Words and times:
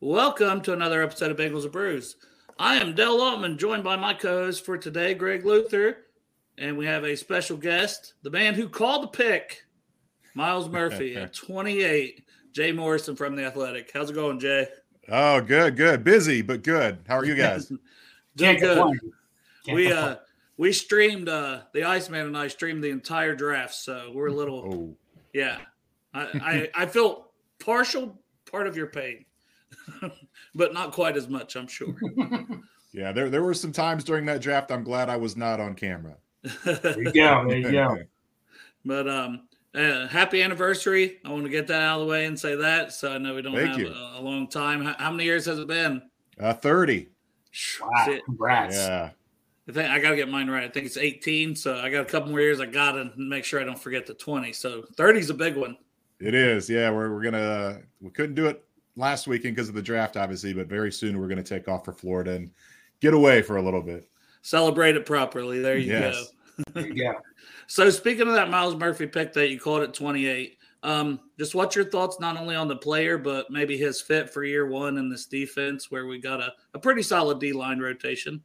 Welcome 0.00 0.60
to 0.60 0.72
another 0.72 1.02
episode 1.02 1.32
of 1.32 1.36
Bagels 1.36 1.64
and 1.64 1.72
Brews. 1.72 2.14
I 2.56 2.76
am 2.76 2.94
Dell 2.94 3.20
Altman, 3.20 3.58
joined 3.58 3.82
by 3.82 3.96
my 3.96 4.14
co-host 4.14 4.64
for 4.64 4.78
today, 4.78 5.12
Greg 5.12 5.44
Luther, 5.44 6.04
and 6.56 6.78
we 6.78 6.86
have 6.86 7.02
a 7.02 7.16
special 7.16 7.56
guest, 7.56 8.14
the 8.22 8.30
man 8.30 8.54
who 8.54 8.68
called 8.68 9.02
the 9.02 9.08
pick, 9.08 9.64
Myles 10.34 10.68
Murphy 10.68 11.16
at 11.16 11.34
28, 11.34 12.22
Jay 12.52 12.70
Morrison 12.70 13.16
from 13.16 13.34
the 13.34 13.44
Athletic. 13.44 13.90
How's 13.92 14.10
it 14.10 14.14
going, 14.14 14.38
Jay? 14.38 14.68
Oh, 15.08 15.40
good, 15.40 15.76
good. 15.76 16.04
Busy, 16.04 16.42
but 16.42 16.62
good. 16.62 16.98
How 17.08 17.16
are 17.16 17.24
you 17.24 17.34
guys? 17.34 17.72
Doing 18.36 18.60
good. 18.60 19.00
We 19.72 19.90
uh 19.90 20.16
we 20.56 20.72
streamed 20.72 21.28
uh 21.28 21.62
the 21.74 21.82
Iceman 21.82 22.26
and 22.26 22.38
I 22.38 22.46
streamed 22.46 22.84
the 22.84 22.90
entire 22.90 23.34
draft, 23.34 23.74
so 23.74 24.12
we're 24.14 24.28
a 24.28 24.32
little 24.32 24.62
Oh, 24.72 24.96
yeah. 25.32 25.58
I 26.14 26.68
I, 26.76 26.82
I 26.82 26.86
feel 26.86 27.32
partial 27.58 28.16
part 28.48 28.68
of 28.68 28.76
your 28.76 28.86
pain. 28.86 29.24
but 30.54 30.72
not 30.72 30.92
quite 30.92 31.16
as 31.16 31.28
much, 31.28 31.56
I'm 31.56 31.66
sure. 31.66 31.94
yeah. 32.92 33.12
There, 33.12 33.30
there 33.30 33.42
were 33.42 33.54
some 33.54 33.72
times 33.72 34.04
during 34.04 34.26
that 34.26 34.40
draft. 34.40 34.70
I'm 34.70 34.84
glad 34.84 35.08
I 35.08 35.16
was 35.16 35.36
not 35.36 35.60
on 35.60 35.74
camera. 35.74 36.16
There 36.64 37.02
you 37.02 37.12
go. 37.12 37.48
There 37.48 37.58
you 37.58 37.72
go. 37.72 37.98
But 38.84 39.08
um, 39.08 39.48
uh, 39.74 40.06
happy 40.06 40.42
anniversary! 40.42 41.18
I 41.24 41.30
want 41.30 41.44
to 41.44 41.50
get 41.50 41.66
that 41.66 41.82
out 41.82 42.00
of 42.00 42.06
the 42.06 42.10
way 42.10 42.26
and 42.26 42.38
say 42.38 42.54
that, 42.54 42.92
so 42.92 43.12
I 43.12 43.18
know 43.18 43.34
we 43.34 43.42
don't 43.42 43.54
Thank 43.54 43.78
have 43.78 43.88
a, 43.88 44.14
a 44.18 44.22
long 44.22 44.48
time. 44.48 44.82
How, 44.82 44.94
how 44.98 45.10
many 45.10 45.24
years 45.24 45.44
has 45.46 45.58
it 45.58 45.66
been? 45.66 46.02
Uh, 46.40 46.54
Thirty. 46.54 47.08
Wow. 47.80 48.18
Congrats. 48.24 48.76
Yeah. 48.76 49.10
I 49.68 49.72
think 49.72 49.90
I 49.90 49.98
got 49.98 50.10
to 50.10 50.16
get 50.16 50.30
mine 50.30 50.48
right. 50.48 50.64
I 50.64 50.68
think 50.68 50.86
it's 50.86 50.96
18, 50.96 51.54
so 51.54 51.76
I 51.76 51.90
got 51.90 52.00
a 52.00 52.04
couple 52.06 52.30
more 52.30 52.40
years. 52.40 52.58
I 52.58 52.66
got 52.66 52.92
to 52.92 53.10
make 53.16 53.44
sure 53.44 53.60
I 53.60 53.64
don't 53.64 53.78
forget 53.78 54.06
the 54.06 54.14
20. 54.14 54.52
So 54.54 54.84
30 54.96 55.20
is 55.20 55.28
a 55.28 55.34
big 55.34 55.56
one. 55.56 55.76
It 56.20 56.34
is. 56.34 56.70
Yeah. 56.70 56.90
We're 56.90 57.12
we're 57.12 57.22
gonna. 57.22 57.82
We 58.00 58.10
couldn't 58.10 58.34
do 58.34 58.46
it 58.46 58.64
last 58.98 59.26
weekend 59.26 59.54
because 59.54 59.68
of 59.68 59.74
the 59.74 59.82
draft, 59.82 60.16
obviously, 60.16 60.52
but 60.52 60.66
very 60.66 60.92
soon 60.92 61.18
we're 61.18 61.28
gonna 61.28 61.42
take 61.42 61.68
off 61.68 61.84
for 61.84 61.92
Florida 61.92 62.32
and 62.32 62.50
get 63.00 63.14
away 63.14 63.40
for 63.42 63.56
a 63.56 63.62
little 63.62 63.80
bit. 63.82 64.10
Celebrate 64.42 64.96
it 64.96 65.06
properly. 65.06 65.60
There 65.60 65.78
you 65.78 65.92
Yes. 65.92 66.32
go. 66.66 66.72
There 66.74 66.86
you 66.88 66.94
go. 67.04 67.14
So 67.68 67.88
speaking 67.90 68.26
of 68.26 68.34
that 68.34 68.50
Myles 68.50 68.74
Murphy 68.76 69.06
pick 69.06 69.32
that 69.34 69.50
you 69.50 69.60
called 69.60 69.82
at 69.82 69.94
28, 69.94 70.58
um, 70.82 71.20
just 71.38 71.54
what's 71.54 71.76
your 71.76 71.84
thoughts 71.84 72.18
not 72.18 72.36
only 72.36 72.56
on 72.56 72.66
the 72.68 72.76
player 72.76 73.18
but 73.18 73.50
maybe 73.50 73.76
his 73.76 74.00
fit 74.00 74.30
for 74.30 74.44
year 74.44 74.66
one 74.66 74.96
in 74.98 75.08
this 75.08 75.26
defense 75.26 75.90
where 75.90 76.06
we 76.06 76.18
got 76.20 76.40
a, 76.40 76.52
a 76.74 76.78
pretty 76.78 77.02
solid 77.02 77.38
D 77.38 77.52
line 77.52 77.78
rotation. 77.78 78.42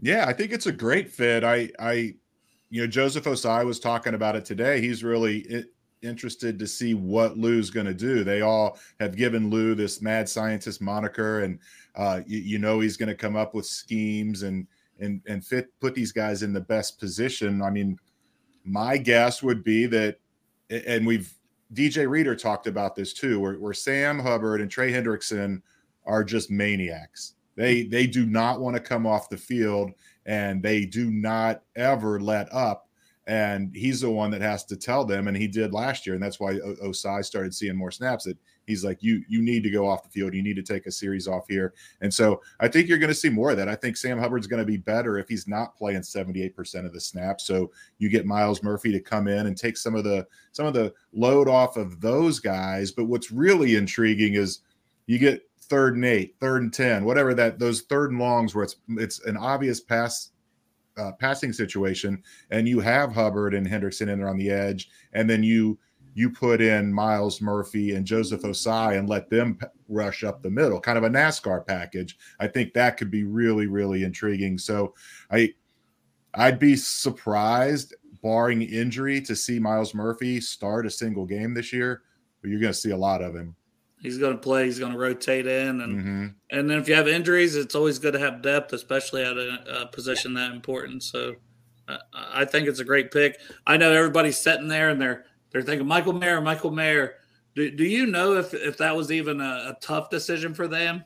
Yeah, 0.00 0.24
I 0.26 0.32
think 0.32 0.52
it's 0.52 0.66
a 0.66 0.72
great 0.72 1.10
fit. 1.10 1.44
I, 1.44 1.70
I, 1.78 2.14
you 2.70 2.80
know, 2.80 2.86
Joseph 2.88 3.24
Ossai 3.24 3.64
was 3.64 3.78
talking 3.78 4.14
about 4.14 4.34
it 4.34 4.44
today. 4.44 4.80
He's 4.80 5.04
really 5.04 5.46
i- 5.54 5.64
interested 6.04 6.58
to 6.58 6.66
see 6.66 6.94
what 6.94 7.38
Lou's 7.38 7.70
going 7.70 7.86
to 7.86 7.94
do. 7.94 8.22
They 8.24 8.42
all 8.42 8.78
have 9.00 9.16
given 9.16 9.50
Lou 9.50 9.74
this 9.74 10.00
mad 10.02 10.28
scientist 10.28 10.80
moniker, 10.80 11.40
and 11.40 11.58
uh, 11.96 12.20
you, 12.26 12.38
you 12.38 12.58
know 12.58 12.80
he's 12.80 12.96
going 12.96 13.08
to 13.08 13.14
come 13.14 13.36
up 13.36 13.54
with 13.54 13.66
schemes 13.66 14.42
and 14.42 14.66
and 15.00 15.20
and 15.26 15.44
fit 15.44 15.68
put 15.80 15.94
these 15.94 16.12
guys 16.12 16.42
in 16.42 16.52
the 16.52 16.60
best 16.60 17.00
position. 17.00 17.62
I 17.62 17.70
mean, 17.70 17.98
my 18.64 18.96
guess 18.96 19.42
would 19.42 19.64
be 19.64 19.86
that, 19.86 20.18
and 20.70 21.06
we've 21.06 21.32
DJ 21.72 22.08
Reader 22.08 22.36
talked 22.36 22.66
about 22.66 22.94
this 22.94 23.12
too, 23.12 23.40
where, 23.40 23.54
where 23.54 23.74
Sam 23.74 24.18
Hubbard 24.18 24.60
and 24.60 24.70
Trey 24.70 24.92
Hendrickson 24.92 25.60
are 26.06 26.22
just 26.22 26.50
maniacs. 26.50 27.34
They 27.56 27.84
they 27.84 28.06
do 28.06 28.26
not 28.26 28.60
want 28.60 28.76
to 28.76 28.82
come 28.82 29.06
off 29.06 29.28
the 29.28 29.36
field 29.36 29.92
and 30.26 30.62
they 30.62 30.84
do 30.84 31.10
not 31.10 31.62
ever 31.76 32.20
let 32.20 32.52
up. 32.52 32.88
And 33.26 33.74
he's 33.74 34.02
the 34.02 34.10
one 34.10 34.30
that 34.32 34.42
has 34.42 34.64
to 34.66 34.76
tell 34.76 35.04
them, 35.04 35.28
and 35.28 35.36
he 35.36 35.46
did 35.46 35.72
last 35.72 36.06
year, 36.06 36.14
and 36.14 36.22
that's 36.22 36.38
why 36.38 36.58
o- 36.58 36.76
Ossai 36.84 37.24
started 37.24 37.54
seeing 37.54 37.74
more 37.74 37.90
snaps. 37.90 38.24
That 38.24 38.36
he's 38.66 38.84
like, 38.84 39.02
you 39.02 39.22
you 39.28 39.40
need 39.40 39.62
to 39.62 39.70
go 39.70 39.88
off 39.88 40.02
the 40.02 40.10
field, 40.10 40.34
you 40.34 40.42
need 40.42 40.56
to 40.56 40.62
take 40.62 40.84
a 40.84 40.92
series 40.92 41.26
off 41.26 41.46
here, 41.48 41.72
and 42.02 42.12
so 42.12 42.42
I 42.60 42.68
think 42.68 42.86
you're 42.86 42.98
going 42.98 43.08
to 43.08 43.14
see 43.14 43.30
more 43.30 43.52
of 43.52 43.56
that. 43.56 43.68
I 43.68 43.76
think 43.76 43.96
Sam 43.96 44.18
Hubbard's 44.18 44.46
going 44.46 44.60
to 44.60 44.66
be 44.66 44.76
better 44.76 45.18
if 45.18 45.26
he's 45.26 45.48
not 45.48 45.74
playing 45.74 46.02
78% 46.02 46.84
of 46.84 46.92
the 46.92 47.00
snaps. 47.00 47.46
So 47.46 47.70
you 47.96 48.10
get 48.10 48.26
Myles 48.26 48.62
Murphy 48.62 48.92
to 48.92 49.00
come 49.00 49.26
in 49.26 49.46
and 49.46 49.56
take 49.56 49.78
some 49.78 49.94
of 49.94 50.04
the 50.04 50.26
some 50.52 50.66
of 50.66 50.74
the 50.74 50.92
load 51.14 51.48
off 51.48 51.78
of 51.78 52.02
those 52.02 52.40
guys. 52.40 52.92
But 52.92 53.06
what's 53.06 53.32
really 53.32 53.76
intriguing 53.76 54.34
is 54.34 54.60
you 55.06 55.18
get 55.18 55.48
third 55.60 55.94
and 55.96 56.04
eight, 56.04 56.36
third 56.40 56.62
and 56.62 56.72
ten, 56.72 57.04
whatever 57.04 57.34
that 57.34 57.58
those 57.58 57.82
third 57.82 58.10
and 58.10 58.20
longs 58.20 58.54
where 58.54 58.64
it's 58.64 58.76
it's 58.90 59.24
an 59.24 59.36
obvious 59.36 59.80
pass 59.80 60.30
uh, 60.96 61.12
passing 61.12 61.52
situation, 61.52 62.22
and 62.50 62.68
you 62.68 62.80
have 62.80 63.12
Hubbard 63.12 63.54
and 63.54 63.66
Hendrickson 63.66 64.08
in 64.08 64.18
there 64.18 64.28
on 64.28 64.38
the 64.38 64.50
edge, 64.50 64.90
and 65.12 65.28
then 65.28 65.42
you 65.42 65.78
you 66.14 66.30
put 66.30 66.60
in 66.60 66.92
Myles 66.92 67.40
Murphy 67.40 67.94
and 67.96 68.06
Joseph 68.06 68.42
Ossai 68.42 68.96
and 68.96 69.08
let 69.08 69.28
them 69.30 69.56
p- 69.56 69.66
rush 69.88 70.22
up 70.22 70.42
the 70.42 70.50
middle, 70.50 70.80
kind 70.80 70.96
of 70.96 71.02
a 71.02 71.10
NASCAR 71.10 71.66
package. 71.66 72.16
I 72.38 72.46
think 72.46 72.72
that 72.72 72.96
could 72.96 73.10
be 73.10 73.24
really 73.24 73.66
really 73.66 74.04
intriguing. 74.04 74.58
So 74.58 74.94
I 75.30 75.54
I'd 76.34 76.58
be 76.58 76.76
surprised, 76.76 77.94
barring 78.22 78.62
injury, 78.62 79.20
to 79.22 79.36
see 79.36 79.58
Myles 79.58 79.94
Murphy 79.94 80.40
start 80.40 80.86
a 80.86 80.90
single 80.90 81.26
game 81.26 81.54
this 81.54 81.72
year. 81.72 82.02
But 82.40 82.50
you're 82.50 82.60
going 82.60 82.72
to 82.72 82.78
see 82.78 82.90
a 82.90 82.96
lot 82.96 83.22
of 83.22 83.34
him. 83.34 83.56
He's 84.04 84.18
going 84.18 84.34
to 84.34 84.38
play. 84.38 84.66
He's 84.66 84.78
going 84.78 84.92
to 84.92 84.98
rotate 84.98 85.46
in, 85.46 85.80
and 85.80 86.04
Mhm. 86.04 86.34
and 86.50 86.68
then 86.68 86.78
if 86.78 86.88
you 86.90 86.94
have 86.94 87.08
injuries, 87.08 87.56
it's 87.56 87.74
always 87.74 87.98
good 87.98 88.12
to 88.12 88.18
have 88.18 88.42
depth, 88.42 88.74
especially 88.74 89.24
at 89.24 89.38
a, 89.38 89.80
a 89.82 89.86
position 89.86 90.34
that 90.34 90.52
important. 90.52 91.02
So 91.02 91.36
uh, 91.88 91.96
I 92.12 92.44
think 92.44 92.68
it's 92.68 92.80
a 92.80 92.84
great 92.84 93.10
pick. 93.10 93.40
I 93.66 93.78
know 93.78 93.92
everybody's 93.92 94.36
sitting 94.36 94.68
there 94.68 94.90
and 94.90 95.00
they're 95.00 95.24
they're 95.50 95.62
thinking 95.62 95.88
Michael 95.88 96.12
Mayer, 96.12 96.42
Michael 96.42 96.70
Mayer. 96.70 97.14
Do, 97.54 97.70
do 97.70 97.84
you 97.84 98.04
know 98.04 98.34
if 98.36 98.52
if 98.52 98.76
that 98.76 98.94
was 98.94 99.10
even 99.10 99.40
a, 99.40 99.74
a 99.74 99.78
tough 99.80 100.10
decision 100.10 100.52
for 100.52 100.68
them? 100.68 101.02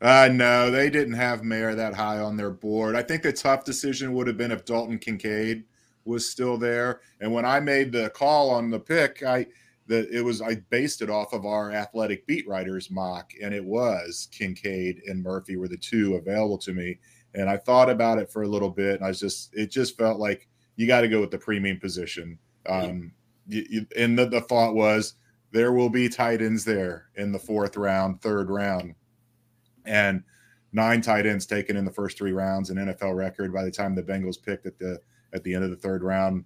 Uh, 0.00 0.28
no, 0.30 0.70
they 0.70 0.90
didn't 0.90 1.14
have 1.14 1.42
Mayer 1.42 1.74
that 1.74 1.94
high 1.94 2.18
on 2.20 2.36
their 2.36 2.50
board. 2.50 2.94
I 2.94 3.02
think 3.02 3.22
the 3.22 3.32
tough 3.32 3.64
decision 3.64 4.12
would 4.12 4.28
have 4.28 4.36
been 4.36 4.52
if 4.52 4.64
Dalton 4.64 4.98
Kincaid 4.98 5.64
was 6.04 6.30
still 6.30 6.58
there. 6.58 7.00
And 7.20 7.32
when 7.32 7.44
I 7.44 7.58
made 7.58 7.90
the 7.90 8.10
call 8.10 8.50
on 8.50 8.70
the 8.70 8.78
pick, 8.78 9.22
I 9.24 9.46
the 9.86 10.08
it 10.16 10.24
was 10.24 10.40
I 10.40 10.56
based 10.70 11.02
it 11.02 11.10
off 11.10 11.32
of 11.32 11.44
our 11.44 11.72
athletic 11.72 12.26
beat 12.26 12.46
writers 12.48 12.90
mock, 12.90 13.32
and 13.42 13.54
it 13.54 13.64
was 13.64 14.28
Kincaid 14.32 15.02
and 15.06 15.22
Murphy 15.22 15.56
were 15.56 15.68
the 15.68 15.76
two 15.76 16.14
available 16.14 16.58
to 16.58 16.72
me. 16.72 16.98
And 17.34 17.50
I 17.50 17.56
thought 17.56 17.90
about 17.90 18.18
it 18.18 18.30
for 18.30 18.42
a 18.42 18.48
little 18.48 18.70
bit, 18.70 18.96
and 18.96 19.04
I 19.04 19.08
was 19.08 19.20
just 19.20 19.54
it 19.54 19.70
just 19.70 19.96
felt 19.96 20.18
like 20.18 20.48
you 20.76 20.86
got 20.86 21.02
to 21.02 21.08
go 21.08 21.20
with 21.20 21.30
the 21.30 21.38
premium 21.38 21.78
position. 21.78 22.38
Um, 22.66 23.12
you, 23.46 23.66
you, 23.68 23.86
and 23.96 24.18
the, 24.18 24.26
the 24.26 24.40
thought 24.40 24.74
was 24.74 25.14
there 25.52 25.72
will 25.72 25.90
be 25.90 26.08
tight 26.08 26.40
ends 26.40 26.64
there 26.64 27.10
in 27.16 27.30
the 27.30 27.38
fourth 27.38 27.76
round, 27.76 28.22
third 28.22 28.50
round 28.50 28.94
and 29.86 30.22
nine 30.72 31.00
tight 31.00 31.26
ends 31.26 31.46
taken 31.46 31.76
in 31.76 31.84
the 31.84 31.92
first 31.92 32.18
three 32.18 32.32
rounds, 32.32 32.70
an 32.70 32.76
NFL 32.76 33.16
record. 33.16 33.52
By 33.52 33.64
the 33.64 33.70
time 33.70 33.94
the 33.94 34.02
Bengals 34.02 34.42
picked 34.42 34.66
at 34.66 34.78
the 34.78 34.98
at 35.32 35.42
the 35.44 35.54
end 35.54 35.64
of 35.64 35.70
the 35.70 35.76
third 35.76 36.02
round, 36.02 36.44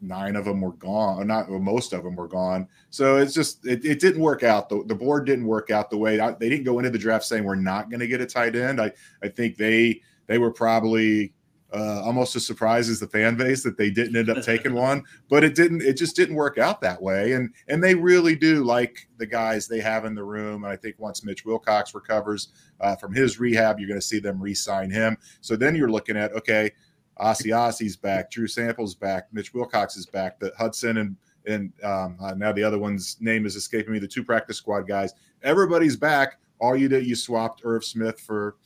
nine 0.00 0.36
of 0.36 0.44
them 0.44 0.60
were 0.60 0.72
gone. 0.72 1.20
Or 1.20 1.24
not 1.24 1.50
most 1.50 1.92
of 1.92 2.02
them 2.02 2.16
were 2.16 2.28
gone. 2.28 2.68
So 2.90 3.16
it's 3.16 3.34
just 3.34 3.66
it, 3.66 3.84
it 3.84 4.00
didn't 4.00 4.22
work 4.22 4.42
out. 4.42 4.68
The, 4.68 4.82
the 4.86 4.94
board 4.94 5.26
didn't 5.26 5.46
work 5.46 5.70
out 5.70 5.90
the 5.90 5.98
way 5.98 6.20
I, 6.20 6.32
they 6.32 6.48
didn't 6.48 6.64
go 6.64 6.78
into 6.78 6.90
the 6.90 6.98
draft 6.98 7.24
saying 7.24 7.44
we're 7.44 7.54
not 7.54 7.90
going 7.90 8.00
to 8.00 8.06
get 8.06 8.20
a 8.20 8.26
tight 8.26 8.56
end. 8.56 8.80
I 8.80 8.92
I 9.22 9.28
think 9.28 9.56
they 9.56 10.00
they 10.26 10.38
were 10.38 10.52
probably 10.52 11.32
uh, 11.72 12.02
almost 12.04 12.34
as 12.34 12.46
surprised 12.46 12.90
as 12.90 13.00
the 13.00 13.06
fan 13.06 13.36
base 13.36 13.62
that 13.62 13.76
they 13.76 13.90
didn't 13.90 14.16
end 14.16 14.30
up 14.30 14.42
taking 14.44 14.74
one, 14.74 15.04
but 15.28 15.44
it 15.44 15.54
didn't. 15.54 15.82
It 15.82 15.96
just 15.96 16.16
didn't 16.16 16.34
work 16.34 16.58
out 16.58 16.80
that 16.80 17.00
way. 17.00 17.32
And 17.32 17.54
and 17.68 17.82
they 17.82 17.94
really 17.94 18.34
do 18.34 18.64
like 18.64 19.08
the 19.18 19.26
guys 19.26 19.66
they 19.66 19.80
have 19.80 20.04
in 20.04 20.14
the 20.14 20.24
room. 20.24 20.64
And 20.64 20.72
I 20.72 20.76
think 20.76 20.96
once 20.98 21.24
Mitch 21.24 21.44
Wilcox 21.44 21.94
recovers 21.94 22.48
uh, 22.80 22.96
from 22.96 23.14
his 23.14 23.38
rehab, 23.38 23.78
you're 23.78 23.88
going 23.88 24.00
to 24.00 24.06
see 24.06 24.20
them 24.20 24.40
re-sign 24.40 24.90
him. 24.90 25.16
So 25.40 25.56
then 25.56 25.76
you're 25.76 25.90
looking 25.90 26.16
at 26.16 26.32
okay, 26.32 26.72
Asiasi's 27.20 27.96
back, 27.96 28.30
Drew 28.30 28.46
Sample's 28.46 28.94
back, 28.94 29.28
Mitch 29.32 29.52
Wilcox 29.52 29.96
is 29.96 30.06
back, 30.06 30.38
the 30.40 30.52
Hudson 30.56 30.98
and 30.98 31.16
and 31.46 31.72
um, 31.82 32.16
uh, 32.20 32.34
now 32.34 32.52
the 32.52 32.62
other 32.62 32.78
one's 32.78 33.16
name 33.20 33.46
is 33.46 33.56
escaping 33.56 33.92
me. 33.92 33.98
The 33.98 34.06
two 34.06 34.24
practice 34.24 34.58
squad 34.58 34.82
guys, 34.86 35.14
everybody's 35.42 35.96
back. 35.96 36.38
All 36.60 36.76
you 36.76 36.88
did, 36.88 37.06
you 37.06 37.14
swapped 37.14 37.62
Irv 37.64 37.84
Smith 37.84 38.20
for 38.20 38.56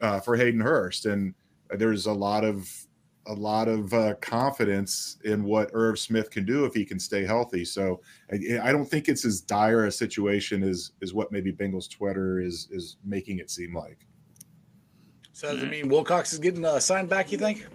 uh, 0.00 0.20
for 0.20 0.36
Hayden 0.36 0.60
Hurst, 0.60 1.06
and 1.06 1.34
there's 1.70 2.06
a 2.06 2.12
lot 2.12 2.44
of 2.44 2.68
a 3.26 3.32
lot 3.32 3.68
of 3.68 3.92
uh, 3.94 4.14
confidence 4.16 5.16
in 5.24 5.44
what 5.44 5.70
Irv 5.72 5.98
Smith 5.98 6.30
can 6.30 6.44
do 6.44 6.64
if 6.64 6.74
he 6.74 6.84
can 6.84 6.98
stay 6.98 7.24
healthy. 7.24 7.64
So 7.64 8.00
I, 8.30 8.58
I, 8.62 8.72
don't 8.72 8.84
think 8.84 9.08
it's 9.08 9.24
as 9.24 9.40
dire 9.40 9.86
a 9.86 9.92
situation 9.92 10.62
as 10.62 10.92
is 11.00 11.14
what 11.14 11.32
maybe 11.32 11.50
Bengals 11.50 11.90
Twitter 11.90 12.40
is 12.40 12.68
is 12.70 12.96
making 13.04 13.38
it 13.38 13.50
seem 13.50 13.74
like. 13.74 14.06
So 15.32 15.52
does 15.52 15.62
it 15.62 15.70
mean 15.70 15.88
Wilcox 15.88 16.32
is 16.32 16.38
getting 16.38 16.64
uh, 16.64 16.78
signed 16.80 17.08
back? 17.08 17.32
You 17.32 17.38
think? 17.38 17.66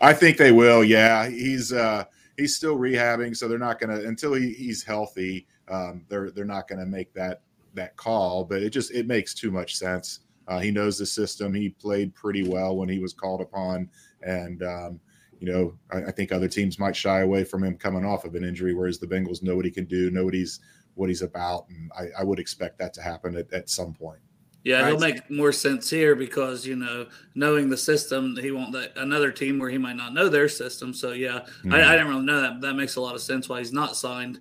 I 0.00 0.12
think 0.12 0.36
they 0.36 0.52
will. 0.52 0.84
Yeah, 0.84 1.28
he's 1.28 1.72
uh, 1.72 2.04
he's 2.36 2.56
still 2.56 2.76
rehabbing, 2.76 3.36
so 3.36 3.48
they're 3.48 3.58
not 3.58 3.78
going 3.78 3.96
to 3.96 4.06
until 4.06 4.34
he, 4.34 4.52
he's 4.52 4.82
healthy. 4.82 5.46
Um, 5.68 6.04
they're 6.08 6.30
they're 6.30 6.44
not 6.44 6.68
going 6.68 6.80
to 6.80 6.86
make 6.86 7.12
that 7.14 7.42
that 7.74 7.96
call. 7.96 8.44
But 8.44 8.62
it 8.62 8.70
just 8.70 8.92
it 8.92 9.06
makes 9.06 9.34
too 9.34 9.50
much 9.50 9.76
sense. 9.76 10.20
Uh, 10.46 10.58
he 10.58 10.70
knows 10.70 10.98
the 10.98 11.06
system. 11.06 11.54
He 11.54 11.70
played 11.70 12.14
pretty 12.14 12.46
well 12.46 12.76
when 12.76 12.88
he 12.88 12.98
was 12.98 13.12
called 13.12 13.40
upon, 13.40 13.88
and 14.22 14.62
um, 14.62 15.00
you 15.40 15.50
know 15.50 15.74
I, 15.90 16.08
I, 16.08 16.10
think 16.10 16.32
other 16.32 16.48
teams 16.48 16.78
might 16.78 16.94
shy 16.94 17.20
away 17.20 17.44
from 17.44 17.64
him 17.64 17.78
coming 17.78 18.04
off 18.04 18.24
of 18.24 18.34
an 18.34 18.44
injury, 18.44 18.74
whereas 18.74 18.98
the 18.98 19.06
Bengals 19.06 19.42
know 19.42 19.56
what 19.56 19.64
he 19.64 19.70
can 19.70 19.86
do, 19.86 20.10
know 20.10 20.24
what 20.24 20.34
he's 20.34 20.60
what 20.94 21.08
he's 21.08 21.22
about, 21.22 21.66
and 21.68 21.90
I, 21.98 22.20
I 22.20 22.24
would 22.24 22.38
expect 22.38 22.78
that 22.78 22.92
to 22.94 23.02
happen 23.02 23.36
at, 23.36 23.52
at 23.52 23.70
some 23.70 23.94
point. 23.94 24.20
Yeah, 24.64 24.80
right. 24.80 24.88
he'll 24.88 24.98
make 24.98 25.30
more 25.30 25.52
sense 25.52 25.90
here 25.90 26.16
because 26.16 26.66
you 26.66 26.74
know, 26.74 27.06
knowing 27.34 27.68
the 27.68 27.76
system, 27.76 28.34
he 28.40 28.50
won't 28.50 28.72
that 28.72 28.96
another 28.96 29.30
team 29.30 29.58
where 29.58 29.68
he 29.68 29.76
might 29.76 29.96
not 29.96 30.14
know 30.14 30.30
their 30.30 30.48
system. 30.48 30.94
So 30.94 31.12
yeah, 31.12 31.40
mm-hmm. 31.40 31.74
I, 31.74 31.86
I, 31.86 31.92
didn't 31.92 32.08
really 32.08 32.24
know 32.24 32.40
that. 32.40 32.62
that 32.62 32.74
makes 32.74 32.96
a 32.96 33.00
lot 33.00 33.14
of 33.14 33.20
sense 33.20 33.46
why 33.46 33.58
he's 33.58 33.74
not 33.74 33.94
signed. 33.94 34.40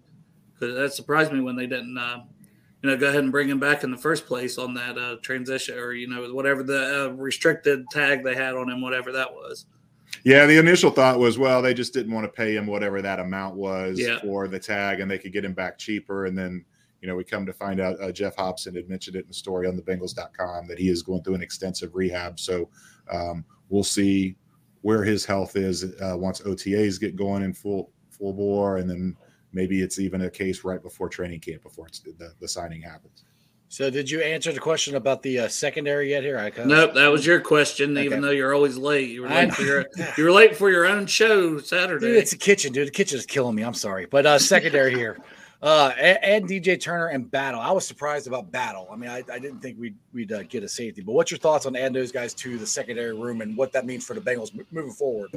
Because 0.54 0.76
that 0.76 0.94
surprised 0.94 1.34
me 1.34 1.42
when 1.42 1.58
they 1.58 1.68
didn't, 1.68 1.98
uh, 1.98 2.22
you 2.82 2.90
know, 2.90 2.96
go 2.96 3.10
ahead 3.10 3.24
and 3.24 3.34
bring 3.34 3.50
him 3.50 3.60
back 3.60 3.84
in 3.84 3.92
the 3.92 3.98
first 3.98 4.26
place 4.26 4.58
on 4.58 4.74
that 4.76 4.98
uh, 4.98 5.18
transition 5.22 5.78
or 5.78 5.92
you 5.92 6.08
know 6.08 6.34
whatever 6.34 6.64
the 6.64 7.08
uh, 7.08 7.10
restricted 7.10 7.86
tag 7.92 8.24
they 8.24 8.36
had 8.36 8.56
on 8.56 8.70
him, 8.70 8.82
whatever 8.82 9.12
that 9.12 9.32
was. 9.34 9.66
Yeah, 10.24 10.46
the 10.46 10.58
initial 10.58 10.92
thought 10.92 11.20
was, 11.20 11.38
well, 11.38 11.62
they 11.62 11.74
just 11.74 11.94
didn't 11.94 12.14
want 12.14 12.26
to 12.26 12.32
pay 12.32 12.56
him 12.56 12.66
whatever 12.66 13.02
that 13.02 13.20
amount 13.20 13.56
was 13.56 14.00
yeah. 14.00 14.20
for 14.22 14.48
the 14.48 14.60
tag, 14.60 15.02
and 15.02 15.12
they 15.12 15.18
could 15.18 15.34
get 15.34 15.44
him 15.44 15.54
back 15.54 15.78
cheaper, 15.78 16.28
and 16.28 16.38
then 16.38 16.64
you 17.04 17.10
know, 17.10 17.18
we 17.18 17.26
come 17.26 17.46
to 17.46 17.52
find 17.52 17.82
out 17.82 18.00
uh, 18.02 18.14
Geoff 18.14 18.38
Hobson 18.38 18.74
had 18.74 18.88
mentioned 18.88 19.18
it 19.18 19.24
in 19.24 19.28
the 19.28 19.34
story 19.34 19.68
on 19.68 19.76
the 19.76 19.82
Bengals.com 19.82 20.68
that 20.68 20.80
he 20.80 20.88
is 20.88 21.04
going 21.04 21.22
through 21.22 21.36
an 21.36 21.42
extensive 21.42 21.94
rehab. 21.94 22.40
So 22.40 22.70
um, 23.12 23.44
we'll 23.68 23.84
see 23.84 24.38
where 24.84 25.04
his 25.04 25.26
health 25.26 25.58
is 25.58 25.84
uh, 26.02 26.16
once 26.18 26.40
OTAs 26.40 27.02
get 27.02 27.18
going 27.18 27.44
in 27.44 27.54
full 27.54 27.92
full 28.10 28.32
bore, 28.32 28.78
and 28.78 28.90
then 28.90 29.18
maybe 29.52 29.82
it's 29.82 30.00
even 30.00 30.22
a 30.22 30.30
case 30.30 30.64
right 30.64 30.82
before 30.82 31.10
training 31.10 31.42
camp 31.42 31.64
before 31.64 31.88
the, 32.18 32.34
the 32.40 32.48
signing 32.48 32.82
happens. 32.82 33.26
So, 33.68 33.90
did 33.90 34.10
you 34.10 34.22
answer 34.22 34.54
the 34.54 34.60
question 34.62 34.96
about 34.96 35.24
the 35.24 35.40
uh, 35.40 35.48
secondary 35.50 36.12
yet? 36.12 36.24
Here, 36.24 36.40
I 36.40 36.52
nope. 36.64 36.94
That 36.94 37.08
was 37.08 37.26
your 37.26 37.42
question. 37.42 37.98
Okay. 37.98 38.06
Even 38.06 38.22
though 38.22 38.30
you're 38.30 38.54
always 38.54 38.78
late, 38.78 39.10
you 39.10 39.24
were 39.24 39.30
late 39.30 39.54
for 39.54 39.64
your 39.64 39.86
you 40.18 40.24
were 40.24 40.32
late 40.32 40.56
for 40.56 40.70
your 40.70 40.86
own 40.86 41.06
show 41.06 41.60
Saturday. 41.60 42.06
Dude, 42.06 42.16
it's 42.16 42.32
a 42.32 42.38
kitchen, 42.38 42.72
dude. 42.72 42.88
The 42.88 42.92
kitchen 42.92 43.18
is 43.18 43.26
killing 43.26 43.56
me. 43.56 43.64
I'm 43.64 43.74
sorry, 43.74 44.06
but 44.06 44.26
uh, 44.26 44.40
secondary 44.40 44.94
here. 44.94 45.18
Uh, 45.64 45.94
and, 45.98 46.20
and, 46.24 46.50
DJ 46.50 46.78
Turner 46.78 47.08
and 47.08 47.32
Battle. 47.32 47.62
I 47.62 47.72
was 47.72 47.88
surprised 47.88 48.28
about 48.28 48.52
Battle. 48.52 48.86
I 48.92 48.98
mean, 48.98 49.10
I, 49.10 49.24
I 49.32 49.40
didn't 49.40 49.62
think 49.62 49.80
we'd 49.80 49.96
we'd 50.12 50.30
uh, 50.34 50.44
get 50.44 50.62
a 50.62 50.68
safety. 50.68 51.02
But 51.02 51.14
what's 51.14 51.32
your 51.32 51.38
thoughts 51.38 51.66
on 51.66 51.74
adding 51.78 51.94
those 51.94 52.12
guys 52.12 52.34
to 52.34 52.58
the 52.58 52.68
secondary 52.68 53.14
room 53.14 53.40
and 53.40 53.56
what 53.56 53.72
that 53.72 53.86
means 53.86 54.06
for 54.06 54.14
the 54.14 54.20
Bengals 54.20 54.52
moving 54.74 54.92
forward? 54.92 55.32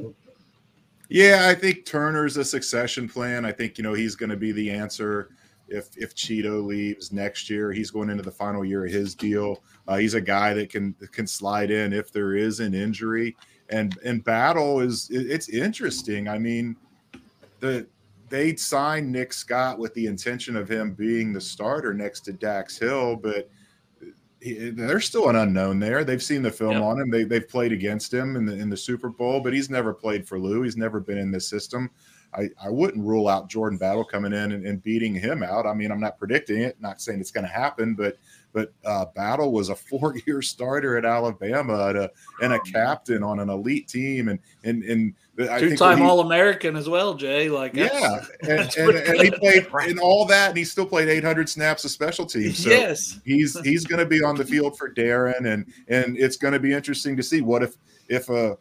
Yeah, 1.08 1.46
I 1.48 1.54
think 1.54 1.86
Turner's 1.86 2.36
a 2.38 2.44
succession 2.44 3.08
plan. 3.08 3.44
I 3.44 3.52
think 3.52 3.78
you 3.78 3.84
know 3.84 3.94
he's 3.94 4.16
going 4.16 4.30
to 4.30 4.36
be 4.36 4.50
the 4.50 4.68
answer 4.68 5.30
if 5.68 5.96
if 5.96 6.12
Chido 6.16 6.66
leaves 6.66 7.12
next 7.12 7.48
year. 7.48 7.70
He's 7.70 7.92
going 7.92 8.10
into 8.10 8.24
the 8.24 8.32
final 8.32 8.64
year 8.64 8.84
of 8.84 8.90
his 8.90 9.14
deal. 9.14 9.62
Uh, 9.86 9.96
he's 9.98 10.14
a 10.14 10.20
guy 10.20 10.54
that 10.54 10.70
can 10.70 10.92
can 11.12 11.28
slide 11.28 11.70
in 11.70 11.92
if 11.92 12.10
there 12.10 12.34
is 12.34 12.58
an 12.58 12.74
injury. 12.74 13.36
And 13.70 13.96
and 14.04 14.24
Battle 14.24 14.80
is 14.80 15.08
it's 15.08 15.48
interesting. 15.50 16.26
I 16.26 16.38
mean, 16.38 16.74
the 17.60 17.86
they 18.28 18.56
signed 18.56 19.10
Nick 19.10 19.32
Scott 19.32 19.78
with 19.78 19.94
the 19.94 20.06
intention 20.06 20.56
of 20.56 20.68
him 20.68 20.92
being 20.94 21.32
the 21.32 21.40
starter 21.40 21.94
next 21.94 22.20
to 22.22 22.32
Dax 22.32 22.78
Hill, 22.78 23.16
but 23.16 23.48
he, 24.40 24.70
there's 24.70 25.06
still 25.06 25.28
an 25.28 25.36
unknown 25.36 25.78
there. 25.80 26.04
They've 26.04 26.22
seen 26.22 26.42
the 26.42 26.50
film 26.50 26.72
yep. 26.72 26.82
on 26.82 27.00
him. 27.00 27.10
They, 27.10 27.24
they've 27.24 27.48
played 27.48 27.72
against 27.72 28.12
him 28.12 28.36
in 28.36 28.46
the 28.46 28.54
in 28.54 28.68
the 28.68 28.76
Super 28.76 29.08
Bowl, 29.08 29.40
but 29.40 29.52
he's 29.52 29.70
never 29.70 29.92
played 29.92 30.26
for 30.26 30.38
Lou. 30.38 30.62
He's 30.62 30.76
never 30.76 31.00
been 31.00 31.18
in 31.18 31.30
this 31.30 31.48
system. 31.48 31.90
I, 32.34 32.48
I 32.62 32.70
wouldn't 32.70 33.04
rule 33.04 33.28
out 33.28 33.48
Jordan 33.48 33.78
Battle 33.78 34.04
coming 34.04 34.32
in 34.32 34.52
and, 34.52 34.66
and 34.66 34.82
beating 34.82 35.14
him 35.14 35.42
out. 35.42 35.66
I 35.66 35.72
mean, 35.72 35.90
I'm 35.90 36.00
not 36.00 36.18
predicting 36.18 36.60
it, 36.60 36.80
not 36.80 37.00
saying 37.00 37.20
it's 37.20 37.30
going 37.30 37.46
to 37.46 37.52
happen, 37.52 37.94
but 37.94 38.16
but 38.52 38.72
uh, 38.84 39.06
Battle 39.14 39.52
was 39.52 39.68
a 39.68 39.76
four-year 39.76 40.42
starter 40.42 40.96
at 40.96 41.04
Alabama 41.04 41.88
and 41.88 41.98
a, 41.98 42.10
and 42.42 42.52
a 42.52 42.60
captain 42.60 43.22
on 43.22 43.40
an 43.40 43.48
elite 43.48 43.88
team, 43.88 44.28
and 44.28 44.38
and 44.64 44.82
and 44.84 45.14
two-time 45.36 46.02
All-American 46.02 46.76
as 46.76 46.88
well, 46.88 47.14
Jay. 47.14 47.48
Like 47.48 47.74
yeah, 47.74 48.24
and, 48.42 48.50
and, 48.78 48.90
and, 48.96 49.20
he 49.20 49.30
played 49.30 49.66
in 49.88 49.98
all 49.98 50.24
that, 50.26 50.50
and 50.50 50.58
he 50.58 50.64
still 50.64 50.86
played 50.86 51.08
800 51.08 51.48
snaps 51.48 51.84
of 51.84 51.90
special 51.90 52.26
teams. 52.26 52.64
So 52.64 52.70
yes, 52.70 53.20
he's 53.24 53.58
he's 53.64 53.84
going 53.84 54.00
to 54.00 54.06
be 54.06 54.22
on 54.22 54.36
the 54.36 54.44
field 54.44 54.78
for 54.78 54.92
Darren, 54.92 55.52
and 55.52 55.66
and 55.88 56.18
it's 56.18 56.36
going 56.36 56.52
to 56.52 56.60
be 56.60 56.72
interesting 56.72 57.16
to 57.16 57.22
see 57.22 57.40
what 57.40 57.62
if 57.62 57.76
if 58.08 58.28
a 58.28 58.52
uh, 58.52 58.56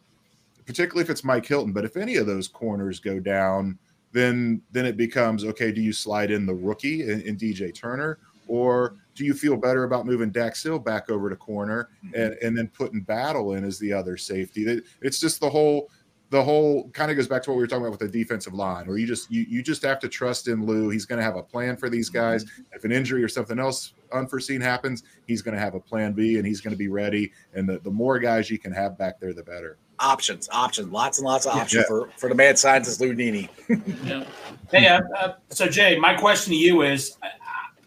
particularly 0.66 1.02
if 1.02 1.10
it's 1.10 1.24
Mike 1.24 1.46
Hilton, 1.46 1.72
but 1.72 1.84
if 1.84 1.96
any 1.96 2.16
of 2.16 2.26
those 2.26 2.48
corners 2.48 3.00
go 3.00 3.20
down, 3.20 3.78
then 4.12 4.60
then 4.72 4.84
it 4.84 4.96
becomes 4.96 5.44
okay. 5.44 5.72
Do 5.72 5.80
you 5.80 5.92
slide 5.92 6.30
in 6.30 6.44
the 6.44 6.54
rookie 6.54 7.08
in, 7.08 7.22
in 7.22 7.36
DJ 7.36 7.74
Turner, 7.74 8.18
or 8.48 8.96
do 9.14 9.24
you 9.24 9.34
feel 9.34 9.56
better 9.56 9.84
about 9.84 10.06
moving 10.06 10.30
Dax 10.30 10.62
Hill 10.62 10.78
back 10.78 11.08
over 11.10 11.30
to 11.30 11.36
corner 11.36 11.88
mm-hmm. 12.04 12.20
and, 12.20 12.34
and 12.42 12.56
then 12.56 12.68
putting 12.68 13.00
Battle 13.00 13.54
in 13.54 13.64
as 13.64 13.78
the 13.78 13.92
other 13.92 14.16
safety? 14.16 14.82
It's 15.00 15.18
just 15.18 15.40
the 15.40 15.48
whole 15.48 15.90
the 16.30 16.42
whole 16.42 16.90
kind 16.90 17.10
of 17.10 17.16
goes 17.16 17.28
back 17.28 17.42
to 17.44 17.50
what 17.50 17.56
we 17.56 17.62
were 17.62 17.68
talking 17.68 17.86
about 17.86 17.98
with 17.98 18.12
the 18.12 18.18
defensive 18.18 18.52
line, 18.52 18.86
where 18.86 18.98
you 18.98 19.06
just 19.06 19.30
you 19.30 19.42
you 19.48 19.62
just 19.62 19.82
have 19.82 20.00
to 20.00 20.08
trust 20.08 20.48
in 20.48 20.66
Lou. 20.66 20.90
He's 20.90 21.06
going 21.06 21.18
to 21.18 21.24
have 21.24 21.36
a 21.36 21.42
plan 21.42 21.76
for 21.76 21.88
these 21.88 22.08
guys. 22.08 22.44
Mm-hmm. 22.44 22.62
If 22.72 22.84
an 22.84 22.92
injury 22.92 23.22
or 23.22 23.28
something 23.28 23.58
else 23.58 23.92
unforeseen 24.12 24.60
happens, 24.60 25.04
he's 25.26 25.42
going 25.42 25.54
to 25.54 25.60
have 25.60 25.74
a 25.74 25.80
plan 25.80 26.12
B 26.12 26.36
and 26.38 26.46
he's 26.46 26.60
going 26.60 26.72
to 26.72 26.78
be 26.78 26.88
ready. 26.88 27.32
And 27.54 27.68
the, 27.68 27.78
the 27.78 27.90
more 27.90 28.18
guys 28.18 28.50
you 28.50 28.58
can 28.58 28.72
have 28.72 28.98
back 28.98 29.20
there, 29.20 29.32
the 29.32 29.42
better. 29.42 29.78
Options, 29.98 30.48
options, 30.52 30.90
lots 30.90 31.18
and 31.18 31.26
lots 31.26 31.46
of 31.46 31.54
options 31.54 31.82
yeah. 31.82 31.86
for 31.86 32.10
for 32.16 32.28
the 32.28 32.34
mad 32.34 32.58
scientist 32.58 33.00
Lou 33.00 33.14
Nini. 33.14 33.48
yeah. 34.04 34.24
Hey, 34.70 34.88
uh, 34.88 35.00
uh, 35.16 35.34
so 35.50 35.68
Jay, 35.68 35.96
my 35.98 36.14
question 36.14 36.52
to 36.52 36.58
you 36.58 36.82
is: 36.82 37.16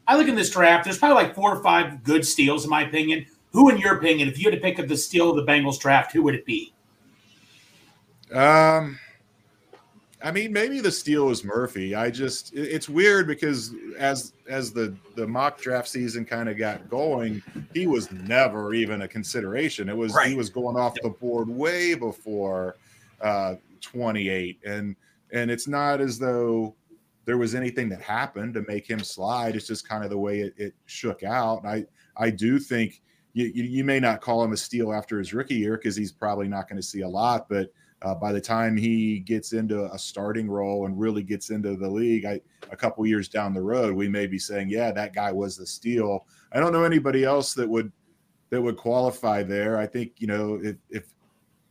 I 0.08 0.16
look 0.16 0.28
in 0.28 0.36
this 0.36 0.50
draft. 0.50 0.86
There's 0.86 0.98
probably 0.98 1.24
like 1.24 1.36
four 1.36 1.56
or 1.56 1.62
five 1.62 2.04
good 2.04 2.26
steals, 2.26 2.64
in 2.64 2.70
my 2.70 2.84
opinion. 2.84 3.26
Who, 3.52 3.70
in 3.70 3.78
your 3.78 3.98
opinion, 3.98 4.28
if 4.28 4.40
you 4.40 4.50
had 4.50 4.56
to 4.56 4.62
pick 4.62 4.80
up 4.80 4.88
the 4.88 4.98
steal 4.98 5.32
of 5.32 5.36
the 5.36 5.52
Bengals 5.52 5.80
draft, 5.80 6.14
who 6.14 6.24
would 6.24 6.36
it 6.36 6.46
be? 6.46 6.74
Um, 8.34 9.00
I 10.22 10.32
mean, 10.32 10.52
maybe 10.52 10.82
the 10.82 10.92
steal 10.92 11.30
is 11.30 11.46
Murphy. 11.46 11.96
I 11.96 12.12
just 12.12 12.54
it's 12.54 12.90
weird 12.90 13.26
because 13.26 13.74
as 13.98 14.34
as 14.50 14.74
the 14.74 14.94
the 15.16 15.26
mock 15.26 15.62
draft 15.62 15.88
season 15.88 16.26
kind 16.26 16.50
of 16.50 16.58
got 16.58 16.90
going, 16.90 17.42
he 17.74 17.88
was 17.88 18.12
never 18.12 18.74
even 18.74 19.04
a 19.04 19.08
consideration. 19.08 19.88
It 19.88 19.96
was 19.96 20.14
right. 20.14 20.28
he 20.28 20.36
was 20.36 20.50
going 20.50 20.76
off 20.76 20.96
the 21.02 21.10
board 21.10 21.48
way 21.48 21.94
before 21.94 22.76
uh 23.22 23.56
28 23.82 24.60
and 24.66 24.96
and 25.32 25.50
it's 25.50 25.68
not 25.68 26.02
as 26.02 26.20
though 26.20 26.76
there 27.24 27.38
was 27.38 27.56
anything 27.56 27.88
that 27.90 28.02
happened 28.02 28.54
to 28.56 28.62
make 28.64 28.90
him 28.90 29.00
slide. 29.00 29.56
It's 29.56 29.68
just 29.68 29.88
kind 29.88 30.04
of 30.04 30.10
the 30.10 30.18
way 30.18 30.42
it, 30.42 30.54
it 30.58 30.74
shook 30.86 31.24
out. 31.24 31.66
I 31.66 31.86
I 32.18 32.30
do 32.30 32.60
think 32.60 33.02
you, 33.32 33.46
you, 33.46 33.64
you 33.64 33.84
may 33.86 34.02
not 34.02 34.20
call 34.20 34.44
him 34.44 34.52
a 34.52 34.58
steal 34.58 34.92
after 34.92 35.18
his 35.18 35.34
rookie 35.34 35.56
year 35.56 35.78
because 35.78 35.96
he's 35.96 36.12
probably 36.12 36.50
not 36.50 36.68
going 36.68 36.82
to 36.82 36.86
see 36.86 37.02
a 37.02 37.08
lot, 37.08 37.48
but 37.48 37.72
uh, 38.02 38.16
by 38.16 38.32
the 38.32 38.42
time 38.42 38.78
he 38.78 39.20
gets 39.20 39.54
into 39.54 39.86
a 39.92 40.00
starting 40.00 40.50
role 40.50 40.86
and 40.86 41.00
really 41.00 41.24
gets 41.24 41.50
into 41.50 41.76
the 41.76 41.90
league, 41.90 42.26
I, 42.26 42.40
a 42.72 42.76
couple 42.76 43.06
years 43.06 43.28
down 43.28 43.54
the 43.54 43.62
road, 43.62 43.94
we 43.94 44.08
may 44.08 44.26
be 44.26 44.40
saying, 44.40 44.70
"Yeah, 44.70 44.92
that 44.92 45.14
guy 45.14 45.32
was 45.32 45.58
the 45.58 45.66
steal." 45.66 46.26
I 46.52 46.60
don't 46.60 46.72
know 46.72 46.84
anybody 46.84 47.26
else 47.26 47.54
that 47.56 47.68
would 47.68 47.92
that 48.50 48.62
would 48.62 48.78
qualify 48.78 49.44
there. 49.44 49.78
I 49.78 49.86
think 49.86 50.14
you 50.18 50.28
know 50.28 50.60
if, 50.64 50.78
if 50.90 51.14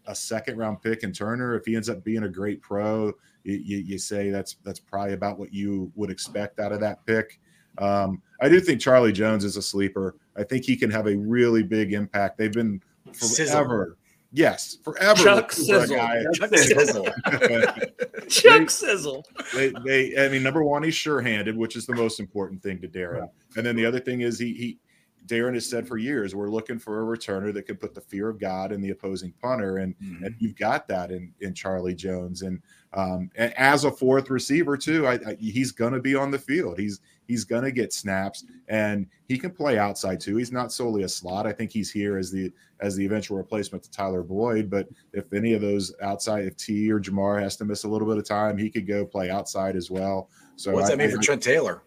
a 0.06 0.14
second 0.14 0.58
round 0.58 0.82
pick 0.82 1.02
in 1.02 1.12
Turner, 1.12 1.54
if 1.54 1.64
he 1.64 1.76
ends 1.76 1.88
up 1.88 2.04
being 2.04 2.24
a 2.24 2.28
great 2.28 2.60
pro, 2.62 3.12
you, 3.44 3.78
you, 3.78 3.98
say 3.98 4.30
that's 4.30 4.56
that's 4.64 4.80
probably 4.80 5.14
about 5.14 5.38
what 5.38 5.52
you 5.52 5.92
would 5.94 6.10
expect 6.10 6.60
out 6.60 6.72
of 6.72 6.80
that 6.80 7.04
pick. 7.06 7.38
Um, 7.78 8.22
I 8.40 8.48
do 8.48 8.60
think 8.60 8.80
Charlie 8.80 9.12
Jones 9.12 9.44
is 9.44 9.56
a 9.56 9.62
sleeper. 9.62 10.16
I 10.36 10.42
think 10.42 10.64
he 10.64 10.76
can 10.76 10.90
have 10.90 11.06
a 11.06 11.16
really 11.16 11.62
big 11.62 11.92
impact. 11.92 12.38
They've 12.38 12.52
been 12.52 12.82
forever 13.12 13.97
yes, 14.32 14.76
forever. 14.82 15.22
Chuck 15.22 15.56
looking 15.58 15.66
for 15.66 15.76
a 15.76 15.80
Sizzle. 15.80 15.96
guy. 15.96 16.24
Chuck 16.34 16.54
Sizzle. 16.56 17.08
Chuck 18.28 18.70
Sizzle. 18.70 19.24
they, 19.54 19.72
they, 19.84 20.16
I 20.24 20.28
mean, 20.28 20.42
number 20.42 20.62
one, 20.62 20.82
he's 20.82 20.94
sure-handed, 20.94 21.56
which 21.56 21.76
is 21.76 21.86
the 21.86 21.94
most 21.94 22.20
important 22.20 22.62
thing 22.62 22.80
to 22.80 22.88
Darren. 22.88 23.28
And 23.56 23.64
then 23.64 23.76
the 23.76 23.86
other 23.86 24.00
thing 24.00 24.20
is 24.22 24.38
he, 24.38 24.52
he, 24.54 24.78
Darren 25.26 25.54
has 25.54 25.68
said 25.68 25.86
for 25.86 25.98
years, 25.98 26.34
we're 26.34 26.48
looking 26.48 26.78
for 26.78 27.02
a 27.12 27.16
returner 27.18 27.52
that 27.52 27.66
can 27.66 27.76
put 27.76 27.94
the 27.94 28.00
fear 28.00 28.28
of 28.30 28.38
God 28.40 28.72
in 28.72 28.80
the 28.80 28.90
opposing 28.90 29.32
punter, 29.42 29.76
and 29.78 29.94
Mhm. 30.02 30.24
and 30.24 30.34
you've 30.38 30.56
got 30.56 30.88
that 30.88 31.10
in 31.10 31.34
in 31.40 31.52
Charlie 31.52 31.94
Jones, 31.94 32.40
and 32.40 32.62
um, 32.94 33.30
and 33.36 33.52
as 33.58 33.84
a 33.84 33.90
fourth 33.90 34.30
receiver 34.30 34.78
too, 34.78 35.06
I, 35.06 35.14
I, 35.26 35.36
he's 35.38 35.70
going 35.70 35.92
to 35.92 36.00
be 36.00 36.14
on 36.14 36.30
the 36.30 36.38
field. 36.38 36.78
He's 36.78 37.00
he's 37.28 37.44
going 37.44 37.62
to 37.62 37.70
get 37.70 37.92
snaps, 37.92 38.44
and 38.66 39.06
he 39.28 39.38
can 39.38 39.50
play 39.52 39.78
outside 39.78 40.18
too. 40.20 40.36
He's 40.36 40.50
not 40.50 40.72
solely 40.72 41.04
a 41.04 41.08
slot. 41.08 41.46
I 41.46 41.52
think 41.52 41.70
he's 41.70 41.90
here 41.92 42.18
as 42.18 42.32
the 42.32 42.50
as 42.80 42.96
the 42.96 43.04
eventual 43.06 43.36
replacement 43.36 43.84
to 43.84 43.90
Tyler 43.92 44.22
Boyd. 44.24 44.68
But 44.68 44.88
if 45.12 45.32
any 45.32 45.52
of 45.52 45.60
those 45.60 45.94
outside, 46.02 46.44
if 46.46 46.56
T 46.56 46.90
or 46.90 46.98
Ja'Marr 46.98 47.40
has 47.40 47.56
to 47.58 47.64
miss 47.64 47.84
a 47.84 47.88
little 47.88 48.08
bit 48.08 48.18
of 48.18 48.24
time, 48.26 48.58
he 48.58 48.68
could 48.70 48.86
go 48.88 49.04
play 49.06 49.30
outside 49.30 49.76
as 49.76 49.90
well. 49.90 50.28
So 50.56 50.72
What's 50.72 50.88
I- 50.88 50.90
that 50.92 50.98
mean 50.98 51.08
I- 51.10 51.12
for 51.12 51.18
Trent 51.22 51.42
Taylor? 51.42 51.82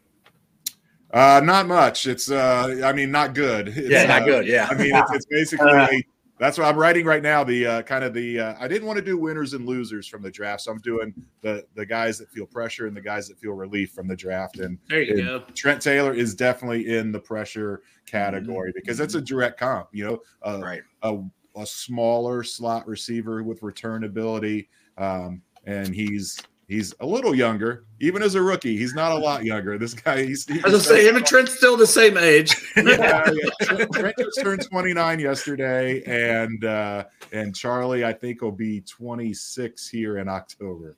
uh, 1.14 1.42
not 1.44 1.68
much. 1.68 2.08
It's 2.08 2.32
uh, 2.32 2.82
I 2.86 2.94
mean, 2.94 3.12
not 3.12 3.34
good. 3.36 3.68
It's, 3.70 3.90
Yeah, 3.90 4.06
not 4.06 4.22
uh, 4.22 4.26
good. 4.26 4.48
Yeah. 4.48 4.68
I 4.70 4.76
mean, 4.76 4.96
it's, 4.96 5.12
it's 5.14 5.26
basically 5.26 6.08
that's 6.42 6.58
what 6.58 6.66
I'm 6.66 6.76
writing 6.76 7.06
right 7.06 7.22
now. 7.22 7.44
The 7.44 7.68
uh, 7.68 7.82
kind 7.84 8.04
of 8.04 8.16
the 8.16 8.40
uh, 8.40 8.56
I 8.60 8.68
didn't 8.68 8.88
want 8.88 8.98
to 8.98 9.06
do 9.06 9.16
winners 9.16 9.54
and 9.54 9.64
losers 9.68 10.08
from 10.08 10.24
the 10.24 10.32
draft, 10.32 10.64
so 10.64 10.72
I'm 10.72 10.80
doing 10.80 11.14
the 11.42 11.64
the 11.76 11.86
guys 11.86 12.18
that 12.18 12.32
feel 12.32 12.48
pressure 12.48 12.88
and 12.88 12.98
the 12.98 13.02
guys 13.02 13.28
that 13.28 13.38
feel 13.38 13.52
relief 13.52 13.92
from 13.92 14.08
the 14.08 14.16
draft. 14.16 14.58
And 14.58 14.80
There 14.90 15.04
you 15.04 15.14
And 15.14 15.24
go. 15.24 15.44
Trent 15.54 15.84
Taylor 15.84 16.16
is 16.16 16.34
definitely 16.34 16.98
in 16.98 17.12
the 17.12 17.20
pressure 17.20 17.84
category 18.08 18.72
because 18.74 18.98
that's 18.98 19.14
a 19.14 19.22
direct 19.22 19.60
comp. 19.60 19.90
You 19.92 20.06
know, 20.06 20.20
uh, 20.42 20.60
right. 20.64 20.82
a, 21.04 21.20
a 21.56 21.66
smaller 21.66 22.42
slot 22.42 22.88
receiver 22.88 23.44
with 23.44 23.62
return 23.62 24.04
ability, 24.06 24.68
um, 24.98 25.44
and 25.66 25.94
he's 25.94 26.42
he's 26.72 26.94
a 27.02 27.06
little 27.06 27.36
younger, 27.36 27.86
even 28.00 28.24
as 28.24 28.36
a 28.36 28.42
rookie. 28.42 28.78
He's 28.78 28.94
not 28.94 29.12
a 29.12 29.16
lot 29.16 29.44
younger. 29.44 29.78
This 29.78 29.94
guy, 29.94 30.24
he's, 30.24 30.46
he's 30.46 30.64
I 30.64 30.70
was 30.70 30.88
gonna 30.88 31.00
say 31.00 31.08
him 31.08 31.18
and 31.18 31.26
Trent's 31.26 31.56
still 31.56 31.76
the 31.76 31.86
same 31.86 32.18
age. 32.18 32.56
yeah, 32.78 33.30
yeah. 33.30 33.50
Trent, 33.62 33.92
Trent 33.92 34.16
just 34.18 34.40
turned 34.42 34.66
29 34.70 35.20
yesterday, 35.20 36.02
and 36.06 36.64
uh, 36.64 37.04
and 37.34 37.54
Charlie, 37.54 38.06
I 38.06 38.14
think, 38.14 38.42
will 38.42 38.54
be 38.54 38.82
26 38.82 39.90
here 39.90 40.18
in 40.18 40.30
October. 40.30 40.96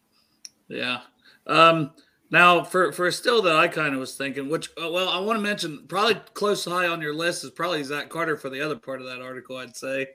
Yeah. 0.68 1.02
Um, 1.48 1.92
now 2.30 2.64
for 2.64 2.92
for 2.92 3.08
a 3.08 3.12
still 3.12 3.42
that 3.42 3.56
I 3.56 3.68
kind 3.68 3.94
of 3.94 4.00
was 4.00 4.16
thinking, 4.16 4.50
which 4.50 4.70
uh, 4.82 4.90
well, 4.92 5.10
I 5.10 5.20
want 5.20 5.38
to 5.38 5.44
mention 5.44 5.86
probably 5.88 6.16
close 6.36 6.64
high 6.64 6.88
on 6.88 7.02
your 7.02 7.16
list 7.16 7.44
is 7.44 7.50
probably 7.50 7.84
Zach 7.84 8.10
Carter 8.10 8.38
for 8.38 8.50
the 8.50 8.62
other 8.62 8.78
part 8.78 9.02
of 9.02 9.08
that 9.08 9.22
article. 9.22 9.58
I'd 9.58 9.76
say 9.76 10.08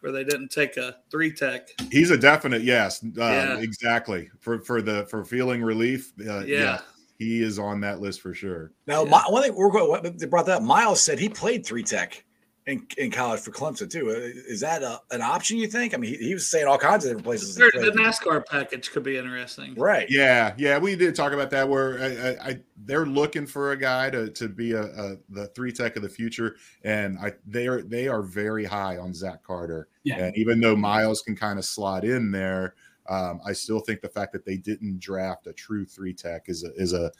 where 0.00 0.12
they 0.12 0.24
didn't 0.24 0.50
take 0.50 0.76
a 0.76 0.96
three 1.10 1.32
tech. 1.32 1.68
He's 1.90 2.10
a 2.10 2.18
definite 2.18 2.62
yes, 2.62 3.02
uh, 3.02 3.08
Yeah. 3.16 3.58
exactly 3.58 4.30
for 4.40 4.60
for 4.60 4.82
the 4.82 5.06
for 5.06 5.24
feeling 5.24 5.62
relief. 5.62 6.12
Uh, 6.20 6.40
Yeah. 6.40 6.44
yes, 6.46 6.82
he 7.18 7.42
is 7.42 7.58
on 7.58 7.80
that 7.80 8.00
list 8.00 8.20
for 8.20 8.34
sure. 8.34 8.72
Now, 8.86 9.04
Yeah. 9.04 9.10
my, 9.10 9.22
one 9.28 9.42
thing 9.42 9.54
we're 9.54 9.70
going. 9.70 10.16
They 10.18 10.26
brought 10.26 10.46
that. 10.46 10.58
up, 10.58 10.62
Myles 10.62 11.00
said 11.00 11.18
he 11.18 11.28
played 11.28 11.64
three 11.64 11.82
tech 11.82 12.24
in, 12.66 12.84
in 12.98 13.10
college 13.12 13.40
for 13.40 13.52
Clemson 13.52 13.88
too. 13.88 14.10
Uh, 14.10 14.14
Is 14.50 14.60
that 14.60 14.82
a, 14.82 15.00
an 15.12 15.22
option? 15.22 15.56
You 15.56 15.68
think? 15.68 15.94
I 15.94 15.98
mean, 15.98 16.18
he, 16.18 16.28
he 16.28 16.34
was 16.34 16.48
saying 16.48 16.66
all 16.66 16.78
kinds 16.78 17.04
of 17.04 17.10
different 17.10 17.24
places. 17.24 17.56
he 17.56 17.62
The. 17.62 17.92
NASCAR 17.92 18.44
package 18.44 18.90
could 18.90 19.04
be 19.04 19.16
interesting. 19.16 19.74
Right. 19.76 20.06
Yeah, 20.10 20.52
yeah, 20.58 20.78
we 20.78 20.96
did 20.96 21.14
talk 21.14 21.32
about 21.32 21.50
that. 21.50 21.68
Where 21.68 22.00
I, 22.00 22.06
I, 22.06 22.48
I 22.50 22.60
they're 22.84 23.06
looking 23.06 23.46
for 23.46 23.72
a 23.72 23.76
guy 23.76 24.10
to 24.10 24.30
to 24.30 24.48
be 24.48 24.72
a, 24.72 24.82
a 24.82 25.16
the 25.30 25.46
three 25.54 25.72
tech 25.72 25.96
of 25.96 26.02
the 26.02 26.08
future, 26.08 26.56
and 26.82 27.18
I 27.18 27.34
they 27.46 27.68
are 27.68 27.82
they 27.82 28.08
are 28.08 28.22
very 28.22 28.64
high 28.64 28.98
on 28.98 29.14
Zach 29.14 29.44
Carter. 29.44 29.88
Yeah. 30.02 30.24
And 30.24 30.36
even 30.36 30.60
though 30.60 30.76
Myles 30.76 31.22
can 31.22 31.36
kind 31.36 31.58
of 31.58 31.64
slot 31.64 32.04
in 32.04 32.32
there, 32.32 32.74
um, 33.08 33.40
I 33.46 33.52
still 33.52 33.80
think 33.80 34.00
the 34.00 34.08
fact 34.08 34.32
that 34.32 34.44
they 34.44 34.56
didn't 34.56 34.98
draft 34.98 35.46
a 35.46 35.52
true 35.52 35.84
three 35.84 36.14
tech 36.14 36.48
is 36.48 36.64
a, 36.64 36.72
is 36.74 36.92
a 36.92 37.12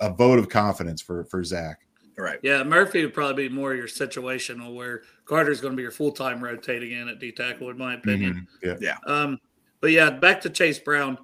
a 0.00 0.10
vote 0.10 0.38
of 0.38 0.48
confidence 0.48 1.02
for 1.02 1.24
for 1.24 1.44
Zach. 1.44 1.80
Right. 2.18 2.40
Yeah, 2.42 2.64
Murphy 2.64 3.04
would 3.04 3.14
probably 3.14 3.48
be 3.48 3.54
more 3.54 3.74
your 3.74 3.86
situational 3.86 4.74
where 4.74 5.02
Carter's 5.24 5.60
going 5.60 5.72
to 5.72 5.76
be 5.76 5.82
your 5.82 5.92
full 5.92 6.10
time 6.10 6.42
rotating 6.42 6.90
in 6.90 7.08
at 7.08 7.20
D 7.20 7.30
tackle, 7.30 7.70
in 7.70 7.78
my 7.78 7.94
opinion. 7.94 8.46
Mhm. 8.62 8.80
Yeah. 8.80 8.96
Um, 9.06 9.38
but 9.80 9.92
yeah, 9.92 10.10
back 10.10 10.40
to 10.40 10.50
Chase 10.50 10.80
Brown. 10.80 11.16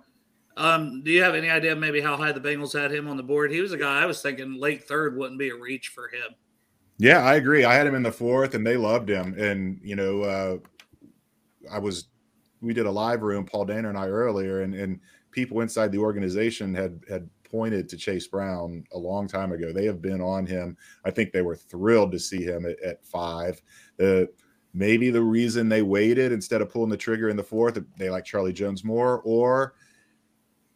Um, 0.57 1.03
do 1.03 1.11
you 1.11 1.21
have 1.21 1.35
any 1.35 1.51
idea 1.51 1.75
maybe 1.75 2.01
how 2.01 2.17
high 2.17 2.31
the 2.31 2.41
Bengals 2.41 2.79
had 2.81 2.93
him 2.93 3.09
on 3.09 3.17
the 3.17 3.25
board? 3.25 3.51
He 3.51 3.61
was 3.61 3.73
a 3.73 3.77
guy 3.77 4.03
I 4.03 4.07
was 4.07 4.23
thinking 4.23 4.55
late 4.55 4.85
third 4.85 5.17
wouldn't 5.17 5.39
be 5.39 5.49
a 5.49 5.57
reach 5.57 5.89
for 5.89 6.07
him. 6.07 6.37
Yeah, 6.99 7.25
I 7.25 7.35
agree. 7.35 7.65
I 7.65 7.75
had 7.75 7.89
him 7.89 7.97
in 7.97 8.05
the 8.05 8.13
fourth, 8.13 8.55
and 8.55 8.65
they 8.65 8.77
loved 8.77 9.09
him. 9.09 9.35
And 9.37 9.81
you 9.83 9.97
know, 9.97 10.23
uh, 10.23 10.59
I 11.73 11.81
was 11.81 12.07
we 12.61 12.73
did 12.73 12.87
a 12.87 12.91
live 12.91 13.23
room, 13.23 13.45
Paul 13.45 13.67
Dehner 13.67 13.89
and 13.89 13.99
I 13.99 14.07
earlier, 14.07 14.61
and 14.63 14.77
and 14.77 15.01
people 15.33 15.61
inside 15.61 15.91
the 15.91 15.99
organization 15.99 16.73
had 16.73 17.01
had 17.09 17.29
pointed 17.54 17.88
to 17.88 17.96
Chase 17.96 18.26
Brown 18.26 18.82
a 18.92 18.99
long 18.99 19.28
time 19.28 19.52
ago. 19.52 19.73
They 19.73 19.84
have 19.84 20.02
been 20.02 20.20
on 20.20 20.44
him. 20.44 20.76
I 21.04 21.12
think 21.12 21.30
they 21.30 21.42
were 21.42 21.54
thrilled 21.54 22.11
to 22.11 22.18
see 22.18 22.42
him 22.42 22.66
at, 22.66 22.80
at 22.80 23.06
five. 23.06 23.62
The 23.96 24.28
maybe 24.73 25.11
the 25.11 25.23
reason 25.23 25.68
they 25.68 25.82
waited 25.82 26.32
instead 26.32 26.61
of 26.61 26.68
pulling 26.68 26.90
the 26.90 26.96
trigger 26.96 27.28
in 27.28 27.37
the 27.37 27.44
fourth, 27.44 27.78
they 27.96 28.11
like 28.11 28.25
Charlie 28.25 28.52
Jones 28.52 28.82
more, 28.82 29.20
or 29.25 29.75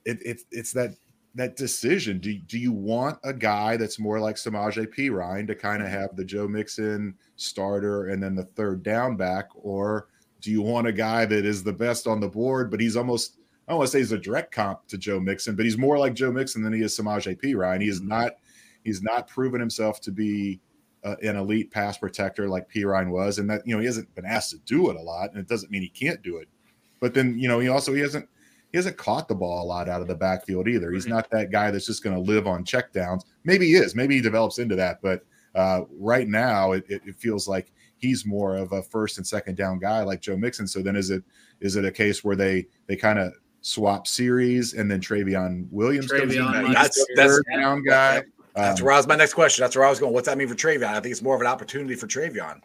it, 0.05 0.19
it 0.25 0.43
it's 0.53 0.73
that 0.75 0.95
that 1.35 1.57
decision. 1.57 2.21
Do, 2.21 2.33
do 2.39 2.59
you 2.59 2.71
want 2.71 3.19
a 3.25 3.33
guy 3.33 3.77
that's 3.77 3.99
more 3.99 4.21
like 4.21 4.37
Samaje 4.37 4.87
Perine 4.87 5.49
to 5.49 5.57
kind 5.57 5.83
of 5.83 5.89
mm-hmm. 5.89 5.99
have 5.99 6.15
the 6.15 6.25
Joe 6.25 6.47
Mixon 6.47 7.15
starter 7.35 8.11
and 8.11 8.23
then 8.23 8.37
the 8.37 8.45
third 8.45 8.85
down 8.85 9.17
back? 9.17 9.49
Or 9.55 10.07
do 10.41 10.53
you 10.53 10.63
want 10.63 10.87
a 10.87 10.93
guy 10.93 11.27
that 11.27 11.45
is 11.45 11.65
the 11.65 11.73
best 11.73 12.07
on 12.07 12.21
the 12.21 12.29
board, 12.29 12.71
but 12.71 12.79
he's 12.79 12.97
almost, 12.97 13.38
I 13.69 13.73
don't 13.73 13.79
want 13.79 13.89
to 13.89 13.93
say 13.93 13.99
he's 13.99 14.13
a 14.13 14.19
direct 14.19 14.51
comp 14.51 14.87
to 14.89 14.97
Joe 14.97 15.21
Mixon, 15.21 15.55
but 15.55 15.67
he's 15.67 15.77
more 15.77 15.99
like 15.99 16.15
Joe 16.15 16.33
Mixon 16.33 16.63
than 16.63 16.73
he 16.73 16.81
is 16.81 16.99
Samaje 16.99 17.39
Perine. 17.39 17.83
He 17.83 17.89
is 17.89 18.01
not, 18.01 18.33
he's 18.83 19.03
not 19.03 19.29
proven 19.29 19.61
himself 19.61 20.01
to 20.01 20.11
be 20.11 20.59
uh, 21.05 21.17
an 21.23 21.37
elite 21.37 21.71
pass 21.71 21.99
protector 21.99 22.49
like 22.49 22.71
Perine 22.73 23.11
was. 23.11 23.39
And 23.39 23.51
that, 23.51 23.61
you 23.67 23.75
know, 23.75 23.81
he 23.81 23.87
hasn't 23.87 24.15
been 24.15 24.25
asked 24.25 24.53
to 24.53 24.59
do 24.61 24.89
it 24.89 24.97
a 24.97 25.03
lot, 25.03 25.31
and 25.31 25.39
it 25.39 25.49
doesn't 25.49 25.71
mean 25.71 25.83
he 25.83 25.91
can't 25.91 26.23
do 26.23 26.39
it. 26.39 26.49
But 26.99 27.13
then, 27.13 27.39
you 27.39 27.47
know, 27.47 27.59
he 27.59 27.69
also, 27.69 27.93
he 27.93 28.01
hasn't, 28.01 28.27
he 28.73 28.79
hasn't 28.79 28.97
caught 28.97 29.29
the 29.29 29.35
ball 29.35 29.63
a 29.63 29.67
lot 29.67 29.89
out 29.89 30.01
of 30.01 30.09
the 30.09 30.15
backfield 30.15 30.67
either. 30.67 30.91
He's 30.91 31.07
not 31.07 31.31
that 31.31 31.51
guy 31.53 31.71
that's 31.71 31.87
just 31.87 32.03
going 32.03 32.17
to 32.17 32.23
live 32.23 32.47
on 32.47 32.65
checkdowns. 32.65 33.23
Maybe 33.45 33.67
he 33.67 33.75
is. 33.75 33.95
Maybe 33.95 34.17
he 34.17 34.23
develops 34.23 34.59
into 34.59 34.77
that. 34.77 35.01
But 35.03 35.25
uh, 35.55 35.83
right 35.91 36.27
now, 36.27 36.73
it, 36.73 36.85
it, 36.89 37.03
it 37.05 37.19
feels 37.19 37.47
like 37.47 37.73
he's 37.99 38.25
more 38.25 38.57
of 38.57 38.73
a 38.73 38.83
first 38.83 39.19
and 39.19 39.27
second 39.27 39.57
down 39.57 39.79
guy 39.79 40.03
like 40.03 40.21
Joe 40.21 40.37
Mixon. 40.37 40.67
So 40.67 40.83
then, 40.83 40.97
is 40.97 41.11
it 41.11 41.23
is 41.61 41.77
it 41.77 41.85
a 41.85 41.93
case 41.93 42.23
where 42.23 42.37
they 42.37 42.67
they 42.87 42.97
kind 42.97 43.19
of 43.19 43.33
swap 43.61 44.07
series 44.07 44.75
and 44.75 44.91
then 44.91 45.01
Trayveon 45.01 45.67
Williams 45.71 46.11
comes 46.11 46.35
in 46.35 46.43
Trayveon 46.43 46.73
That's- 46.73 46.95
the 46.97 47.07
that's- 47.17 47.37
third 47.37 47.45
down 47.55 47.83
guy? 47.83 48.23
That's 48.55 48.81
Um, 48.81 48.85
where 48.87 48.95
I 48.95 48.97
was. 48.97 49.07
My 49.07 49.15
next 49.17 49.35
question. 49.35 49.63
That's 49.63 49.77
where 49.77 49.85
I 49.85 49.91
was 49.91 50.01
going. 50.01 50.13
What's 50.13 50.27
that 50.27 50.37
mean 50.37 50.49
for 50.49 50.55
Trayveon? 50.57 50.83
I 50.85 51.01
think 51.01 51.13
it's 51.13 51.23
more 51.23 51.35
of 51.37 51.41
an 51.41 51.47
opportunity 51.47 51.95
for 51.95 52.07
Trayveon. 52.09 52.61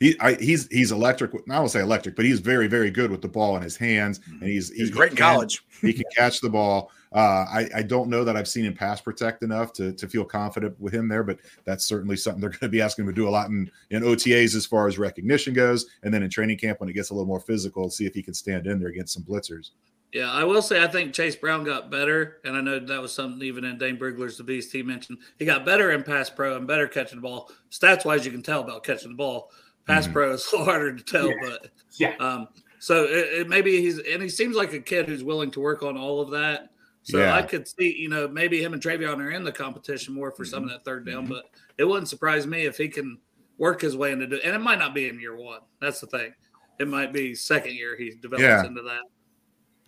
he 0.00 0.18
I, 0.20 0.34
he's 0.34 0.68
he's 0.68 0.90
electric. 0.90 1.32
I 1.50 1.58
won't 1.58 1.70
say 1.70 1.80
electric, 1.80 2.16
but 2.16 2.24
he's 2.24 2.40
very 2.40 2.66
very 2.66 2.90
good 2.90 3.10
with 3.10 3.20
the 3.20 3.28
ball 3.28 3.56
in 3.56 3.62
his 3.62 3.76
hands, 3.76 4.20
and 4.26 4.42
he's 4.42 4.70
He's 4.72 4.88
he 4.88 4.94
great 4.94 5.10
in 5.10 5.16
college. 5.16 5.62
he 5.82 5.92
can 5.92 6.04
catch 6.16 6.40
the 6.40 6.48
ball. 6.48 6.90
Uh, 7.12 7.44
I, 7.48 7.68
I 7.76 7.82
don't 7.82 8.08
know 8.08 8.24
that 8.24 8.36
I've 8.36 8.48
seen 8.48 8.64
him 8.64 8.74
pass 8.74 9.00
protect 9.00 9.44
enough 9.44 9.72
to, 9.74 9.92
to 9.92 10.08
feel 10.08 10.24
confident 10.24 10.74
with 10.80 10.92
him 10.92 11.06
there, 11.08 11.22
but 11.22 11.38
that's 11.64 11.84
certainly 11.84 12.16
something 12.16 12.40
they're 12.40 12.50
going 12.50 12.58
to 12.60 12.68
be 12.68 12.80
asking 12.80 13.04
him 13.04 13.10
to 13.10 13.14
do 13.14 13.28
a 13.28 13.30
lot 13.30 13.50
in, 13.50 13.70
in 13.90 14.02
OTAs 14.02 14.56
as 14.56 14.66
far 14.66 14.88
as 14.88 14.98
recognition 14.98 15.54
goes. 15.54 15.86
And 16.02 16.12
then 16.12 16.24
in 16.24 16.30
training 16.30 16.58
camp, 16.58 16.80
when 16.80 16.88
it 16.88 16.94
gets 16.94 17.10
a 17.10 17.14
little 17.14 17.28
more 17.28 17.38
physical, 17.38 17.88
see 17.88 18.04
if 18.04 18.14
he 18.14 18.22
can 18.22 18.34
stand 18.34 18.66
in 18.66 18.80
there 18.80 18.88
against 18.88 19.14
some 19.14 19.22
blitzers. 19.22 19.70
Yeah, 20.14 20.30
I 20.30 20.44
will 20.44 20.62
say 20.62 20.80
I 20.80 20.86
think 20.86 21.12
Chase 21.12 21.34
Brown 21.34 21.64
got 21.64 21.90
better, 21.90 22.38
and 22.44 22.56
I 22.56 22.60
know 22.60 22.78
that 22.78 23.02
was 23.02 23.12
something 23.12 23.42
even 23.42 23.64
in 23.64 23.78
Dane 23.78 23.98
Brugler's 23.98 24.38
The 24.38 24.44
Beast 24.44 24.70
he 24.72 24.80
mentioned. 24.80 25.18
He 25.40 25.44
got 25.44 25.66
better 25.66 25.90
in 25.90 26.04
pass 26.04 26.30
pro 26.30 26.56
and 26.56 26.68
better 26.68 26.86
catching 26.86 27.16
the 27.18 27.22
ball. 27.22 27.50
Stats 27.72 28.04
wise, 28.04 28.24
you 28.24 28.30
can 28.30 28.42
tell 28.42 28.60
about 28.60 28.84
catching 28.84 29.08
the 29.10 29.16
ball. 29.16 29.50
Pass 29.88 30.06
Mhm. 30.06 30.12
pro 30.12 30.32
is 30.34 30.46
a 30.52 30.56
little 30.56 30.64
harder 30.66 30.94
to 30.94 31.02
tell, 31.02 31.28
Yeah. 31.28 31.34
but 31.42 31.70
Yeah. 31.98 32.16
um, 32.20 32.46
so 32.78 33.02
it, 33.04 33.40
it 33.40 33.48
maybe 33.48 33.80
he's 33.80 33.98
and 33.98 34.22
he 34.22 34.28
seems 34.28 34.54
like 34.54 34.72
a 34.72 34.78
kid 34.78 35.08
who's 35.08 35.24
willing 35.24 35.50
to 35.50 35.60
work 35.60 35.82
on 35.82 35.96
all 35.98 36.20
of 36.20 36.30
that. 36.30 36.70
So 37.02 37.18
Yeah. 37.18 37.34
I 37.34 37.42
could 37.42 37.66
see, 37.66 37.92
you 37.98 38.08
know, 38.08 38.28
maybe 38.28 38.62
him 38.62 38.72
and 38.72 38.80
Trayveon 38.80 39.18
are 39.18 39.32
in 39.32 39.42
the 39.42 39.50
competition 39.52 40.14
more 40.14 40.30
for 40.30 40.44
some 40.44 40.62
of 40.62 40.70
that 40.70 40.84
third 40.84 41.04
down, 41.04 41.26
Mhm. 41.26 41.30
but 41.30 41.46
it 41.76 41.84
wouldn't 41.84 42.08
surprise 42.08 42.46
me 42.46 42.66
if 42.66 42.76
he 42.78 42.86
can 42.88 43.18
work 43.58 43.80
his 43.80 43.96
way 43.96 44.12
into 44.12 44.24
it. 44.36 44.42
And 44.44 44.54
it 44.54 44.60
might 44.60 44.78
not 44.78 44.94
be 44.94 45.08
in 45.08 45.18
year 45.18 45.34
one. 45.36 45.60
That's 45.80 46.00
the 46.00 46.06
thing. 46.06 46.32
It 46.78 46.86
might 46.86 47.12
be 47.12 47.34
second 47.34 47.74
year 47.74 47.96
he 47.96 48.10
develops 48.14 48.42
Yeah. 48.42 48.64
into 48.64 48.82
that. 48.82 49.02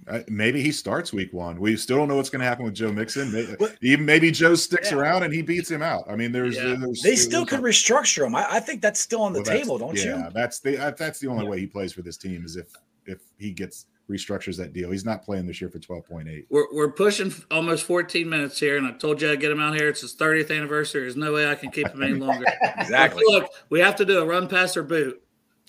Uh, 0.09 0.21
maybe 0.29 0.63
he 0.63 0.71
starts 0.71 1.13
week 1.13 1.33
one. 1.33 1.59
We 1.59 1.77
still 1.77 1.97
don't 1.97 2.07
know 2.07 2.15
what's 2.17 2.31
going 2.31 2.41
to 2.41 2.47
happen 2.47 2.65
with 2.65 2.75
Joe 2.75 2.93
Mixon. 2.93 3.33
Maybe, 3.33 3.53
What- 3.59 3.77
even 3.83 4.05
maybe 4.05 4.31
Joe 4.31 4.55
sticks 4.55 4.93
Yeah. 4.93 4.99
around 4.99 5.25
and 5.25 5.33
he 5.35 5.43
beats 5.43 5.69
him 5.71 5.83
out. 5.83 6.05
I 6.09 6.15
mean, 6.15 6.31
there's, 6.31 6.55
Yeah. 6.57 6.77
there's 6.79 7.03
They 7.03 7.17
still 7.17 7.45
there's- 7.45 7.51
could 7.51 7.61
restructure 7.61 8.25
him. 8.25 8.35
I, 8.37 8.47
I 8.49 8.61
think 8.61 8.83
that's 8.83 9.01
still 9.01 9.23
on 9.23 9.33
the 9.33 9.41
well, 9.43 9.59
table, 9.59 9.79
don't 9.79 9.97
yeah, 9.97 10.05
you? 10.05 10.11
Yeah, 10.11 10.31
that's 10.33 10.61
the 10.61 10.79
uh, 10.79 10.91
that's 10.93 11.19
the 11.19 11.27
only 11.27 11.47
way 11.49 11.59
he 11.59 11.67
plays 11.67 11.93
for 11.93 12.03
this 12.03 12.17
team 12.17 12.45
is 12.45 12.57
if 12.57 12.67
if 13.07 13.19
he 13.39 13.51
gets 13.51 13.87
restructures 14.09 14.57
that 14.57 14.73
deal. 14.73 14.93
He's 14.93 15.05
not 15.05 15.25
playing 15.25 15.49
this 15.49 15.61
year 15.61 15.69
for 15.69 15.81
twelve 15.81 16.07
point 16.07 16.29
eight. 16.29 16.47
We're, 16.51 16.73
we're 16.73 16.93
pushing 16.93 17.35
almost 17.51 17.83
14 17.85 18.29
minutes 18.29 18.61
here, 18.61 18.77
and 18.77 18.87
I 18.87 18.93
told 18.93 19.21
you 19.21 19.33
I'd 19.33 19.41
get 19.41 19.51
him 19.51 19.59
out 19.59 19.75
here. 19.75 19.89
It's 19.89 20.03
his 20.03 20.15
30th 20.15 20.57
anniversary. 20.57 21.01
There's 21.01 21.17
no 21.17 21.33
way 21.33 21.51
I 21.51 21.57
can 21.57 21.73
keep 21.73 21.89
him 21.89 22.01
any 22.05 22.15
longer. 22.15 22.45
Exactly. 22.79 23.25
Look, 23.27 23.51
we 23.69 23.81
have 23.81 23.97
to 23.97 24.05
do 24.05 24.21
a 24.21 24.25
run, 24.25 24.47
pass, 24.47 24.77
or 24.77 24.85
boot. 24.85 25.21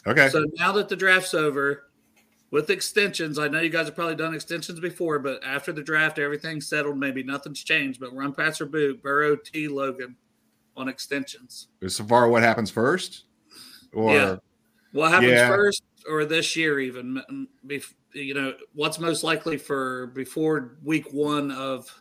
Okay. 0.06 0.30
So 0.30 0.46
now 0.60 0.72
that 0.74 0.88
the 0.88 0.96
draft's 0.96 1.34
over, 1.34 1.87
with 2.52 2.70
extensions. 2.70 3.38
I 3.38 3.48
know 3.48 3.60
you 3.60 3.70
guys 3.70 3.86
have 3.86 3.96
probably 3.96 4.16
done 4.16 4.34
extensions 4.34 4.80
before, 4.80 5.20
but 5.20 5.44
after 5.44 5.72
the 5.72 5.84
draft, 5.84 6.20
everything's 6.20 6.68
settled. 6.68 6.98
Maybe 6.98 7.24
nothing's 7.24 7.64
changed, 7.64 8.00
but 8.00 8.14
run, 8.14 8.34
pass, 8.34 8.62
or 8.62 8.66
boot, 8.66 9.02
Burrow, 9.04 9.36
T, 9.36 9.68
Logan 9.68 10.16
on 10.76 10.88
extensions. 10.88 11.68
So 11.88 12.04
far, 12.06 12.30
what 12.30 12.44
happens 12.44 12.72
first? 12.72 13.26
Or 13.94 14.14
Yeah. 14.14 14.36
What 14.94 15.12
happens 15.12 15.32
Yeah. 15.32 15.48
first, 15.50 15.84
or 16.08 16.24
this 16.26 16.56
year 16.56 16.80
even? 16.80 17.22
You 18.14 18.34
know, 18.34 18.54
what's 18.74 19.00
most 19.00 19.24
likely 19.24 19.58
for 19.58 20.08
before 20.08 20.78
week 20.84 21.12
one 21.12 21.52
of 21.52 21.94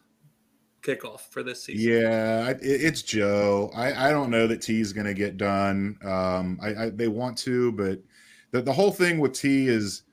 kickoff 0.83 1.21
for 1.31 1.43
this 1.43 1.65
season? 1.65 1.91
Yeah, 1.93 2.51
it, 2.51 2.59
it's 2.63 3.03
Joe. 3.03 3.71
I, 3.75 4.09
I 4.09 4.11
don't 4.13 4.31
know 4.31 4.47
that 4.47 4.63
T 4.63 4.81
is 4.81 4.93
going 4.93 5.07
to 5.07 5.15
get 5.15 5.37
done. 5.37 5.99
Um, 6.05 6.59
I, 6.63 6.85
I 6.85 6.91
they 6.91 7.09
want 7.09 7.37
to, 7.39 7.73
but 7.73 8.01
the, 8.53 8.63
the 8.63 8.73
whole 8.73 8.93
thing 8.93 9.19
with 9.19 9.33
T 9.33 9.67
is 9.67 10.05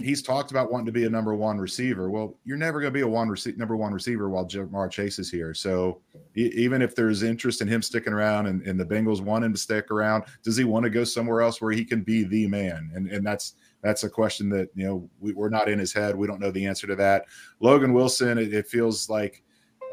he's 0.00 0.22
talked 0.22 0.50
about 0.50 0.72
wanting 0.72 0.86
to 0.86 0.92
be 0.92 1.04
a 1.04 1.10
number 1.10 1.34
one 1.34 1.58
receiver. 1.58 2.10
Well, 2.10 2.36
you're 2.44 2.56
never 2.56 2.80
going 2.80 2.92
to 2.92 2.96
be 2.96 3.02
a 3.02 3.08
one 3.08 3.28
rece- 3.28 3.56
number 3.56 3.76
one 3.76 3.92
receiver 3.92 4.28
while 4.28 4.44
Ja'Marr 4.44 4.90
Chase 4.90 5.18
is 5.18 5.30
here. 5.30 5.54
So 5.54 6.00
e- 6.36 6.50
even 6.54 6.82
if 6.82 6.94
there's 6.94 7.22
interest 7.22 7.60
in 7.60 7.68
him 7.68 7.82
sticking 7.82 8.12
around 8.12 8.46
and, 8.46 8.62
and 8.62 8.78
the 8.78 8.84
Bengals 8.84 9.20
want 9.20 9.44
him 9.44 9.52
to 9.52 9.58
stick 9.58 9.90
around, 9.90 10.24
does 10.42 10.56
he 10.56 10.64
want 10.64 10.84
to 10.84 10.90
go 10.90 11.04
somewhere 11.04 11.42
else 11.42 11.60
where 11.60 11.72
he 11.72 11.84
can 11.84 12.02
be 12.02 12.24
the 12.24 12.46
man? 12.46 12.90
And 12.94 13.08
and 13.08 13.24
that's 13.24 13.54
that's 13.82 14.04
a 14.04 14.10
question 14.10 14.48
that 14.50 14.68
you 14.74 14.86
know 14.86 15.08
we, 15.20 15.32
we're 15.32 15.48
not 15.48 15.68
in 15.68 15.78
his 15.78 15.92
head. 15.92 16.16
We 16.16 16.26
don't 16.26 16.40
know 16.40 16.50
the 16.50 16.66
answer 16.66 16.86
to 16.86 16.96
that. 16.96 17.26
Logan 17.60 17.92
Wilson, 17.92 18.38
it, 18.38 18.52
it 18.52 18.66
feels 18.66 19.08
like 19.08 19.42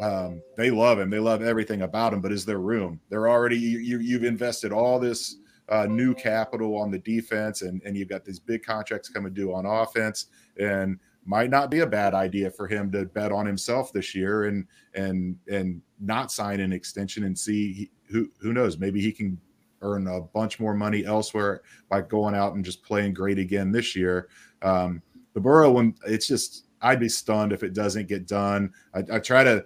um, 0.02 0.42
they 0.58 0.72
love 0.72 1.00
him. 1.00 1.10
They 1.10 1.20
love 1.20 1.44
everything 1.44 1.84
about 1.84 2.14
him, 2.14 2.22
but 2.22 2.32
is 2.32 2.46
there 2.46 2.60
room? 2.60 3.00
They're 3.10 3.30
already 3.30 3.58
you 3.58 4.00
you've 4.00 4.24
invested 4.24 4.72
all 4.72 5.00
this 5.00 5.38
uh, 5.72 5.88
new 5.90 6.14
capital 6.14 6.78
on 6.78 6.92
the 6.92 7.00
defense, 7.00 7.64
and 7.64 7.82
and 7.84 7.98
you've 7.98 8.10
got 8.10 8.24
these 8.24 8.40
big 8.40 8.64
contracts 8.64 9.10
coming 9.10 9.34
due 9.34 9.54
on 9.54 9.66
offense, 9.66 10.28
and 10.58 11.00
might 11.26 11.50
not 11.50 11.70
be 11.70 11.80
a 11.80 11.88
bad 11.88 12.14
idea 12.14 12.50
for 12.50 12.68
him 12.68 12.92
to 12.92 13.06
bet 13.06 13.32
on 13.32 13.46
himself 13.46 13.94
this 13.94 14.14
year 14.16 14.46
and 14.46 14.66
and 14.96 15.38
and 15.50 15.82
not 16.00 16.32
sign 16.32 16.60
an 16.60 16.74
extension 16.74 17.24
and 17.24 17.38
see 17.38 17.90
who 18.10 18.30
who 18.40 18.54
knows 18.54 18.78
maybe 18.78 19.00
he 19.00 19.12
can 19.12 19.40
earn 19.84 20.08
a 20.08 20.22
bunch 20.22 20.60
more 20.60 20.74
money 20.74 21.06
elsewhere 21.06 21.62
by 21.90 22.02
going 22.02 22.36
out 22.36 22.54
and 22.54 22.66
just 22.66 22.84
playing 22.84 23.14
great 23.14 23.40
again 23.40 23.72
this 23.72 23.96
year. 23.96 24.28
Um, 24.62 25.02
the 25.34 25.40
Burrow 25.40 25.72
one, 25.72 25.96
it's 26.06 26.28
just 26.28 26.66
I'd 26.82 27.00
be 27.00 27.10
stunned 27.10 27.52
if 27.52 27.64
it 27.64 27.74
doesn't 27.74 28.08
get 28.08 28.28
done. 28.28 28.74
I, 28.94 29.04
I 29.14 29.20
try 29.20 29.44
to 29.44 29.64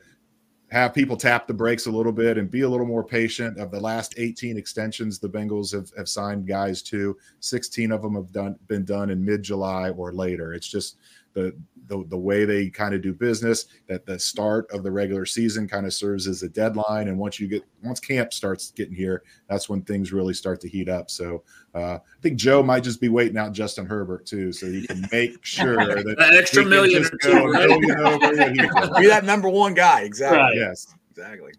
have 0.76 0.94
people 0.94 1.16
tap 1.16 1.48
the 1.48 1.54
brakes 1.54 1.86
a 1.86 1.92
little 1.92 2.12
bit 2.12 2.38
and 2.38 2.52
be 2.52 2.62
a 2.62 2.70
little 2.70 2.86
more 2.86 3.02
patient. 3.02 3.58
Of 3.58 3.72
the 3.72 3.80
last 3.80 4.14
18 4.18 4.58
extensions, 4.58 5.20
the 5.20 5.30
Bengals 5.30 5.72
have, 5.72 5.90
have 5.98 6.10
signed 6.10 6.46
guys 6.46 6.82
to 6.84 7.18
16 7.40 7.94
of 7.94 8.02
them 8.02 8.16
have 8.16 8.34
done 8.34 8.58
been 8.68 8.84
done 8.84 9.10
in 9.10 9.24
mid 9.24 9.42
July 9.42 9.92
or 9.92 10.12
later. 10.12 10.54
It's 10.54 10.68
just 10.68 10.98
the 11.36 11.56
the, 11.88 12.04
the 12.08 12.18
way 12.18 12.46
they 12.46 12.68
kind 12.72 12.96
of 12.96 13.04
do 13.04 13.14
business 13.14 13.68
that 13.88 14.08
the 14.08 14.18
start 14.18 14.66
of 14.72 14.82
the 14.82 14.92
regular 14.92 15.24
season 15.24 15.68
kind 15.68 15.86
of 15.86 15.94
serves 15.94 16.26
as 16.26 16.42
a 16.42 16.50
deadline 16.50 17.10
and 17.10 17.16
once 17.20 17.40
you 17.40 17.48
get 17.48 17.62
once 17.84 18.00
camp 18.00 18.34
starts 18.34 18.72
getting 18.72 18.96
here 18.96 19.22
that's 19.48 19.70
when 19.70 19.84
things 19.84 20.12
really 20.12 20.34
start 20.34 20.60
to 20.60 20.68
heat 20.68 20.90
up 20.90 21.12
so 21.12 21.44
uh, 21.76 22.00
i 22.00 22.22
think 22.24 22.38
joe 22.38 22.64
might 22.64 22.84
just 22.84 23.00
be 23.00 23.08
waiting 23.08 23.38
out 23.38 23.52
justin 23.54 23.86
herbert 23.86 24.26
too 24.26 24.52
so 24.52 24.66
he 24.66 24.88
can 24.88 25.08
make 25.12 25.38
sure 25.46 25.76
that 25.76 26.16
That 26.18 26.34
extra 26.36 26.64
he 26.64 26.70
million 26.70 27.06
or 27.06 27.10
go 27.22 27.30
two, 27.30 27.46
right? 27.52 27.70
million 27.70 28.00
over 28.00 28.18
what 28.18 28.50
he's 28.50 28.58
doing. 28.72 28.90
Be 29.02 29.08
that 29.08 29.24
number 29.24 29.48
one 29.48 29.76
guy. 29.76 30.02
Exactly. 30.02 30.40
Right. 30.40 30.56
yes 30.56 30.88
Exactly. 31.12 31.52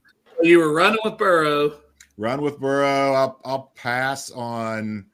You 0.42 0.58
were 0.58 0.72
running 0.72 0.98
with 1.04 1.16
Burrow. 1.18 1.78
run 2.18 2.42
with 2.42 2.58
Burrow. 2.58 3.12
I'll, 3.14 3.40
I'll 3.44 3.72
pass 3.76 4.30
on. 4.32 5.06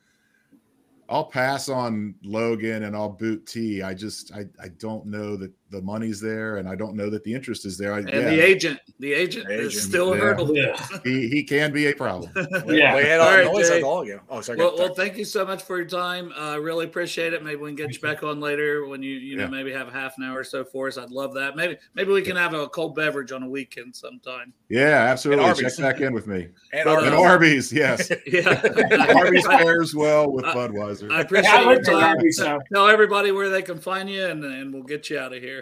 I'll 1.12 1.26
pass 1.26 1.68
on 1.68 2.14
Logan 2.22 2.84
and 2.84 2.96
I'll 2.96 3.10
boot 3.10 3.46
T. 3.46 3.82
I 3.82 3.92
just 3.92 4.32
I, 4.32 4.46
I 4.58 4.68
don't 4.78 5.04
know 5.04 5.36
that 5.36 5.52
the 5.72 5.82
money's 5.82 6.20
there 6.20 6.58
and 6.58 6.68
I 6.68 6.76
don't 6.76 6.94
know 6.94 7.10
that 7.10 7.24
the 7.24 7.34
interest 7.34 7.66
is 7.66 7.76
there. 7.76 7.94
I, 7.94 7.98
And 8.00 8.08
yeah, 8.10 8.20
the 8.30 8.40
agent, 8.40 8.80
the 9.00 9.12
agent, 9.12 9.50
Agent, 9.50 9.72
is 9.72 9.82
still 9.82 10.12
a 10.12 10.16
yeah. 10.16 10.22
hurdle. 10.22 10.56
Yeah. 10.56 10.76
he, 11.02 11.28
he 11.28 11.42
can 11.42 11.72
be 11.72 11.86
a 11.86 11.94
problem. 11.94 12.30
Yeah. 12.66 12.94
We 12.96 13.02
had 13.02 13.20
All 13.20 13.28
all 13.28 13.54
right, 13.54 13.66
Jay. 13.66 13.82
all. 13.82 14.06
Oh, 14.28 14.40
sorry. 14.40 14.58
Well, 14.58 14.76
well, 14.78 14.94
thank 14.94 15.16
you 15.16 15.24
so 15.24 15.44
much 15.44 15.62
for 15.62 15.78
your 15.78 15.86
time. 15.88 16.32
I 16.36 16.54
uh, 16.54 16.58
really 16.58 16.84
appreciate 16.84 17.32
it. 17.32 17.42
Maybe 17.42 17.56
we 17.56 17.70
can 17.70 17.76
get 17.76 17.94
you 17.94 18.00
back 18.00 18.22
on 18.22 18.40
later 18.40 18.86
when 18.86 19.02
you 19.02 19.14
you 19.14 19.36
know 19.36 19.44
Yeah. 19.44 19.48
maybe 19.50 19.72
have 19.72 19.88
a 19.88 19.92
half 19.92 20.16
an 20.18 20.24
hour 20.24 20.38
or 20.40 20.44
so 20.44 20.64
for 20.64 20.88
us. 20.88 20.98
I'd 20.98 21.10
love 21.10 21.34
that. 21.34 21.56
Maybe 21.56 21.76
maybe 21.94 22.12
we 22.12 22.22
can 22.22 22.36
have 22.36 22.52
a 22.54 22.68
cold 22.68 22.94
beverage 22.94 23.32
on 23.32 23.42
a 23.42 23.48
weekend 23.48 23.96
sometime. 23.96 24.52
Yeah, 24.68 25.06
absolutely. 25.10 25.44
And 25.44 25.56
Check 25.56 25.64
Arby's. 25.64 25.78
back 25.78 26.00
in 26.00 26.12
with 26.12 26.26
me. 26.26 26.48
and 26.72 26.84
But, 26.84 27.04
And 27.04 27.14
Arby's, 27.14 27.72
yes. 27.72 28.10
Yeah, 28.26 29.14
Arby's 29.16 29.46
pairs 29.46 29.94
well 29.94 30.30
with 30.30 30.44
Budweiser. 30.46 31.10
I 31.12 31.20
appreciate 31.20 31.52
I 31.52 31.72
your 31.72 31.82
time. 31.82 32.16
Arby's, 32.16 32.36
so 32.38 32.60
Tell 32.72 32.88
everybody 32.88 33.32
where 33.32 33.48
they 33.50 33.62
can 33.62 33.78
find 33.78 34.08
you, 34.08 34.24
and, 34.26 34.44
and 34.44 34.72
we'll 34.72 34.82
get 34.82 35.10
you 35.10 35.18
out 35.18 35.32
of 35.34 35.42
here. 35.42 35.61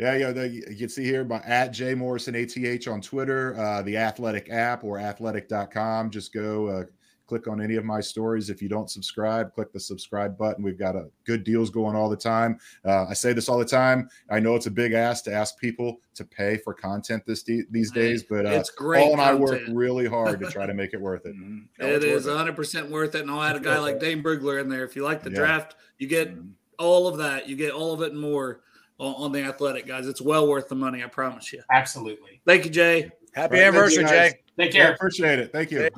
Yeah, 0.00 0.16
yeah. 0.16 0.32
The, 0.32 0.48
you 0.48 0.62
can 0.78 0.88
see 0.88 1.04
here 1.04 1.24
by 1.24 1.42
at 1.44 1.72
J 1.72 1.94
Morrison 1.94 2.34
ATH 2.34 2.88
on 2.88 3.02
Twitter, 3.02 3.54
uh, 3.60 3.82
the 3.82 3.98
Athletic 3.98 4.50
app 4.50 4.82
or 4.82 4.98
athletic.com. 4.98 6.10
Just 6.10 6.32
go 6.32 6.68
uh, 6.68 6.84
click 7.26 7.46
on 7.46 7.60
any 7.60 7.76
of 7.76 7.84
my 7.84 8.00
stories. 8.00 8.48
If 8.48 8.62
you 8.62 8.68
don't 8.70 8.90
subscribe, 8.90 9.52
click 9.52 9.74
the 9.74 9.78
subscribe 9.78 10.38
button. 10.38 10.64
We've 10.64 10.78
got 10.78 10.96
a 10.96 11.10
good 11.26 11.44
deals 11.44 11.68
going 11.68 11.96
all 11.96 12.08
the 12.08 12.16
time. 12.16 12.58
Uh, 12.82 13.08
I 13.10 13.12
say 13.12 13.34
this 13.34 13.46
all 13.50 13.58
the 13.58 13.64
time. 13.66 14.08
I 14.30 14.40
know 14.40 14.54
it's 14.54 14.64
a 14.64 14.70
big 14.70 14.94
ask 14.94 15.22
to 15.24 15.34
ask 15.34 15.58
people 15.58 15.98
to 16.14 16.24
pay 16.24 16.56
for 16.56 16.72
content 16.72 17.24
this 17.26 17.42
de- 17.42 17.66
these 17.70 17.90
days, 17.92 18.22
but 18.22 18.46
uh, 18.46 18.50
It's 18.52 18.70
great 18.70 19.02
Paul 19.02 19.12
and 19.12 19.20
I 19.20 19.34
work 19.34 19.60
really 19.68 20.06
hard 20.06 20.40
to 20.40 20.50
try 20.50 20.64
to 20.64 20.72
make 20.72 20.94
it 20.94 21.00
worth 21.00 21.26
it. 21.26 21.36
Mhm. 21.40 21.66
No, 21.78 21.86
It 21.86 22.02
is 22.04 22.24
worth 22.24 22.34
100 22.36 22.56
percent 22.56 22.90
worth 22.90 23.14
it, 23.14 23.20
and 23.20 23.30
I'll 23.30 23.42
add 23.42 23.56
a 23.56 23.60
guy 23.60 23.78
like 23.80 24.00
Dane 24.00 24.22
Brugler 24.22 24.62
in 24.62 24.70
there. 24.70 24.82
If 24.84 24.96
you 24.96 25.04
like 25.04 25.22
the 25.22 25.30
Yeah. 25.30 25.36
draft, 25.36 25.76
you 25.98 26.06
get 26.08 26.34
Mhm. 26.34 26.52
all 26.78 27.06
of 27.06 27.18
that. 27.18 27.50
You 27.50 27.54
get 27.54 27.72
all 27.72 27.92
of 27.92 28.00
it 28.00 28.12
and 28.12 28.20
more 28.20 28.62
on, 29.00 29.14
on 29.24 29.32
the 29.32 29.42
athletic 29.42 29.86
guys. 29.86 30.06
It's 30.06 30.20
well 30.20 30.46
worth 30.46 30.68
the 30.68 30.74
money. 30.76 31.02
I 31.02 31.08
promise 31.08 31.52
you. 31.52 31.62
absolutely. 31.72 32.40
Thank 32.46 32.64
you, 32.64 32.70
Jay. 32.70 33.10
Happy 33.34 33.54
Right, 33.56 33.62
anniversary, 33.64 34.04
thank 34.04 34.34
you. 34.34 34.40
Jay. 34.58 34.64
Take 34.66 34.74
Yeah, 34.74 34.88
appreciate 34.90 35.38
it. 35.38 35.52
Thank 35.52 35.70
you. 35.70 35.88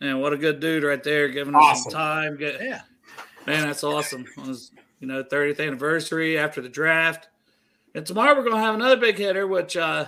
And 0.00 0.20
what 0.20 0.32
a 0.32 0.36
good 0.36 0.60
dude 0.60 0.84
right 0.84 1.02
there, 1.02 1.28
giving 1.28 1.54
us 1.54 1.82
some 1.84 1.92
time. 1.92 2.36
Get, 2.36 2.60
Yeah. 2.60 2.82
Man, 3.46 3.66
that's 3.66 3.82
awesome. 3.84 4.26
On 4.38 4.48
his, 4.48 4.72
you 5.00 5.06
know, 5.06 5.22
30th 5.24 5.60
anniversary 5.64 6.38
after 6.38 6.60
the 6.60 6.68
draft. 6.68 7.28
And 7.94 8.04
tomorrow 8.04 8.34
we're 8.36 8.44
gonna 8.44 8.60
have 8.62 8.74
another 8.74 8.96
big 8.96 9.16
hitter, 9.16 9.46
which 9.46 9.76
uh 9.76 10.06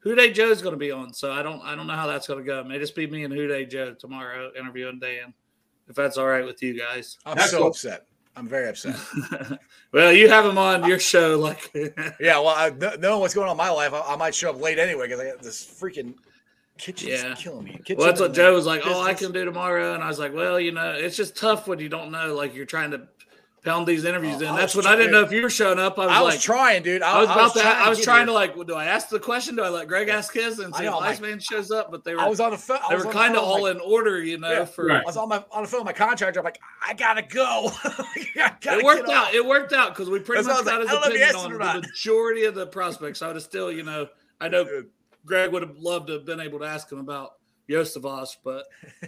Who 0.00 0.14
Dey 0.14 0.32
Joe's 0.32 0.62
gonna 0.62 0.76
be 0.78 0.90
on. 0.90 1.12
So 1.12 1.30
I 1.30 1.42
don't 1.42 1.60
I 1.62 1.74
don't 1.74 1.86
know 1.86 1.94
how 1.94 2.06
that's 2.06 2.26
gonna 2.26 2.42
go. 2.42 2.60
It 2.60 2.66
may 2.66 2.78
just 2.78 2.94
be 2.94 3.06
me 3.06 3.24
and 3.24 3.34
Who 3.34 3.46
Dey 3.48 3.66
Joe 3.66 3.94
tomorrow 3.94 4.50
interviewing 4.58 4.98
Dan. 4.98 5.34
If 5.88 5.96
that's 5.96 6.16
all 6.16 6.26
right 6.26 6.44
with 6.44 6.62
you 6.62 6.78
guys. 6.78 7.18
I'm 7.26 7.36
That's 7.36 7.50
so 7.50 7.58
cool. 7.58 7.66
upset. 7.68 8.06
I'm 8.36 8.48
very 8.48 8.68
upset. 8.68 8.96
well, 9.92 10.12
you 10.12 10.28
have 10.28 10.44
him 10.46 10.58
on 10.58 10.88
your 10.88 10.98
show, 10.98 11.38
like 11.38 11.70
Yeah, 12.20 12.38
well, 12.38 12.48
I, 12.48 12.70
kn- 12.70 13.00
knowing 13.00 13.20
what's 13.20 13.34
going 13.34 13.46
on 13.48 13.52
in 13.52 13.56
my 13.56 13.70
life, 13.70 13.92
I, 13.92 14.00
I 14.00 14.16
might 14.16 14.34
show 14.34 14.50
up 14.50 14.60
late 14.60 14.78
anyway 14.78 15.06
because 15.08 15.20
I 15.20 15.30
got 15.30 15.42
this 15.42 15.64
freaking 15.64 16.14
kitchen 16.78 17.08
Yeah. 17.08 17.34
killing 17.34 17.64
me. 17.64 17.72
Kitchen 17.84 17.96
well, 17.96 18.06
that's 18.06 18.20
what 18.20 18.32
Joe 18.34 18.54
was 18.54 18.64
like. 18.66 18.82
Oh, 18.84 19.00
I 19.02 19.14
can 19.14 19.32
do 19.32 19.44
tomorrow, 19.44 19.94
and 19.94 20.02
I 20.04 20.08
was 20.08 20.18
like, 20.20 20.32
well, 20.32 20.60
you 20.60 20.70
know, 20.72 20.92
it's 20.92 21.16
just 21.16 21.36
tough 21.36 21.66
when 21.66 21.80
you 21.80 21.88
don't 21.88 22.12
know. 22.12 22.34
Like 22.34 22.54
you're 22.54 22.66
trying 22.66 22.92
to 22.92 23.08
pound 23.64 23.86
these 23.86 24.04
interviews 24.04 24.36
Oh, 24.36 24.40
in. 24.40 24.46
I 24.48 24.56
That's 24.58 24.74
was 24.74 24.84
when 24.86 24.94
I 24.94 24.96
didn't 24.96 25.12
know 25.12 25.22
if 25.22 25.32
you 25.32 25.42
were 25.42 25.50
showing 25.50 25.78
up. 25.78 25.98
I 25.98 26.06
was 26.06 26.16
I 26.16 26.20
was 26.22 26.34
like, 26.34 26.40
trying, 26.42 26.82
dude. 26.82 27.02
I, 27.02 27.12
I 27.12 27.20
was 27.20 27.28
about 27.30 27.54
to. 27.54 27.62
I 27.64 27.88
was 27.88 27.98
get 27.98 28.04
trying 28.04 28.18
here. 28.20 28.26
to 28.26 28.32
like. 28.32 28.54
well, 28.56 28.64
Do 28.64 28.74
I 28.74 28.84
ask 28.86 29.08
the 29.08 29.18
question? 29.20 29.56
Do 29.56 29.62
I 29.62 29.68
let 29.68 29.88
Greg 29.88 30.08
ask 30.08 30.32
his 30.32 30.58
and 30.58 30.74
see 30.74 30.84
know, 30.84 30.98
if 31.00 31.22
I'm 31.22 31.22
like- 31.22 31.40
shows 31.42 31.70
up? 31.70 31.90
But 31.90 32.04
they 32.04 32.14
were. 32.14 32.20
I 32.20 32.28
was 32.28 32.40
on 32.40 32.50
the 32.52 32.58
phone. 32.58 32.78
They 32.88 32.96
were 32.96 33.04
kind 33.12 33.36
of 33.36 33.42
all 33.42 33.62
like- 33.62 33.74
in 33.76 33.80
order, 33.80 34.22
you 34.22 34.38
know. 34.38 34.50
Yeah, 34.50 34.64
for 34.64 34.86
right. 34.86 35.02
I 35.02 35.04
was 35.04 35.16
on 35.16 35.28
my 35.28 35.44
on 35.52 35.62
the 35.62 35.68
phone 35.68 35.80
with 35.80 35.86
my 35.86 35.92
contractor. 35.92 36.40
I'm 36.40 36.44
like, 36.44 36.60
I 36.86 36.94
gotta 36.94 37.22
go. 37.22 37.70
I 37.84 38.56
gotta 38.60 38.78
it 38.80 38.84
worked 38.84 39.08
out. 39.08 39.28
off. 39.28 39.34
It 39.34 39.44
worked 39.44 39.72
out 39.72 39.90
because 39.94 40.08
we 40.10 40.20
pretty 40.20 40.42
That's 40.44 40.56
much 40.56 40.64
what 40.66 40.74
I 40.74 40.78
was 40.78 40.88
got 40.88 41.02
like, 41.02 41.12
his 41.12 41.28
I 41.28 41.32
don't 41.32 41.50
know 41.50 41.56
if 41.56 41.60
opinion 41.60 41.70
on 41.72 41.76
it 41.78 41.82
the 41.82 41.88
majority 41.88 42.44
of 42.44 42.54
the 42.54 42.66
prospects. 42.66 43.22
I 43.22 43.26
would 43.26 43.36
have 43.36 43.42
still, 43.42 43.70
you 43.72 43.82
know, 43.82 44.08
I 44.40 44.48
know 44.48 44.84
Greg 45.26 45.52
would 45.52 45.62
have 45.62 45.76
loved 45.78 46.06
to 46.06 46.14
have 46.14 46.24
been 46.24 46.40
able 46.40 46.58
to 46.60 46.64
ask 46.64 46.90
him 46.90 46.98
about 47.00 47.32
Iosivas, 47.68 48.36
but 48.42 48.64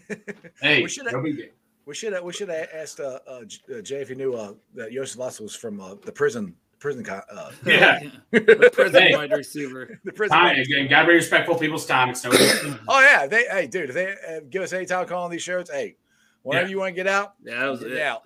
Hey, 0.60 0.82
We 0.82 0.88
should- 0.88 1.06
no 1.10 1.22
big 1.22 1.36
deal. 1.36 1.46
We 1.90 1.96
should 1.96 2.12
have 2.12 2.22
we 2.22 2.32
should 2.32 2.48
have 2.50 2.68
asked 2.72 3.00
uh, 3.00 3.18
uh, 3.26 3.40
uh, 3.76 3.80
Jay 3.82 4.00
if 4.00 4.10
he 4.10 4.14
knew 4.14 4.34
uh, 4.34 4.52
that 4.76 4.92
Iosivas 4.92 5.40
was 5.40 5.56
from 5.56 5.80
uh, 5.80 5.96
the 6.04 6.12
prison 6.12 6.54
prison 6.78 7.02
co- 7.02 7.20
uh, 7.28 7.50
Yeah. 7.66 7.98
the 8.30 8.70
prison 8.72 9.02
Hey. 9.02 9.16
wide 9.16 9.32
receiver. 9.32 9.98
the 10.04 10.12
prison. 10.12 10.38
Time 10.38 10.56
again. 10.60 10.86
Gotta 10.88 11.08
be 11.08 11.14
respectful 11.14 11.56
of 11.56 11.60
people's 11.60 11.86
time. 11.86 12.10
It's 12.10 12.22
no 12.22 12.30
Oh 12.88 13.00
yeah, 13.00 13.26
they 13.26 13.42
hey 13.50 13.66
dude, 13.66 13.88
if 13.90 13.94
they 13.96 14.12
uh, 14.12 14.40
give 14.48 14.62
us 14.62 14.72
any 14.72 14.86
time 14.86 15.04
calling 15.08 15.32
these 15.32 15.42
shows, 15.42 15.68
hey, 15.68 15.96
whenever 16.42 16.66
Yeah. 16.68 16.70
you 16.70 16.78
want 16.78 16.90
to 16.90 16.94
get 16.94 17.08
out, 17.08 17.34
Yeah, 17.42 17.58
that 17.58 17.66
was 17.66 17.80
get 17.80 17.90
it. 17.90 18.02
out. 18.02 18.22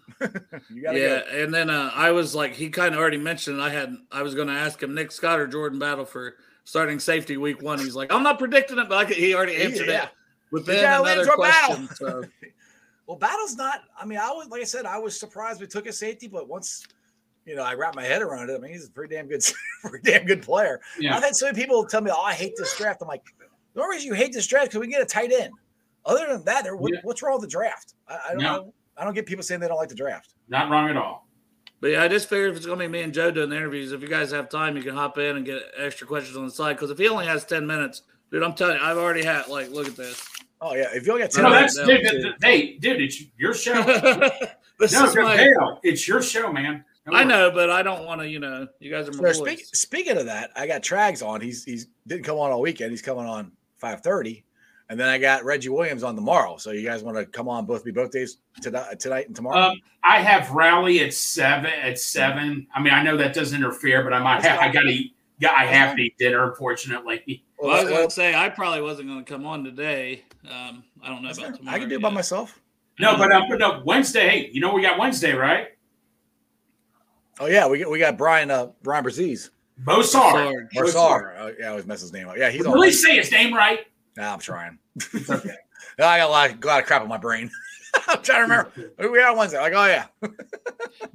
you 0.70 0.82
gotta 0.82 0.98
yeah, 1.00 1.20
go. 1.20 1.42
and 1.44 1.54
then 1.54 1.70
uh, 1.70 1.90
I 1.94 2.10
was 2.10 2.34
like, 2.34 2.52
he 2.52 2.68
kind 2.68 2.92
of 2.94 3.00
already 3.00 3.16
mentioned 3.16 3.62
I 3.62 3.70
had 3.70 3.96
I 4.12 4.20
was 4.20 4.34
going 4.34 4.48
to 4.48 4.52
ask 4.54 4.82
him 4.82 4.94
Nick 4.94 5.10
Scott 5.10 5.40
or 5.40 5.46
Jordan 5.46 5.78
Battle 5.78 6.04
for 6.04 6.34
starting 6.64 6.98
safety 6.98 7.38
week 7.38 7.62
one. 7.62 7.78
He's 7.78 7.96
like, 7.96 8.12
I'm 8.12 8.22
not 8.22 8.38
predicting 8.38 8.78
it, 8.78 8.90
but 8.90 8.98
I 8.98 9.04
could, 9.06 9.16
he 9.16 9.34
already 9.34 9.56
answered 9.56 9.88
Yeah. 9.88 10.04
it 10.04 10.08
within 10.50 10.84
another 10.84 11.24
to 11.24 11.32
a 11.32 11.38
battle. 11.40 11.76
question. 11.76 11.88
So 11.96 12.22
Well, 13.06 13.16
battle's 13.18 13.56
not. 13.56 13.80
I 14.00 14.04
mean, 14.06 14.18
I 14.18 14.30
was 14.30 14.48
like 14.48 14.62
I 14.62 14.64
said, 14.64 14.86
I 14.86 14.98
was 14.98 15.18
surprised 15.18 15.60
we 15.60 15.66
took 15.66 15.86
a 15.86 15.92
safety, 15.92 16.26
but 16.28 16.48
once 16.48 16.84
you 17.44 17.54
know 17.54 17.62
I 17.62 17.74
wrapped 17.74 17.96
my 17.96 18.04
head 18.04 18.22
around 18.22 18.48
it, 18.50 18.54
I 18.54 18.58
mean, 18.58 18.72
he's 18.72 18.86
a 18.88 18.90
pretty 18.90 19.14
damn 19.14 19.26
good, 19.28 19.44
pretty 19.84 20.10
damn 20.10 20.24
good 20.24 20.42
player. 20.42 20.80
Yeah. 20.98 21.16
I've 21.16 21.22
had 21.22 21.36
so 21.36 21.46
many 21.46 21.58
people 21.60 21.84
tell 21.84 22.00
me, 22.00 22.10
"Oh, 22.14 22.22
I 22.22 22.32
hate 22.32 22.54
this 22.56 22.76
draft." 22.78 23.02
I'm 23.02 23.08
like, 23.08 23.22
the 23.74 23.82
only 23.82 23.96
reason 23.96 24.08
you 24.08 24.14
hate 24.14 24.32
this 24.32 24.46
draft 24.46 24.68
because 24.68 24.80
we 24.80 24.86
get 24.88 25.02
a 25.02 25.06
tight 25.06 25.32
end. 25.32 25.52
Other 26.06 26.26
than 26.28 26.44
that, 26.44 26.64
there, 26.64 26.76
what, 26.76 26.92
Yeah. 26.92 27.00
what's 27.02 27.22
wrong 27.22 27.34
with 27.40 27.42
the 27.42 27.50
draft? 27.50 27.94
I, 28.08 28.14
I 28.14 28.32
don't 28.32 28.42
No. 28.42 28.56
know. 28.56 28.74
I 28.96 29.04
don't 29.04 29.14
get 29.14 29.26
people 29.26 29.42
saying 29.42 29.60
they 29.60 29.68
don't 29.68 29.76
like 29.78 29.88
the 29.88 29.94
draft. 29.94 30.34
Not 30.48 30.70
wrong 30.70 30.88
at 30.88 30.96
all. 30.96 31.26
But 31.80 31.90
yeah, 31.92 32.02
I 32.02 32.08
just 32.08 32.28
figured 32.28 32.50
if 32.52 32.56
it's 32.56 32.66
gonna 32.66 32.78
be 32.78 32.88
me 32.88 33.02
and 33.02 33.12
Joe 33.12 33.30
doing 33.30 33.50
the 33.50 33.56
interviews, 33.56 33.92
if 33.92 34.00
you 34.02 34.08
guys 34.08 34.30
have 34.30 34.48
time, 34.48 34.76
you 34.76 34.82
can 34.82 34.94
hop 34.94 35.18
in 35.18 35.36
and 35.36 35.44
get 35.44 35.62
extra 35.76 36.06
questions 36.06 36.36
on 36.36 36.44
the 36.46 36.50
side. 36.50 36.74
Because 36.74 36.90
if 36.90 36.98
he 36.98 37.08
only 37.08 37.26
has 37.26 37.44
ten 37.44 37.66
minutes, 37.66 38.02
dude, 38.30 38.42
I'm 38.42 38.54
telling 38.54 38.76
you, 38.76 38.82
I've 38.82 38.96
already 38.96 39.24
had 39.24 39.48
like, 39.48 39.70
look 39.70 39.86
at 39.88 39.96
this. 39.96 40.22
Oh 40.66 40.74
yeah, 40.74 40.86
if 40.94 41.06
you 41.06 41.12
only 41.12 41.24
get 41.24 41.30
ten 41.30 41.42
No, 41.44 41.50
No, 41.50 41.54
minutes, 41.56 41.76
that's 41.76 41.86
no, 41.86 41.94
dude, 41.96 42.10
dude. 42.10 42.22
th- 42.22 42.34
hey, 42.40 42.78
dude, 42.78 43.02
it's 43.02 43.22
your 43.36 43.52
show. 43.52 43.82
this 44.78 44.92
no, 44.94 45.04
is 45.04 45.14
my, 45.14 45.36
Dale, 45.36 45.78
it's 45.82 46.08
your 46.08 46.22
show, 46.22 46.50
man. 46.50 46.82
No 47.06 47.12
I 47.12 47.16
worries. 47.18 47.28
know, 47.28 47.50
but 47.50 47.68
I 47.68 47.82
don't 47.82 48.06
want 48.06 48.22
to. 48.22 48.28
You 48.28 48.38
know, 48.38 48.66
you 48.80 48.90
guys 48.90 49.06
are 49.06 49.12
my 49.12 49.32
So 49.32 49.44
speak, 49.44 49.62
speaking 49.74 50.16
of 50.16 50.24
that, 50.24 50.52
I 50.56 50.66
got 50.66 50.82
Trags 50.82 51.24
on. 51.24 51.42
He's 51.42 51.64
he's 51.64 51.88
didn't 52.06 52.24
come 52.24 52.38
on 52.38 52.50
all 52.50 52.62
weekend. 52.62 52.92
He's 52.92 53.02
coming 53.02 53.26
on 53.26 53.52
five 53.76 54.00
thirty, 54.00 54.46
and 54.88 54.98
then 54.98 55.08
I 55.10 55.18
got 55.18 55.44
Reggie 55.44 55.68
Williams 55.68 56.02
on 56.02 56.14
tomorrow. 56.14 56.56
So 56.56 56.70
you 56.70 56.82
guys 56.82 57.02
want 57.02 57.18
to 57.18 57.26
come 57.26 57.46
on 57.46 57.66
both 57.66 57.84
be 57.84 57.90
both 57.90 58.10
days 58.10 58.38
tonight, 58.62 58.98
tonight 58.98 59.26
and 59.26 59.36
tomorrow? 59.36 59.72
Um, 59.72 59.80
I 60.02 60.22
have 60.22 60.50
rally 60.52 61.00
at 61.00 61.12
seven. 61.12 61.70
At 61.82 61.98
seven. 61.98 62.66
I 62.74 62.80
mean, 62.80 62.94
I 62.94 63.02
know 63.02 63.18
that 63.18 63.34
doesn't 63.34 63.54
interfere, 63.54 64.02
but 64.02 64.14
I 64.14 64.18
might 64.20 64.42
have. 64.42 64.60
I 64.60 64.72
gotta 64.72 64.88
eat. 64.88 65.14
Yeah, 65.38 65.52
I 65.52 65.66
have 65.66 65.96
to 65.96 66.02
eat 66.02 66.16
dinner. 66.18 66.48
Unfortunately. 66.48 67.44
Well, 67.56 67.70
I 67.72 67.76
was 67.76 67.84
well, 67.84 67.94
going 67.94 68.08
to 68.08 68.14
say 68.14 68.34
I 68.34 68.48
probably 68.50 68.82
wasn't 68.82 69.08
going 69.08 69.24
to 69.24 69.32
come 69.32 69.46
on 69.46 69.64
today. 69.64 70.24
Um, 70.50 70.84
I 71.02 71.08
don't 71.08 71.22
know 71.22 71.30
about 71.30 71.36
fair. 71.40 71.52
tomorrow. 71.52 71.76
I 71.76 71.78
can 71.78 71.88
do 71.88 71.94
it 71.94 72.02
by 72.02 72.10
myself. 72.10 72.60
No, 72.98 73.16
but 73.16 73.32
um, 73.32 73.44
but 73.48 73.58
no 73.58 73.80
Wednesday. 73.86 74.28
Hey, 74.28 74.50
you 74.52 74.60
know 74.60 74.74
we 74.74 74.82
got 74.82 74.98
Wednesday, 74.98 75.32
right? 75.32 75.68
Oh 77.40 77.46
yeah, 77.46 77.66
we 77.66 77.78
got 77.78 77.90
we 77.90 77.98
got 77.98 78.18
Brian 78.18 78.50
uh 78.50 78.68
Brian 78.82 79.02
Braziz. 79.02 79.50
Bosar. 79.82 80.04
Sarge. 80.04 80.66
Bosar. 80.76 81.34
Oh, 81.38 81.52
yeah, 81.58 81.66
I 81.66 81.68
always 81.70 81.86
mess 81.86 82.00
his 82.00 82.12
name 82.12 82.28
up. 82.28 82.36
Yeah, 82.36 82.50
he's 82.50 82.62
Did 82.62 82.66
on. 82.68 82.72
you 82.74 82.82
really 82.82 82.92
say 82.92 83.16
his 83.16 83.30
name 83.32 83.54
right? 83.54 83.80
Nah, 84.16 84.34
I'm 84.34 84.40
trying. 84.40 84.78
Okay. 85.30 85.50
I 85.98 86.18
got 86.18 86.28
a 86.28 86.32
lot, 86.32 86.50
a 86.50 86.66
lot 86.66 86.80
of 86.80 86.86
crap 86.86 87.02
in 87.02 87.08
my 87.08 87.18
brain. 87.18 87.48
I'm 88.08 88.22
trying 88.22 88.38
to 88.38 88.42
remember. 88.42 88.72
Who 88.98 89.12
we 89.12 89.18
got 89.18 89.36
Wednesday. 89.36 89.60
Like, 89.60 89.72
oh 89.74 89.86
yeah. 89.86 90.06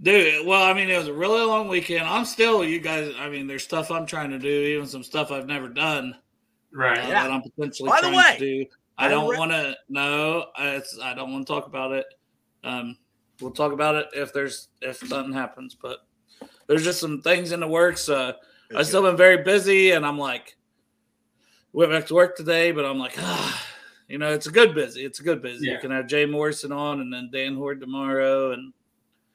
Dude, 0.01 0.45
well, 0.45 0.63
I 0.63 0.73
mean, 0.73 0.89
it 0.89 0.97
was 0.97 1.07
a 1.07 1.13
really 1.13 1.41
long 1.41 1.67
weekend. 1.67 2.05
I'm 2.07 2.25
still, 2.25 2.63
you 2.63 2.79
guys, 2.79 3.13
I 3.17 3.29
mean, 3.29 3.47
there's 3.47 3.63
stuff 3.63 3.91
I'm 3.91 4.05
trying 4.05 4.29
to 4.31 4.39
do, 4.39 4.47
even 4.47 4.87
some 4.87 5.03
stuff 5.03 5.31
I've 5.31 5.47
never 5.47 5.67
done 5.67 6.13
uh, 6.13 6.17
Right. 6.77 6.97
Yeah. 6.97 7.23
that 7.23 7.31
I'm 7.31 7.41
potentially 7.41 7.89
By 7.89 8.01
the 8.01 8.09
trying 8.09 8.15
way, 8.17 8.37
to 8.37 8.63
do. 8.63 8.65
I 8.97 9.07
don't 9.07 9.37
want 9.37 9.51
to, 9.51 9.75
no, 9.87 10.47
it's, 10.59 10.99
I 11.01 11.13
don't 11.13 11.31
want 11.31 11.47
to 11.47 11.53
talk 11.53 11.67
about 11.67 11.93
it. 11.93 12.05
Um, 12.63 12.97
we'll 13.39 13.51
talk 13.51 13.71
about 13.71 13.95
it 13.95 14.07
if 14.13 14.33
there's, 14.33 14.67
if 14.81 14.97
something 14.97 15.33
happens, 15.33 15.75
but 15.81 15.99
there's 16.67 16.83
just 16.83 16.99
some 16.99 17.21
things 17.21 17.51
in 17.51 17.61
the 17.61 17.67
works. 17.67 18.09
Uh, 18.09 18.33
I've 18.75 18.87
still 18.87 19.03
been 19.03 19.17
very 19.17 19.43
busy 19.43 19.91
and 19.91 20.05
I'm 20.05 20.17
like, 20.17 20.57
went 21.73 21.91
back 21.91 22.07
to 22.07 22.13
work 22.13 22.35
today, 22.35 22.71
but 22.71 22.85
I'm 22.85 22.99
like, 22.99 23.13
ah, 23.17 23.67
you 24.09 24.17
know, 24.17 24.33
it's 24.33 24.47
a 24.47 24.51
good 24.51 24.73
busy. 24.75 25.05
It's 25.05 25.19
a 25.19 25.23
good 25.23 25.41
busy. 25.41 25.67
Yeah. 25.67 25.73
You 25.73 25.79
can 25.79 25.91
have 25.91 26.07
Jay 26.07 26.25
Morrison 26.25 26.71
on 26.71 26.99
and 26.99 27.13
then 27.13 27.29
Dan 27.31 27.55
Hoard 27.55 27.79
tomorrow 27.79 28.51
and 28.51 28.73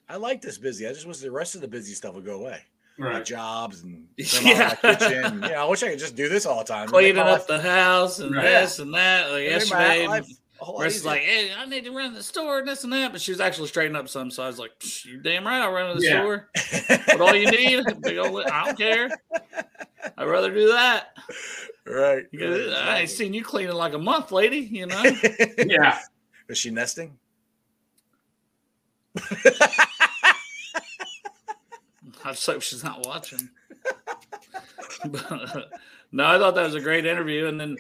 I 0.08 0.16
like 0.16 0.42
this 0.42 0.58
busy. 0.58 0.86
I 0.86 0.92
just 0.92 1.06
wish 1.06 1.18
the 1.18 1.30
rest 1.30 1.54
of 1.54 1.60
the 1.62 1.68
busy 1.68 1.94
stuff 1.94 2.14
would 2.14 2.26
go 2.26 2.40
away. 2.40 2.60
My 2.98 3.20
jobs 3.22 3.82
and 3.82 4.06
Yeah. 4.16 4.76
my 4.82 4.94
kitchen. 4.94 5.42
Yeah, 5.42 5.62
I 5.64 5.66
wish 5.66 5.82
I 5.82 5.88
could 5.90 5.98
just 5.98 6.14
do 6.14 6.28
this 6.28 6.44
all 6.46 6.58
the 6.58 6.64
time. 6.64 6.86
cleaning 6.88 7.16
Make 7.16 7.24
my 7.24 7.30
up 7.32 7.46
the 7.46 7.60
house 7.60 8.18
and 8.20 8.34
Right. 8.34 8.42
this 8.44 8.78
and 8.78 8.92
that. 8.94 9.30
Like 9.30 9.32
life- 9.32 9.50
yesterday, 9.50 10.06
life 10.72 10.86
a 10.86 10.86
Marissa's 10.86 10.96
easier. 10.96 11.10
like, 11.10 11.20
"Hey, 11.22 11.52
I 11.56 11.66
need 11.66 11.84
to 11.84 11.90
run 11.92 12.10
to 12.10 12.16
the 12.16 12.22
store 12.22 12.58
and 12.60 12.68
this 12.68 12.84
and 12.84 12.92
that," 12.92 13.12
but 13.12 13.20
she 13.20 13.30
was 13.32 13.40
actually 13.40 13.68
straightening 13.68 13.96
up 14.00 14.08
some. 14.08 14.30
So 14.30 14.42
I 14.42 14.46
was 14.46 14.58
like, 14.58 14.72
"You 15.04 15.18
damn 15.20 15.46
right, 15.46 15.60
I'll 15.62 15.72
run 15.72 15.94
to 15.94 16.00
the 16.00 16.06
Yeah. 16.06 16.20
store. 16.20 16.48
What 17.08 17.20
all 17.20 17.34
you 17.36 17.50
need? 17.50 17.84
Big 18.02 18.18
old, 18.18 18.42
I 18.44 18.64
don't 18.64 18.76
care. 18.78 19.10
I'd 20.16 20.24
rather 20.26 20.52
do 20.52 20.68
that. 20.68 21.08
right. 21.86 22.24
Because 22.30 22.72
I 22.74 23.00
ain't 23.00 23.10
seen 23.10 23.32
you 23.34 23.44
cleaning 23.44 23.74
like 23.74 23.92
a 23.94 23.98
month, 23.98 24.32
lady. 24.32 24.58
You 24.58 24.86
know." 24.86 25.02
Yeah. 25.58 25.98
Is 26.48 26.58
she 26.58 26.70
nesting? 26.70 27.16
I 32.24 32.32
just 32.32 32.46
hope 32.46 32.62
she's 32.62 32.84
not 32.84 33.04
watching. 33.06 33.48
But, 35.06 35.30
uh, 35.30 35.60
no, 36.12 36.24
I 36.24 36.38
thought 36.38 36.54
that 36.54 36.62
was 36.64 36.74
a 36.76 36.80
great 36.80 37.04
interview, 37.04 37.46
and 37.46 37.60
then. 37.60 37.76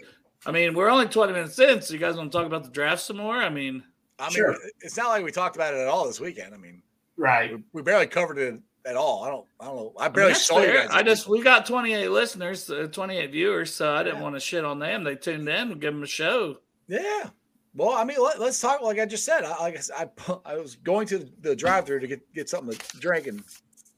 I 0.46 0.52
mean, 0.52 0.74
we're 0.74 0.90
only 0.90 1.06
20 1.06 1.32
minutes 1.32 1.58
in, 1.58 1.80
so 1.80 1.94
you 1.94 2.00
guys 2.00 2.16
want 2.16 2.30
to 2.32 2.38
talk 2.38 2.46
about 2.46 2.64
the 2.64 2.70
draft 2.70 3.02
some 3.02 3.16
more? 3.16 3.36
I 3.36 3.48
mean, 3.48 3.82
I 4.18 4.24
mean, 4.24 4.32
Sure. 4.32 4.56
it's 4.80 4.96
not 4.96 5.08
like 5.08 5.24
we 5.24 5.32
talked 5.32 5.56
about 5.56 5.74
it 5.74 5.78
at 5.78 5.88
all 5.88 6.06
this 6.06 6.20
weekend. 6.20 6.54
I 6.54 6.58
mean, 6.58 6.82
Right. 7.16 7.54
we, 7.54 7.62
we 7.72 7.82
barely 7.82 8.06
covered 8.06 8.38
it 8.38 8.60
at 8.86 8.96
all. 8.96 9.24
I 9.24 9.30
don't. 9.30 9.46
I 9.60 9.64
don't 9.66 9.76
know. 9.76 9.92
I 9.98 10.04
I 10.04 10.08
mean, 10.08 10.14
barely 10.14 10.32
that's 10.32 10.44
saw 10.44 10.60
you 10.60 10.72
guys. 10.72 10.88
I 10.90 11.02
just 11.02 11.26
we 11.28 11.42
got 11.42 11.64
28 11.66 12.08
listeners, 12.10 12.68
uh, 12.70 12.86
28 12.92 13.30
viewers, 13.32 13.74
so 13.74 13.94
I 13.94 14.02
didn't 14.02 14.18
Yeah. 14.18 14.22
want 14.22 14.34
to 14.36 14.40
shit 14.40 14.64
on 14.64 14.78
them. 14.78 15.04
They 15.04 15.14
tuned 15.16 15.48
in, 15.48 15.68
we'll 15.68 15.78
give 15.78 15.94
them 15.94 16.02
a 16.02 16.06
show. 16.06 16.58
Yeah. 16.86 17.30
Well, 17.74 17.92
I 17.92 18.04
mean, 18.04 18.18
let, 18.22 18.38
us 18.40 18.60
talk. 18.60 18.82
Like 18.82 18.98
I 19.00 19.06
just 19.06 19.24
said, 19.24 19.42
I, 19.44 19.58
like 19.60 19.76
I, 19.76 19.80
said, 19.80 20.10
I, 20.28 20.36
I 20.44 20.56
was 20.56 20.76
going 20.76 21.06
to 21.08 21.28
the 21.40 21.56
drive-through 21.56 22.00
to 22.00 22.06
get 22.06 22.32
get 22.34 22.48
something 22.48 22.76
to 22.76 22.98
drink 22.98 23.26
and 23.26 23.42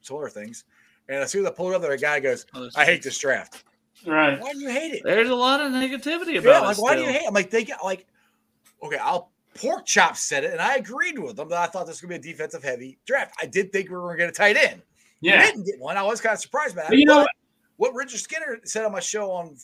some 0.02 0.16
other 0.18 0.28
things, 0.30 0.64
and 1.08 1.18
as 1.18 1.30
soon 1.32 1.44
as 1.44 1.50
I 1.50 1.54
pulled 1.54 1.74
up 1.74 1.82
there, 1.82 1.92
a 1.92 1.98
guy 1.98 2.20
goes, 2.20 2.46
Oh, 2.54 2.68
"I 2.76 2.84
hate 2.84 3.02
this 3.02 3.18
draft." 3.18 3.64
Right. 4.06 4.40
Why 4.40 4.52
do 4.52 4.60
you 4.60 4.70
hate 4.70 4.94
it? 4.94 5.02
There's 5.04 5.28
a 5.28 5.34
lot 5.34 5.60
of 5.60 5.72
negativity 5.72 6.38
about 6.38 6.44
Yeah, 6.44 6.58
about 6.58 6.64
like 6.64 6.78
it. 6.78 6.80
why 6.82 6.94
do 6.94 7.00
you 7.02 7.06
still. 7.08 7.18
hate? 7.20 7.26
I'm 7.28 7.34
like 7.34 7.50
they 7.50 7.64
get 7.64 7.82
like, 7.84 8.06
okay, 8.82 8.98
I'll 8.98 9.30
pork 9.54 9.86
chop 9.86 10.16
said 10.16 10.44
it, 10.44 10.52
and 10.52 10.60
I 10.60 10.76
agreed 10.76 11.18
with 11.18 11.36
them 11.36 11.48
that 11.48 11.58
I 11.58 11.66
thought 11.66 11.86
this 11.86 11.96
was 11.96 12.00
gonna 12.02 12.20
be 12.20 12.28
a 12.28 12.32
defensive 12.32 12.62
heavy 12.62 12.98
draft. 13.06 13.34
I 13.42 13.46
did 13.46 13.72
think 13.72 13.88
we 13.88 13.96
were 13.96 14.02
gonna 14.06 14.18
get 14.18 14.28
a 14.28 14.32
tight 14.32 14.56
end. 14.56 14.82
We 15.22 15.30
Yeah. 15.30 15.42
didn't 15.42 15.64
get 15.64 15.78
one. 15.80 15.96
I 15.96 16.02
was 16.02 16.20
kind 16.20 16.34
of 16.34 16.40
surprised 16.40 16.76
by 16.76 16.82
that. 16.82 16.90
But 16.90 16.98
you 16.98 17.06
know 17.06 17.22
But 17.22 17.30
what 17.78 17.94
Richard 17.94 18.20
Skinner 18.20 18.60
said 18.64 18.84
on 18.84 18.92
my 18.92 19.00
show 19.00 19.30
on 19.30 19.56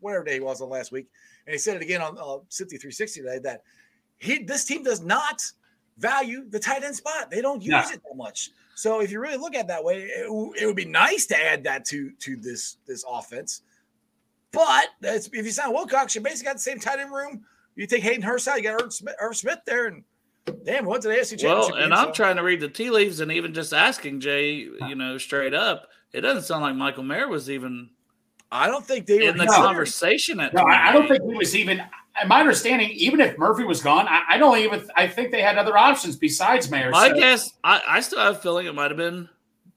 whatever 0.00 0.24
day 0.24 0.34
he 0.34 0.40
was 0.40 0.60
on 0.60 0.68
last 0.68 0.92
week, 0.92 1.06
and 1.46 1.52
he 1.52 1.58
said 1.58 1.76
it 1.76 1.82
again 1.82 2.02
on 2.02 2.16
uh, 2.18 2.38
5360 2.50 3.20
today 3.22 3.38
that 3.40 3.62
he 4.18 4.42
this 4.44 4.64
team 4.64 4.82
does 4.82 5.00
not 5.00 5.42
value 5.98 6.44
the 6.50 6.60
tight 6.60 6.84
end 6.84 6.94
spot. 6.94 7.30
They 7.30 7.40
don't 7.40 7.62
use 7.62 7.70
No. 7.70 7.80
it 7.80 8.02
that 8.02 8.16
much. 8.16 8.50
So 8.78 9.00
if 9.00 9.10
you 9.10 9.20
really 9.20 9.38
look 9.38 9.54
at 9.54 9.62
it 9.62 9.68
that 9.68 9.82
way, 9.82 10.02
it, 10.02 10.24
w- 10.26 10.52
it 10.60 10.66
would 10.66 10.76
be 10.76 10.84
nice 10.84 11.24
to 11.26 11.36
add 11.42 11.64
that 11.64 11.86
to 11.86 12.10
to 12.20 12.36
this 12.36 12.76
this 12.86 13.04
offense. 13.10 13.62
But 14.52 14.88
that's, 15.00 15.26
if 15.28 15.44
you 15.44 15.50
sign 15.50 15.72
Wilcox, 15.72 16.14
you 16.14 16.20
basically 16.20 16.44
got 16.46 16.56
the 16.56 16.60
same 16.62 16.78
tight 16.78 16.98
end 16.98 17.12
room. 17.12 17.42
You 17.74 17.86
take 17.86 18.02
Hayden 18.02 18.22
Hurst 18.22 18.46
out, 18.48 18.56
you 18.58 18.62
got 18.62 18.80
Irv 18.82 18.92
Smith, 18.92 19.14
Irv 19.20 19.36
Smith 19.36 19.58
there, 19.66 19.86
and 19.86 20.04
damn, 20.64 20.84
what's 20.84 21.04
an 21.06 21.12
AFC 21.12 21.38
championship? 21.38 21.46
Well, 21.46 21.82
and 21.82 21.90
game, 21.90 21.92
I'm 21.92 22.08
so- 22.08 22.12
trying 22.12 22.36
to 22.36 22.42
read 22.42 22.60
the 22.60 22.68
tea 22.68 22.90
leaves 22.90 23.20
and 23.20 23.32
even 23.32 23.52
just 23.54 23.72
asking 23.72 24.20
Jay, 24.20 24.52
you 24.88 24.94
know, 24.94 25.18
straight 25.18 25.54
up, 25.54 25.88
it 26.12 26.20
doesn't 26.20 26.44
sound 26.44 26.62
like 26.62 26.74
Michael 26.76 27.02
Mayer 27.02 27.28
was 27.28 27.50
even 27.50 27.90
I 28.52 28.68
don't 28.68 28.84
think 28.86 29.06
they 29.06 29.16
were 29.18 29.30
in 29.30 29.36
the 29.38 29.44
No. 29.46 29.52
conversation 29.52 30.38
at 30.38 30.54
No, 30.54 30.62
I, 30.62 30.88
I 30.90 30.92
don't 30.92 31.08
think 31.08 31.22
he 31.28 31.34
was 31.36 31.56
even. 31.56 31.82
My 32.26 32.40
understanding, 32.40 32.90
even 32.90 33.20
if 33.20 33.36
Murphy 33.36 33.64
was 33.64 33.82
gone, 33.82 34.08
I, 34.08 34.22
I 34.30 34.38
don't 34.38 34.58
even. 34.58 34.88
I 34.96 35.06
think 35.06 35.30
they 35.30 35.42
had 35.42 35.58
other 35.58 35.76
options 35.76 36.16
besides 36.16 36.70
Mayer. 36.70 36.90
My 36.90 37.08
so- 37.08 37.14
guess, 37.14 37.52
I, 37.62 37.82
I 37.86 38.00
still 38.00 38.20
have 38.20 38.36
a 38.36 38.38
feeling 38.38 38.66
it 38.66 38.74
might 38.74 38.90
have 38.90 38.96
been 38.96 39.28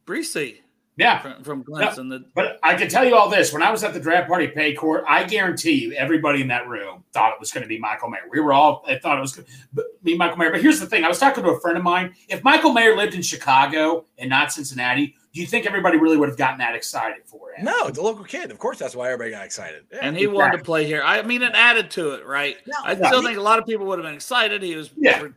Bresee 0.05 0.59
yeah, 0.99 1.19
from, 1.19 1.43
from 1.43 1.63
Clemson. 1.63 2.09
The, 2.09 2.25
But 2.35 2.59
I 2.61 2.75
can 2.75 2.89
tell 2.89 3.05
you 3.05 3.15
all 3.15 3.29
this: 3.29 3.53
when 3.53 3.63
I 3.63 3.71
was 3.71 3.83
at 3.85 3.93
the 3.93 4.01
draft 4.01 4.27
party 4.27 4.47
Paycor, 4.47 5.03
I 5.07 5.23
guarantee 5.23 5.71
you, 5.71 5.93
everybody 5.93 6.41
in 6.41 6.49
that 6.49 6.67
room 6.67 7.05
thought 7.13 7.31
it 7.31 7.39
was 7.39 7.51
going 7.51 7.63
to 7.63 7.69
be 7.69 7.79
Michael 7.79 8.09
Mayer. 8.09 8.23
We 8.29 8.41
were 8.41 8.51
all 8.51 8.83
I 8.85 8.97
thought 8.99 9.17
it 9.17 9.21
was 9.21 9.33
going 9.33 9.47
to 9.75 9.85
be 10.03 10.17
Michael 10.17 10.37
Mayer. 10.37 10.51
But 10.51 10.61
here's 10.61 10.79
the 10.79 10.85
thing: 10.85 11.05
I 11.05 11.07
was 11.07 11.17
talking 11.17 11.43
to 11.43 11.51
a 11.51 11.59
friend 11.61 11.77
of 11.77 11.83
mine. 11.85 12.15
If 12.27 12.43
Michael 12.43 12.73
Mayer 12.73 12.97
lived 12.97 13.15
in 13.15 13.21
Chicago 13.21 14.05
and 14.17 14.29
not 14.29 14.51
Cincinnati, 14.51 15.15
do 15.33 15.41
you 15.41 15.47
think 15.47 15.65
everybody 15.67 15.97
really 15.97 16.17
would 16.17 16.29
have 16.29 16.37
gotten 16.37 16.57
that 16.59 16.75
excited 16.75 17.23
for 17.25 17.51
it? 17.51 17.61
No, 17.63 17.89
the 17.89 18.01
local 18.01 18.23
kid. 18.23 18.49
Of 18.51 18.57
course, 18.57 18.79
that's 18.79 18.95
why 18.95 19.05
everybody 19.11 19.31
got 19.31 19.45
excited. 19.45 19.85
Yeah. 19.91 19.99
and 20.01 20.17
he 20.17 20.25
wanted 20.27 20.57
to 20.57 20.63
play 20.63 20.85
here. 20.85 21.01
I 21.03 21.21
mean, 21.21 21.41
it 21.43 21.51
added 21.53 21.91
to 21.91 22.11
it, 22.13 22.25
right? 22.25 22.57
No, 22.65 22.75
I 22.83 22.95
no, 22.95 23.07
still 23.07 23.21
he- 23.21 23.27
think 23.27 23.37
a 23.37 23.41
lot 23.41 23.59
of 23.59 23.65
people 23.65 23.85
would 23.87 23.99
have 23.99 24.05
been 24.05 24.15
excited. 24.15 24.63
He 24.63 24.75
was, 24.75 24.89
Yeah. 24.97 25.27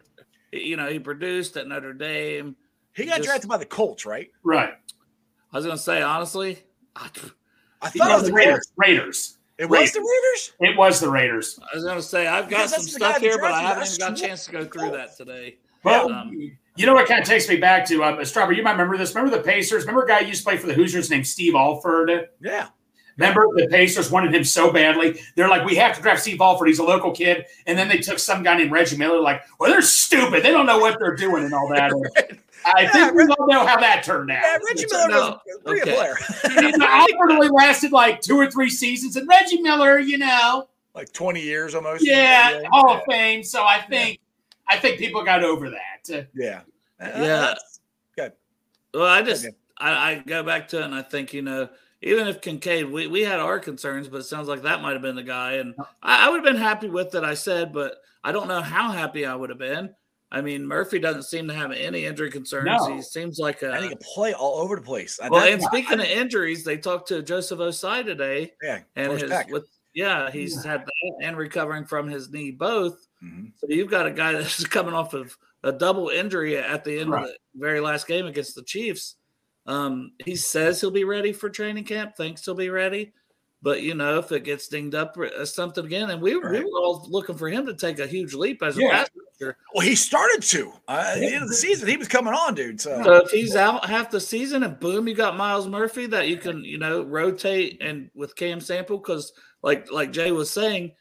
you 0.53 0.77
know, 0.77 0.89
he 0.89 0.99
produced 0.99 1.57
at 1.57 1.69
Notre 1.69 1.93
Dame. 1.93 2.57
he 2.95 3.05
got 3.05 3.17
just- 3.19 3.29
drafted 3.29 3.49
by 3.51 3.59
the 3.59 3.67
Colts, 3.67 4.07
right? 4.07 4.31
Right. 4.43 4.73
I 5.53 5.57
was 5.57 5.67
going 5.67 5.77
to 5.77 5.83
say, 5.83 6.01
honestly, 6.01 6.63
I, 6.97 7.11
I 7.83 7.91
thought 7.91 8.11
it 8.11 8.15
was 8.15 8.15
was 8.15 8.23
the 8.23 8.29
the 8.29 8.33
Raiders. 8.35 8.73
Raiders. 8.77 8.77
Raiders. 8.77 9.39
It 9.59 9.69
was 9.69 9.93
the 9.93 10.01
Raiders. 10.01 10.53
It 10.61 10.77
was 10.79 11.01
the 11.01 11.11
Raiders. 11.11 11.61
I 11.71 11.77
was 11.77 11.85
going 11.85 11.97
to 11.97 12.03
say, 12.03 12.27
I've 12.27 12.49
got 12.49 12.71
Because 12.71 12.71
some 12.71 12.81
that's 12.81 12.93
the 12.95 12.99
guy 12.99 13.11
stuff 13.11 13.23
here, 13.23 13.39
but 13.39 13.53
I 13.53 13.61
haven't 13.61 13.87
even 13.89 13.99
got 13.99 14.19
a 14.19 14.21
chance 14.23 14.47
to 14.47 14.53
go 14.53 14.65
through 14.65 14.91
that 14.93 15.17
today. 15.17 15.59
Well, 15.85 16.11
Um, 16.11 16.57
you 16.77 16.87
know 16.87 16.95
what 16.95 17.07
kind 17.09 17.21
of 17.21 17.27
takes 17.27 17.49
me 17.49 17.57
back 17.57 17.87
to 17.89 18.03
uh, 18.03 18.25
Strawberry. 18.25 18.57
You 18.57 18.63
might 18.63 18.73
remember 18.73 18.97
this. 18.97 19.15
Remember 19.15 19.37
the 19.37 19.43
Pacers? 19.43 19.83
Remember 19.83 20.05
a 20.05 20.09
guy 20.09 20.21
who 20.21 20.27
used 20.27 20.41
to 20.41 20.45
play 20.45 20.57
for 20.57 20.67
the 20.67 20.75
Hoosiers 20.75 21.11
named 21.11 21.27
Steve 21.27 21.55
Alford? 21.55 22.29
Yeah. 22.41 22.69
Remember 23.19 23.47
the 23.55 23.69
Pacers 23.69 24.11
wanted 24.11 24.35
him 24.35 24.43
so 24.43 24.73
badly. 24.73 25.21
They're 25.37 25.49
like, 25.49 25.67
we 25.67 25.75
have 25.77 25.95
to 25.97 26.03
draft 26.03 26.23
Steve 26.23 26.41
Alford. 26.41 26.69
He's 26.69 26.79
a 26.79 26.85
local 26.85 27.11
kid. 27.13 27.45
And 27.67 27.79
then 27.79 27.89
they 27.89 27.99
took 27.99 28.19
some 28.19 28.43
guy 28.43 28.57
named 28.57 28.73
Reggie 28.73 28.97
Miller. 28.97 29.21
Like, 29.21 29.43
well, 29.61 29.71
they're 29.71 29.83
stupid. 29.83 30.43
They 30.43 30.51
don't 30.51 30.65
know 30.65 30.79
what 30.79 30.99
they're 30.99 31.15
doing 31.15 31.45
and 31.45 31.53
all 31.53 31.69
that. 31.69 31.93
And 31.93 32.39
I 32.65 32.83
Yeah, 32.83 32.91
think 32.93 33.15
we 33.15 33.25
all 33.25 33.47
know 33.47 33.67
how 33.67 33.79
that 33.79 34.03
turned 34.03 34.31
out. 34.31 34.41
Yeah, 34.43 34.59
Reggie 34.67 34.87
Miller 34.91 35.09
no, 35.09 35.41
was 35.45 35.57
a 35.57 35.63
pretty 35.63 35.81
good 35.81 35.89
okay. 35.89 35.97
player. 35.97 36.63
You 36.73 36.79
know, 36.79 36.87
Alford 36.89 37.33
only 37.33 37.49
lasted 37.51 37.93
like 37.93 38.23
two 38.23 38.37
or 38.37 38.51
three 38.51 38.71
seasons, 38.71 39.17
and 39.17 39.29
Reggie 39.29 39.61
Miller, 39.61 39.99
you 39.99 40.17
know, 40.17 40.69
like 40.95 41.13
20 41.13 41.41
years 41.41 41.75
almost. 41.75 42.07
yeah, 42.07 42.63
Hall 42.71 42.97
of 42.97 43.03
Fame. 43.09 43.43
So 43.43 43.63
I 43.65 43.81
think, 43.83 44.21
I 44.69 44.77
think 44.79 44.99
people 44.99 45.25
got 45.25 45.43
over 45.43 45.71
that. 45.71 46.11
Uh, 46.13 46.23
Yeah. 46.35 46.61
Uh, 47.01 47.11
Yeah. 47.17 47.55
Good. 48.17 48.33
Well, 48.95 49.07
I 49.07 49.23
just 49.23 49.45
Okay. 49.47 49.57
I, 49.79 50.11
I 50.13 50.23
go 50.27 50.43
back 50.43 50.69
to 50.69 50.81
it 50.81 50.85
and 50.85 50.95
I 50.95 51.03
think, 51.03 51.33
you 51.33 51.43
know, 51.43 51.69
even 52.03 52.29
if 52.29 52.41
Kincaid, 52.41 52.91
we, 52.91 53.07
we 53.07 53.23
had 53.23 53.41
our 53.41 53.59
concerns, 53.59 54.09
but 54.09 54.19
it 54.19 54.25
sounds 54.25 54.49
like 54.49 54.63
that 54.63 54.83
might 54.83 54.93
have 54.93 55.03
been 55.03 55.17
the 55.17 55.23
guy. 55.23 55.55
And 55.55 55.75
I, 56.03 56.27
I 56.27 56.31
would 56.31 56.37
have 56.37 56.45
been 56.45 56.61
happy 56.61 56.89
with 56.89 57.15
it, 57.15 57.25
I 57.25 57.35
said, 57.35 57.73
but 57.73 57.97
I 58.25 58.33
don't 58.33 58.49
know 58.49 58.61
how 58.61 58.91
happy 58.91 59.25
I 59.27 59.35
would 59.35 59.51
have 59.51 59.59
been. 59.59 59.95
I 60.31 60.41
mean, 60.41 60.67
Murphy 60.67 60.99
doesn't 60.99 61.25
seem 61.25 61.47
to 61.49 61.55
have 61.55 61.73
any 61.73 62.07
injury 62.07 62.31
concerns. 62.31 62.65
No. 62.67 62.95
He 62.97 63.03
seems 63.03 63.39
like 63.39 63.63
a. 63.63 63.71
I 63.71 63.79
think 63.79 63.83
he 63.85 63.89
can 63.91 63.99
play 64.15 64.33
all 64.33 64.61
over 64.61 64.77
the 64.77 64.83
place. 64.83 65.21
well, 65.21 65.43
That- 65.43 65.53
and 65.53 65.63
speaking 65.63 66.01
of 66.01 66.07
injuries, 66.07 66.65
they 66.65 66.79
talked 66.79 67.09
to 67.09 67.23
Joseph 67.23 67.59
Ossai 67.59 68.03
today, 68.03 68.53
yeah, 68.63 68.81
and 68.97 69.13
his 69.13 69.31
with 69.51 69.69
yeah, 69.95 70.31
he's 70.31 70.65
had 70.65 70.87
that 70.87 71.13
and 71.23 71.37
recovering 71.37 71.85
from 71.85 72.09
his 72.09 72.31
knee 72.31 72.51
both. 72.51 73.07
Mhm. 73.23 73.53
So 73.57 73.67
you've 73.69 73.91
got 73.91 74.07
a 74.07 74.11
guy 74.11 74.33
that's 74.33 74.65
coming 74.67 74.95
off 74.95 75.15
of 75.15 75.37
a 75.63 75.73
double 75.73 76.09
injury 76.09 76.57
at 76.59 76.85
the 76.85 76.99
end 77.01 77.11
Right. 77.11 77.25
of 77.25 77.31
the 77.31 77.61
very 77.61 77.81
last 77.81 78.07
game 78.07 78.27
against 78.27 78.55
the 78.55 78.63
Chiefs. 78.65 79.17
Um, 79.67 80.13
he 80.25 80.35
says 80.35 80.81
he'll 80.81 80.91
be 80.91 81.05
ready 81.05 81.33
for 81.33 81.49
training 81.49 81.85
camp, 81.85 82.17
thinks 82.17 82.45
he'll 82.45 82.55
be 82.55 82.69
ready. 82.71 83.13
But 83.65 83.83
you 83.83 83.95
know, 83.95 84.19
if 84.19 84.33
it 84.33 84.43
gets 84.43 84.67
dinged 84.67 84.97
up 84.97 85.17
or 85.17 85.27
uh, 85.27 85.45
something 85.45 85.85
again, 85.85 86.11
and 86.11 86.21
we, 86.21 86.35
we 86.37 86.41
were 86.65 86.81
all 86.81 87.07
looking 87.09 87.37
for 87.37 87.49
him 87.49 87.65
to 87.67 87.75
take 87.75 88.01
a 88.01 88.09
huge 88.09 88.35
leap 88.35 88.61
as 88.61 88.77
a 88.77 88.81
Yeah. 88.81 88.91
pass 88.91 89.11
rusher. 89.41 89.57
Well, 89.73 89.87
he 89.87 89.95
started 89.95 90.43
to 90.43 90.73
uh, 90.89 91.05
at 91.15 91.21
the 91.21 91.27
end 91.33 91.45
of 91.45 91.49
the 91.49 91.55
season. 91.55 91.87
He 91.89 91.97
was 91.97 92.09
coming 92.09 92.35
on, 92.35 92.57
dude. 92.57 92.81
So 92.81 93.01
So 93.05 93.13
if 93.25 93.31
he's 93.31 93.55
out 93.55 93.85
half 93.89 94.11
the 94.11 94.19
season 94.19 94.65
and 94.65 94.81
boom, 94.81 95.07
you 95.07 95.15
got 95.15 95.37
Myles 95.37 95.69
Murphy 95.69 96.07
that 96.07 96.27
you 96.27 96.39
can, 96.39 96.65
you 96.65 96.79
know, 96.79 97.03
rotate 97.05 97.81
and 97.81 98.11
with 98.17 98.35
Cam 98.35 98.61
Sample, 98.61 98.99
because 98.99 99.33
like 99.63 99.93
like 99.93 100.11
Jay 100.11 100.33
was 100.33 100.51
saying, 100.51 100.97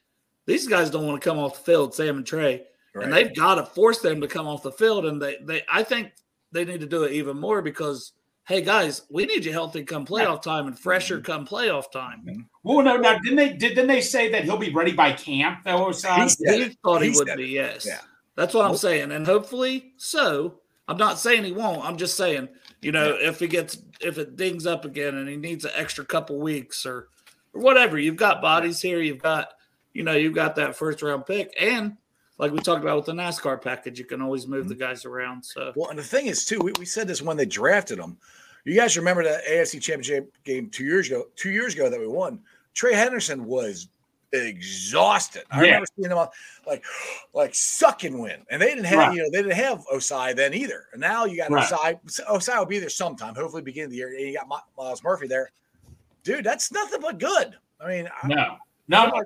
these 0.46 0.68
guys 0.68 0.90
don't 0.90 1.06
want 1.08 1.22
to 1.22 1.30
come 1.30 1.40
off 1.40 1.58
the 1.58 1.64
field, 1.72 1.94
Sam 1.94 2.18
and 2.18 2.26
Trey. 2.26 2.64
And 2.94 3.12
they've 3.14 3.34
got 3.36 3.56
to 3.56 3.66
force 3.66 4.00
them 4.00 4.20
to 4.22 4.28
come 4.28 4.48
off 4.48 4.64
the 4.64 4.72
field. 4.72 5.06
And 5.06 5.22
they 5.22 5.38
they 5.44 5.62
I 5.72 5.84
think 5.84 6.12
they 6.52 6.66
need 6.66 6.82
to 6.82 6.88
do 6.88 7.04
it 7.04 7.14
even 7.14 7.40
more 7.40 7.62
because 7.62 8.12
hey 8.48 8.62
guys, 8.62 9.04
we 9.10 9.26
need 9.26 9.46
you 9.46 9.52
healthy 9.54 9.84
come 9.84 10.06
playoff 10.06 10.42
time 10.42 10.68
and 10.68 10.78
fresher 10.78 11.18
Mm-hmm. 11.18 11.26
come 11.32 11.48
playoff 11.48 11.90
time. 11.92 12.48
Well, 12.64 12.84
no, 12.84 12.98
now 12.98 13.18
didn't 13.20 13.38
they 13.38 13.50
did, 13.54 13.76
didn't 13.76 13.88
they 13.88 14.02
say 14.02 14.30
that 14.32 14.44
he'll 14.44 14.58
be 14.58 14.74
ready 14.74 14.92
by 14.92 15.14
camp 15.14 15.64
though? 15.64 15.86
Ossai? 15.86 16.36
He 16.38 16.64
He 16.64 16.78
thought 16.84 17.02
he, 17.02 17.12
He 17.12 17.18
would 17.18 17.28
be, 17.38 17.44
it. 17.46 17.50
yes. 17.50 17.86
Yeah. 17.86 18.00
That's 18.36 18.54
what 18.54 18.66
I'm 18.66 18.76
saying. 18.78 19.12
And 19.12 19.26
hopefully 19.26 19.94
so. 19.98 20.58
I'm 20.88 20.98
not 20.98 21.20
saying 21.20 21.46
he 21.46 21.54
won't. 21.54 21.86
I'm 21.86 21.96
just 21.96 22.18
saying, 22.18 22.50
you 22.82 22.92
know, 22.92 23.16
if 23.18 23.40
he 23.40 23.48
gets 23.48 23.78
if 24.02 24.18
it 24.18 24.36
dings 24.36 24.66
up 24.66 24.84
again 24.84 25.16
and 25.16 25.30
he 25.30 25.38
needs 25.38 25.64
an 25.64 25.72
extra 25.76 26.04
couple 26.04 26.38
weeks 26.40 26.86
or, 26.86 27.08
or 27.54 27.62
whatever, 27.62 27.98
you've 27.98 28.18
got 28.18 28.42
bodies 28.42 28.82
here, 28.82 29.00
you've 29.00 29.22
got, 29.22 29.50
you 29.94 30.04
know, 30.04 30.14
you've 30.14 30.36
got 30.36 30.56
that 30.56 30.76
first 30.76 31.02
round 31.02 31.26
pick. 31.26 31.54
And 31.60 31.98
like 32.38 32.52
we 32.52 32.60
talked 32.60 32.82
about 32.82 32.98
with 32.98 33.06
the 33.06 33.14
NASCAR 33.14 33.62
package, 33.62 34.00
you 34.00 34.06
can 34.06 34.22
always 34.22 34.48
move 34.48 34.68
the 34.68 34.76
mm-hmm. 34.76 34.84
guys 34.84 35.06
around. 35.06 35.44
So 35.44 35.74
Well, 35.76 35.90
and 35.90 36.00
the 36.00 36.04
thing 36.04 36.28
is, 36.28 36.46
too, 36.46 36.60
we, 36.60 36.74
we 36.80 36.86
said 36.86 37.08
this 37.08 37.22
when 37.22 37.38
they 37.38 37.46
drafted 37.46 38.00
him. 38.00 38.18
You 38.64 38.76
guys 38.76 38.98
remember 38.98 39.24
that 39.24 39.46
AFC 39.46 39.82
Championship 39.82 40.32
game 40.44 40.70
two 40.70 40.84
years 40.84 41.08
ago? 41.08 41.26
Two 41.36 41.50
years 41.50 41.74
ago 41.74 41.90
that 41.90 42.00
we 42.00 42.08
won. 42.08 42.40
Trey 42.74 42.94
Henderson 42.94 43.46
was 43.46 43.88
exhausted. 44.34 45.44
I 45.52 45.58
Yeah. 45.58 45.62
remember 45.64 45.88
seeing 45.96 46.12
him 46.12 46.18
on, 46.18 46.30
like, 46.66 46.84
like 47.34 47.54
sucking 47.54 48.18
wind, 48.18 48.46
and 48.50 48.62
they 48.62 48.68
didn't 48.68 48.86
have 48.86 49.00
Right. 49.00 49.16
you 49.16 49.24
know 49.24 49.30
they 49.32 49.42
didn't 49.42 49.58
have 49.58 49.86
Ossai 49.88 50.36
then 50.36 50.54
either. 50.54 50.88
And 50.94 51.02
now 51.02 51.26
you 51.26 51.38
got 51.38 51.52
Right. 51.52 51.68
Ossai. 51.70 52.26
Ossai 52.28 52.58
will 52.58 52.66
be 52.66 52.80
there 52.80 52.90
sometime, 52.90 53.36
hopefully 53.36 53.62
beginning 53.62 53.86
of 53.86 53.92
the 53.92 53.98
year. 53.98 54.10
And 54.10 54.20
you 54.20 54.34
got 54.34 54.48
Myles 54.78 55.04
Murphy 55.04 55.28
there, 55.28 55.52
dude. 56.24 56.46
That's 56.46 56.72
nothing 56.72 57.02
but 57.02 57.20
good. 57.20 57.56
I 57.80 57.88
mean, 57.88 58.10
I- 58.22 58.28
no, 58.28 58.58
no. 58.88 59.24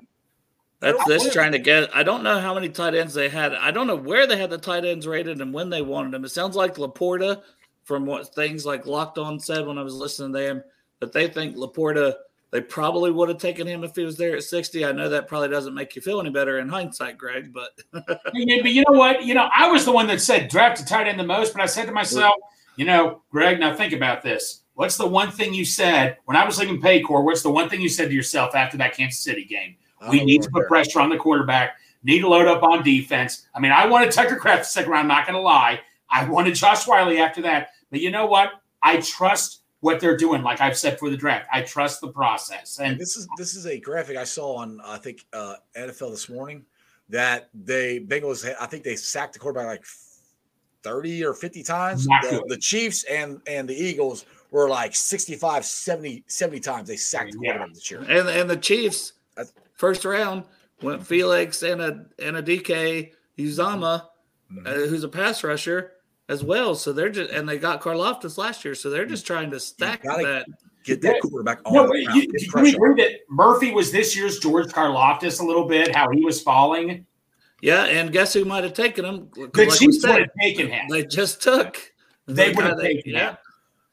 That's 0.80 0.98
don't 0.98 1.08
this 1.08 1.32
trying 1.32 1.52
to 1.52 1.58
get. 1.58 1.94
I 1.94 2.02
don't 2.02 2.22
know 2.22 2.38
how 2.38 2.54
many 2.54 2.68
tight 2.68 2.94
ends 2.94 3.14
they 3.14 3.28
had. 3.28 3.54
I 3.54 3.70
don't 3.70 3.86
know 3.86 3.96
where 3.96 4.26
they 4.26 4.36
had 4.36 4.50
the 4.50 4.58
tight 4.58 4.84
ends 4.84 5.06
rated 5.06 5.40
and 5.40 5.52
when 5.52 5.70
they 5.70 5.82
wanted 5.82 6.12
them. 6.12 6.24
It 6.24 6.30
sounds 6.30 6.56
like 6.56 6.74
Laporta, 6.74 7.42
from 7.84 8.04
what 8.04 8.34
things 8.34 8.66
like 8.66 8.86
Locked 8.86 9.18
On 9.18 9.40
said 9.40 9.66
when 9.66 9.78
I 9.78 9.82
was 9.82 9.94
listening 9.94 10.32
to 10.32 10.38
them, 10.38 10.62
that 11.00 11.12
they 11.12 11.28
think 11.28 11.56
Laporta. 11.56 12.14
They 12.52 12.60
probably 12.60 13.10
would 13.10 13.28
have 13.28 13.38
taken 13.38 13.66
him 13.66 13.82
if 13.82 13.96
he 13.96 14.04
was 14.04 14.16
there 14.16 14.36
at 14.36 14.44
60. 14.44 14.84
I 14.84 14.92
know 14.92 15.08
that 15.08 15.26
probably 15.26 15.48
doesn't 15.48 15.74
make 15.74 15.96
you 15.96 16.00
feel 16.00 16.20
any 16.20 16.30
better 16.30 16.60
in 16.60 16.68
hindsight, 16.68 17.18
Greg, 17.18 17.52
but 17.52 17.70
Yeah, 18.32 18.62
but 18.62 18.70
you 18.70 18.84
know 18.88 18.96
what? 18.96 19.24
You 19.24 19.34
know, 19.34 19.48
I 19.54 19.68
was 19.68 19.84
the 19.84 19.92
one 19.92 20.06
that 20.06 20.20
said 20.20 20.48
draft 20.48 20.80
a 20.80 20.84
tight 20.84 21.08
end 21.08 21.18
the 21.18 21.24
most, 21.24 21.52
but 21.52 21.60
I 21.60 21.66
said 21.66 21.86
to 21.86 21.92
myself, 21.92 22.34
you 22.76 22.84
know, 22.84 23.22
Greg, 23.30 23.58
now 23.58 23.74
think 23.74 23.92
about 23.92 24.22
this. 24.22 24.62
What's 24.74 24.96
the 24.96 25.06
one 25.06 25.30
thing 25.30 25.54
you 25.54 25.64
said 25.64 26.18
when 26.26 26.36
I 26.36 26.44
was 26.44 26.58
leaving 26.58 26.80
Paycor? 26.80 27.24
What's 27.24 27.42
the 27.42 27.50
one 27.50 27.68
thing 27.68 27.80
you 27.80 27.88
said 27.88 28.10
to 28.10 28.14
yourself 28.14 28.54
after 28.54 28.76
that 28.76 28.94
Kansas 28.94 29.20
City 29.20 29.44
game? 29.44 29.76
We 30.10 30.20
Oh, 30.20 30.24
need 30.24 30.42
to 30.42 30.50
put 30.50 30.60
there. 30.60 30.68
pressure 30.68 31.00
on 31.00 31.08
the 31.10 31.16
quarterback. 31.16 31.76
Need 32.04 32.20
to 32.20 32.28
load 32.28 32.46
up 32.46 32.62
on 32.62 32.82
defense. 32.84 33.46
I 33.54 33.60
mean, 33.60 33.72
I 33.72 33.86
wanted 33.86 34.12
Tucker 34.12 34.36
Kraft 34.36 34.62
the 34.62 34.68
second 34.68 34.90
round. 34.92 35.08
Not 35.08 35.26
going 35.26 35.34
to 35.34 35.40
lie, 35.40 35.80
I 36.10 36.24
wanted 36.28 36.54
Josh 36.54 36.86
Whyle 36.86 37.10
after 37.18 37.42
that. 37.42 37.70
But 37.90 38.00
you 38.00 38.10
know 38.10 38.26
what? 38.26 38.50
I 38.82 38.98
trust 39.00 39.62
what 39.80 39.98
they're 40.00 40.16
doing. 40.16 40.42
Like 40.42 40.60
I've 40.60 40.76
said 40.78 40.98
for 40.98 41.10
the 41.10 41.16
draft, 41.16 41.48
I 41.52 41.62
trust 41.62 42.00
the 42.00 42.08
process. 42.08 42.78
And 42.78 42.92
And 42.92 43.00
this 43.00 43.16
is 43.16 43.26
this 43.36 43.54
is 43.56 43.66
a 43.66 43.78
graphic 43.78 44.16
I 44.16 44.24
saw 44.24 44.56
on 44.56 44.80
I 44.84 44.98
think 44.98 45.24
uh, 45.32 45.56
NFL 45.76 46.10
this 46.10 46.28
morning 46.28 46.64
that 47.08 47.48
they 47.54 48.00
Bengals 48.00 48.48
I 48.60 48.66
think 48.66 48.84
they 48.84 48.96
sacked 48.96 49.32
the 49.34 49.38
quarterback 49.38 49.66
like 49.66 49.84
30 50.82 51.24
or 51.24 51.34
50 51.34 51.62
times. 51.62 52.06
Not 52.06 52.22
The, 52.22 52.44
the 52.48 52.56
Chiefs 52.58 53.04
and 53.04 53.40
and 53.46 53.68
the 53.68 53.74
Eagles 53.74 54.24
were 54.50 54.68
like 54.68 54.94
65 54.94 55.64
70 55.64 56.24
70 56.26 56.60
times 56.60 56.88
they 56.88 56.96
sacked 56.96 57.32
the 57.32 57.38
Yeah. 57.42 57.52
quarterback 57.52 57.74
this 57.74 57.90
year. 57.90 58.00
and 58.02 58.28
and 58.28 58.48
the 58.48 58.56
Chiefs 58.56 58.98
That's- 58.98 59.12
first 59.76 60.04
round 60.04 60.44
went 60.82 61.06
Felix 61.06 61.62
and 61.62 61.80
a 61.80 62.06
and 62.18 62.36
a 62.36 62.42
DK 62.42 63.12
Uzama, 63.38 64.04
Mhm. 64.52 64.66
uh, 64.66 64.86
who's 64.88 65.04
a 65.04 65.08
pass 65.08 65.42
rusher 65.44 65.92
as 66.28 66.42
well. 66.44 66.74
So 66.74 66.92
they're 66.92 67.08
just 67.10 67.30
and 67.30 67.48
they 67.48 67.58
got 67.58 67.80
Karlaftis 67.80 68.36
last 68.38 68.64
year, 68.64 68.74
so 68.74 68.90
they're 68.90 69.06
just 69.06 69.26
trying 69.26 69.50
to 69.52 69.60
stack 69.60 70.02
that. 70.02 70.46
Get 70.84 71.02
that 71.02 71.20
quarterback 71.20 71.58
on 71.64 71.72
no, 71.74 71.82
the 71.82 71.88
but 71.88 72.04
ground, 72.04 72.16
you, 72.22 72.28
get 72.30 72.38
do 72.38 72.44
you 72.44 72.50
pressure. 72.52 72.76
agree 72.76 73.02
that 73.02 73.10
Murphy 73.28 73.72
was 73.72 73.90
this 73.90 74.16
year's 74.16 74.38
George 74.38 74.68
Karlaftis 74.68 75.40
a 75.40 75.44
little 75.44 75.66
bit? 75.66 75.94
How 75.96 76.08
he 76.10 76.24
was 76.24 76.40
falling. 76.42 77.04
Yeah, 77.60 77.84
and 77.86 78.12
guess 78.12 78.32
who 78.34 78.44
might 78.44 78.62
have 78.62 78.74
taken 78.74 79.04
him? 79.04 79.28
The 79.34 79.50
Like 79.64 79.76
Chiefs 79.78 80.06
would 80.06 80.20
have 80.20 80.28
taken 80.40 80.68
him. 80.68 80.86
They 80.88 81.04
just 81.04 81.42
took. 81.42 81.76
They 82.26 82.50
the 82.50 82.56
would 82.56 82.64
have 82.66 82.76
that- 82.76 82.82
taken 82.84 83.12
yeah. 83.14 83.30
him. 83.30 83.36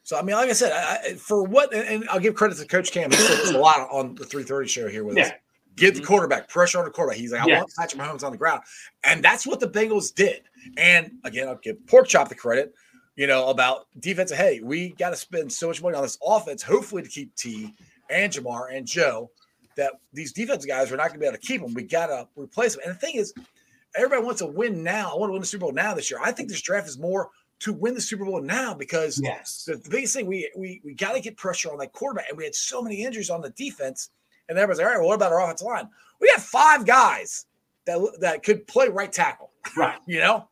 So 0.04 0.19
I 0.19 0.22
mean, 0.22 0.36
like 0.36 0.50
I 0.50 0.54
said, 0.54 0.72
I, 0.74 0.98
I, 1.12 1.13
for 1.15 1.43
what, 1.43 1.74
and, 1.74 1.88
and 1.88 2.10
I'll 2.10 2.19
give 2.19 2.36
credit 2.36 2.58
to 2.58 2.65
Coach 2.67 2.91
Cam. 2.91 3.10
He 3.10 3.17
said 3.17 3.56
a 3.56 3.58
lot 3.58 3.88
on 3.89 4.13
the 4.15 4.26
3:30 4.26 4.67
show 4.67 4.88
here 4.89 5.04
with 5.06 5.17
us. 5.17 5.32
Get 5.76 5.94
the 5.96 6.00
mm-hmm. 6.02 6.08
quarterback, 6.08 6.50
pressure 6.50 6.78
on 6.80 6.86
the 6.86 6.92
quarterback. 6.92 7.18
He's 7.18 7.32
like, 7.32 7.42
I 7.42 7.48
Yeah. 7.48 7.60
want 7.60 7.74
Patrick 7.78 8.02
Mahomes 8.02 8.24
on 8.24 8.32
the 8.32 8.38
ground, 8.38 8.62
and 9.04 9.24
that's 9.24 9.46
what 9.48 9.60
the 9.60 9.68
Bengals 9.68 10.14
did. 10.14 10.44
And 10.78 11.12
again, 11.24 11.48
I'll 11.48 11.56
give 11.56 11.86
Pork 11.88 12.08
Chop 12.08 12.30
the 12.30 12.36
credit. 12.36 12.74
You 13.16 13.28
know 13.28 13.50
about 13.50 13.88
defensive. 14.00 14.38
Hey, 14.38 14.60
we 14.62 14.90
got 14.90 15.12
to 15.12 15.16
spend 15.16 15.52
so 15.52 15.68
much 15.68 15.82
money 15.82 15.96
on 15.96 16.04
this 16.04 16.18
offense, 16.26 16.64
hopefully 16.64 17.04
to 17.04 17.10
keep 17.10 17.36
T 17.36 17.74
and 18.10 18.32
Ja'Marr 18.32 18.76
and 18.76 18.86
Joe. 18.88 19.30
That 19.76 19.94
these 20.14 20.32
defensive 20.32 20.68
guys 20.68 20.92
are 20.92 20.98
not 20.98 21.08
going 21.08 21.14
to 21.16 21.20
be 21.20 21.26
able 21.26 21.38
to 21.38 21.42
keep 21.42 21.62
them. 21.62 21.74
We 21.74 21.84
got 21.84 22.08
to 22.08 22.28
replace 22.36 22.76
them. 22.76 22.84
And 22.86 22.94
the 22.96 23.00
thing 23.00 23.16
is, 23.16 23.34
everybody 23.96 24.24
wants 24.24 24.40
to 24.42 24.48
win 24.48 24.84
now. 24.84 25.12
I 25.14 25.18
want 25.18 25.30
to 25.30 25.34
win 25.34 25.42
the 25.42 25.48
Super 25.48 25.62
Bowl 25.62 25.72
now 25.72 25.94
this 25.96 26.12
year. 26.12 26.20
I 26.24 26.32
think 26.32 26.50
this 26.50 26.62
draft 26.62 26.88
is 26.88 27.00
more 27.00 27.30
to 27.60 27.74
win 27.74 27.94
the 27.94 28.02
Super 28.02 28.26
Bowl 28.26 28.42
now 28.42 28.74
because 28.74 29.20
Yes. 29.24 29.64
the, 29.66 29.78
the 29.78 29.90
biggest 29.90 30.16
thing 30.16 30.26
we 30.28 30.50
we 30.56 30.82
we 30.84 30.94
got 30.94 31.14
to 31.14 31.20
get 31.20 31.38
pressure 31.38 31.72
on 31.72 31.78
that 31.80 31.92
quarterback, 31.94 32.30
and 32.30 32.38
we 32.38 32.44
had 32.44 32.54
so 32.56 32.82
many 32.82 33.04
injuries 33.04 33.30
on 33.30 33.42
the 33.42 33.50
defense, 33.52 34.10
and 34.56 34.60
everybody's 34.60 34.80
like, 34.80 34.88
all 34.88 34.92
right, 34.94 35.00
well, 35.00 35.08
what 35.10 35.16
about 35.16 35.32
our 35.32 35.42
offensive 35.44 35.68
line? 35.68 35.89
We 36.22 36.30
got 36.30 36.42
five 36.42 36.86
guys 36.86 37.46
that 37.86 38.00
that 38.22 38.44
could 38.44 38.66
play 38.68 38.88
right 38.89 39.12
tackle. 39.12 39.52
Right. 39.76 39.98
You 40.08 40.20
know, 40.20 40.48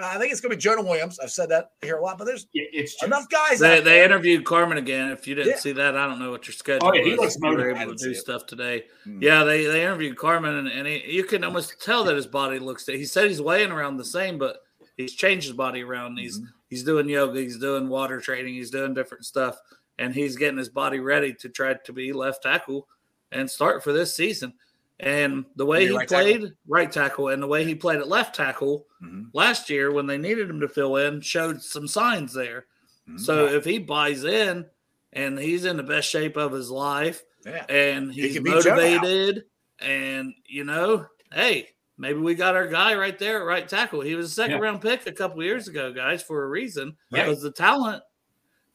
Uh, 0.00 0.06
I 0.06 0.18
think 0.18 0.32
it's 0.32 0.40
going 0.40 0.50
to 0.50 0.56
be 0.56 0.60
Jonah 0.60 0.82
Williams. 0.82 1.18
I've 1.20 1.30
said 1.30 1.48
that 1.50 1.70
here 1.82 1.96
a 1.98 2.02
lot, 2.02 2.18
but 2.18 2.24
there's 2.24 2.46
Yeah, 2.52 2.64
It's 2.72 2.92
just, 2.94 3.04
enough 3.04 3.28
guys. 3.28 3.60
They, 3.60 3.78
out 3.78 3.84
they 3.84 3.90
there. 3.98 4.04
interviewed 4.04 4.44
Carman 4.44 4.78
again. 4.78 5.10
If 5.12 5.26
you 5.28 5.34
didn't 5.36 5.52
Yeah. 5.52 5.58
see 5.58 5.72
that, 5.72 5.96
I 5.96 6.06
don't 6.06 6.18
know 6.18 6.30
what 6.32 6.46
your 6.48 6.52
schedule 6.54 6.88
Oh, 6.88 6.92
yeah, 6.94 7.04
he 7.04 7.10
was. 7.12 7.20
looks 7.20 7.36
You 7.36 7.48
were 7.50 7.56
motivated. 7.58 7.82
Able 7.82 7.94
to 7.96 8.04
do 8.04 8.14
stuff 8.14 8.44
today. 8.46 8.86
Mm. 9.06 9.22
Yeah, 9.22 9.44
they, 9.44 9.64
they 9.66 9.82
interviewed 9.84 10.16
Carman, 10.16 10.56
and, 10.56 10.68
and 10.68 10.86
he, 10.88 11.04
you 11.10 11.22
can 11.24 11.44
almost 11.44 11.80
tell 11.80 12.02
that 12.04 12.16
his 12.16 12.26
body 12.26 12.58
looks. 12.58 12.84
He 12.86 13.04
said 13.06 13.28
he's 13.28 13.40
weighing 13.40 13.70
around 13.70 13.96
the 13.98 14.04
same, 14.04 14.36
but 14.36 14.58
he's 14.96 15.12
changed 15.14 15.46
his 15.46 15.56
body 15.56 15.82
around. 15.84 16.16
He's 16.18 16.38
Mm-hmm. 16.38 16.48
he's 16.70 16.82
doing 16.84 17.08
yoga, 17.08 17.40
he's 17.40 17.58
doing 17.58 17.88
water 17.88 18.20
training, 18.20 18.54
he's 18.54 18.70
doing 18.72 18.94
different 18.94 19.24
stuff, 19.24 19.56
and 19.98 20.12
he's 20.12 20.36
getting 20.36 20.58
his 20.58 20.70
body 20.70 20.98
ready 20.98 21.32
to 21.34 21.48
try 21.48 21.74
to 21.74 21.92
be 21.92 22.12
left 22.12 22.42
tackle 22.42 22.88
and 23.34 23.50
start 23.50 23.84
for 23.84 23.92
this 23.92 24.14
season. 24.16 24.54
And 25.00 25.44
the 25.56 25.66
way 25.66 25.86
he 25.88 25.94
right 25.96 26.08
tackle? 26.08 26.24
played 26.38 26.52
right 26.68 26.90
tackle 26.90 27.28
and 27.28 27.42
the 27.42 27.46
way 27.48 27.64
he 27.64 27.74
played 27.74 27.98
at 27.98 28.08
left 28.08 28.34
tackle 28.34 28.86
Mhm. 29.02 29.26
last 29.34 29.68
year 29.68 29.90
when 29.92 30.06
they 30.06 30.16
needed 30.16 30.48
him 30.48 30.60
to 30.60 30.68
fill 30.68 30.96
in 30.96 31.20
showed 31.20 31.60
some 31.60 31.88
signs 31.88 32.32
there. 32.32 32.66
Mhm. 33.08 33.18
So 33.20 33.46
if 33.46 33.64
he 33.64 33.78
buys 33.80 34.24
in 34.24 34.66
and 35.12 35.38
he's 35.38 35.64
in 35.64 35.76
the 35.76 35.82
best 35.82 36.08
shape 36.08 36.36
of 36.36 36.52
his 36.52 36.70
life 36.70 37.24
yeah, 37.44 37.66
and 37.68 38.12
he's 38.14 38.34
can 38.34 38.44
beat 38.44 38.62
Joe 38.62 38.70
now. 38.70 38.76
motivated 38.76 39.44
and 39.80 40.32
you 40.46 40.62
know, 40.64 41.06
hey, 41.32 41.70
maybe 41.98 42.20
we 42.20 42.36
got 42.36 42.54
our 42.54 42.68
guy 42.68 42.94
right 42.94 43.18
there 43.18 43.38
at 43.40 43.46
right 43.46 43.68
tackle. 43.68 44.00
He 44.00 44.14
was 44.14 44.26
a 44.30 44.34
second 44.34 44.58
Yeah. 44.58 44.62
round 44.62 44.80
pick 44.80 45.06
a 45.08 45.12
couple 45.12 45.42
years 45.42 45.66
ago, 45.66 45.92
guys, 45.92 46.22
for 46.22 46.44
a 46.44 46.48
reason. 46.48 46.96
Yeah. 47.10 47.24
Because 47.26 47.42
the 47.42 47.50
talent, 47.50 48.02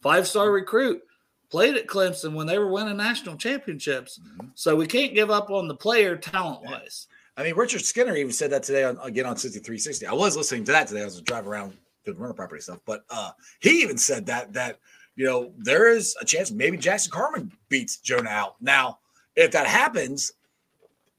five 0.01 0.27
star 0.27 0.51
recruit, 0.51 1.01
played 1.49 1.75
at 1.75 1.87
Clemson 1.87 2.33
when 2.33 2.47
they 2.47 2.59
were 2.59 2.67
winning 2.67 2.97
national 2.97 3.35
championships. 3.37 4.19
Mhm. 4.19 4.51
So 4.55 4.75
we 4.75 4.85
can't 4.87 5.13
give 5.13 5.31
up 5.31 5.49
on 5.49 5.67
the 5.67 5.75
player 5.75 6.15
talent 6.15 6.63
wise. 6.63 7.07
I 7.37 7.43
mean, 7.43 7.55
Richard 7.55 7.83
Skinner 7.85 8.15
even 8.15 8.31
said 8.31 8.51
that 8.51 8.63
today 8.63 8.83
on 8.83 8.97
again 9.01 9.25
on 9.25 9.37
6360. 9.37 10.05
I 10.05 10.13
was 10.13 10.35
listening 10.35 10.63
to 10.65 10.71
that 10.73 10.87
today. 10.87 11.01
I 11.01 11.05
was 11.05 11.21
driving 11.21 11.49
around 11.49 11.77
the 12.05 12.13
rental 12.13 12.33
property 12.33 12.61
stuff, 12.61 12.79
but 12.85 13.03
uh 13.09 13.31
he 13.59 13.81
even 13.81 13.97
said 13.97 14.25
that 14.27 14.53
that 14.53 14.79
you 15.15 15.25
know 15.25 15.53
there 15.57 15.89
is 15.89 16.15
a 16.21 16.25
chance 16.25 16.51
maybe 16.51 16.77
Jackson 16.77 17.11
Carman 17.11 17.51
beats 17.69 17.97
Jonah 17.97 18.29
out. 18.29 18.55
Now, 18.61 18.99
if 19.35 19.51
that 19.51 19.67
happens, 19.67 20.33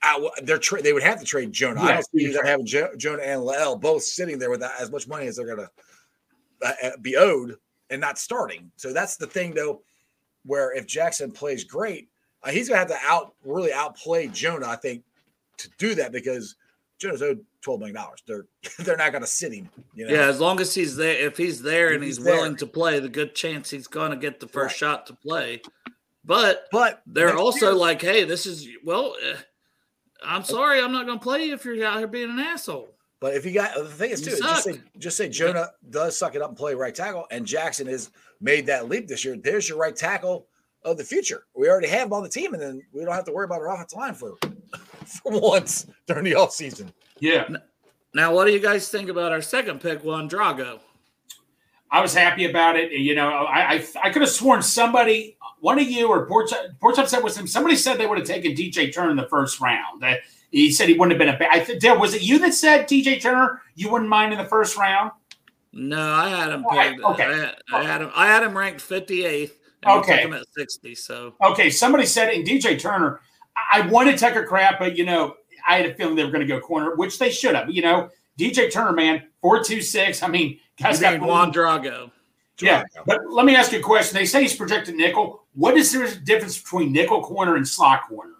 I, 0.03 0.31
they're 0.43 0.59
tra- 0.59 0.83
they 0.83 0.93
would 0.93 1.03
have 1.03 1.21
to 1.21 1.27
trade 1.27 1.53
Jonah. 1.53 1.81
I 1.83 1.93
don't 1.95 2.07
see 2.15 2.33
they're 2.33 2.45
having 2.45 2.67
jo- 2.67 2.95
Jonah 2.97 3.23
and 3.23 3.43
La'el 3.43 3.79
both 3.81 4.03
sitting 4.03 4.39
there 4.39 4.51
with 4.51 4.63
as 4.63 4.91
much 4.91 5.07
money 5.07 5.27
as 5.27 5.37
they're 5.37 5.47
going 5.47 5.59
to 5.59 5.71
uh, 6.67 6.73
uh, 6.83 6.91
be 7.03 7.17
owed 7.17 7.57
and 7.91 8.01
not 8.01 8.19
starting. 8.19 8.71
So 8.77 8.93
that's 8.95 9.17
the 9.17 9.27
thing, 9.27 9.53
though, 9.55 9.83
where 10.45 10.73
if 10.77 10.87
Jackson 10.87 11.31
plays 11.33 11.65
great, 11.65 12.09
uh, 12.43 12.51
he's 12.51 12.69
going 12.69 12.87
to 12.87 12.95
have 12.95 13.01
to 13.01 13.07
out 13.07 13.35
really 13.45 13.73
outplay 13.73 14.27
Jonah, 14.29 14.69
I 14.69 14.77
think, 14.77 15.03
to 15.59 15.69
do 15.79 15.95
that 15.97 16.13
because 16.13 16.57
Jonah's 16.99 17.23
owed 17.23 17.45
twelve 17.61 17.81
million 17.81 17.95
dollars. 17.97 18.23
They're 18.27 18.47
they're 18.81 18.97
not 18.97 19.13
going 19.13 19.23
to 19.23 19.29
sit 19.29 19.53
him. 19.53 19.69
You 19.95 20.07
know? 20.09 20.15
Yeah, 20.15 20.27
as 20.29 20.41
long 20.41 20.61
as 20.61 20.75
he's 20.75 20.97
there, 20.97 21.27
if 21.27 21.37
he's 21.37 21.63
there 21.63 21.93
and 21.93 22.03
He's 22.03 22.17
he's, 22.17 22.25
there. 22.25 22.37
willing 22.37 22.57
to 22.57 22.67
play, 22.67 22.99
the 23.01 23.09
good 23.09 23.35
chance 23.35 23.71
he's 23.71 23.87
going 23.87 24.11
to 24.11 24.17
get 24.17 24.41
the 24.41 24.49
first 24.49 24.73
Right. 24.81 24.91
shot 24.91 25.07
to 25.07 25.15
play. 25.15 25.61
But 26.25 26.67
but 26.73 27.03
they're 27.07 27.37
also 27.37 27.67
year- 27.67 27.75
like, 27.75 28.01
hey, 28.03 28.25
this 28.25 28.47
is 28.47 28.67
well. 28.85 29.15
Uh, 29.23 29.37
I'm 30.23 30.45
sorry, 30.45 30.83
I'm 30.83 30.93
not 30.93 31.07
going 31.07 31.19
to 31.19 31.23
play 31.23 31.45
you 31.47 31.55
if 31.55 31.65
you're 31.65 31.83
out 31.87 31.97
here 31.99 32.07
being 32.07 32.29
an 32.31 32.39
asshole. 32.39 32.91
But 33.21 33.35
if 33.35 33.45
you 33.47 33.53
got 33.53 33.75
the 33.75 33.85
thing 33.87 34.11
is 34.11 34.21
too, 34.23 34.37
just 34.39 34.65
say 34.65 34.81
just 34.99 35.17
say 35.17 35.29
Jonah 35.29 35.71
does 35.89 36.17
suck 36.19 36.35
it 36.35 36.43
up 36.43 36.51
and 36.51 36.59
play 36.59 36.75
right 36.75 36.95
tackle, 36.95 37.27
and 37.31 37.47
Jackson 37.47 37.87
has 37.87 38.11
made 38.41 38.67
that 38.67 38.89
leap 38.89 39.09
this 39.09 39.25
year. 39.25 39.37
There's 39.37 39.69
your 39.69 39.79
right 39.79 39.95
tackle 39.95 40.47
of 40.85 40.97
the 40.97 41.05
future. 41.05 41.45
We 41.55 41.69
already 41.69 41.89
have 41.89 42.07
him 42.07 42.13
on 42.13 42.23
the 42.23 42.29
team, 42.29 42.55
and 42.55 42.63
then 42.63 42.83
we 42.93 43.05
don't 43.05 43.15
have 43.15 43.25
to 43.27 43.33
worry 43.33 43.45
about 43.45 43.61
our 43.61 43.73
offensive 43.73 43.99
line 43.99 44.15
for 44.15 44.39
for 45.05 45.41
once 45.41 45.87
during 46.07 46.25
the 46.25 46.35
off 46.35 46.53
season. 46.53 46.93
Yeah. 47.19 47.49
Now, 48.15 48.35
what 48.35 48.47
do 48.47 48.53
you 48.53 48.61
guys 48.61 48.89
think 48.89 49.09
about 49.09 49.33
our 49.33 49.43
second 49.43 49.81
pick, 49.81 50.03
one 50.03 50.29
Drago? 50.29 50.81
I 51.93 52.01
was 52.01 52.15
happy 52.15 52.49
about 52.49 52.77
it. 52.77 52.93
You 52.93 53.15
know, 53.15 53.29
I 53.29 53.75
I, 53.75 53.87
I 54.03 54.11
could 54.11 54.23
have 54.23 54.31
sworn 54.31 54.63
somebody, 54.63 55.37
one 55.61 55.79
of 55.79 55.89
you 55.89 56.09
or 56.09 56.27
Porch 56.27 56.51
Porch 56.81 56.99
upset 56.99 57.23
with 57.23 57.37
him. 57.37 57.47
Somebody 57.47 57.77
said 57.77 57.99
they 57.99 58.07
would 58.07 58.19
have 58.19 58.27
taken 58.27 58.53
DJ 58.53 58.93
Turner 58.93 59.11
in 59.11 59.17
the 59.17 59.29
first 59.29 59.61
round. 59.61 60.03
That 60.03 60.21
he 60.51 60.71
said 60.71 60.89
he 60.89 60.95
wouldn't 60.97 61.13
have 61.13 61.19
been 61.19 61.35
a 61.35 61.39
bad. 61.39 61.51
I 61.53 61.65
th- 61.65 61.81
Dale, 61.81 61.99
was 61.99 62.15
it 62.15 62.23
you 62.23 62.39
that 62.41 62.55
said 62.55 62.89
DJ 62.89 63.21
Turner 63.21 63.61
you 63.75 63.91
wouldn't 63.91 64.11
mind 64.11 64.33
in 64.33 64.39
the 64.39 64.45
first 64.45 64.77
round? 64.77 65.11
No, 65.73 66.01
I 66.13 66.29
had 66.29 66.51
him 66.53 66.65
Oh, 66.69 66.77
I- 66.77 66.97
okay. 67.13 67.25
I, 67.25 67.37
had, 67.37 67.55
I 67.73 67.83
had 67.85 68.03
him. 68.03 68.11
I 68.15 68.27
had 68.27 68.43
him 68.43 68.57
ranked 68.57 68.81
58th. 68.81 69.53
Okay. 69.87 70.23
him 70.23 70.35
at 70.35 70.45
60. 70.57 70.95
So 70.95 71.35
Okay, 71.43 71.71
somebody 71.71 72.05
said 72.05 72.29
it, 72.29 72.37
and 72.37 72.47
DJ 72.47 72.79
Turner. 72.79 73.21
I 73.73 73.83
wanted 73.87 74.19
Tucker 74.19 74.45
Kraft, 74.45 74.77
but 74.79 74.97
you 74.97 75.05
know, 75.05 75.37
I 75.67 75.77
had 75.77 75.87
a 75.87 75.95
feeling 75.95 76.17
they 76.17 76.25
were 76.25 76.31
going 76.31 76.47
to 76.47 76.47
go 76.47 76.61
corner, 76.61 76.95
which 76.97 77.19
they 77.19 77.31
should 77.31 77.55
have. 77.55 77.71
You 77.71 77.83
know, 77.83 78.11
DJ 78.39 78.71
Turner, 78.73 78.93
man, 78.93 79.23
four 79.41 79.63
two 79.63 79.81
six. 79.81 80.23
I 80.23 80.29
mean, 80.29 80.59
guys 80.81 81.01
got 81.01 81.21
Juan 81.21 81.53
Drago? 81.53 82.11
Yeah, 82.61 82.83
but 83.07 83.21
let 83.31 83.47
me 83.47 83.57
ask 83.57 83.73
you 83.73 83.79
a 83.79 83.83
question. 83.83 84.15
They 84.19 84.27
say 84.27 84.43
he's 84.43 84.55
projected 84.55 84.95
nickel. 84.95 85.45
What 85.55 85.79
is 85.79 85.93
the 85.93 86.21
difference 86.25 86.61
between 86.61 86.93
nickel 86.93 87.23
corner 87.23 87.57
and 87.57 87.67
slot 87.67 88.07
corner? 88.09 88.35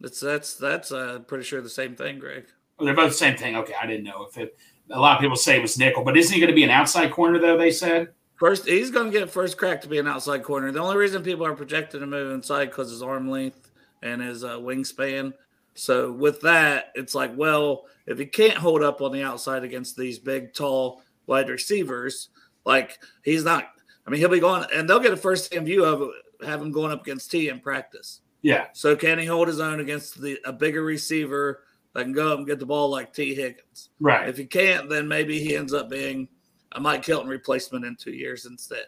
That's 0.00 0.20
that's 0.20 0.54
that's 0.54 0.92
uh, 0.92 1.20
pretty 1.26 1.44
sure 1.44 1.60
the 1.60 1.68
same 1.68 1.96
thing, 1.96 2.18
Greg. 2.20 2.44
Well, 2.78 2.86
they're 2.86 2.94
both 2.94 3.10
the 3.10 3.16
same 3.16 3.36
thing. 3.36 3.56
Okay, 3.56 3.74
I 3.80 3.86
didn't 3.86 4.04
know 4.04 4.26
if 4.28 4.38
it. 4.38 4.56
A 4.90 5.00
lot 5.00 5.16
of 5.16 5.20
people 5.20 5.36
say 5.36 5.56
it 5.56 5.62
was 5.62 5.78
nickel, 5.78 6.04
but 6.04 6.16
isn't 6.16 6.32
he 6.32 6.40
going 6.40 6.50
to 6.50 6.54
be 6.54 6.64
an 6.64 6.70
outside 6.70 7.10
corner 7.10 7.38
though? 7.38 7.56
They 7.56 7.70
said. 7.70 8.08
First, 8.36 8.66
he's 8.66 8.90
going 8.90 9.10
to 9.10 9.18
get 9.18 9.30
first 9.30 9.56
crack 9.56 9.80
to 9.82 9.88
be 9.88 9.98
an 9.98 10.08
outside 10.08 10.42
corner. 10.42 10.72
The 10.72 10.80
only 10.80 10.96
reason 10.96 11.22
people 11.22 11.46
are 11.46 11.54
projected 11.54 12.00
to 12.00 12.06
move 12.06 12.32
inside 12.32 12.66
because 12.66 12.90
his 12.90 13.02
arm 13.02 13.30
length 13.30 13.70
and 14.02 14.20
his 14.20 14.44
uh, 14.44 14.58
wingspan. 14.58 15.32
So 15.74 16.12
with 16.12 16.40
that, 16.42 16.92
it's 16.94 17.14
like, 17.14 17.32
well, 17.36 17.84
if 18.06 18.18
he 18.18 18.26
can't 18.26 18.58
hold 18.58 18.82
up 18.82 19.00
on 19.00 19.12
the 19.12 19.22
outside 19.22 19.64
against 19.64 19.96
these 19.96 20.18
big, 20.18 20.52
tall 20.52 21.02
wide 21.26 21.48
receivers, 21.48 22.28
like 22.64 22.98
he's 23.24 23.44
not. 23.44 23.68
I 24.06 24.10
mean, 24.10 24.20
he'll 24.20 24.28
be 24.28 24.40
going, 24.40 24.66
and 24.74 24.88
they'll 24.88 25.00
get 25.00 25.12
a 25.12 25.16
first-hand 25.16 25.64
view 25.64 25.84
of 25.84 26.10
have 26.44 26.60
him 26.60 26.72
going 26.72 26.92
up 26.92 27.02
against 27.02 27.30
Tee 27.30 27.48
in 27.48 27.60
practice. 27.60 28.20
Yeah, 28.42 28.66
So 28.74 28.94
can 28.94 29.18
he 29.18 29.24
hold 29.24 29.48
his 29.48 29.58
own 29.58 29.80
against 29.80 30.20
the 30.20 30.38
a 30.44 30.52
bigger 30.52 30.82
receiver 30.82 31.62
that 31.94 32.02
can 32.02 32.12
go 32.12 32.32
up 32.32 32.38
and 32.38 32.46
get 32.46 32.58
the 32.58 32.66
ball 32.66 32.88
like 32.90 33.12
Tee 33.12 33.34
Higgins? 33.34 33.90
right. 34.00 34.28
If 34.28 34.36
he 34.36 34.44
can't, 34.44 34.88
then 34.88 35.06
maybe 35.08 35.38
he 35.40 35.56
ends 35.56 35.72
up 35.72 35.88
being 35.88 36.28
a 36.72 36.80
Mike 36.80 37.04
Hilton 37.04 37.28
replacement 37.28 37.84
in 37.84 37.96
two 37.96 38.12
years 38.12 38.46
instead. 38.46 38.86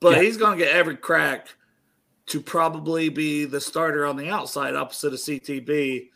But 0.00 0.16
Yeah. 0.16 0.22
he's 0.22 0.36
going 0.36 0.58
to 0.58 0.64
get 0.64 0.74
every 0.74 0.96
crack 0.96 1.48
to 2.26 2.40
probably 2.40 3.08
be 3.08 3.44
the 3.44 3.60
starter 3.60 4.04
on 4.04 4.16
the 4.16 4.28
outside 4.30 4.74
opposite 4.74 5.12
of 5.14 5.20
CTB 5.20 6.10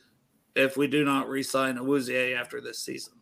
if 0.56 0.76
we 0.76 0.88
do 0.88 1.04
not 1.04 1.28
re-sign 1.28 1.76
Awuzie 1.76 2.36
after 2.36 2.60
this 2.60 2.80
season. 2.80 3.14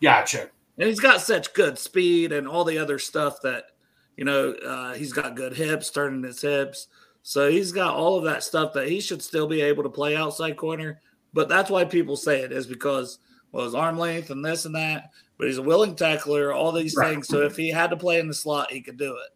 Gotcha. 0.00 0.48
And 0.78 0.88
he's 0.88 1.00
got 1.00 1.20
such 1.20 1.52
good 1.52 1.78
speed 1.78 2.32
and 2.32 2.48
all 2.48 2.64
the 2.64 2.78
other 2.78 2.98
stuff 2.98 3.42
that, 3.42 3.72
you 4.16 4.24
know, 4.24 4.52
uh, 4.52 4.94
he's 4.94 5.12
got 5.12 5.36
good 5.36 5.52
hips, 5.52 5.90
turning 5.90 6.22
his 6.22 6.40
hips. 6.40 6.88
So 7.22 7.50
he's 7.50 7.72
got 7.72 7.94
all 7.94 8.16
of 8.16 8.24
that 8.24 8.42
stuff 8.42 8.72
that 8.72 8.88
he 8.88 9.00
should 9.00 9.20
still 9.22 9.46
be 9.46 9.60
able 9.60 9.82
to 9.82 9.90
play 9.90 10.16
outside 10.16 10.56
corner. 10.56 11.00
But 11.32 11.48
that's 11.48 11.70
why 11.70 11.84
people 11.84 12.16
say 12.16 12.40
it 12.40 12.52
is 12.52 12.66
because, 12.66 13.18
well, 13.52 13.64
his 13.64 13.74
arm 13.74 13.98
length 13.98 14.30
and 14.30 14.44
this 14.44 14.64
and 14.64 14.74
that. 14.74 15.10
But 15.36 15.46
he's 15.46 15.58
a 15.58 15.62
willing 15.62 15.94
tackler, 15.94 16.52
all 16.52 16.72
these 16.72 16.96
Right. 16.96 17.10
things. 17.10 17.28
So 17.28 17.42
if 17.42 17.56
he 17.56 17.68
had 17.70 17.90
to 17.90 17.96
play 17.96 18.18
in 18.18 18.28
the 18.28 18.34
slot, 18.34 18.72
he 18.72 18.80
could 18.80 18.96
do 18.96 19.14
it. 19.16 19.30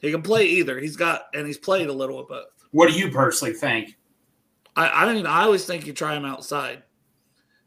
He 0.00 0.10
can 0.10 0.22
play 0.22 0.46
either. 0.46 0.78
He's 0.78 0.96
got, 0.96 1.26
and 1.34 1.46
he's 1.46 1.58
played 1.58 1.88
a 1.88 1.92
little 1.92 2.18
of 2.18 2.28
both. 2.28 2.46
What 2.72 2.90
do 2.90 2.98
you 2.98 3.10
personally 3.10 3.54
think? 3.54 3.96
I, 4.76 4.88
I 5.06 5.12
mean, 5.12 5.26
I 5.26 5.42
always 5.44 5.64
think 5.64 5.86
you 5.86 5.92
try 5.92 6.14
him 6.14 6.24
outside. 6.24 6.82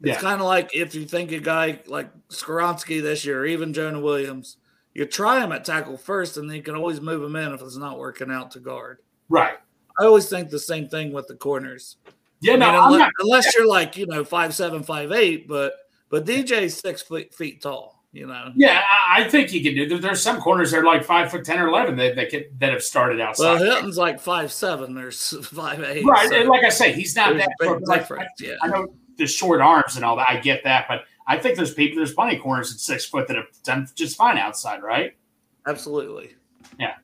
It's 0.00 0.08
Yeah. 0.16 0.20
kind 0.20 0.40
of 0.40 0.46
like 0.46 0.74
if 0.74 0.94
you 0.94 1.04
think 1.06 1.32
a 1.32 1.38
guy 1.40 1.80
like 1.86 2.10
Skoronski 2.28 3.02
this 3.02 3.24
year, 3.24 3.40
or 3.40 3.46
even 3.46 3.72
Jonah 3.72 4.00
Williams, 4.00 4.58
you 4.94 5.04
try 5.06 5.42
him 5.42 5.52
at 5.52 5.64
tackle 5.64 5.96
first, 5.96 6.36
and 6.36 6.48
then 6.48 6.56
you 6.56 6.62
can 6.62 6.74
always 6.76 7.00
move 7.00 7.22
him 7.22 7.34
in 7.36 7.52
if 7.52 7.62
it's 7.62 7.76
not 7.76 7.98
working 7.98 8.30
out 8.30 8.50
to 8.52 8.60
guard. 8.60 8.98
Right. 9.28 9.56
I 9.98 10.04
always 10.04 10.28
think 10.28 10.50
the 10.50 10.58
same 10.58 10.88
thing 10.88 11.12
with 11.12 11.26
the 11.26 11.34
corners. 11.34 11.96
Yeah. 12.40 12.54
I 12.54 12.56
No, 12.56 12.66
mean, 12.66 12.74
I'm 12.74 12.84
unless, 12.92 12.98
not. 13.00 13.12
unless 13.20 13.54
you're 13.56 13.66
like 13.66 13.96
you 13.96 14.06
know 14.06 14.24
five 14.24 14.54
seven, 14.54 14.82
five 14.82 15.12
eight, 15.12 15.48
but 15.48 15.74
but 16.08 16.24
DJ's 16.24 16.76
six 16.76 17.02
feet, 17.02 17.34
feet 17.34 17.62
tall. 17.62 17.96
You 18.12 18.26
know. 18.26 18.50
Yeah, 18.56 18.82
I, 19.10 19.22
I 19.24 19.28
think 19.28 19.50
he 19.50 19.62
can 19.62 19.74
do. 19.74 19.86
There, 19.86 19.98
there's 19.98 20.22
some 20.22 20.40
corners 20.40 20.70
that 20.70 20.78
are 20.78 20.84
like 20.84 21.04
five 21.04 21.30
foot 21.30 21.44
ten 21.44 21.58
or 21.60 21.68
eleven 21.68 21.94
that 21.96 22.16
that, 22.16 22.30
can, 22.30 22.44
that 22.58 22.72
have 22.72 22.82
started 22.82 23.18
Well, 23.18 23.28
outside. 23.28 23.60
Hilton's 23.60 23.98
like 23.98 24.18
five 24.18 24.50
seven. 24.50 24.94
There's 24.94 25.34
five 25.46 25.82
eight. 25.82 26.04
right. 26.06 26.28
so 26.28 26.34
and 26.40 26.48
like 26.48 26.64
I 26.64 26.70
say, 26.70 26.92
he's 26.92 27.14
not 27.14 27.36
that 27.36 27.50
big 27.60 27.86
Like, 27.86 28.00
difference. 28.00 28.30
Yeah. 28.40 28.54
I 28.62 28.68
know 28.68 28.88
the 29.18 29.26
short 29.26 29.60
arms 29.60 29.96
and 29.96 30.04
all 30.06 30.16
that. 30.16 30.28
I 30.30 30.38
get 30.38 30.64
that, 30.64 30.86
but 30.88 31.04
I 31.26 31.36
think 31.36 31.56
there's 31.56 31.74
people. 31.74 31.96
There's 31.98 32.14
plenty 32.14 32.36
of 32.36 32.42
corners 32.42 32.72
at 32.72 32.80
six 32.80 33.04
foot 33.04 33.28
that 33.28 33.36
have 33.36 33.48
done 33.62 33.86
just 33.94 34.16
fine 34.16 34.38
outside. 34.38 34.82
Right. 34.82 35.14
Absolutely. 35.66 36.30
Yeah. 36.80 36.94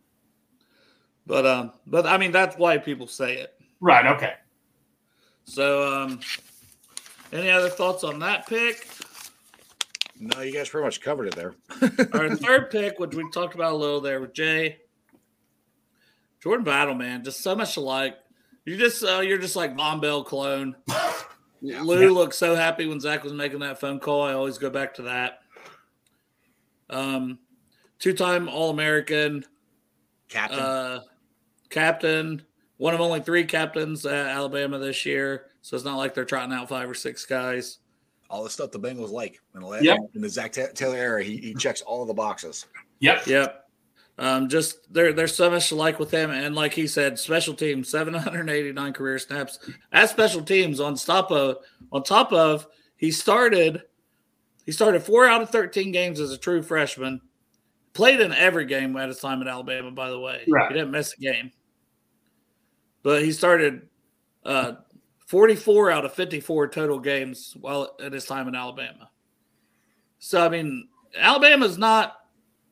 But 1.27 1.45
um, 1.45 1.73
but 1.87 2.07
I 2.07 2.17
mean 2.17 2.33
that's 2.33 2.57
why 2.57 2.79
people 2.79 3.07
say 3.09 3.35
it. 3.37 3.53
Right. 3.81 4.07
Okay. 4.07 4.33
So 5.45 5.93
um, 5.93 6.21
any 7.33 7.51
other 7.51 7.69
thoughts 7.69 8.05
on 8.05 8.19
that 8.21 8.47
pick? 8.47 8.87
No, 10.19 10.41
you 10.41 10.53
guys 10.53 10.69
pretty 10.69 10.85
much 10.85 11.01
covered 11.01 11.27
it 11.29 11.35
there. 11.35 11.55
Our 12.13 12.35
third 12.37 12.71
pick, 12.71 12.99
which 12.99 13.15
we 13.15 13.29
talked 13.31 13.55
about 13.55 13.73
a 13.73 13.77
little 13.77 14.01
there 14.01 14.21
with 14.21 14.33
Jay, 14.33 14.79
Jordan 16.41 16.65
Battle, 16.65 16.95
man, 16.95 17.25
just 17.25 17.43
so 17.43 17.55
much 17.55 17.77
alike. 17.77 18.17
You 18.65 18.77
just 18.77 19.03
uh, 19.05 19.21
you're 19.21 19.39
just 19.39 19.57
like 19.57 19.77
Vonn 19.77 20.01
Bell 20.01 20.25
clone. 20.25 20.77
Lou 21.63 22.11
looked 22.13 22.35
so 22.35 22.55
happy 22.55 22.87
when 22.87 23.01
Zac 23.01 23.25
was 23.25 23.33
making 23.33 23.61
that 23.61 23.81
phone 23.81 23.99
call. 23.99 24.23
I 24.23 24.35
always 24.35 24.59
go 24.59 24.71
back 24.71 24.95
to 24.95 25.03
that. 25.03 25.41
Um, 26.91 27.39
two-time 27.99 28.49
All-American, 28.49 29.45
Captain. 30.29 30.59
uh, 30.59 31.01
captain, 31.71 32.43
one 32.79 32.95
of 32.95 33.01
only 33.01 33.21
three 33.21 33.45
captains 33.45 34.05
at 34.07 34.27
Alabama 34.27 34.79
this 34.79 35.05
year. 35.07 35.47
So 35.63 35.77
it's 35.77 35.85
not 35.85 35.97
like 35.97 36.15
they're 36.15 36.25
trotting 36.25 36.53
out 36.55 36.69
five 36.69 36.89
or 36.91 36.95
six 36.95 37.25
guys. 37.25 37.79
all 38.31 38.43
the 38.43 38.51
stuff 38.51 38.71
the 38.73 38.81
Bengals 38.81 39.11
like 39.11 39.41
in 39.55 39.61
the, 39.61 39.79
Yep. 39.81 39.99
in 40.15 40.21
the 40.21 40.29
Zac 40.29 40.53
Taylor 40.53 40.97
era. 40.97 41.23
He, 41.23 41.37
he 41.37 41.55
checks 41.55 41.83
all 41.83 42.05
the 42.05 42.15
boxes. 42.15 42.67
Yep. 43.01 43.27
Yep. 43.27 43.61
Um, 44.19 44.49
just 44.49 44.93
there, 44.93 45.13
there's 45.13 45.35
so 45.35 45.51
much 45.51 45.69
to 45.71 45.75
like 45.75 45.99
with 45.99 46.11
him, 46.11 46.31
and 46.31 46.55
like 46.55 46.73
he 46.73 46.87
said, 46.87 47.19
special 47.19 47.53
teams, 47.53 47.89
789 47.89 48.93
career 48.93 49.19
snaps 49.19 49.59
as 49.93 50.11
special 50.11 50.41
teams. 50.43 50.79
On 50.81 50.95
top 50.95 51.33
of, 51.33 51.59
on 51.91 52.03
top 52.05 52.33
of, 52.33 52.67
he 52.97 53.11
started, 53.11 53.83
he 54.67 54.71
started 54.73 55.03
four 55.03 55.27
out 55.27 55.43
of 55.43 55.51
13 55.51 55.91
games 55.91 56.21
as 56.21 56.31
a 56.31 56.39
true 56.39 56.63
freshman. 56.63 57.21
Played 57.93 58.21
in 58.21 58.33
every 58.33 58.67
game 58.67 58.97
at 58.97 59.09
his 59.09 59.19
time 59.21 59.41
at 59.43 59.49
Alabama. 59.49 59.91
By 59.91 60.11
the 60.11 60.19
way, 60.19 60.45
Right. 60.49 60.69
he 60.69 60.75
didn't 60.75 60.93
miss 60.93 61.13
a 61.15 61.21
game. 61.21 61.51
But 63.05 63.23
he 63.23 63.31
started 63.31 63.83
uh, 64.45 64.73
44 65.27 65.93
out 65.93 66.05
of 66.05 66.13
54 66.15 66.69
total 66.69 66.99
games 66.99 67.57
while 67.61 67.95
at 68.03 68.13
his 68.13 68.25
time 68.25 68.49
in 68.49 68.57
Alabama. 68.57 69.11
So 70.19 70.45
I 70.45 70.49
mean, 70.49 70.89
Alabama's 71.17 71.79
not 71.79 72.17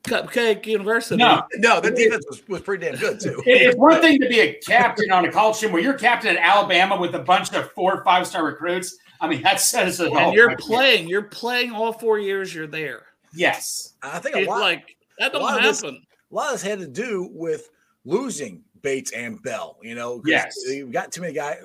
cupcake 0.04 0.66
university. 0.66 1.16
No. 1.16 1.42
No, 1.56 1.80
the 1.80 1.90
defense 1.92 2.24
was, 2.28 2.42
was 2.48 2.60
pretty 2.62 2.86
damn 2.90 2.98
good 2.98 3.20
too. 3.20 3.40
It- 3.46 3.62
It's 3.62 3.76
one 3.76 4.00
thing 4.00 4.18
to 4.20 4.28
be 4.28 4.40
a 4.40 4.54
captain 4.54 5.12
on 5.12 5.24
a 5.26 5.30
college 5.30 5.58
team 5.60 5.70
where 5.70 5.80
you're 5.82 5.94
captain 5.94 6.36
at 6.36 6.42
Alabama 6.42 6.98
with 6.98 7.14
a 7.14 7.20
bunch 7.20 7.52
of 7.52 7.70
four 7.72 7.94
or 8.00 8.04
five 8.04 8.26
star 8.26 8.44
recruits. 8.44 8.96
I 9.20 9.28
mean, 9.28 9.42
that 9.42 9.60
says 9.60 10.00
it 10.00 10.08
all. 10.10 10.16
and 10.18 10.34
you're 10.34 10.56
playing. 10.56 11.06
You're 11.08 11.22
playing 11.22 11.70
all 11.72 11.92
four 11.92 12.18
years. 12.18 12.52
You're 12.52 12.66
there. 12.66 13.02
Yes. 13.32 13.92
I 14.02 14.18
think 14.18 14.34
a 14.34 14.40
It's 14.40 14.48
lot, 14.48 14.60
like 14.60 14.96
that 15.20 15.34
a 15.34 15.38
lot 15.38 15.50
don't 15.50 15.58
of 15.58 15.64
this- 15.64 15.82
happen. 15.82 16.02
a 16.30 16.34
lot 16.34 16.46
of 16.46 16.52
this 16.54 16.62
had 16.62 16.80
to 16.80 16.88
do 16.88 17.28
with 17.32 17.68
losing 18.04 18.64
Bates 18.82 19.12
and 19.12 19.42
Bell. 19.42 19.78
You 19.82 19.94
know, 19.94 20.22
Yes. 20.24 20.56
we've 20.68 20.90
got 20.92 21.12
too 21.12 21.20
many 21.22 21.32
guys 21.32 21.58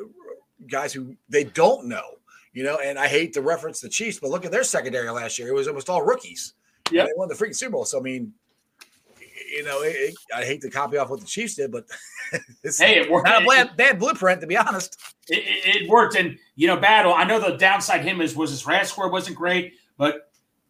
guys 0.70 0.94
who 0.94 1.16
they 1.30 1.44
don't 1.44 1.86
know. 1.88 2.04
You 2.54 2.64
know, 2.64 2.78
and 2.78 2.98
I 2.98 3.08
hate 3.08 3.34
to 3.34 3.42
reference 3.42 3.82
the 3.82 3.90
Chiefs, 3.90 4.20
but 4.20 4.32
look 4.32 4.44
at 4.46 4.52
their 4.52 4.64
secondary 4.64 5.10
last 5.12 5.38
year; 5.38 5.48
it 5.50 5.54
was 5.54 5.68
almost 5.68 5.90
all 5.90 6.02
rookies. 6.02 6.54
Yeah, 6.92 7.04
they 7.06 7.12
won 7.16 7.28
the 7.28 7.36
freaking 7.36 7.56
Super 7.56 7.74
Bowl. 7.74 7.86
So 7.86 8.00
I 8.00 8.02
mean, 8.02 8.34
you 9.54 9.64
know, 9.64 9.82
it, 9.84 9.96
it- 9.96 10.16
I 10.36 10.44
hate 10.44 10.62
to 10.62 10.70
copy 10.70 10.98
off 10.98 11.10
what 11.10 11.20
the 11.20 11.26
Chiefs 11.26 11.56
did, 11.56 11.72
but 11.72 11.86
it's 12.64 12.80
Hey, 12.80 13.00
it 13.00 13.12
worked. 13.12 13.28
not 13.28 13.44
a 13.44 13.46
bad, 13.46 13.78
bad 13.78 14.00
blueprint 14.00 14.42
to 14.42 14.48
be 14.48 14.58
honest. 14.58 14.98
it, 15.30 15.40
it, 15.40 15.84
it 15.84 15.90
worked. 15.90 16.16
And 16.16 16.38
you 16.56 16.68
know, 16.68 16.78
battle. 16.78 17.14
I 17.14 17.24
know 17.26 17.40
the 17.40 17.58
downside 17.58 18.02
him 18.04 18.22
is 18.22 18.36
was 18.36 18.50
his 18.50 18.66
RAS 18.66 18.90
score 18.90 19.10
wasn't 19.12 19.38
great, 19.38 19.74
but 19.98 20.16
I 20.16 20.20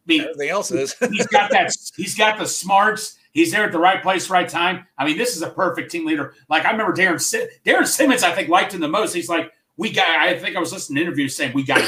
mean, 0.06 0.20
Everything 0.22 0.50
else 0.50 0.70
is. 0.70 0.94
he's 1.10 1.26
got 1.28 1.50
that. 1.52 1.74
He's 1.96 2.14
got 2.14 2.38
the 2.38 2.46
smarts. 2.46 3.17
He's 3.32 3.52
there 3.52 3.64
at 3.64 3.72
the 3.72 3.78
right 3.78 4.02
place, 4.02 4.30
right 4.30 4.48
time. 4.48 4.86
I 4.96 5.04
mean, 5.04 5.18
this 5.18 5.36
is 5.36 5.42
a 5.42 5.50
perfect 5.50 5.90
team 5.90 6.06
leader. 6.06 6.34
Like 6.48 6.64
I 6.64 6.70
remember 6.70 6.92
Darrin 6.92 7.18
Sim- 7.18 7.48
Darrin 7.64 7.86
Simmons. 7.86 8.22
I 8.22 8.32
think 8.32 8.48
liked 8.48 8.72
him 8.74 8.80
the 8.80 8.88
most. 8.88 9.12
He's 9.12 9.28
like, 9.28 9.52
we 9.76 9.92
got. 9.92 10.06
I 10.08 10.38
think 10.38 10.56
I 10.56 10.60
was 10.60 10.72
listening 10.72 10.96
to 10.96 11.02
interviews 11.02 11.36
saying 11.36 11.52
we 11.54 11.62
got. 11.62 11.78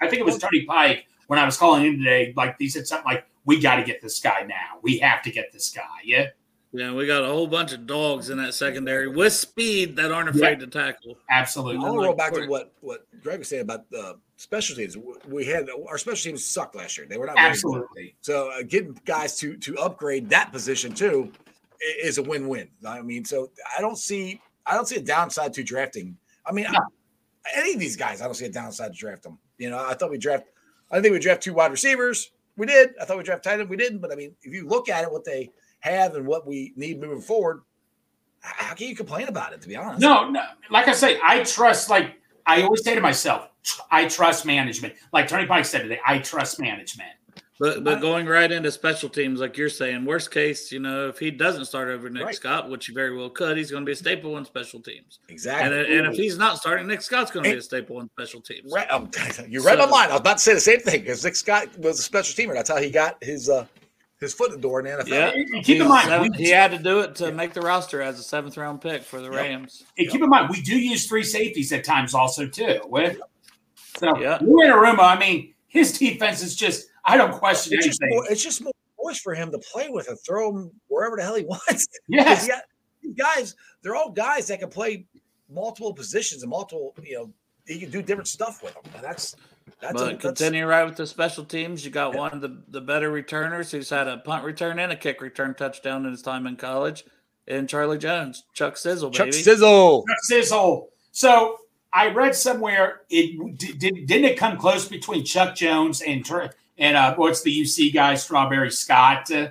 I 0.00 0.08
think 0.08 0.20
it 0.20 0.24
was 0.24 0.38
Tony 0.38 0.64
Pike 0.64 1.06
when 1.26 1.38
I 1.38 1.44
was 1.44 1.56
calling 1.56 1.84
in 1.84 1.98
today. 1.98 2.32
Like 2.36 2.56
he 2.58 2.68
said 2.68 2.86
something 2.86 3.04
like, 3.04 3.26
"We 3.44 3.60
got 3.60 3.76
to 3.76 3.84
get 3.84 4.00
this 4.00 4.20
guy 4.20 4.42
now. 4.48 4.78
We 4.82 4.98
have 4.98 5.22
to 5.22 5.30
get 5.30 5.52
this 5.52 5.70
guy." 5.70 5.82
Yeah, 6.04 6.28
Yeah, 6.72 6.94
we 6.94 7.06
got 7.06 7.24
a 7.24 7.28
whole 7.28 7.46
bunch 7.46 7.72
of 7.72 7.86
dogs 7.86 8.30
in 8.30 8.38
that 8.38 8.54
secondary 8.54 9.08
with 9.08 9.32
speed 9.34 9.96
that 9.96 10.12
aren't 10.12 10.28
afraid 10.30 10.60
to 10.60 10.66
tackle. 10.66 11.18
absolutely. 11.30 11.76
I 11.84 11.90
want 11.90 12.00
to 12.00 12.06
roll 12.06 12.14
back 12.16 12.32
to 12.34 12.46
what 12.46 12.72
what 12.80 13.06
Greg 13.22 13.40
was 13.40 13.48
saying 13.48 13.62
about 13.62 13.84
uh, 13.96 14.14
special 14.36 14.76
teams. 14.76 14.96
We 15.28 15.44
had 15.44 15.68
our 15.88 15.98
special 15.98 16.30
teams 16.30 16.44
sucked 16.44 16.74
last 16.76 16.96
year. 16.96 17.06
They 17.06 17.18
were 17.18 17.26
not. 17.26 17.38
Absolutely. 17.38 18.14
So 18.20 18.50
uh, 18.50 18.62
getting 18.62 18.98
guys 19.04 19.36
to 19.38 19.56
to 19.58 19.76
upgrade 19.78 20.28
that 20.30 20.52
position 20.52 20.92
too 20.92 21.32
is 22.02 22.18
a 22.18 22.22
win 22.22 22.48
win. 22.48 22.68
I 22.86 23.02
mean, 23.02 23.24
so 23.24 23.50
I 23.76 23.80
don't 23.80 23.98
see 23.98 24.40
I 24.64 24.74
don't 24.74 24.86
see 24.88 24.96
a 24.96 25.02
downside 25.02 25.52
to 25.54 25.62
drafting. 25.62 26.16
I 26.44 26.52
mean, 26.52 26.66
No. 26.70 26.78
I- 26.78 26.82
any 27.54 27.74
of 27.74 27.78
these 27.78 27.96
guys, 27.96 28.20
I 28.20 28.24
don't 28.24 28.34
see 28.34 28.46
a 28.46 28.50
downside 28.50 28.92
to 28.92 28.98
draft 28.98 29.22
them. 29.22 29.38
You 29.58 29.70
know, 29.70 29.78
I 29.78 29.94
thought 29.94 30.10
we 30.10 30.18
draft. 30.18 30.46
I 30.90 31.00
think 31.00 31.12
we 31.12 31.20
draft 31.20 31.42
two 31.44 31.54
wide 31.54 31.70
receivers. 31.70 32.32
We 32.56 32.66
did. 32.66 32.90
I 33.00 33.04
thought 33.04 33.18
we 33.18 33.22
draft 33.22 33.44
tight 33.44 33.60
end. 33.60 33.68
We 33.70 33.76
didn't. 33.76 34.00
But 34.00 34.10
I 34.12 34.16
mean, 34.16 34.34
if 34.42 34.52
you 34.52 34.66
look 34.66 34.88
at 34.88 35.04
it, 35.04 35.12
what 35.12 35.24
they 35.24 35.50
have 35.80 36.16
and 36.16 36.26
what 36.26 36.44
we 36.46 36.72
need 36.76 37.00
moving 37.00 37.20
forward, 37.20 37.60
how 38.40 38.74
can 38.74 38.88
you 38.88 38.96
complain 38.96 39.28
about 39.28 39.52
it? 39.52 39.60
To 39.62 39.68
be 39.68 39.76
honest, 39.76 40.00
No, 40.00 40.28
no. 40.28 40.42
Like 40.70 40.88
I 40.88 40.92
say, 40.92 41.20
I 41.22 41.42
trust. 41.44 41.88
Like 41.88 42.14
I 42.46 42.62
always 42.62 42.82
say 42.82 42.94
to 42.96 43.00
myself, 43.00 43.48
I 43.90 44.06
trust 44.06 44.44
management. 44.46 44.94
Like 45.12 45.28
Tony 45.28 45.46
Pike 45.46 45.64
said 45.64 45.82
today, 45.82 46.00
I 46.06 46.18
trust 46.18 46.60
management. 46.60 47.10
But 47.58 47.84
but 47.84 48.02
going 48.02 48.26
right 48.26 48.52
into 48.52 48.70
special 48.70 49.08
teams, 49.08 49.40
like 49.40 49.56
you're 49.56 49.70
saying, 49.70 50.04
worst 50.04 50.30
case, 50.30 50.70
you 50.70 50.78
know, 50.78 51.08
if 51.08 51.18
he 51.18 51.30
doesn't 51.30 51.64
start 51.64 51.88
over 51.88 52.10
Nick 52.10 52.24
Right. 52.26 52.34
Scott, 52.34 52.68
which 52.68 52.84
he 52.86 52.92
very 52.92 53.16
well 53.16 53.30
could, 53.30 53.56
he's 53.56 53.70
going 53.70 53.80
to 53.82 53.86
be 53.86 53.92
a 53.92 53.96
staple 53.96 54.36
in 54.36 54.44
special 54.44 54.78
teams. 54.82 55.20
Exactly. 55.30 55.96
and 55.96 56.06
if 56.06 56.16
he's 56.16 56.36
not 56.36 56.58
starting, 56.58 56.86
Nick 56.86 57.00
Scott's 57.00 57.30
going 57.30 57.44
to 57.44 57.50
be 57.52 57.56
a 57.56 57.62
staple 57.62 57.98
in 58.00 58.10
special 58.10 58.42
teams. 58.42 58.70
Right, 58.74 58.90
um, 58.90 59.08
you 59.48 59.64
read 59.64 59.78
my 59.78 59.84
So- 59.86 59.90
mind. 59.90 60.10
I 60.10 60.14
was 60.14 60.20
about 60.20 60.36
to 60.36 60.42
say 60.42 60.52
the 60.52 60.60
same 60.60 60.80
thing 60.80 61.00
because 61.00 61.24
Nick 61.24 61.34
Scott 61.34 61.68
was 61.78 61.98
a 61.98 62.02
special 62.02 62.34
teamer. 62.44 62.52
That's 62.52 62.68
how 62.68 62.76
he 62.76 62.90
got 62.90 63.24
his 63.24 63.48
uh, 63.48 63.64
his 64.20 64.34
foot 64.34 64.50
in 64.50 64.56
the 64.56 64.60
door 64.62 64.80
in 64.80 64.84
the 64.98 65.02
NFL. 65.04 65.08
Yeah. 65.08 65.32
And 65.56 65.64
keep 65.64 65.80
in 65.80 65.88
mind, 65.88 66.08
seven- 66.08 66.32
he 66.34 66.50
had 66.50 66.72
to 66.72 66.78
do 66.78 67.00
it 67.00 67.14
to 67.16 67.32
make 67.32 67.54
the 67.54 67.62
roster 67.62 68.02
as 68.02 68.18
a 68.18 68.22
seventh 68.22 68.58
round 68.58 68.82
pick 68.82 69.02
for 69.02 69.18
the 69.18 69.30
Yep. 69.30 69.34
Rams. 69.34 69.84
And 69.96 70.10
keep 70.10 70.20
in 70.22 70.28
mind, 70.28 70.50
we 70.50 70.60
do 70.60 70.78
use 70.78 71.06
three 71.06 71.22
safeties 71.22 71.72
at 71.72 71.84
times 71.84 72.12
also 72.12 72.46
too. 72.46 72.80
With 72.84 73.18
so 73.98 74.18
Yeah. 74.18 74.38
Lou 74.40 74.58
Anarumo, 74.64 75.00
I 75.00 75.18
mean, 75.18 75.54
his 75.68 75.98
defense 75.98 76.42
is 76.42 76.54
just 76.56 76.86
I 77.04 77.16
don't 77.16 77.32
question 77.32 77.74
It's 77.74 77.86
just 77.86 78.00
anything. 78.02 78.16
more, 78.16 78.26
it's 78.30 78.42
just 78.42 78.62
more 78.62 78.72
boys 78.98 79.18
for 79.18 79.34
him 79.34 79.50
to 79.52 79.58
play 79.72 79.88
with 79.88 80.08
and 80.08 80.18
throw 80.26 80.50
him 80.50 80.70
wherever 80.88 81.16
the 81.16 81.22
hell 81.22 81.34
he 81.36 81.44
wants. 81.46 81.86
Yes. 82.08 82.42
he 82.42 82.48
got- 82.48 82.62
these 83.02 83.14
guys, 83.14 83.54
they're 83.82 83.94
all 83.94 84.10
guys 84.10 84.48
that 84.48 84.58
can 84.58 84.68
play 84.68 85.06
multiple 85.48 85.94
positions 85.94 86.42
and 86.42 86.50
multiple. 86.50 86.92
You 87.04 87.14
know, 87.14 87.32
he 87.66 87.78
can 87.78 87.90
do 87.90 88.02
different 88.02 88.26
stuff 88.26 88.62
with 88.64 88.74
them. 88.74 88.82
And 88.96 89.04
that's 89.04 89.36
that's, 89.80 89.92
But 89.92 90.12
a, 90.14 90.16
continue 90.16 90.66
right 90.66 90.84
with 90.84 90.96
the 90.96 91.06
special 91.06 91.44
teams. 91.44 91.84
You 91.84 91.90
got 91.90 92.14
one 92.16 92.32
of 92.32 92.40
the, 92.40 92.62
the 92.68 92.80
better 92.80 93.10
returners 93.10 93.70
who's 93.70 93.90
had 93.90 94.08
a 94.08 94.18
punt 94.18 94.44
return 94.44 94.78
and 94.78 94.90
a 94.92 94.96
kick 94.96 95.20
return 95.20 95.54
touchdown 95.54 96.04
in 96.06 96.12
his 96.12 96.22
time 96.22 96.46
in 96.46 96.56
college, 96.56 97.04
and 97.46 97.68
Charlie 97.68 97.98
Jones, 97.98 98.44
Chuck 98.54 98.76
Sizzle, 98.76 99.10
baby. 99.10 99.16
Chuck 99.18 99.26
baby. 99.26 99.42
Sizzle. 99.42 100.04
sizzle. 100.22 100.88
So 101.12 101.58
I 101.92 102.08
read 102.08 102.34
somewhere 102.34 103.02
it 103.08 103.58
did, 103.58 103.78
did 103.78 104.06
didn't 104.06 104.24
it 104.24 104.38
come 104.38 104.56
close 104.58 104.86
between 104.86 105.24
Chuck 105.24 105.54
Jones 105.54 106.02
and 106.02 106.24
Tr- 106.24 106.46
and 106.78 106.96
uh, 106.96 107.14
what's 107.14 107.42
the 107.42 107.62
UC 107.62 107.94
guy 107.94 108.14
Strawberry 108.14 108.70
Scott? 108.70 109.30
Uh, 109.30 109.48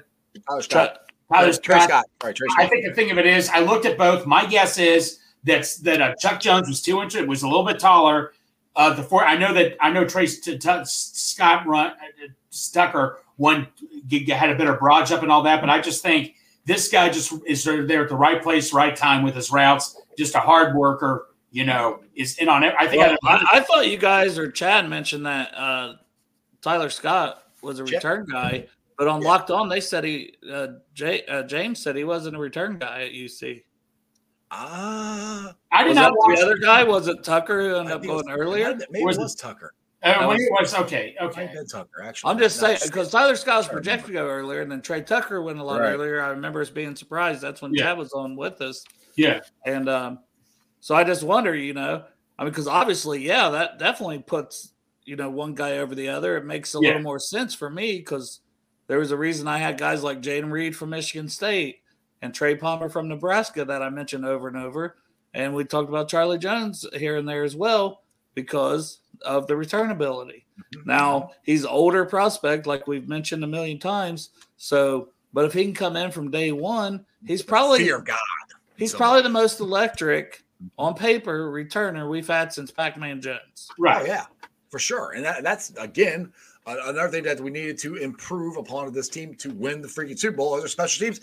Tyler 0.48 0.62
Chuck, 0.62 0.64
Scott. 0.64 1.00
Tyler 1.34 1.54
Trey 1.54 1.80
Scott. 1.80 1.90
Scott. 1.90 2.06
Sorry, 2.22 2.34
Trey 2.34 2.48
I 2.58 2.68
think 2.68 2.86
the 2.86 2.94
thing 2.94 3.12
of 3.12 3.18
it 3.18 3.26
is, 3.26 3.50
I 3.50 3.60
looked 3.60 3.86
at 3.86 3.98
both. 3.98 4.26
My 4.26 4.46
guess 4.46 4.78
is 4.78 5.20
that's 5.44 5.78
that 5.78 6.02
uh, 6.02 6.14
Chuck 6.20 6.40
Jones 6.40 6.68
was 6.68 6.82
two 6.82 7.02
inches, 7.02 7.26
was 7.26 7.44
a 7.44 7.48
little 7.48 7.66
bit 7.66 7.80
taller. 7.80 8.34
Uh, 8.76 8.94
the 8.94 9.04
four, 9.04 9.24
I 9.24 9.38
know 9.38 9.54
that 9.54 9.78
I 9.80 9.90
know 9.90 10.06
Trace 10.06 10.40
t- 10.40 10.58
t- 10.58 10.82
Scott 10.84 11.66
run 11.66 11.92
uh, 11.92 12.28
Stucker 12.50 13.22
one 13.38 13.68
g- 14.08 14.26
g- 14.26 14.32
had 14.32 14.50
a 14.50 14.56
better 14.56 14.74
broad 14.74 15.06
jump 15.06 15.24
and 15.24 15.32
all 15.32 15.44
that, 15.44 15.62
but 15.62 15.70
I 15.70 15.80
just 15.82 16.04
think 16.04 16.36
this 16.66 16.90
guy 16.90 17.10
just 17.10 17.34
is 17.46 17.64
there 17.64 18.04
at 18.04 18.10
the 18.10 18.16
right 18.16 18.42
place, 18.42 18.74
right 18.74 18.96
time 18.96 19.24
with 19.24 19.36
his 19.36 19.52
routes. 19.52 20.02
Just 20.18 20.36
a 20.36 20.40
hard 20.40 20.76
worker, 20.76 21.28
you 21.56 21.64
know, 21.64 22.02
is 22.16 22.38
in 22.40 22.50
on 22.50 22.64
it. 22.64 22.74
I 22.78 22.86
think 22.86 23.02
Well, 23.02 23.18
I, 23.24 23.36
I, 23.36 23.46
I 23.54 23.60
thought 23.62 23.88
you 23.90 23.98
guys 23.98 24.38
or 24.38 24.52
Chad 24.52 24.90
mentioned 24.90 25.26
that 25.26 25.54
uh, 25.56 25.94
Tyler 26.62 26.90
Scott 26.90 27.44
was 27.62 27.80
a 27.80 27.86
Chad- 27.86 27.94
return 27.94 28.26
guy, 28.30 28.68
but 28.98 29.08
on 29.08 29.22
Yeah. 29.22 29.28
Locked 29.30 29.52
On 29.52 29.70
they 29.70 29.80
said 29.80 30.04
he 30.04 30.34
uh, 30.52 30.68
Jay, 30.94 31.24
uh, 31.28 31.44
James 31.44 31.82
said 31.82 31.96
he 31.96 32.04
wasn't 32.04 32.36
a 32.36 32.40
return 32.40 32.78
guy 32.78 33.04
at 33.04 33.14
UC. 33.14 33.64
Ah, 34.52 35.54
I 35.72 35.84
did 35.84 35.90
Was 35.90 35.96
not 35.96 36.10
that 36.12 36.16
watch. 36.18 36.38
the 36.40 36.44
other 36.46 36.58
guy? 36.58 36.84
Was 36.84 37.08
it 37.08 37.24
Tucker 37.24 37.62
who 37.70 37.76
ended 37.78 37.94
up 37.94 38.02
was- 38.06 38.24
going 38.24 38.30
earlier? 38.38 38.76
Maybe 38.92 39.06
Was 39.06 39.16
it 39.18 39.22
it- 39.22 39.24
was 39.24 39.36
Tucker. 39.36 39.74
Uh, 40.04 40.26
when 40.28 40.38
it 40.40 40.52
was 40.52 40.76
okay, 40.76 41.16
okay. 41.20 41.50
Tucker. 41.68 42.04
Actually, 42.04 42.30
I'm 42.32 42.38
just 42.38 42.62
No, 42.62 42.68
saying 42.68 42.80
because 42.84 43.10
Tyler 43.10 43.36
Scott 43.36 43.58
was 43.60 43.68
projected 43.70 44.08
to 44.08 44.14
go 44.14 44.28
earlier, 44.28 44.62
and 44.62 44.72
then 44.72 44.82
Tre 44.82 45.02
Tucker 45.02 45.42
went 45.42 45.58
a 45.58 45.64
lot 45.64 45.80
Right. 45.80 45.94
earlier. 45.94 46.22
I 46.22 46.28
remember 46.30 46.62
us 46.62 46.70
being 46.70 46.96
surprised. 46.96 47.42
That's 47.42 47.60
when 47.64 47.74
Yeah. 47.74 47.86
Chad 47.86 47.98
was 47.98 48.12
on 48.14 48.36
with 48.36 48.62
us, 48.62 48.84
Yeah, 49.16 49.40
and 49.66 49.90
um, 49.90 50.20
so 50.86 50.94
I 50.94 51.04
just 51.04 51.24
wonder, 51.24 51.56
you 51.56 51.74
know, 51.74 52.04
I 52.38 52.44
mean, 52.44 52.52
because 52.52 52.68
obviously, 52.68 53.26
yeah, 53.26 53.50
that 53.50 53.80
definitely 53.80 54.20
puts 54.20 54.70
you 55.04 55.16
know 55.16 55.32
one 55.32 55.56
guy 55.56 55.80
over 55.80 55.96
the 55.96 56.10
other. 56.10 56.38
It 56.38 56.46
makes 56.46 56.76
a 56.76 56.80
Yeah. 56.80 56.90
little 56.90 57.02
more 57.02 57.18
sense 57.18 57.56
for 57.56 57.72
me 57.72 57.98
because 57.98 58.42
there 58.86 59.00
was 59.00 59.10
a 59.10 59.18
reason 59.18 59.48
I 59.48 59.58
had 59.58 59.80
guys 59.80 60.04
like 60.04 60.22
Jayden 60.22 60.52
Reed 60.52 60.76
from 60.76 60.92
Michigan 60.92 61.28
State 61.28 61.80
and 62.22 62.36
Trey 62.36 62.54
Palmer 62.56 62.88
from 62.88 63.08
Nebraska 63.08 63.66
that 63.66 63.82
I 63.82 63.90
mentioned 63.90 64.26
over 64.28 64.48
and 64.48 64.58
over, 64.58 64.98
and 65.34 65.56
we 65.56 65.64
talked 65.66 65.90
about 65.90 66.08
Charlie 66.08 66.38
Jones 66.38 66.86
here 66.94 67.18
and 67.18 67.28
there 67.28 67.44
as 67.44 67.56
well 67.56 68.04
because 68.36 69.00
of 69.24 69.48
the 69.48 69.56
return 69.56 69.90
ability. 69.90 70.46
Mm-hmm. 70.76 70.88
Now 70.88 71.32
he's 71.42 71.66
older 71.66 72.06
prospect, 72.06 72.68
like 72.68 72.86
we've 72.86 73.08
mentioned 73.10 73.44
a 73.44 73.48
million 73.48 73.80
times. 73.80 74.30
So, 74.58 75.10
but 75.34 75.46
if 75.46 75.54
he 75.54 75.64
can 75.64 75.74
come 75.74 75.96
in 75.96 76.12
from 76.12 76.30
day 76.30 76.52
one, 76.52 77.04
he's 77.26 77.42
probably 77.42 77.80
fear 77.80 78.02
God. 78.02 78.20
he's 78.78 78.92
So- 78.92 78.98
probably 79.00 79.24
the 79.24 79.30
most 79.30 79.60
electric 79.60 80.44
on 80.78 80.94
paper 80.94 81.52
returner 81.52 82.10
we've 82.10 82.28
had 82.28 82.52
since 82.54 82.72
Pac-Man 82.72 83.22
Jones. 83.22 83.70
right. 83.80 84.02
Oh 84.04 84.06
yeah, 84.06 84.26
for 84.70 84.80
sure. 84.80 85.12
And 85.12 85.24
that, 85.26 85.44
that's 85.44 85.72
again 85.78 86.32
another 86.68 87.10
thing 87.10 87.24
that 87.24 87.40
we 87.40 87.52
needed 87.52 87.78
to 87.80 87.96
improve 87.98 88.58
upon 88.58 88.92
this 88.92 89.10
team 89.10 89.36
to 89.36 89.52
win 89.52 89.82
the 89.82 89.88
freaking 89.88 90.18
Super 90.18 90.38
Bowl. 90.38 90.54
Other 90.56 90.68
special 90.68 91.06
teams 91.06 91.20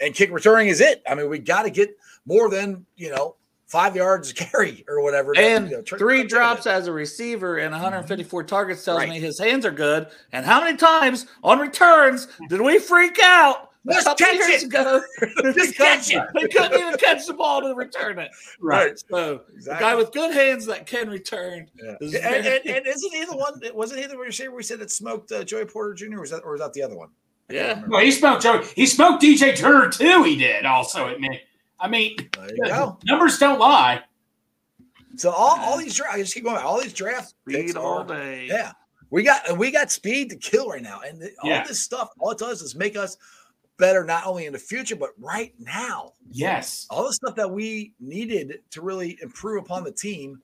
and 0.00 0.14
kick 0.14 0.30
returning 0.30 0.68
is 0.68 0.80
it. 0.80 1.02
I 1.08 1.14
mean, 1.14 1.28
we 1.28 1.38
got 1.38 1.62
to 1.62 1.70
get 1.70 1.96
more 2.26 2.48
than 2.50 2.84
you 2.96 3.10
know 3.10 3.34
five 3.66 3.96
yards 3.96 4.32
carry 4.32 4.84
or 4.88 5.02
whatever. 5.02 5.32
And 5.36 5.70
you 5.70 5.76
know, 5.78 5.82
three 5.82 6.22
drops 6.22 6.66
as 6.68 6.86
a 6.86 6.92
receiver 6.92 7.56
and 7.58 7.72
154 7.72 8.44
targets 8.44 8.84
tells 8.84 8.98
Right. 9.00 9.08
me 9.08 9.18
his 9.18 9.38
hands 9.40 9.66
are 9.66 9.72
good. 9.72 10.06
And 10.32 10.46
how 10.46 10.62
many 10.62 10.76
times 10.76 11.26
on 11.42 11.58
returns 11.58 12.28
did 12.48 12.60
we 12.60 12.78
freak 12.78 13.18
out 13.22 13.65
Just 13.94 14.06
couple 14.06 14.26
catch 14.26 14.34
years 14.36 14.62
it. 14.62 14.66
ago? 14.66 15.02
Just 15.54 15.74
catch 15.76 16.10
it. 16.12 16.22
They 16.34 16.48
couldn't 16.48 16.78
even 16.78 16.96
catch 16.98 17.26
the 17.26 17.34
ball 17.34 17.60
to 17.62 17.74
return 17.74 18.18
it. 18.18 18.30
Right. 18.60 18.98
So 19.10 19.42
Exactly. 19.54 19.86
a 19.86 19.90
guy 19.90 19.94
with 19.94 20.12
good 20.12 20.34
hands 20.34 20.66
that 20.66 20.86
can 20.86 21.08
return. 21.08 21.68
Yeah. 21.82 21.96
is 22.00 22.14
And, 22.14 22.44
very- 22.44 22.56
and, 22.58 22.66
and 22.78 22.86
isn't 22.86 23.12
he 23.14 23.24
the 23.24 23.36
one? 23.36 23.60
Wasn't 23.74 24.00
he 24.00 24.06
the 24.06 24.16
receiver 24.16 24.54
we 24.54 24.62
said 24.62 24.78
that 24.80 24.90
smoked 24.90 25.30
uh, 25.32 25.44
Joey 25.44 25.64
Porter 25.66 25.94
Jr. 25.94 26.16
Or 26.16 26.20
was 26.20 26.30
that 26.30 26.42
or 26.44 26.52
was 26.52 26.60
that 26.60 26.72
the 26.72 26.82
other 26.82 26.96
one? 26.96 27.08
Yeah. 27.48 27.82
Well, 27.86 28.00
he 28.00 28.10
smoked 28.10 28.42
Joe. 28.42 28.62
He 28.74 28.86
smoked 28.86 29.22
DJ 29.22 29.56
Turner 29.56 29.88
too. 29.90 30.24
He 30.24 30.36
did 30.36 30.64
also. 30.66 31.06
It 31.06 31.20
me. 31.20 31.40
I 31.78 31.88
mean, 31.88 32.16
There 32.36 32.48
you 32.56 32.64
go. 32.64 32.98
numbers 33.04 33.38
don't 33.38 33.58
lie. 33.60 34.02
So 35.16 35.30
all, 35.30 35.58
all 35.60 35.78
these 35.78 35.94
drafts, 35.94 36.14
I 36.16 36.18
just 36.20 36.34
keep 36.34 36.44
going. 36.44 36.56
All 36.58 36.80
these 36.80 36.92
drafts, 36.92 37.34
picks 37.48 37.70
Speed 37.72 37.76
all 37.76 37.98
are 38.00 38.04
day. 38.06 38.46
Yeah, 38.48 38.72
we 39.10 39.22
got 39.22 39.56
we 39.56 39.70
got 39.70 39.90
speed 39.90 40.28
to 40.30 40.36
kill 40.36 40.68
right 40.68 40.82
now, 40.82 41.00
and 41.06 41.20
th- 41.20 41.32
all 41.42 41.48
Yeah. 41.50 41.64
this 41.66 41.80
stuff, 41.80 42.10
all 42.18 42.30
it 42.32 42.38
does 42.38 42.60
is 42.62 42.74
make 42.74 42.96
us 42.96 43.16
better, 43.78 44.04
not 44.04 44.26
only 44.26 44.46
in 44.46 44.52
the 44.52 44.58
future 44.58 44.96
but 44.96 45.10
right 45.18 45.54
now. 45.58 46.12
Yes. 46.30 46.86
All 46.90 47.04
the 47.04 47.12
stuff 47.12 47.34
that 47.36 47.50
we 47.50 47.94
needed 48.00 48.60
to 48.70 48.82
really 48.82 49.18
improve 49.22 49.64
upon 49.64 49.84
the 49.84 49.92
team, 49.92 50.40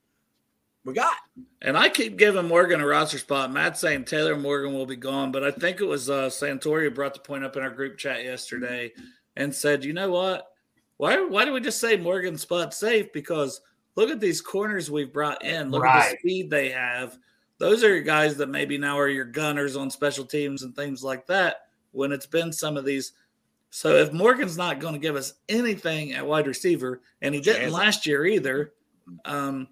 we 0.84 0.94
got. 0.94 1.16
And 1.60 1.76
I 1.76 1.88
keep 1.88 2.16
giving 2.16 2.48
Morgan 2.48 2.80
a 2.80 2.86
roster 2.86 3.18
spot. 3.18 3.52
Matt's 3.52 3.80
saying 3.80 4.04
Taylor 4.04 4.36
Morgan 4.36 4.72
will 4.72 4.86
be 4.86 4.96
gone, 4.96 5.32
but 5.32 5.44
I 5.44 5.50
think 5.50 5.80
it 5.80 5.86
was 5.86 6.10
uh, 6.10 6.28
Santori 6.28 6.84
who 6.84 6.90
brought 6.90 7.14
the 7.14 7.20
point 7.20 7.44
up 7.44 7.56
in 7.56 7.62
our 7.62 7.70
group 7.70 7.98
chat 7.98 8.24
yesterday 8.24 8.92
and 9.36 9.54
said, 9.54 9.84
you 9.84 9.92
know 9.92 10.10
what? 10.10 10.48
why 11.02 11.16
why 11.24 11.44
do 11.44 11.52
we 11.52 11.60
just 11.60 11.80
say 11.80 11.96
Morgan 11.96 12.38
spot 12.38 12.72
safe? 12.72 13.12
Because 13.12 13.60
look 13.96 14.08
at 14.08 14.20
these 14.20 14.40
corners 14.40 14.88
we've 14.88 15.12
brought 15.12 15.44
in. 15.44 15.72
Look 15.72 15.84
at 15.84 16.12
the 16.12 16.18
speed 16.18 16.48
they 16.48 16.70
have. 16.70 17.18
Those 17.58 17.82
are 17.82 17.88
your 17.88 18.02
guys 18.02 18.36
that 18.36 18.48
maybe 18.48 18.78
now 18.78 18.96
are 19.00 19.08
your 19.08 19.24
gunners 19.24 19.74
on 19.74 19.90
special 19.90 20.24
teams 20.24 20.62
and 20.62 20.76
things 20.76 21.02
like 21.02 21.26
that. 21.26 21.56
When 21.90 22.12
it's 22.12 22.26
been 22.26 22.52
some 22.52 22.76
of 22.76 22.84
these, 22.84 23.14
so 23.74 23.96
if 23.96 24.12
Morgan's 24.12 24.58
not 24.58 24.80
going 24.80 24.92
to 24.92 25.00
give 25.00 25.16
us 25.16 25.32
anything 25.48 26.12
at 26.12 26.26
wide 26.26 26.46
receiver, 26.46 27.00
and 27.22 27.34
he 27.34 27.40
didn't 27.40 27.72
last 27.72 28.06
year 28.06 28.26
either, 28.26 28.74
um, 29.24 29.66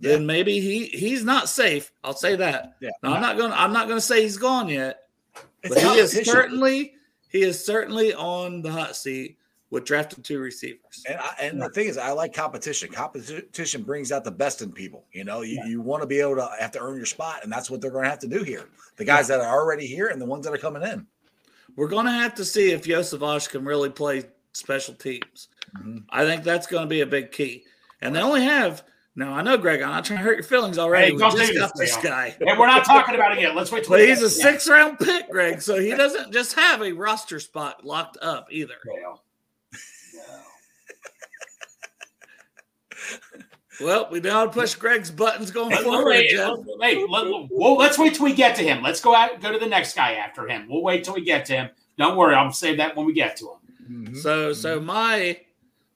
then 0.00 0.26
maybe 0.26 0.60
he 0.60 0.84
he's 0.84 1.24
not 1.24 1.48
safe. 1.48 1.92
I'll 2.04 2.12
say 2.12 2.36
that. 2.36 2.74
Yeah. 2.80 2.90
Now, 3.02 3.14
I'm 3.14 3.22
not 3.22 3.38
going. 3.38 3.50
to 3.50 3.58
I'm 3.58 3.72
not 3.72 3.88
going 3.88 3.96
to 3.96 4.04
say 4.04 4.20
he's 4.20 4.36
gone 4.36 4.68
yet, 4.68 5.04
but 5.62 5.78
he 5.78 5.98
is 5.98 6.12
certainly 6.26 6.92
he 7.30 7.40
is 7.40 7.64
certainly 7.64 8.12
on 8.12 8.60
the 8.60 8.70
hot 8.70 8.96
seat 8.96 9.38
with 9.70 9.86
drafted 9.86 10.22
two 10.22 10.38
receivers. 10.38 11.02
And, 11.08 11.18
I, 11.18 11.34
and 11.40 11.62
the 11.62 11.70
thing 11.70 11.88
is, 11.88 11.96
I 11.96 12.10
like 12.10 12.34
competition. 12.34 12.92
Competition 12.92 13.82
brings 13.82 14.12
out 14.12 14.24
the 14.24 14.30
best 14.30 14.60
in 14.60 14.72
people. 14.72 15.06
You 15.12 15.24
know, 15.24 15.40
you, 15.40 15.62
you 15.66 15.80
want 15.80 16.02
to 16.02 16.06
be 16.06 16.20
able 16.20 16.36
to 16.36 16.50
have 16.60 16.72
to 16.72 16.80
earn 16.80 16.96
your 16.96 17.06
spot, 17.06 17.40
and 17.44 17.50
that's 17.50 17.70
what 17.70 17.80
they're 17.80 17.90
going 17.90 18.04
to 18.04 18.10
have 18.10 18.18
to 18.18 18.28
do 18.28 18.42
here. 18.42 18.68
The 18.96 19.06
guys 19.06 19.26
that 19.28 19.40
are 19.40 19.58
already 19.58 19.86
here 19.86 20.08
and 20.08 20.20
the 20.20 20.26
ones 20.26 20.44
that 20.44 20.52
are 20.52 20.58
coming 20.58 20.82
in. 20.82 21.06
We're 21.76 21.88
going 21.88 22.06
to 22.06 22.12
have 22.12 22.34
to 22.36 22.44
see 22.44 22.72
if 22.72 22.84
Iosivas 22.84 23.48
can 23.48 23.64
really 23.64 23.90
play 23.90 24.24
special 24.52 24.94
teams. 24.94 25.48
Mhm. 25.78 26.04
I 26.10 26.24
think 26.24 26.44
that's 26.44 26.66
going 26.66 26.82
to 26.84 26.88
be 26.88 27.00
a 27.00 27.06
big 27.06 27.32
key. 27.32 27.64
And 28.02 28.14
they 28.14 28.20
only 28.20 28.42
have 28.44 28.82
now. 29.16 29.32
I 29.32 29.42
know, 29.42 29.56
Greg. 29.56 29.80
I'm 29.80 29.90
not 29.90 30.04
trying 30.04 30.18
to 30.18 30.24
hurt 30.24 30.34
your 30.36 30.42
feelings 30.44 30.76
already. 30.78 31.06
Hey, 31.06 31.12
we 31.12 31.18
don't 31.18 31.36
just 31.36 31.52
do 31.52 31.58
got 31.58 31.72
this, 31.76 31.92
this 31.94 32.02
Dale. 32.02 32.10
guy, 32.12 32.36
And 32.40 32.58
we're 32.58 32.66
not 32.66 32.84
talking 32.84 33.14
about 33.14 33.32
it 33.36 33.40
yet. 33.40 33.54
Let's 33.54 33.70
wait 33.72 33.84
till 33.84 33.90
but 33.90 34.00
he's 34.06 34.20
a 34.22 34.28
six 34.30 34.68
round 34.68 34.98
pick, 34.98 35.30
Greg. 35.30 35.62
So 35.62 35.78
he 35.78 35.90
doesn't 35.94 36.32
just 36.32 36.54
have 36.54 36.82
a 36.82 36.92
roster 36.92 37.40
spot 37.40 37.84
locked 37.86 38.18
up 38.20 38.48
either. 38.50 38.74
end. 38.94 39.16
Well, 43.80 44.08
we 44.10 44.20
know 44.20 44.32
how 44.32 44.44
to 44.46 44.50
push 44.50 44.74
Greg's 44.74 45.10
buttons 45.10 45.50
going 45.50 45.70
Hey, 45.70 45.82
forward, 45.82 46.06
wait, 46.06 46.30
Jeff. 46.30 46.54
wait, 46.78 47.08
let, 47.08 47.48
well, 47.50 47.76
let's 47.76 47.98
wait 47.98 48.14
till 48.14 48.24
we 48.24 48.34
get 48.34 48.54
to 48.56 48.62
him. 48.62 48.82
Let's 48.82 49.00
go 49.00 49.14
out, 49.14 49.40
go 49.40 49.50
to 49.50 49.58
the 49.58 49.66
next 49.66 49.94
guy 49.96 50.14
after 50.14 50.46
him. 50.46 50.66
We'll 50.68 50.82
wait 50.82 51.04
till 51.04 51.14
we 51.14 51.24
get 51.24 51.46
to 51.46 51.54
him. 51.54 51.70
Don't 51.98 52.16
worry, 52.16 52.34
I'll 52.34 52.52
save 52.52 52.76
that 52.78 52.96
when 52.96 53.06
we 53.06 53.12
get 53.12 53.36
to 53.38 53.52
him. 53.88 54.14
So, 54.14 54.52
so 54.52 54.80
my 54.80 55.40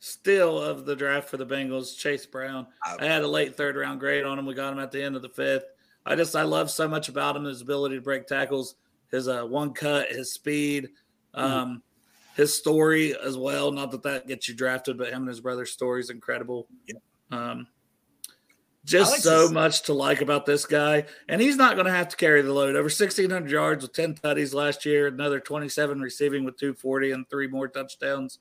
still 0.01 0.61
of 0.61 0.85
the 0.85 0.95
draft 0.95 1.29
for 1.29 1.37
the 1.37 1.47
Bengals, 1.47 1.97
Chase 1.97 2.27
Brown. 2.27 2.67
I 2.85 3.05
had 3.05 3.23
a 3.23 3.29
late 3.29 3.57
third 3.57 3.77
round 3.77 4.01
grade 4.01 4.25
on 4.25 4.39
him. 4.39 4.47
We 4.47 4.55
got 4.55 4.73
him 4.73 4.79
at 4.79 4.93
the 4.93 5.03
end 5.03 5.17
of 5.17 5.23
the 5.23 5.29
fifth. 5.29 5.65
I 6.05 6.15
just 6.15 6.37
I 6.37 6.43
love 6.43 6.71
so 6.71 6.87
much 6.87 7.09
about 7.09 7.37
him, 7.37 7.45
his 7.45 7.61
ability 7.63 7.97
to 7.97 8.01
break 8.01 8.27
tackles, 8.27 8.77
his 9.11 9.29
uh, 9.29 9.43
one 9.43 9.73
cut, 9.73 10.09
his 10.11 10.33
speed, 10.33 10.91
um, 11.35 11.83
his 12.37 12.55
story 12.55 13.17
as 13.19 13.37
well. 13.37 13.73
Not 13.73 13.91
that 13.91 14.03
that 14.05 14.29
gets 14.29 14.49
you 14.49 14.55
drafted, 14.55 14.99
but 14.99 15.09
him 15.09 15.23
and 15.23 15.29
his 15.29 15.41
brother's 15.41 15.73
story 15.73 16.01
is 16.01 16.11
incredible. 16.11 16.69
Yep. 16.87 17.03
Um, 17.31 17.67
just 18.85 19.13
like 19.13 19.21
so 19.21 19.43
this- 19.43 19.51
much 19.51 19.83
to 19.85 19.93
like 19.93 20.21
about 20.21 20.47
this 20.47 20.65
guy, 20.65 21.07
and 21.29 21.41
he's 21.41 21.57
not 21.57 21.75
going 21.75 21.87
to 21.87 21.93
have 21.93 22.09
to 22.09 22.17
carry 22.17 22.43
the 22.43 22.53
load. 22.53 22.77
Over 22.77 22.89
sixteen 22.89 23.31
hundred 23.31 23.51
yards 23.51 23.83
with 23.83 23.93
ten 23.93 24.15
tutties 24.15 24.55
last 24.55 24.87
year, 24.87 25.09
another 25.09 25.41
twenty-seven 25.41 26.01
receiving 26.01 26.45
with 26.45 26.57
two 26.57 26.73
forty 26.75 27.11
and 27.11 27.29
three 27.29 27.49
more 27.49 27.67
touchdowns. 27.69 28.39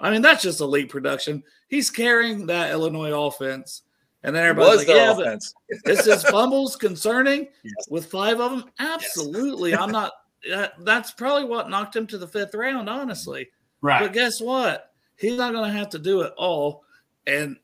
I 0.00 0.12
mean, 0.12 0.22
that's 0.22 0.42
just 0.44 0.60
elite 0.60 0.88
production. 0.88 1.42
He's 1.68 1.90
carrying 1.90 2.46
that 2.46 2.70
Illinois 2.70 3.10
offense, 3.12 3.82
and 4.22 4.34
then 4.36 4.44
everybody's 4.44 4.86
Was 4.86 4.88
like, 4.88 4.96
"Yeah, 4.96 5.14
but 5.16 5.26
offense. 5.26 5.54
is 6.06 6.22
fumbles 6.24 6.76
concerning 6.76 7.48
Yes. 7.64 7.88
with 7.90 8.06
five 8.06 8.40
of 8.40 8.52
them? 8.52 8.64
Absolutely. 8.78 9.74
I'm 9.74 9.90
not. 9.90 10.12
Uh, 10.54 10.68
that's 10.82 11.10
probably 11.10 11.44
what 11.44 11.68
knocked 11.68 11.96
him 11.96 12.06
to 12.06 12.18
the 12.18 12.28
fifth 12.28 12.54
round, 12.54 12.88
honestly. 12.88 13.48
Right. 13.80 14.00
But 14.02 14.12
guess 14.12 14.40
what? 14.40 14.92
He's 15.16 15.36
not 15.36 15.52
going 15.52 15.68
to 15.68 15.76
have 15.76 15.88
to 15.90 15.98
do 15.98 16.20
it 16.20 16.32
all. 16.36 16.84
And 17.26 17.56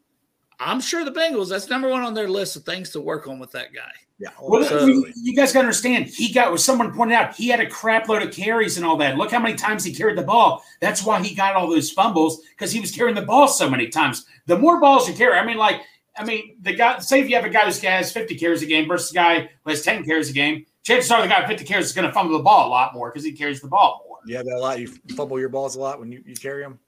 I'm 0.61 0.81
sure 0.81 1.05
the 1.05 1.11
Bengals, 1.13 1.49
that's 1.49 1.69
number 1.69 1.89
one 1.89 2.03
on 2.03 2.15
their 2.15 2.29
list 2.29 2.57
of 2.57 2.65
things 2.65 2.91
to 2.91 3.01
work 3.01 3.27
on 3.27 3.39
with 3.39 3.53
that 3.53 3.73
guy. 3.75 3.91
Yeah. 4.19 4.29
Well, 4.41 4.65
So- 4.65 4.87
you, 4.87 5.07
you 5.17 5.35
guys 5.35 5.53
got 5.53 5.61
to 5.61 5.67
understand. 5.67 6.07
He 6.07 6.33
got 6.33 6.53
was 6.53 6.63
someone 6.65 6.93
pointed 6.95 7.15
out 7.17 7.35
he 7.35 7.49
had 7.49 7.61
a 7.61 7.69
crap 7.69 8.09
load 8.09 8.23
of 8.23 8.33
carries 8.33 8.77
and 8.77 8.87
all 8.87 8.97
that. 8.99 9.17
Look 9.17 9.33
how 9.33 9.41
many 9.41 9.57
times 9.57 9.83
he 9.85 9.93
carried 9.95 10.17
the 10.17 10.23
ball. 10.23 10.63
That's 10.81 11.05
why 11.05 11.21
he 11.23 11.35
got 11.35 11.57
all 11.57 11.69
those 11.69 11.91
fumbles 11.91 12.41
because 12.51 12.71
he 12.71 12.81
was 12.81 12.93
carrying 12.93 13.17
the 13.17 13.23
ball 13.23 13.49
so 13.49 13.69
many 13.69 13.89
times. 13.89 14.25
The 14.47 14.57
more 14.59 14.81
balls 14.81 15.09
you 15.09 15.15
carry, 15.15 15.37
I 15.39 15.45
mean, 15.45 15.57
like, 15.57 15.81
I 16.17 16.25
mean, 16.25 16.57
the 16.63 16.73
guy. 16.75 17.01
Say 17.01 17.21
if 17.21 17.29
you 17.29 17.35
have 17.35 17.45
a 17.45 17.49
guy 17.51 17.69
who 17.69 17.87
has 17.89 18.13
fifty 18.13 18.37
carries 18.37 18.63
a 18.63 18.67
game 18.67 18.87
versus 18.87 19.11
a 19.11 19.15
guy 19.15 19.51
who 19.65 19.71
has 19.71 19.83
ten 19.83 20.05
carries 20.05 20.31
a 20.31 20.33
game, 20.33 20.65
chances 20.85 21.11
are 21.11 21.21
the 21.21 21.27
guy 21.29 21.41
with 21.41 21.49
fifty 21.49 21.65
carries 21.65 21.87
is 21.87 21.93
going 21.93 22.07
to 22.07 22.13
fumble 22.13 22.37
the 22.39 22.45
ball 22.45 22.69
a 22.69 22.71
lot 22.71 22.95
more 22.95 23.11
because 23.11 23.25
he 23.25 23.33
carries 23.33 23.61
the 23.61 23.67
ball 23.67 24.05
more 24.07 24.19
Yeah, 24.25 24.45
that 24.45 24.55
a 24.55 24.61
lot. 24.61 24.79
You 24.79 24.87
fumble 25.17 25.41
your 25.41 25.49
balls 25.49 25.75
a 25.75 25.81
lot 25.81 25.99
when 25.99 26.13
you, 26.13 26.23
you 26.25 26.35
carry 26.37 26.63
them. 26.63 26.79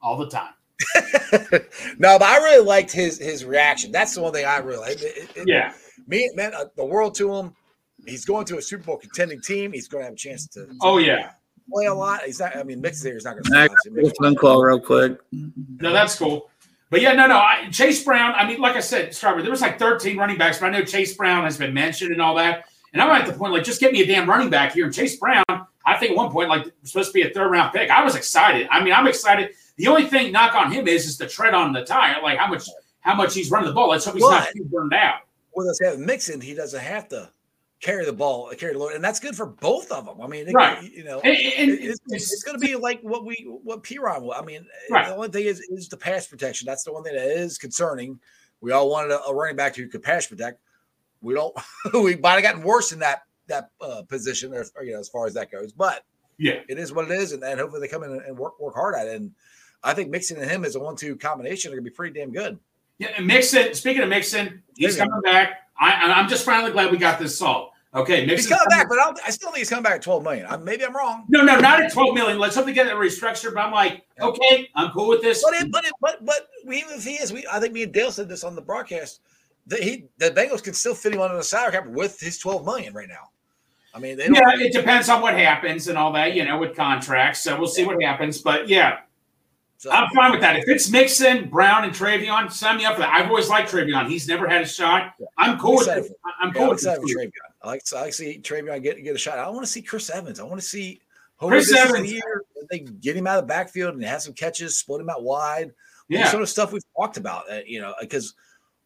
all 0.00 0.16
the 0.16 0.28
time. 0.30 0.52
no, 1.98 2.18
but 2.18 2.22
I 2.22 2.38
really 2.38 2.64
liked 2.64 2.90
his 2.92 3.18
his 3.18 3.44
reaction. 3.44 3.92
That's 3.92 4.14
the 4.14 4.22
one 4.22 4.32
thing 4.32 4.44
I 4.46 4.58
really 4.58 4.78
liked. 4.80 5.02
It- 5.02 5.16
it- 5.16 5.36
it- 5.36 5.48
Yeah. 5.48 5.72
me 6.06 6.18
it 6.18 6.36
meant 6.36 6.54
uh, 6.54 6.66
the 6.76 6.84
world 6.84 7.14
to 7.16 7.34
him. 7.34 7.54
He's 8.06 8.24
going 8.24 8.46
to 8.46 8.58
a 8.58 8.62
Super 8.62 8.84
Bowl 8.84 8.96
contending 8.96 9.40
team. 9.42 9.72
He's 9.72 9.86
going 9.88 10.00
to 10.02 10.06
have 10.06 10.14
a 10.14 10.16
chance 10.16 10.46
to, 10.48 10.66
to 10.66 10.72
Oh 10.80 10.98
yeah. 10.98 11.32
play 11.72 11.86
a 11.86 11.94
lot. 11.94 12.22
He's 12.24 12.40
not. 12.40 12.56
I 12.56 12.62
mean, 12.62 12.80
Mix 12.80 13.02
here 13.02 13.16
is 13.16 13.24
not 13.24 13.34
going 13.34 13.54
I 13.54 13.68
to. 13.68 13.74
got 13.90 14.04
a 14.06 14.14
phone 14.22 14.36
call 14.36 14.62
real 14.62 14.80
quick. 14.80 15.18
No, 15.32 15.92
that's 15.92 16.16
cool. 16.18 16.48
But 16.88 17.02
yeah, 17.02 17.12
no, 17.12 17.26
no. 17.28 17.36
I, 17.38 17.68
Chase 17.70 18.02
Brown. 18.02 18.32
I 18.36 18.46
mean, 18.48 18.60
like 18.60 18.74
I 18.74 18.80
said, 18.80 19.14
Strawberry, 19.14 19.42
there 19.42 19.50
was 19.50 19.60
like 19.60 19.78
13 19.78 20.16
running 20.16 20.36
backs, 20.38 20.58
but 20.58 20.66
I 20.66 20.70
know 20.70 20.84
Chase 20.84 21.14
Brown 21.14 21.44
has 21.44 21.56
been 21.56 21.72
mentioned 21.72 22.10
and 22.10 22.20
all 22.20 22.34
that. 22.36 22.64
And 22.92 23.00
I'm 23.00 23.08
at 23.10 23.26
the 23.28 23.32
point 23.32 23.52
like, 23.52 23.62
just 23.62 23.78
get 23.80 23.92
me 23.92 24.02
a 24.02 24.06
damn 24.06 24.28
running 24.28 24.50
back 24.50 24.72
here. 24.72 24.86
And 24.86 24.92
Chase 24.92 25.14
Brown, 25.16 25.44
I 25.86 25.96
think 25.98 26.10
at 26.12 26.16
one 26.16 26.32
point 26.32 26.48
like 26.48 26.66
supposed 26.82 27.10
to 27.10 27.12
be 27.12 27.22
a 27.22 27.30
third 27.32 27.48
round 27.50 27.72
pick. 27.72 27.90
I 27.90 28.02
was 28.02 28.16
excited. 28.16 28.66
I 28.72 28.82
mean, 28.82 28.92
I'm 28.92 29.06
excited. 29.06 29.50
The 29.80 29.88
only 29.88 30.06
thing 30.06 30.32
knock 30.32 30.54
on 30.54 30.70
him 30.72 30.86
is 30.88 31.06
is 31.06 31.16
the 31.18 31.26
tread 31.26 31.54
on 31.54 31.72
the 31.72 31.84
tire, 31.84 32.22
like 32.22 32.38
how 32.38 32.48
much 32.48 32.68
how 33.00 33.14
much 33.14 33.34
he's 33.34 33.50
running 33.50 33.68
the 33.68 33.74
ball. 33.74 33.88
Let's 33.90 34.04
hope 34.04 34.14
he's 34.14 34.22
not 34.22 34.48
too 34.54 34.64
burned 34.64 34.92
out. 34.94 35.20
With 35.54 35.66
us 35.68 35.80
having 35.82 36.04
Mixon, 36.06 36.40
he 36.40 36.54
doesn't 36.54 36.80
have 36.80 37.08
to 37.08 37.30
carry 37.80 38.04
the 38.04 38.12
ball, 38.12 38.52
carry 38.58 38.74
the 38.74 38.78
load, 38.78 38.92
and 38.92 39.02
that's 39.02 39.18
good 39.18 39.34
for 39.34 39.46
both 39.46 39.90
of 39.90 40.04
them. 40.04 40.20
I 40.20 40.26
mean, 40.26 40.46
it- 40.48 40.52
Right. 40.54 40.82
You 40.92 41.02
know, 41.02 41.18
And, 41.20 41.34
and 41.34 41.70
it- 41.70 41.80
it's, 41.82 42.00
it's, 42.08 42.42
going 42.42 42.60
to 42.60 42.64
be 42.66 42.76
like 42.76 43.00
what 43.00 43.24
we 43.24 43.36
what 43.62 43.82
Perine. 43.82 44.20
will. 44.22 44.32
I 44.34 44.42
mean, 44.42 44.66
Right. 44.90 45.06
the 45.08 45.14
only 45.14 45.28
thing 45.28 45.46
is 45.46 45.60
is 45.60 45.88
the 45.88 45.96
pass 45.96 46.26
protection. 46.26 46.66
That's 46.66 46.84
the 46.84 46.92
one 46.92 47.02
thing 47.02 47.14
that 47.14 47.26
is 47.26 47.56
concerning. 47.58 48.20
We 48.60 48.72
all 48.72 48.90
wanted 48.90 49.12
a, 49.12 49.22
a 49.24 49.34
running 49.34 49.56
back 49.56 49.74
who 49.76 49.88
could 49.88 50.02
pass 50.02 50.26
protect. 50.26 50.60
We 51.22 51.32
don't. 51.34 51.56
we 51.94 52.16
might 52.16 52.34
have 52.34 52.42
gotten 52.42 52.62
worse 52.62 52.92
in 52.92 52.98
that 52.98 53.22
that 53.46 53.70
uh, 53.80 54.02
position, 54.02 54.52
or, 54.52 54.64
or, 54.76 54.84
you 54.84 54.92
know, 54.92 55.00
as 55.00 55.08
far 55.08 55.26
as 55.26 55.32
that 55.34 55.50
goes. 55.50 55.72
But 55.72 56.04
yeah, 56.38 56.60
it 56.68 56.78
is 56.78 56.92
what 56.92 57.10
it 57.10 57.18
is, 57.18 57.32
and, 57.32 57.42
and 57.42 57.58
hopefully 57.58 57.80
they 57.80 57.88
come 57.88 58.02
in 58.04 58.12
and- 58.12 58.22
and 58.22 58.38
work 58.38 58.60
work 58.60 58.74
hard 58.74 58.94
at 58.94 59.06
it. 59.06 59.16
And 59.16 59.32
I 59.82 59.94
think 59.94 60.10
Mixon 60.10 60.38
and 60.40 60.50
him 60.50 60.64
as 60.64 60.76
a 60.76 60.80
one-two 60.80 61.16
combination 61.16 61.72
are 61.72 61.76
going 61.76 61.84
to 61.84 61.90
be 61.90 61.94
pretty 61.94 62.18
damn 62.18 62.32
good. 62.32 62.58
yeah. 62.98 63.08
And 63.16 63.26
Mixon. 63.26 63.74
Speaking 63.74 64.02
of 64.02 64.08
Mixon, 64.08 64.62
he's 64.76 64.96
coming 64.96 65.20
back. 65.22 65.68
I, 65.78 65.92
I'm 66.12 66.28
just 66.28 66.44
finally 66.44 66.72
glad 66.72 66.90
we 66.90 66.98
got 66.98 67.18
this 67.18 67.38
solved. 67.38 67.74
Okay, 67.92 68.20
He's 68.20 68.28
Mixon's 68.28 68.50
coming 68.50 68.68
back, 68.68 68.88
but 68.88 69.00
I, 69.00 69.04
don't, 69.04 69.18
I 69.26 69.30
still 69.30 69.48
think 69.48 69.58
he's 69.58 69.68
coming 69.70 69.82
back 69.82 69.94
at 69.94 70.02
twelve 70.02 70.22
million. 70.22 70.46
I, 70.46 70.56
maybe 70.56 70.84
I'm 70.84 70.94
wrong. 70.94 71.24
No, 71.28 71.42
no, 71.42 71.58
not 71.58 71.82
at 71.82 71.92
12 71.92 72.14
million. 72.14 72.38
Let's 72.38 72.54
hope 72.54 72.66
they 72.66 72.72
get 72.72 72.86
it 72.86 72.94
restructured. 72.94 73.54
But 73.54 73.64
I'm 73.64 73.72
like, 73.72 74.04
okay, 74.20 74.68
I'm 74.76 74.92
cool 74.92 75.08
with 75.08 75.22
this. 75.22 75.42
But 75.42 75.54
it, 75.54 75.72
but 75.72 75.84
it, 75.84 75.92
but 76.00 76.24
but 76.24 76.48
even 76.72 76.92
if 76.94 77.02
he 77.04 77.14
is, 77.14 77.32
we 77.32 77.44
I 77.50 77.58
think 77.58 77.72
me 77.72 77.82
and 77.82 77.92
Dale 77.92 78.12
said 78.12 78.28
this 78.28 78.44
on 78.44 78.54
the 78.54 78.62
broadcast. 78.62 79.20
that 79.66 79.82
he 79.82 80.04
the 80.18 80.30
Bengals 80.30 80.62
can 80.62 80.74
still 80.74 80.94
fit 80.94 81.14
him 81.14 81.20
under 81.20 81.36
the 81.36 81.42
salary 81.42 81.72
cap 81.72 81.86
with 81.88 82.20
his 82.20 82.38
twelve 82.38 82.64
million 82.64 82.94
right 82.94 83.08
now. 83.08 83.30
I 83.92 83.98
mean, 83.98 84.16
they 84.16 84.26
don't. 84.28 84.36
Yeah, 84.36 84.64
it 84.64 84.72
depends 84.72 85.08
on 85.08 85.20
what 85.20 85.34
happens 85.34 85.88
and 85.88 85.98
all 85.98 86.12
that, 86.12 86.36
you 86.36 86.44
know, 86.44 86.58
with 86.58 86.76
contracts. 86.76 87.40
So 87.40 87.58
we'll 87.58 87.66
see 87.66 87.84
what 87.84 88.00
happens. 88.00 88.40
But 88.40 88.68
yeah, 88.68 88.98
so- 89.80 89.90
I'm 89.90 90.08
fine 90.14 90.30
with 90.32 90.40
that. 90.42 90.56
If 90.56 90.68
it's 90.68 90.90
Mixon, 90.90 91.48
Brown, 91.48 91.84
and 91.84 91.92
Trayveon, 91.92 92.52
sign 92.52 92.76
me 92.76 92.84
up 92.84 92.94
for 92.96 93.00
that. 93.00 93.12
I've 93.12 93.28
always 93.28 93.48
liked 93.48 93.70
Trayveon. 93.72 94.08
He's 94.08 94.28
never 94.28 94.46
had 94.46 94.62
a 94.62 94.66
shot. 94.66 95.14
I'm 95.38 95.58
cool 95.58 95.76
with 95.76 95.88
Excited 95.88 96.04
it. 96.10 96.16
I'm 96.40 96.48
Yeah, 96.48 96.52
cool 96.54 96.62
I'm 96.64 96.68
with. 96.70 96.80
Trayveon. 96.84 97.30
I 97.62 97.66
like 97.68 97.82
I 97.94 98.00
like 98.00 98.10
to 98.10 98.12
see 98.16 98.38
Trayveon 98.42 98.82
get 98.82 99.02
get 99.02 99.14
a 99.14 99.18
shot. 99.18 99.38
I 99.38 99.48
want 99.48 99.62
to 99.62 99.66
see 99.66 99.82
Chris 99.82 100.10
Evans. 100.10 100.38
I 100.38 100.44
want 100.44 100.60
to 100.60 100.66
see 100.66 101.00
Chris 101.38 101.68
this 101.70 101.78
Evans. 101.78 102.12
year 102.12 102.42
they 102.70 102.80
get 102.80 103.16
him 103.16 103.26
out 103.26 103.38
of 103.38 103.44
the 103.44 103.48
backfield 103.48 103.94
and 103.94 104.04
have 104.04 104.20
some 104.22 104.34
catches, 104.34 104.76
split 104.76 105.00
him 105.00 105.08
out 105.10 105.22
wide. 105.22 105.72
Yeah. 106.08 106.26
some 106.26 106.36
of 106.40 106.42
the 106.42 106.46
stuff 106.48 106.72
we've 106.72 106.82
talked 106.96 107.16
about. 107.16 107.50
Uh, 107.50 107.60
you 107.66 107.80
know, 107.80 107.94
because 108.00 108.34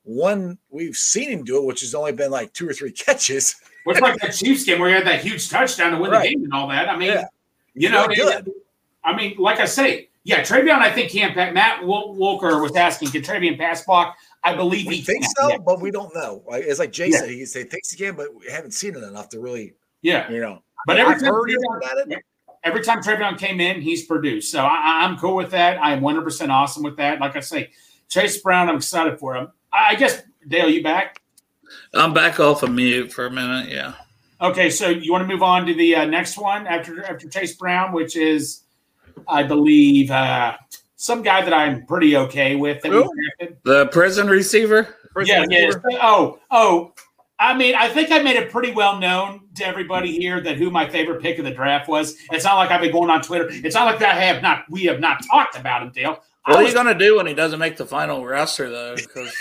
one 0.05 0.59
we've 0.71 0.97
seen 0.97 1.31
him 1.31 1.43
do 1.45 1.57
it, 1.59 1.65
which 1.65 1.81
has 1.81 1.95
only 1.95 2.13
been 2.13 2.31
like 2.31 2.53
two 2.53 2.69
or 2.69 2.73
three 2.73 2.93
catches. 3.07 3.57
What's 3.85 4.01
like 4.01 4.19
that 4.21 4.33
Chiefs 4.35 4.65
game 4.65 4.79
where 4.79 4.89
he 4.91 4.95
had 4.95 5.07
that 5.07 5.23
huge 5.23 5.49
touchdown 5.51 5.93
to 5.93 5.99
win 5.99 6.11
Right. 6.11 6.23
the 6.23 6.29
game 6.35 6.45
and 6.45 6.53
all 6.53 6.69
that? 6.69 6.89
I 6.89 6.97
mean, 6.97 7.09
Yeah. 7.13 7.25
you 7.75 7.91
know, 7.91 8.07
good. 8.07 8.51
I 9.03 9.15
mean, 9.17 9.37
like 9.39 9.61
I 9.61 9.67
say, 9.67 10.09
yeah, 10.25 10.41
Trayveon, 10.41 10.79
I 10.79 10.91
think 10.91 11.11
can't. 11.13 11.37
Matt 11.37 11.85
Wol- 11.85 12.15
Walker 12.15 12.61
was 12.61 12.75
asking, 12.77 13.11
can 13.11 13.23
Trayveon 13.23 13.59
pass 13.59 13.85
block? 13.85 14.17
I 14.43 14.55
believe 14.55 14.87
We 14.87 14.97
he 14.97 15.03
think 15.03 15.23
can. 15.23 15.31
so, 15.39 15.49
Yeah. 15.51 15.59
but 15.59 15.81
we 15.81 15.91
don't 15.91 16.15
know. 16.15 16.43
Right? 16.49 16.65
It's 16.67 16.79
like 16.79 16.93
Jay 16.93 17.09
Yeah. 17.11 17.19
said, 17.21 17.31
he 17.31 17.45
say 17.47 17.65
thinks 17.65 17.91
he 17.91 17.97
can, 18.05 18.15
but 18.17 18.35
we 18.35 18.47
haven't 18.51 18.73
seen 18.73 18.97
it 18.97 19.03
enough 19.03 19.29
to 19.31 19.41
really, 19.41 19.75
yeah. 20.03 20.31
you 20.31 20.41
know. 20.41 20.63
But 20.87 20.99
every 20.99 21.15
I've 21.15 21.21
time, 21.21 21.33
heard 21.33 21.49
Trayveon, 21.49 21.77
about 21.79 22.09
it. 22.09 22.19
every 22.63 22.83
time 22.83 23.03
Trayveon 23.03 23.39
came 23.39 23.61
in, 23.61 23.81
he's 23.81 24.05
produced. 24.07 24.51
So 24.53 24.61
I, 24.65 24.67
I- 24.75 25.05
I'm 25.05 25.17
cool 25.19 25.37
with 25.37 25.51
that. 25.53 25.79
I'm 25.83 26.01
100% 26.01 26.51
awesome 26.51 26.83
with 26.83 26.97
that. 26.97 27.21
Like 27.21 27.37
I 27.37 27.41
say, 27.41 27.71
Chase 28.09 28.39
Brown, 28.43 28.69
I'm 28.69 28.77
excited 28.77 29.19
for 29.19 29.35
him. 29.35 29.49
I, 29.73 29.91
I 29.91 29.95
guess, 29.95 30.23
Dale, 30.47 30.69
you 30.69 30.83
back? 30.83 31.21
I'm 31.95 32.13
back 32.13 32.39
off 32.39 32.63
of 32.63 32.71
mute 32.71 33.13
for 33.13 33.27
a 33.27 33.31
minute. 33.31 33.71
Yeah. 33.71 33.95
Okay, 34.41 34.69
so 34.69 34.89
you 34.89 35.11
want 35.11 35.27
to 35.27 35.33
move 35.33 35.43
on 35.43 35.65
to 35.67 35.75
the 35.75 35.97
uh, 35.97 36.05
next 36.05 36.37
one 36.37 36.67
after 36.67 37.03
after 37.05 37.29
Chase 37.29 37.55
Brown, 37.57 37.93
which 37.93 38.15
is, 38.15 38.64
I 39.29 39.43
believe, 39.43 40.11
uh, 40.11 40.57
some 40.97 41.23
guy 41.23 41.43
that 41.43 41.53
I'm 41.53 41.85
pretty 41.87 42.17
okay 42.17 42.57
with. 42.57 42.83
That 42.83 42.91
we 42.91 42.99
Who? 42.99 43.11
drafted. 43.39 43.59
The 43.65 43.87
prison 43.89 44.27
receiver. 44.27 44.97
Yeah, 45.25 45.45
yeah. 45.49 45.71
Oh, 46.03 46.39
oh. 46.51 46.93
I 47.39 47.53
mean, 47.55 47.75
I 47.75 47.89
think 47.89 48.11
I 48.11 48.21
made 48.21 48.37
it 48.37 48.51
pretty 48.51 48.73
well 48.73 48.99
known 48.99 49.43
to 49.57 49.67
everybody 49.67 50.17
here 50.17 50.41
that 50.41 50.57
who 50.57 50.71
my 50.71 50.89
favorite 50.89 51.21
pick 51.21 51.39
of 51.39 51.45
the 51.45 51.51
draft 51.51 51.89
was. 51.89 52.17
It's 52.31 52.45
not 52.45 52.57
like 52.57 52.71
I've 52.71 52.81
been 52.81 52.93
going 52.93 53.11
on 53.11 53.21
Twitter. 53.23 53.49
It's 53.51 53.75
not 53.75 53.85
like 53.87 54.01
I 54.03 54.15
have 54.15 54.41
not. 54.41 54.65
We 54.71 54.85
have 54.85 55.01
not 55.01 55.21
talked 55.31 55.57
about 55.57 55.83
him, 55.83 55.91
Dale. 55.91 56.23
I 56.47 56.53
What 56.53 56.61
are 56.61 56.69
you 56.69 56.75
gonna 56.75 56.95
do 56.99 57.17
when 57.17 57.27
he 57.27 57.35
doesn't 57.35 57.59
make 57.59 57.77
the 57.77 57.87
final 57.87 58.25
roster 58.25 58.71
though? 58.71 58.97
'Cause 58.97 59.33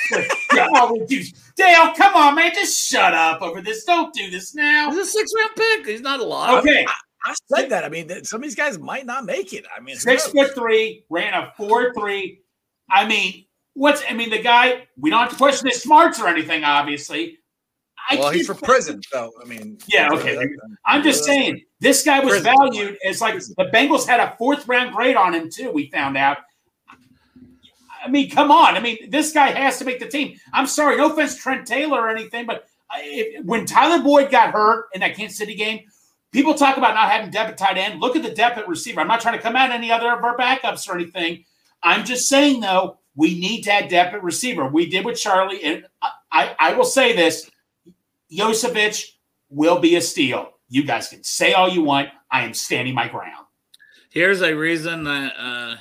Yeah, 0.53 0.67
oh, 0.73 1.05
dude. 1.07 1.27
Dale, 1.55 1.93
come 1.95 2.15
on, 2.15 2.35
man. 2.35 2.51
Just 2.53 2.77
shut 2.89 3.13
up 3.13 3.41
over 3.41 3.61
this. 3.61 3.83
Don't 3.83 4.13
do 4.13 4.29
this 4.31 4.55
now. 4.55 4.89
he's 4.89 4.99
a 4.99 5.05
six 5.05 5.31
round 5.37 5.51
pick. 5.55 5.85
He's 5.85 6.01
not 6.01 6.19
a 6.19 6.23
lot. 6.23 6.59
Okay. 6.59 6.85
I 6.87 6.93
said 7.47 7.69
that. 7.69 7.83
I 7.83 7.89
mean, 7.89 8.23
some 8.23 8.39
of 8.39 8.43
these 8.43 8.55
guys 8.55 8.77
might 8.79 9.05
not 9.05 9.25
make 9.25 9.53
it. 9.53 9.65
I 9.75 9.79
mean, 9.79 9.95
Six 9.95 10.27
foot 10.27 10.53
three, 10.53 11.05
ran 11.09 11.33
a 11.33 11.53
four 11.55 11.93
three. 11.93 12.41
I 12.89 13.07
mean, 13.07 13.45
what's 13.73 14.03
I 14.09 14.13
mean, 14.13 14.29
the 14.29 14.41
guy, 14.41 14.87
we 14.97 15.09
don't 15.09 15.21
have 15.21 15.31
to 15.31 15.35
question 15.35 15.67
his 15.67 15.81
smarts 15.81 16.19
or 16.19 16.27
anything, 16.27 16.63
obviously. 16.63 17.39
I 18.09 18.17
Well, 18.17 18.31
he's 18.31 18.47
from 18.47 18.57
prison, 18.57 19.01
so 19.09 19.31
I 19.41 19.45
mean, 19.47 19.77
Yeah, 19.87 20.09
okay. 20.11 20.37
I'm 20.85 21.03
just 21.03 21.23
saying, 21.23 21.63
this 21.79 22.03
guy 22.03 22.19
was 22.19 22.41
Prison. 22.41 22.53
valued 22.57 22.97
as 23.05 23.21
like 23.21 23.35
the 23.39 23.69
Bengals 23.73 24.05
had 24.05 24.19
a 24.19 24.35
fourth 24.37 24.67
round 24.67 24.93
grade 24.93 25.15
on 25.15 25.33
him 25.33 25.49
too. 25.49 25.71
We 25.71 25.89
found 25.89 26.17
out. 26.17 26.37
I 28.03 28.09
mean, 28.09 28.29
come 28.29 28.51
on. 28.51 28.75
I 28.75 28.81
mean, 28.81 29.09
this 29.09 29.31
guy 29.31 29.51
has 29.51 29.79
to 29.79 29.85
make 29.85 29.99
the 29.99 30.07
team. 30.07 30.37
I'm 30.51 30.67
sorry, 30.67 30.97
no 30.97 31.13
offense, 31.13 31.37
Trent 31.37 31.65
Taylor 31.65 32.01
or 32.01 32.09
anything, 32.09 32.45
but 32.45 32.67
uh, 32.93 32.97
if, 32.99 33.45
when 33.45 33.65
Tyler 33.65 34.03
Boyd 34.03 34.29
got 34.29 34.51
hurt 34.51 34.87
in 34.93 34.99
that 34.99 35.15
Kansas 35.15 35.37
City 35.37 35.55
game, 35.55 35.85
people 36.33 36.53
talk 36.55 36.75
about 36.75 36.95
not 36.95 37.09
having 37.09 37.31
depth 37.31 37.51
at 37.51 37.57
tight 37.57 37.77
end. 37.77 38.01
Look 38.01 38.17
at 38.17 38.23
the 38.23 38.31
depth 38.31 38.57
at 38.57 38.67
receiver. 38.67 38.99
I'm 38.99 39.07
not 39.07 39.21
trying 39.21 39.37
to 39.37 39.41
come 39.41 39.55
at 39.55 39.71
any 39.71 39.91
other 39.91 40.11
of 40.11 40.23
our 40.23 40.35
backups 40.35 40.89
or 40.89 40.95
anything. 40.95 41.45
I'm 41.81 42.03
just 42.03 42.27
saying 42.27 42.59
though, 42.59 42.97
we 43.15 43.39
need 43.39 43.61
to 43.63 43.71
add 43.71 43.89
depth 43.89 44.15
at 44.15 44.23
receiver. 44.23 44.67
We 44.67 44.87
did 44.87 45.05
with 45.05 45.19
Charlie, 45.19 45.63
and 45.63 45.85
I, 46.01 46.11
I, 46.31 46.55
I 46.59 46.73
will 46.73 46.83
say 46.83 47.15
this: 47.15 47.49
Iosivas 48.31 49.05
will 49.49 49.79
be 49.79 49.95
a 49.95 50.01
steal. 50.01 50.49
You 50.67 50.83
guys 50.83 51.09
can 51.09 51.23
say 51.23 51.53
all 51.53 51.69
you 51.69 51.83
want. 51.83 52.09
I 52.31 52.43
am 52.43 52.53
standing 52.53 52.95
my 52.95 53.07
ground. 53.07 53.45
Here's 54.09 54.41
a 54.41 54.53
reason 54.53 55.03
that 55.03 55.33
uh, 55.37 55.75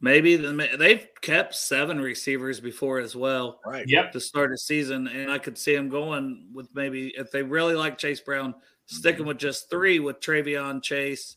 maybe 0.00 0.36
the, 0.36 0.76
they've 0.78 1.06
kept 1.20 1.54
seven 1.54 2.00
receivers 2.00 2.60
before 2.60 2.98
as 2.98 3.14
well 3.14 3.60
right. 3.66 3.86
Yep. 3.86 4.12
to 4.12 4.20
start 4.20 4.52
a 4.52 4.58
season, 4.58 5.06
and 5.08 5.30
I 5.30 5.38
could 5.38 5.58
see 5.58 5.74
them 5.76 5.90
going 5.90 6.48
with 6.54 6.68
maybe 6.74 7.12
if 7.16 7.30
they 7.30 7.42
really 7.42 7.74
like 7.74 7.98
Chase 7.98 8.20
Brown, 8.20 8.54
sticking 8.90 9.26
with 9.26 9.38
just 9.38 9.70
three 9.70 9.98
with 10.00 10.20
Trayveon 10.20 10.82
Chase 10.82 11.36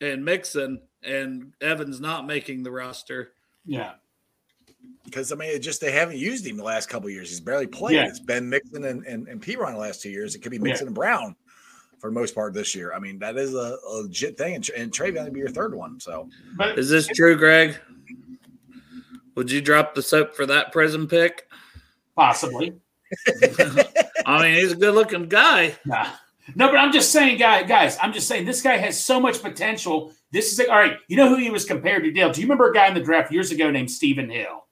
and 0.00 0.24
Mixon, 0.24 0.80
and 1.02 1.52
Evans 1.60 2.00
not 2.00 2.26
making 2.26 2.62
the 2.62 2.70
roster. 2.70 3.32
Yeah. 3.64 3.92
Because 5.04 5.32
I 5.32 5.36
mean, 5.36 5.50
it 5.50 5.60
just 5.60 5.80
they 5.80 5.92
haven't 5.92 6.18
used 6.18 6.46
him 6.46 6.56
the 6.56 6.64
last 6.64 6.88
couple 6.88 7.08
of 7.08 7.12
years. 7.12 7.28
He's 7.28 7.40
barely 7.40 7.66
played. 7.66 7.94
Yeah. 7.94 8.06
It's 8.06 8.20
been 8.20 8.48
Mixon 8.48 8.84
and 8.84 9.04
and, 9.06 9.28
and 9.28 9.40
Perine 9.40 9.72
the 9.72 9.78
last 9.78 10.02
two 10.02 10.10
years. 10.10 10.34
It 10.34 10.40
could 10.40 10.50
be 10.50 10.58
Mixon 10.58 10.88
and 10.88 10.94
Brown 10.94 11.36
for 11.98 12.10
the 12.10 12.14
most 12.14 12.34
part 12.34 12.54
this 12.54 12.74
year. 12.74 12.92
I 12.92 12.98
mean, 12.98 13.18
that 13.20 13.36
is 13.36 13.54
a, 13.54 13.78
a 13.86 13.90
legit 14.02 14.36
thing, 14.36 14.56
and, 14.56 14.64
Tra- 14.64 14.76
and 14.76 14.92
Trayveon 14.92 15.24
would 15.24 15.32
be 15.32 15.40
your 15.40 15.48
third 15.48 15.74
one. 15.74 15.98
So 16.00 16.28
But 16.56 16.78
Is 16.78 16.90
this 16.90 17.06
true, 17.06 17.36
Greg? 17.36 17.76
Would 19.34 19.50
you 19.50 19.60
drop 19.60 19.94
the 19.94 20.02
soap 20.02 20.34
for 20.34 20.46
that 20.46 20.72
prison 20.72 21.06
pick? 21.06 21.46
possibly. 22.16 22.74
I 24.26 24.42
mean, 24.42 24.54
he's 24.54 24.72
a 24.72 24.76
good 24.76 24.94
looking 24.94 25.28
guy. 25.28 25.76
Nah. 25.84 26.08
No, 26.54 26.68
but 26.68 26.76
I'm 26.76 26.92
just 26.92 27.10
saying, 27.10 27.38
guy, 27.38 27.62
guys, 27.64 27.98
I'm 28.00 28.12
just 28.12 28.28
saying 28.28 28.44
this 28.44 28.62
guy 28.62 28.76
has 28.76 29.02
so 29.02 29.18
much 29.18 29.42
potential. 29.42 30.12
This 30.30 30.52
is 30.52 30.58
like, 30.58 30.68
all 30.68 30.76
right. 30.76 30.96
You 31.08 31.16
know 31.16 31.28
who 31.28 31.36
he 31.36 31.50
was 31.50 31.64
compared 31.64 32.04
to, 32.04 32.10
Dale? 32.10 32.32
Do 32.32 32.40
you 32.40 32.46
remember 32.46 32.70
a 32.70 32.74
guy 32.74 32.86
in 32.86 32.94
the 32.94 33.00
draft 33.00 33.32
years 33.32 33.50
ago 33.50 33.70
named 33.70 33.90
Stephen 33.90 34.30
Hill 34.30 34.66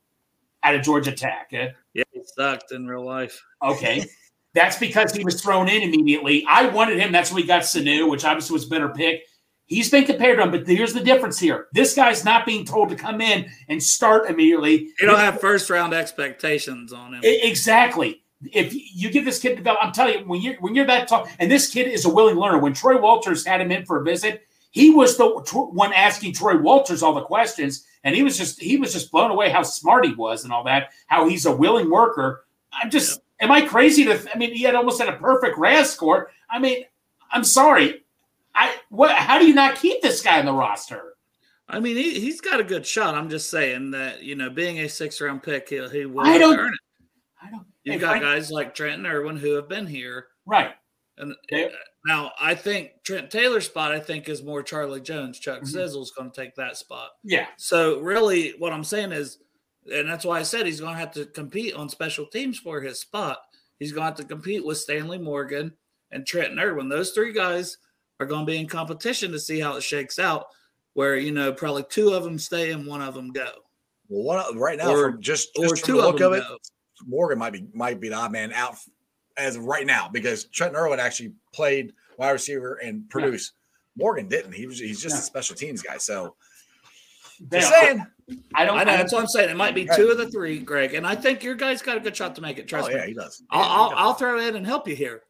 out 0.62 0.74
of 0.74 0.82
Georgia 0.82 1.12
Tech? 1.12 1.48
eh? 1.52 1.70
Yeah, 1.94 2.04
he 2.12 2.22
sucked 2.36 2.72
in 2.72 2.86
real 2.86 3.04
life. 3.04 3.42
Okay. 3.62 4.04
That's 4.54 4.78
because 4.78 5.12
he 5.12 5.24
was 5.24 5.42
thrown 5.42 5.68
in 5.68 5.82
immediately. 5.82 6.46
I 6.48 6.68
wanted 6.68 6.98
him. 6.98 7.10
That's 7.10 7.30
when 7.30 7.42
we 7.42 7.46
got 7.48 7.62
Sanu, 7.62 8.08
which 8.08 8.24
obviously 8.24 8.54
was 8.54 8.66
a 8.66 8.68
better 8.68 8.88
pick. 8.88 9.22
He's 9.66 9.90
been 9.90 10.04
compared 10.04 10.38
to 10.38 10.44
him, 10.44 10.50
but 10.50 10.66
here's 10.66 10.92
the 10.92 11.00
difference 11.00 11.38
here. 11.38 11.68
This 11.72 11.94
guy's 11.94 12.24
not 12.24 12.46
being 12.46 12.64
told 12.64 12.90
to 12.90 12.96
come 12.96 13.20
in 13.20 13.50
and 13.68 13.82
start 13.82 14.28
immediately. 14.28 14.90
You 15.00 15.06
don't 15.06 15.18
have 15.18 15.40
first 15.40 15.70
round 15.70 15.94
expectations 15.94 16.92
on 16.92 17.14
him. 17.14 17.20
Exactly. 17.24 18.23
If 18.52 18.74
you 18.74 19.10
give 19.10 19.24
this 19.24 19.38
kid 19.40 19.56
develop, 19.56 19.78
I'm 19.82 19.92
telling 19.92 20.20
you, 20.20 20.24
when 20.26 20.40
you're 20.42 20.54
when 20.56 20.74
you're 20.74 20.86
that 20.86 21.08
tall, 21.08 21.28
and 21.38 21.50
this 21.50 21.70
kid 21.70 21.88
is 21.88 22.04
a 22.04 22.10
willing 22.10 22.36
learner. 22.36 22.58
When 22.58 22.72
Troy 22.74 23.00
Walters 23.00 23.44
had 23.46 23.60
him 23.60 23.70
in 23.72 23.84
for 23.86 24.00
a 24.00 24.04
visit, 24.04 24.46
he 24.70 24.90
was 24.90 25.16
the 25.16 25.26
one 25.26 25.92
asking 25.92 26.32
Troy 26.34 26.56
Walters 26.58 27.02
all 27.02 27.14
the 27.14 27.22
questions, 27.22 27.86
and 28.02 28.14
he 28.14 28.22
was 28.22 28.36
just 28.36 28.60
he 28.60 28.76
was 28.76 28.92
just 28.92 29.10
blown 29.10 29.30
away 29.30 29.50
how 29.50 29.62
smart 29.62 30.04
he 30.04 30.14
was 30.14 30.44
and 30.44 30.52
all 30.52 30.64
that. 30.64 30.90
How 31.06 31.28
he's 31.28 31.46
a 31.46 31.54
willing 31.54 31.90
worker. 31.90 32.44
I'm 32.72 32.90
just, 32.90 33.20
am 33.40 33.52
I 33.52 33.62
crazy 33.62 34.04
to? 34.04 34.20
I 34.34 34.36
mean, 34.36 34.52
he 34.52 34.64
had 34.64 34.74
almost 34.74 35.00
had 35.00 35.08
a 35.08 35.16
perfect 35.16 35.56
RAS 35.56 35.92
score. 35.92 36.30
I 36.50 36.58
mean, 36.58 36.84
I'm 37.30 37.44
sorry. 37.44 38.04
I 38.54 38.74
what? 38.88 39.12
How 39.16 39.38
do 39.38 39.46
you 39.46 39.54
not 39.54 39.76
keep 39.76 40.02
this 40.02 40.20
guy 40.22 40.38
on 40.40 40.44
the 40.46 40.52
roster? 40.52 41.14
I 41.66 41.80
mean, 41.80 41.96
he, 41.96 42.20
he's 42.20 42.40
got 42.42 42.60
a 42.60 42.64
good 42.64 42.84
shot. 42.86 43.14
I'm 43.14 43.30
just 43.30 43.48
saying 43.50 43.92
that, 43.92 44.22
you 44.22 44.34
know, 44.34 44.50
being 44.50 44.80
a 44.80 44.88
six 44.88 45.18
round 45.20 45.42
pick, 45.42 45.70
he, 45.70 45.76
he 45.88 46.04
will 46.04 46.26
I 46.26 46.36
don't- 46.36 46.58
earn 46.58 46.74
it. 46.74 46.80
I 47.86 47.88
don't. 47.88 47.92
You've 47.94 48.00
got 48.00 48.10
Frank- 48.10 48.24
guys 48.24 48.50
like 48.50 48.74
Trenton 48.74 49.06
Irwin 49.06 49.36
who 49.36 49.52
have 49.54 49.68
been 49.68 49.86
here. 49.86 50.28
right. 50.46 50.74
And 51.16 51.32
They- 51.48 51.72
now 52.06 52.32
I 52.40 52.56
think 52.56 52.90
Trent 53.04 53.30
Taylor's 53.30 53.66
spot, 53.66 53.92
I 53.92 54.00
think, 54.00 54.28
is 54.28 54.42
more 54.42 54.64
Charlie 54.64 55.00
Jones. 55.00 55.38
Chuck 55.38 55.62
Mhm. 55.62 55.68
Sizzle's 55.68 56.10
going 56.10 56.32
to 56.32 56.34
take 56.40 56.56
that 56.56 56.76
spot. 56.76 57.12
Yeah. 57.22 57.46
So 57.56 58.00
really, 58.00 58.50
what 58.58 58.72
I'm 58.72 58.82
saying 58.82 59.12
is, 59.12 59.38
and 59.92 60.08
that's 60.08 60.24
why 60.24 60.40
I 60.40 60.42
said 60.42 60.66
he's 60.66 60.80
going 60.80 60.94
to 60.94 60.98
have 60.98 61.12
to 61.12 61.24
compete 61.26 61.74
on 61.74 61.88
special 61.88 62.26
teams 62.26 62.58
for 62.58 62.80
his 62.80 62.98
spot. 62.98 63.38
He's 63.78 63.92
going 63.92 64.02
to 64.02 64.06
have 64.06 64.16
to 64.16 64.24
compete 64.24 64.64
with 64.64 64.78
Stanley 64.78 65.18
Morgan 65.18 65.76
and 66.10 66.26
Trenton 66.26 66.58
Irwin. 66.58 66.88
Those 66.88 67.12
three 67.12 67.32
guys 67.32 67.78
are 68.18 68.26
going 68.26 68.44
to 68.44 68.50
be 68.50 68.58
in 68.58 68.66
competition 68.66 69.30
to 69.30 69.38
see 69.38 69.60
how 69.60 69.76
it 69.76 69.82
shakes 69.82 70.18
out. 70.18 70.46
Where 70.94 71.16
you 71.16 71.30
know 71.32 71.52
probably 71.52 71.84
two 71.90 72.12
of 72.12 72.24
them 72.24 72.38
stay 72.40 72.72
and 72.72 72.86
one 72.88 73.02
of 73.02 73.14
them 73.14 73.30
go, 73.30 73.50
well, 74.08 74.46
one 74.48 74.58
right 74.58 74.78
now, 74.78 74.90
Or- 74.92 75.12
from 75.12 75.22
just, 75.22 75.50
or 75.56 75.68
from 75.68 75.76
two 75.78 75.92
the 75.92 75.98
of 75.98 76.04
look 76.06 76.18
them 76.18 76.32
of 76.32 76.38
it, 76.38 76.42
go. 76.42 76.58
Morgan 77.06 77.38
might 77.38 77.52
be 77.52 77.66
might 77.74 78.00
be 78.00 78.08
the 78.08 78.14
odd 78.16 78.32
man 78.32 78.52
out 78.52 78.76
as 79.36 79.56
of 79.56 79.64
right 79.64 79.86
now 79.86 80.08
because 80.12 80.44
Trent 80.46 80.74
Irwin 80.74 81.00
actually 81.00 81.32
played 81.52 81.92
wide 82.18 82.30
receiver 82.32 82.74
and 82.76 83.08
produced. 83.10 83.52
Morgan 83.96 84.28
didn't. 84.28 84.52
He 84.52 84.66
was 84.66 84.78
he's 84.78 85.00
just 85.02 85.14
Yeah. 85.16 85.20
a 85.20 85.22
special 85.22 85.56
teams 85.56 85.82
guy. 85.82 85.98
So 85.98 86.36
Dale, 87.48 87.60
just 87.60 87.72
saying. 87.72 88.06
I 88.54 88.64
don't. 88.64 88.78
I 88.78 88.84
know 88.84 88.92
I 88.92 88.96
that's 88.96 89.12
what 89.12 89.20
I'm 89.22 89.26
saying. 89.28 89.50
It 89.50 89.56
might 89.56 89.74
be 89.74 89.88
two 89.96 90.08
of 90.10 90.18
the 90.18 90.30
three, 90.30 90.58
Greg, 90.60 90.94
and 90.94 91.06
I 91.06 91.14
think 91.16 91.42
your 91.42 91.54
guy's 91.56 91.82
got 91.82 91.96
a 91.96 92.00
good 92.00 92.16
shot 92.16 92.34
to 92.36 92.40
make 92.40 92.58
it. 92.58 92.68
Trust 92.68 92.88
Oh 92.88 92.92
me. 92.92 92.98
yeah, 93.00 93.06
he 93.06 93.12
does. 93.14 93.42
I'll, 93.50 93.60
Yeah, 93.60 93.68
I'll, 93.68 93.88
he 93.90 93.94
I'll 93.96 94.14
throw 94.14 94.38
in 94.38 94.56
and 94.56 94.64
help 94.66 94.86
you 94.88 94.94
here. 94.94 95.22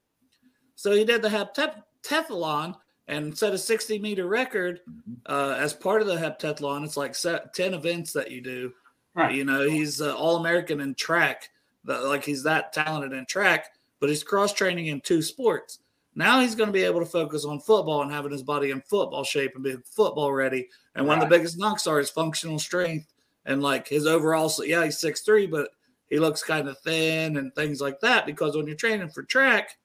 So 0.77 0.93
he 0.93 1.05
did 1.05 1.23
the 1.23 1.29
heptathlon 1.29 2.75
and 3.09 3.37
set 3.37 3.53
a 3.53 3.59
60 3.59 3.99
meter 3.99 4.27
record 4.27 4.81
Mm-hmm. 4.89 5.13
uh, 5.27 5.55
as 5.59 5.73
part 5.73 6.01
of 6.03 6.07
the 6.07 6.17
heptathlon. 6.17 6.85
It's 6.85 6.97
like 6.97 7.15
set 7.15 7.55
10 7.55 7.75
events 7.75 8.13
that 8.13 8.31
you 8.31 8.41
do. 8.41 8.73
Right. 9.15 9.35
You 9.35 9.45
know, 9.45 9.63
he's 9.69 10.01
uh, 10.01 10.15
all 10.15 10.37
American 10.37 10.81
in 10.81 10.95
track. 10.95 11.49
Like 11.85 12.25
he's 12.25 12.43
that 12.45 12.73
talented 12.73 13.13
in 13.13 13.27
track, 13.27 13.67
but 14.01 14.09
he's 14.09 14.25
cross 14.25 14.53
training 14.53 14.87
in 14.87 15.01
two 15.01 15.23
sports. 15.23 15.81
Now 16.15 16.41
he's 16.41 16.55
going 16.55 16.69
to 16.69 16.73
be 16.73 16.85
able 16.85 17.01
to 17.01 17.07
focus 17.07 17.45
on 17.45 17.61
football 17.61 18.03
and 18.03 18.11
having 18.11 18.33
his 18.33 18.43
body 18.43 18.71
in 18.71 18.81
football 18.83 19.25
shape 19.25 19.53
and 19.55 19.65
being 19.65 19.83
football 19.85 20.33
ready. 20.33 20.69
And 20.95 21.07
one 21.07 21.19
of 21.19 21.29
the 21.29 21.37
biggest 21.37 21.59
knocks 21.59 21.87
are 21.87 21.99
his 21.99 22.11
functional 22.11 22.59
strength 22.59 23.13
and 23.45 23.63
like 23.63 23.89
his 23.89 24.07
overall. 24.07 24.49
So 24.49 24.63
yeah, 24.63 24.85
he's 24.85 24.99
six 24.99 25.23
three, 25.23 25.47
but 25.47 25.71
he 26.09 26.19
looks 26.19 26.43
kind 26.43 26.69
of 26.69 26.79
thin 26.79 27.37
and 27.37 27.55
things 27.55 27.81
like 27.81 28.01
that 28.01 28.27
because 28.27 28.57
when 28.57 28.67
you're 28.67 28.77
training 28.77 29.09
for 29.09 29.25
track, 29.25 29.77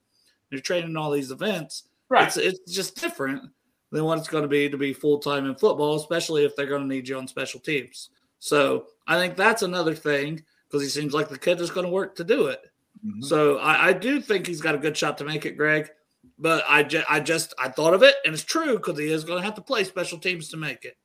you're 0.50 0.60
training 0.60 0.96
all 0.96 1.10
these 1.10 1.30
events. 1.30 1.84
Right. 2.08 2.26
It's 2.26 2.36
it's 2.36 2.72
just 2.72 3.00
different 3.00 3.50
than 3.90 4.04
what 4.04 4.18
it's 4.18 4.28
going 4.28 4.42
to 4.42 4.48
be 4.48 4.68
to 4.68 4.78
be 4.78 4.92
full 4.92 5.18
time 5.18 5.46
in 5.46 5.56
football, 5.56 5.96
especially 5.96 6.44
if 6.44 6.54
they're 6.54 6.66
going 6.66 6.82
to 6.82 6.94
need 6.94 7.08
you 7.08 7.18
on 7.18 7.26
special 7.26 7.60
teams. 7.60 8.10
So 8.38 8.86
I 9.06 9.18
think 9.18 9.36
that's 9.36 9.62
another 9.62 9.94
thing 9.94 10.44
because 10.70 10.82
he 10.82 10.88
seems 10.88 11.12
like 11.12 11.28
the 11.28 11.38
kid 11.38 11.60
is 11.60 11.70
going 11.70 11.84
to 11.86 11.92
work 11.92 12.14
to 12.16 12.24
do 12.24 12.46
it. 12.46 12.60
Mhm. 13.04 13.24
So 13.24 13.58
I, 13.58 13.88
I 13.88 13.92
do 13.92 14.20
think 14.20 14.46
he's 14.46 14.60
got 14.60 14.74
a 14.74 14.78
good 14.78 14.96
shot 14.96 15.18
to 15.18 15.24
make 15.24 15.44
it, 15.46 15.56
Greg. 15.56 15.90
But 16.38 16.64
I, 16.68 16.82
ju- 16.84 17.02
I 17.08 17.20
just 17.20 17.52
I 17.58 17.68
thought 17.68 17.92
of 17.94 18.02
it, 18.02 18.14
and 18.24 18.32
it's 18.34 18.44
true 18.44 18.76
because 18.76 18.98
he 18.98 19.10
is 19.12 19.24
going 19.24 19.38
to 19.40 19.44
have 19.44 19.54
to 19.56 19.60
play 19.62 19.84
special 19.84 20.18
teams 20.18 20.48
to 20.50 20.56
make 20.56 20.84
it. 20.84 20.96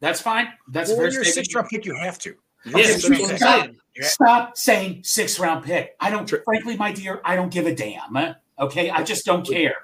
That's 0.00 0.20
fine. 0.20 0.48
That's 0.68 0.88
Well, 0.90 0.96
a 0.96 1.00
fair 1.00 1.04
when 1.06 1.12
you're 1.12 1.22
a 1.22 1.24
statement. 1.24 1.46
six 1.46 1.54
round 1.54 1.68
pick, 1.68 1.84
you 1.84 1.94
have 1.94 2.18
to. 2.20 2.34
Yeah, 2.64 2.72
Okay, 2.78 2.92
that's 2.92 3.36
stop. 3.36 3.38
saying. 3.38 3.76
Stop 4.02 4.56
saying 4.56 5.00
six 5.04 5.38
round 5.38 5.64
pick. 5.64 5.94
I 6.00 6.10
don't, 6.10 6.28
Sure. 6.28 6.42
frankly, 6.44 6.76
my 6.76 6.90
dear, 6.92 7.20
I 7.24 7.36
don't 7.36 7.50
give 7.52 7.66
a 7.66 7.74
damn. 7.74 8.34
Okay. 8.58 8.90
I 8.90 9.02
just 9.04 9.24
don't 9.24 9.46
care. 9.46 9.74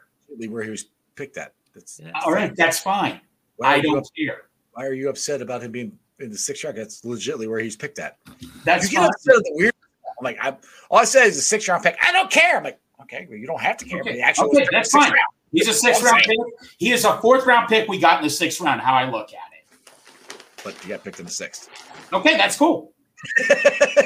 Where 0.48 0.62
he 0.64 0.70
was 0.70 0.86
picked 1.14 1.36
at. 1.36 1.54
That's, 1.74 2.00
Yeah. 2.02 2.10
All 2.24 2.32
right. 2.32 2.54
That's 2.56 2.78
fine. 2.80 3.20
why, 3.56 3.74
I 3.74 3.80
don't 3.80 3.98
up- 3.98 4.04
care. 4.16 4.48
why 4.72 4.84
are 4.86 4.92
you 4.94 5.08
upset 5.08 5.40
about 5.42 5.62
him 5.62 5.70
being 5.70 5.96
in 6.22 6.30
the 6.30 6.38
sixth 6.38 6.64
round? 6.64 6.76
That's 6.78 7.04
legitimately 7.04 7.48
where 7.48 7.60
he's 7.60 7.76
picked 7.76 7.98
at. 7.98 8.18
That's 8.64 8.90
you 8.90 8.98
get 8.98 9.08
upset 9.08 9.36
at 9.36 9.42
the 9.44 9.52
weird. 9.54 9.72
I'm 10.20 10.24
like, 10.24 10.38
I, 10.40 10.56
all 10.90 10.98
I 10.98 11.04
said 11.04 11.26
is 11.26 11.36
a 11.38 11.42
six 11.42 11.68
round 11.68 11.82
pick. 11.82 11.96
I 12.06 12.12
don't 12.12 12.30
care. 12.30 12.56
I'm 12.58 12.64
like, 12.64 12.78
okay, 13.02 13.26
well, 13.28 13.38
you 13.38 13.46
don't 13.46 13.60
have 13.60 13.76
to 13.78 13.84
care. 13.84 14.02
But 14.02 14.08
Okay, 14.10 14.16
he 14.18 14.22
actually 14.22 14.46
okay, 14.48 14.66
that's 14.70 14.72
in 14.72 14.78
the 14.78 14.84
sixth 14.84 14.92
fine. 14.92 15.10
round. 15.12 15.28
He's 15.52 15.68
a 15.68 15.74
six 15.74 16.02
round 16.02 16.22
pick. 16.24 16.38
He 16.78 16.92
is 16.92 17.04
a 17.04 17.18
fourth 17.20 17.44
round 17.46 17.68
pick 17.68 17.88
we 17.88 17.98
got 17.98 18.18
in 18.18 18.24
the 18.24 18.30
sixth 18.30 18.60
round, 18.60 18.80
how 18.80 18.94
I 18.94 19.10
look 19.10 19.30
at 19.32 19.40
it. 19.52 20.36
but 20.64 20.74
you 20.82 20.88
got 20.90 21.04
picked 21.04 21.18
in 21.18 21.26
the 21.26 21.30
sixth. 21.32 21.68
Okay, 22.12 22.36
that's 22.36 22.56
cool. 22.56 22.92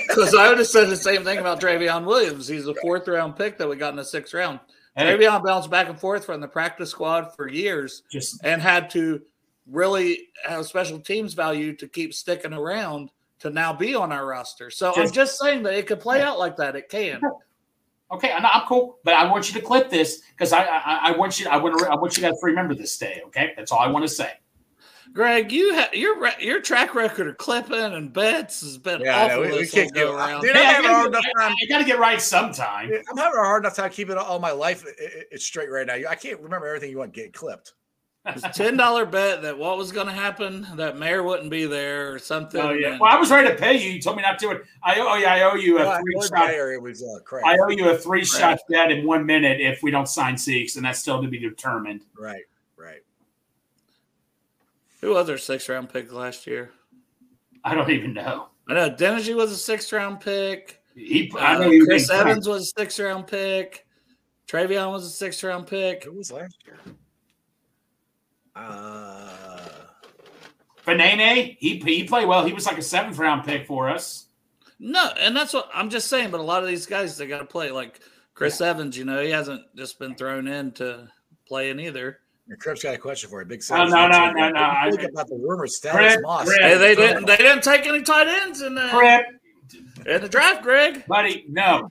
Because 0.09 0.35
I 0.35 0.49
would 0.49 0.59
have 0.59 0.67
said 0.67 0.89
the 0.89 0.97
same 0.97 1.25
thing 1.25 1.39
about 1.39 1.61
Trayveon 1.61 2.07
Williams. 2.07 2.49
He's 2.49 2.67
a 2.67 2.75
fourth 2.81 3.07
round 3.07 3.37
pick 3.37 3.59
that 3.59 3.69
we 3.69 3.77
got 3.77 3.91
in 3.91 3.97
the 3.97 4.05
sixth 4.05 4.33
round. 4.33 4.61
Hey, 4.97 5.05
Trayveon 5.05 5.45
bounced 5.45 5.71
back 5.71 5.89
and 5.91 5.99
forth 6.01 6.25
from 6.25 6.41
the 6.41 6.49
practice 6.49 6.91
squad 6.91 7.35
for 7.37 7.49
years 7.49 8.03
just 8.11 8.43
and 8.45 8.63
had 8.63 8.89
to 8.91 9.21
really 9.71 10.29
have 10.45 10.67
special 10.67 10.99
teams 11.01 11.35
value 11.35 11.75
to 11.77 11.89
keep 11.89 12.15
sticking 12.15 12.53
around 12.53 13.11
to 13.41 13.51
now 13.51 13.73
be 13.73 13.95
on 13.95 14.13
our 14.13 14.27
roster. 14.27 14.71
So 14.71 14.89
I'm 14.95 15.03
Just- 15.03 15.15
just 15.15 15.39
saying 15.39 15.63
that 15.65 15.75
it 15.75 15.87
could 15.87 16.01
play 16.01 16.23
out 16.23 16.39
like 16.39 16.57
that. 16.57 16.77
It 16.77 16.89
can. 16.89 17.21
okay. 18.13 18.33
I'm, 18.33 18.47
I'm 18.47 18.67
cool, 18.69 18.99
but 19.05 19.15
I 19.15 19.31
want 19.31 19.53
you 19.53 19.61
to 19.61 19.67
clip 19.67 19.91
this 19.91 20.23
because 20.31 20.53
I, 20.53 20.65
I 20.65 21.01
I 21.05 21.11
want 21.17 21.39
you 21.41 21.49
I 21.49 21.57
want 21.57 21.79
to 21.81 21.87
I 21.91 21.97
want 21.97 22.17
you 22.17 22.23
guys 22.23 22.39
to 22.41 22.47
remember 22.47 22.75
this 22.75 22.97
day. 22.97 23.21
Okay, 23.27 23.53
that's 23.57 23.73
all 23.73 23.81
I 23.81 23.89
want 23.89 24.05
to 24.05 24.09
say. 24.09 24.31
Greg, 25.13 25.51
you 25.53 25.75
ha- 25.75 25.89
your 25.93 26.19
re- 26.21 26.35
your 26.41 26.61
track 26.61 26.95
record 26.95 27.27
of 27.29 27.37
clipping 27.39 27.75
and 27.79 28.13
bets 28.13 28.61
has 28.61 28.77
been 28.77 29.01
Yeah, 29.01 29.17
I 29.25 29.29
know. 29.29 29.41
awful 29.43 29.53
We- 29.57 29.61
we 29.63 29.67
can't 29.69 29.97
whole 29.97 30.05
go- 30.07 30.13
go 30.13 30.19
around. 30.19 30.41
Dude, 30.43 30.55
Hey, 30.57 30.63
I'm 30.63 30.67
I 30.67 30.73
having 30.73 30.91
a 30.91 30.95
hard 30.95 31.13
gotta, 31.13 31.19
enough 31.29 31.33
I, 31.39 31.49
time. 31.49 31.55
got 31.69 31.79
to 31.79 31.85
get 31.85 31.99
right 31.99 32.21
sometime. 32.21 32.91
I'm 33.11 33.17
having 33.17 33.39
a 33.39 33.43
hard 33.45 33.63
enough 33.65 33.77
time 33.77 33.91
keeping 33.91 34.17
it 34.17 34.19
all 34.19 34.39
my 34.41 34.51
life. 34.51 34.85
It- 34.87 34.97
it- 34.99 35.29
it's 35.33 35.45
straight 35.45 35.71
right 35.71 35.87
now. 35.87 35.95
I 36.09 36.15
can't 36.17 36.41
remember 36.41 36.67
everything 36.67 36.91
you 36.91 36.99
want 36.99 37.15
to 37.15 37.21
get 37.21 37.33
clipped. 37.33 37.73
It's 38.29 38.43
a 38.45 38.49
ten 38.49 38.77
dollar 38.77 39.07
bet 39.07 39.43
that 39.43 39.57
what 39.57 39.79
was 39.79 39.93
going 39.93 40.07
to 40.09 40.13
happen, 40.13 40.67
that 40.77 40.99
mayor 40.99 41.23
wouldn't 41.23 41.51
be 41.51 41.67
there 41.67 42.13
or 42.13 42.19
something. 42.19 42.61
Oh 42.61 42.71
yeah. 42.73 42.93
and- 42.93 43.01
Well, 43.01 43.13
I 43.13 43.17
was 43.19 43.31
ready 43.31 43.49
to 43.49 43.55
pay 43.55 43.77
you. 43.77 43.91
You 43.93 44.03
told 44.03 44.17
me 44.17 44.23
not 44.23 44.39
to. 44.41 44.61
I 44.83 44.97
owe. 45.01 45.09
Oh 45.13 45.15
yeah, 45.17 45.35
I 45.35 45.43
owe 45.43 45.55
you 45.55 45.79
a 45.79 45.85
Well, 45.85 46.01
three 46.01 46.15
I- 46.21 46.27
shot. 46.27 46.51
area 46.51 46.81
was 46.81 47.03
uh, 47.03 47.21
Craig. 47.25 47.45
I 47.47 47.57
owe 47.59 47.69
you 47.71 47.89
a 47.91 47.97
three 47.97 48.25
shot 48.25 48.59
bet 48.69 48.91
in 48.91 49.07
one 49.07 49.25
minute 49.25 49.61
if 49.61 49.83
we 49.83 49.91
don't 49.91 50.09
sign 50.09 50.37
Seeks, 50.37 50.77
and 50.77 50.85
that's 50.85 50.99
still 50.99 51.23
to 51.23 51.29
be 51.29 51.39
determined. 51.39 52.03
Right, 52.19 52.45
right. 52.77 53.03
Who 55.01 55.11
was 55.11 55.29
our 55.31 55.39
sixth 55.39 55.69
round 55.69 55.91
pick 55.93 56.13
last 56.13 56.47
year? 56.47 56.71
I 57.65 57.75
don't 57.75 57.91
even 57.91 58.13
know. 58.13 58.49
I 58.69 58.75
know 58.75 58.91
Denergy 58.91 59.35
was 59.37 59.53
a 59.53 59.57
six 59.57 59.93
round 59.93 60.21
pick. 60.21 60.83
He, 60.95 61.31
I 61.39 61.55
Uh, 61.55 61.59
know 61.59 61.71
he 61.71 61.85
Chris 61.85 62.05
was 62.05 62.11
Evans 62.11 62.49
was 62.49 62.63
a 62.63 62.81
six 62.81 62.99
round 62.99 63.27
pick. 63.27 63.87
Trayveon 64.49 64.91
was 64.91 65.05
a 65.05 65.11
six 65.11 65.43
round 65.45 65.67
pick. 65.67 66.05
Who 66.05 66.13
was 66.13 66.33
last 66.33 66.57
year? 66.65 66.79
Uh, 68.57 69.29
Fanene, 70.87 71.57
he 71.59 71.79
he 71.79 72.05
played 72.05 72.27
well. 72.27 72.45
He 72.45 72.53
was 72.53 72.67
like 72.67 72.79
a 72.79 72.83
seventh 72.83 73.19
round 73.19 73.45
pick 73.45 73.67
for 73.67 73.89
us. 73.89 74.27
No, 74.79 75.11
and 75.19 75.37
that's 75.37 75.53
what 75.53 75.69
I'm 75.75 75.91
just 75.91 76.09
saying. 76.09 76.31
But 76.31 76.41
a 76.41 76.45
lot 76.45 76.63
of 76.63 76.69
these 76.69 76.87
guys, 76.87 77.17
they 77.17 77.27
got 77.27 77.39
to 77.39 77.45
play. 77.45 77.71
Like 77.71 78.01
Chris 78.35 78.61
Evans, 78.61 78.97
you 78.97 79.05
know, 79.05 79.21
he 79.23 79.31
hasn't 79.31 79.63
just 79.77 79.99
been 79.99 80.15
thrown 80.15 80.47
in 80.49 80.73
to 80.73 81.09
playing 81.49 81.81
either. 81.81 82.19
your 82.47 82.57
Crip's 82.57 82.83
got 82.83 82.95
a 82.95 82.99
question 82.99 83.29
for 83.31 83.41
you. 83.43 83.47
Big 83.49 83.63
Oh, 83.71 83.85
no, 83.89 84.07
no, 84.09 84.31
no, 84.31 84.49
no, 84.51 84.61
I 84.61 84.87
I- 84.87 84.91
think 84.91 85.11
about 85.11 85.29
the 85.29 85.37
rumor 85.37 85.63
Crip, 85.63 85.71
status 85.71 86.23
Moss. 86.23 86.47
Crip. 86.49 86.61
Hey, 86.61 86.79
they 86.79 86.95
didn't. 86.95 87.27
They 87.27 87.37
didn't 87.37 87.63
take 87.63 87.87
any 87.87 88.03
tight 88.03 88.29
ends 88.29 88.63
in 88.63 88.75
the 88.75 88.89
Crip, 88.91 89.27
in 90.07 90.21
the 90.23 90.29
draft, 90.29 90.63
Greg. 90.63 91.05
buddy, 91.07 91.45
no. 91.49 91.91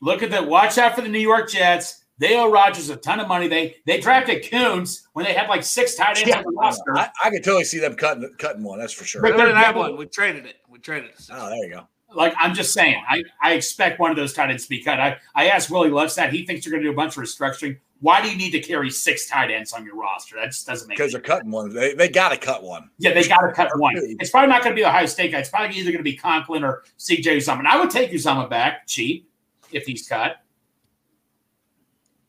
Look 0.00 0.22
at 0.22 0.30
the 0.30 0.42
watch 0.44 0.78
out 0.78 0.94
for 0.94 1.00
the 1.00 1.08
New 1.08 1.18
York 1.18 1.50
Jets. 1.50 1.97
They 2.18 2.36
owe 2.36 2.50
Rodgers 2.50 2.88
a 2.90 2.96
ton 2.96 3.20
of 3.20 3.28
money. 3.28 3.48
They 3.48 3.76
they 3.86 4.00
drafted 4.00 4.48
Kuntz 4.50 5.06
when 5.12 5.24
they 5.24 5.32
had 5.34 5.48
like 5.48 5.62
six 5.62 5.94
tight 5.94 6.16
ends 6.18 6.28
Yeah, 6.28 6.38
on 6.38 6.44
the 6.44 6.50
roster. 6.50 6.96
I, 6.96 7.08
I 7.24 7.30
could 7.30 7.44
totally 7.44 7.64
see 7.64 7.78
them 7.78 7.94
cutting 7.94 8.28
cutting 8.38 8.62
one. 8.62 8.78
That's 8.80 8.92
for 8.92 9.04
sure. 9.04 9.22
We 9.22 9.30
But 9.30 9.36
didn't 9.36 9.54
they're- 9.54 9.64
have 9.64 9.76
one. 9.76 9.96
We 9.96 10.06
traded 10.06 10.46
it. 10.46 10.56
We 10.68 10.78
traded 10.78 11.10
it. 11.10 11.20
Oh, 11.32 11.48
there 11.48 11.56
you 11.64 11.70
go. 11.70 11.88
like 12.14 12.34
I'm 12.38 12.54
just 12.54 12.72
saying, 12.72 13.02
I, 13.08 13.22
I 13.42 13.52
expect 13.52 14.00
one 14.00 14.10
of 14.10 14.16
those 14.16 14.32
tight 14.32 14.50
ends 14.50 14.64
to 14.64 14.68
be 14.70 14.82
cut. 14.82 14.98
I, 14.98 15.18
I 15.34 15.48
asked 15.48 15.70
Willie 15.70 15.90
Lutz 15.90 16.14
that. 16.16 16.32
He 16.32 16.44
thinks 16.46 16.64
you're 16.66 16.72
going 16.72 16.82
to 16.82 16.88
do 16.88 16.92
a 16.92 16.96
bunch 16.96 17.16
of 17.16 17.22
restructuring. 17.22 17.78
Why 18.00 18.22
do 18.22 18.30
you 18.30 18.36
need 18.36 18.50
to 18.52 18.60
carry 18.60 18.90
six 18.90 19.28
tight 19.28 19.50
ends 19.50 19.72
on 19.72 19.84
your 19.84 19.96
roster? 19.96 20.36
That 20.36 20.46
just 20.46 20.66
doesn't 20.66 20.86
make 20.88 20.96
sense. 20.98 21.12
Because 21.12 21.12
they're 21.12 21.36
cutting 21.36 21.50
one. 21.50 21.74
They, 21.74 21.94
they 21.94 22.08
got 22.08 22.28
to 22.30 22.36
cut 22.36 22.62
one. 22.62 22.90
Yeah, 22.98 23.12
they 23.12 23.26
got 23.26 23.40
to 23.40 23.52
cut 23.52 23.70
one. 23.78 23.94
It's 23.96 24.30
probably 24.30 24.48
not 24.48 24.62
going 24.62 24.72
to 24.74 24.76
be 24.76 24.82
the 24.84 24.90
high 24.90 25.04
stake 25.06 25.32
guy. 25.32 25.40
It's 25.40 25.48
probably 25.50 25.76
either 25.76 25.90
going 25.90 25.98
to 25.98 26.02
be 26.04 26.16
Conklin 26.16 26.62
or 26.64 26.84
CJ 26.98 27.24
Uzomah. 27.38 27.58
And 27.58 27.68
I 27.68 27.78
would 27.78 27.90
take 27.90 28.10
Uzomah 28.12 28.48
back 28.48 28.86
cheap 28.86 29.28
if 29.72 29.84
he's 29.84 30.08
cut. 30.08 30.36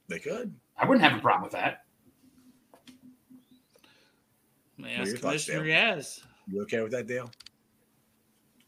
They 0.10 0.20
could. 0.20 0.54
I 0.78 0.86
wouldn't 0.86 1.08
have 1.10 1.18
a 1.18 1.22
problem 1.22 1.44
with 1.44 1.54
that. 1.54 1.84
May 4.78 4.90
What 4.90 4.98
are 4.98 5.02
ask 5.02 5.08
your 5.12 5.18
thoughts, 5.18 5.46
Commissioner 5.46 5.66
Yaz. 5.66 6.22
You 6.48 6.62
okay 6.64 6.82
with 6.82 6.92
that 6.92 7.08
deal? 7.08 7.30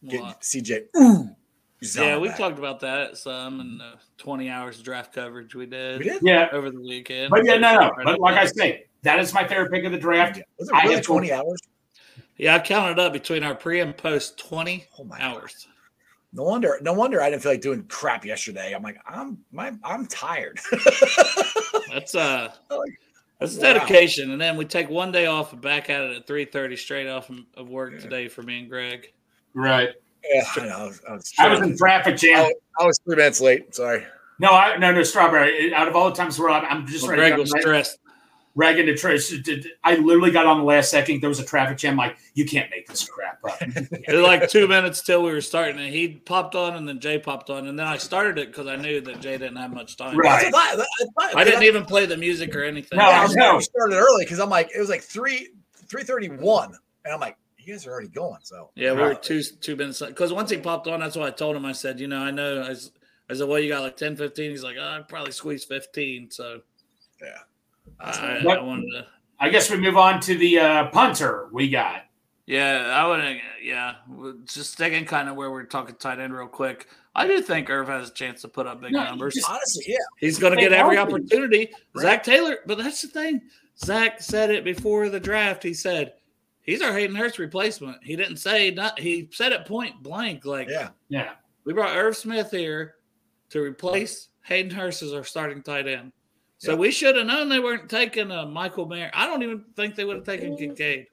Get 0.07 0.21
Well, 0.21 0.35
CJ. 0.41 0.83
Ooh, 0.97 1.29
yeah, 1.81 2.17
we 2.17 2.27
back. 2.27 2.37
talked 2.37 2.59
about 2.59 2.79
that 2.81 3.17
some 3.17 3.59
in 3.59 3.77
the 3.79 3.93
20 4.17 4.49
hours 4.49 4.77
of 4.77 4.83
draft 4.83 5.13
coverage 5.13 5.55
we 5.55 5.65
did, 5.65 5.99
We 5.99 6.05
did. 6.05 6.21
Yeah. 6.21 6.49
over 6.51 6.69
the 6.69 6.79
weekend. 6.79 7.31
But 7.31 7.45
yeah, 7.45 7.57
no, 7.57 7.79
no. 7.79 7.91
But 8.03 8.19
like 8.19 8.35
I 8.35 8.45
say, 8.45 8.85
that 9.03 9.19
is 9.19 9.33
my 9.33 9.47
favorite 9.47 9.71
pick 9.71 9.83
of 9.85 9.91
the 9.91 9.97
draft. 9.97 10.41
Was 10.59 10.69
it 10.69 10.75
I 10.75 10.83
really 10.83 10.95
have- 10.95 11.05
twenty 11.05 11.31
hours? 11.31 11.59
yeah, 12.37 12.55
I 12.55 12.59
counted 12.59 12.99
up 12.99 13.13
between 13.13 13.43
our 13.43 13.55
pre 13.55 13.79
and 13.79 13.95
post 13.97 14.37
20 14.37 14.85
Oh 14.99 15.03
my 15.05 15.19
hours. 15.19 15.67
No 16.33 16.43
wonder. 16.43 16.77
No 16.81 16.93
wonder 16.93 17.21
I 17.21 17.29
didn't 17.29 17.41
feel 17.43 17.51
like 17.51 17.61
doing 17.61 17.83
crap 17.89 18.23
yesterday. 18.25 18.73
I'm 18.73 18.81
like, 18.83 18.97
I'm 19.05 19.39
my, 19.51 19.73
I'm 19.83 20.05
tired. 20.07 20.59
That's 21.89 22.15
uh 22.15 22.51
Like, 22.69 22.99
that's 23.39 23.55
wow. 23.57 23.63
dedication. 23.73 24.31
And 24.31 24.39
then 24.39 24.55
we 24.55 24.65
take 24.65 24.89
one 24.89 25.11
day 25.11 25.25
off 25.25 25.51
and 25.51 25.61
back 25.61 25.89
at 25.89 26.01
it 26.03 26.15
at 26.17 26.27
3:30 26.27 26.77
straight 26.77 27.07
off 27.07 27.29
of- 27.29 27.39
of 27.55 27.69
work 27.69 27.99
today 27.99 28.27
for 28.27 28.43
me 28.43 28.59
and 28.59 28.69
Greg. 28.69 29.11
Right. 29.53 29.89
yeah, 30.33 30.43
I 30.55 30.65
know. 30.67 30.77
I 30.77 30.83
was, 30.85 31.01
I 31.09 31.13
was, 31.13 31.33
I 31.39 31.47
was 31.49 31.61
in 31.61 31.77
traffic 31.77 32.13
I 32.13 32.17
jam. 32.17 32.43
was- 32.43 32.53
I 32.79 32.85
was 32.85 32.99
three 33.03 33.15
minutes 33.17 33.41
late. 33.41 33.73
Sorry. 33.75 34.05
No, 34.39 34.51
I 34.51 34.77
no 34.77 34.91
no 34.91 35.03
strawberry. 35.03 35.73
Out 35.73 35.87
of 35.87 35.95
all 35.95 36.09
the 36.09 36.15
times 36.15 36.39
where 36.39 36.49
I'm, 36.49 36.65
I'm 36.65 36.87
just 36.87 37.03
Well, 37.03 37.11
ready 37.11 37.21
Greg 37.21 37.33
to 37.35 37.41
was 37.41 37.51
stressed. 37.61 37.99
Ragging 38.55 38.85
to 38.87 38.95
trace. 38.95 39.33
I 39.83 39.95
literally 39.95 40.31
got 40.31 40.45
on 40.45 40.59
the 40.59 40.63
last 40.63 40.91
second. 40.91 41.21
There 41.21 41.29
was 41.29 41.39
a 41.39 41.45
traffic 41.45 41.77
jam. 41.77 41.95
Like 41.95 42.17
you 42.33 42.45
can't 42.45 42.69
make 42.69 42.87
this 42.87 43.07
crap 43.07 43.39
up. 43.43 43.61
Like 44.31 44.49
two 44.49 44.67
minutes 44.67 45.01
till 45.01 45.23
we 45.23 45.31
were 45.31 45.41
starting, 45.41 45.79
and 45.79 45.93
he 45.93 46.07
popped 46.09 46.55
on, 46.55 46.75
and 46.75 46.87
then 46.87 46.99
Jay 46.99 47.17
popped 47.17 47.49
on, 47.49 47.67
and 47.67 47.77
then 47.77 47.87
I 47.87 47.97
started 47.97 48.37
it 48.37 48.47
because 48.47 48.67
I 48.67 48.75
knew 48.75 49.01
that 49.01 49.19
Jay 49.19 49.37
didn't 49.37 49.55
have 49.57 49.73
much 49.73 49.97
time. 49.97 50.17
Right. 50.17 50.51
That's 50.51 50.55
I, 50.55 50.85
I, 51.19 51.33
I 51.41 51.43
didn't 51.43 51.63
even 51.63 51.85
play 51.85 52.05
the 52.05 52.17
music 52.17 52.55
or 52.55 52.63
anything. 52.63 52.97
No, 52.99 53.05
I 53.05 53.19
I 53.19 53.23
was 53.23 53.35
know. 53.35 53.57
we 53.57 53.63
started 53.63 53.95
early 53.95 54.25
because 54.25 54.39
I'm 54.39 54.49
like, 54.49 54.69
it 54.75 54.79
was 54.79 54.89
like 54.89 55.01
three 55.01 55.49
three 55.87 56.03
thirty 56.03 56.29
one, 56.29 56.73
and 57.03 57.13
I'm 57.13 57.19
like, 57.19 57.37
you 57.57 57.73
guys 57.73 57.85
are 57.87 57.91
already 57.91 58.09
going. 58.09 58.39
So 58.43 58.69
Yeah, 58.75 58.93
we 58.93 59.01
were 59.01 59.15
two 59.15 59.41
two 59.43 59.75
minutes 59.75 60.01
because 60.01 60.31
once 60.33 60.51
he 60.51 60.57
popped 60.57 60.87
on, 60.87 60.99
that's 60.99 61.15
why 61.15 61.27
I 61.27 61.31
told 61.31 61.55
him. 61.55 61.65
I 61.65 61.73
said, 61.73 61.99
you 61.99 62.07
know, 62.07 62.19
I 62.19 62.31
know. 62.31 62.63
I 62.63 62.75
I 63.29 63.33
said, 63.33 63.47
well, 63.47 63.59
you 63.59 63.69
got 63.69 63.81
like 63.81 63.95
10, 63.95 64.17
15. 64.17 64.51
He's 64.51 64.63
like, 64.63 64.75
oh, 64.77 64.83
I 64.83 65.01
probably 65.07 65.31
squeeze 65.31 65.63
fifteen. 65.63 66.29
So 66.29 66.61
yeah. 67.21 67.37
I, 67.99 68.39
What- 68.43 68.59
I 68.59 68.61
wanted 68.63 68.89
to. 68.93 69.07
I 69.39 69.49
guess 69.49 69.71
we 69.71 69.77
move 69.77 69.97
on 69.97 70.19
to 70.21 70.37
the 70.37 70.59
uh, 70.59 70.87
punter 70.89 71.49
we 71.51 71.67
got. 71.69 72.03
Yeah, 72.45 72.91
I 72.93 73.07
would. 73.07 73.39
Yeah, 73.63 73.95
just 74.45 74.73
sticking 74.73 75.05
kind 75.05 75.29
of 75.29 75.35
where 75.35 75.49
we're 75.49 75.63
talking 75.63 75.95
tight 75.95 76.19
end 76.19 76.31
real 76.33 76.47
quick. 76.47 76.87
I 77.15 77.25
do 77.25 77.41
think 77.41 77.69
Irv 77.69 77.87
has 77.87 78.09
a 78.09 78.13
chance 78.13 78.41
to 78.41 78.47
put 78.47 78.67
up 78.67 78.81
big 78.81 78.91
No, 78.91 79.03
numbers. 79.03 79.33
just- 79.35 79.49
Honestly, 79.49 79.85
yeah. 79.87 79.97
He's 80.19 80.37
going 80.37 80.55
to 80.55 80.61
get 80.61 80.73
every 80.73 80.95
healthy. 80.95 81.13
opportunity. 81.13 81.71
Right. 81.95 82.01
Zac 82.03 82.23
Taylor, 82.23 82.57
but 82.67 82.77
that's 82.77 83.01
the 83.01 83.07
thing. 83.07 83.41
Zac 83.83 84.21
said 84.21 84.51
it 84.51 84.63
before 84.63 85.09
the 85.09 85.19
draft. 85.19 85.63
He 85.63 85.73
said 85.73 86.13
he's 86.61 86.81
our 86.83 86.93
Hayden 86.93 87.15
Hurst 87.15 87.39
replacement. 87.39 88.03
He 88.03 88.15
didn't 88.15 88.37
say 88.37 88.69
not. 88.71 88.99
He 88.99 89.27
said 89.31 89.53
it 89.53 89.65
point 89.65 90.03
blank. 90.03 90.45
Like 90.45 90.69
Yeah. 90.69 90.89
Yeah. 91.09 91.31
we 91.65 91.73
brought 91.73 91.97
Irv 91.97 92.15
Smith 92.15 92.51
here 92.51 92.95
to 93.49 93.61
replace 93.61 94.27
Hayden 94.43 94.71
Hurst 94.71 95.01
as 95.01 95.13
our 95.13 95.23
starting 95.23 95.63
tight 95.63 95.87
end. 95.87 96.11
So 96.61 96.73
Yep. 96.73 96.79
we 96.79 96.91
should 96.91 97.15
have 97.15 97.25
known 97.25 97.49
they 97.49 97.59
weren't 97.59 97.89
taking 97.89 98.29
a 98.29 98.45
Michael 98.45 98.85
Mayer. 98.85 99.09
I 99.15 99.25
don't 99.25 99.41
even 99.41 99.65
think 99.75 99.95
they 99.95 100.05
would 100.05 100.17
have 100.17 100.25
taken 100.27 100.55
Kincaid. 100.55 101.07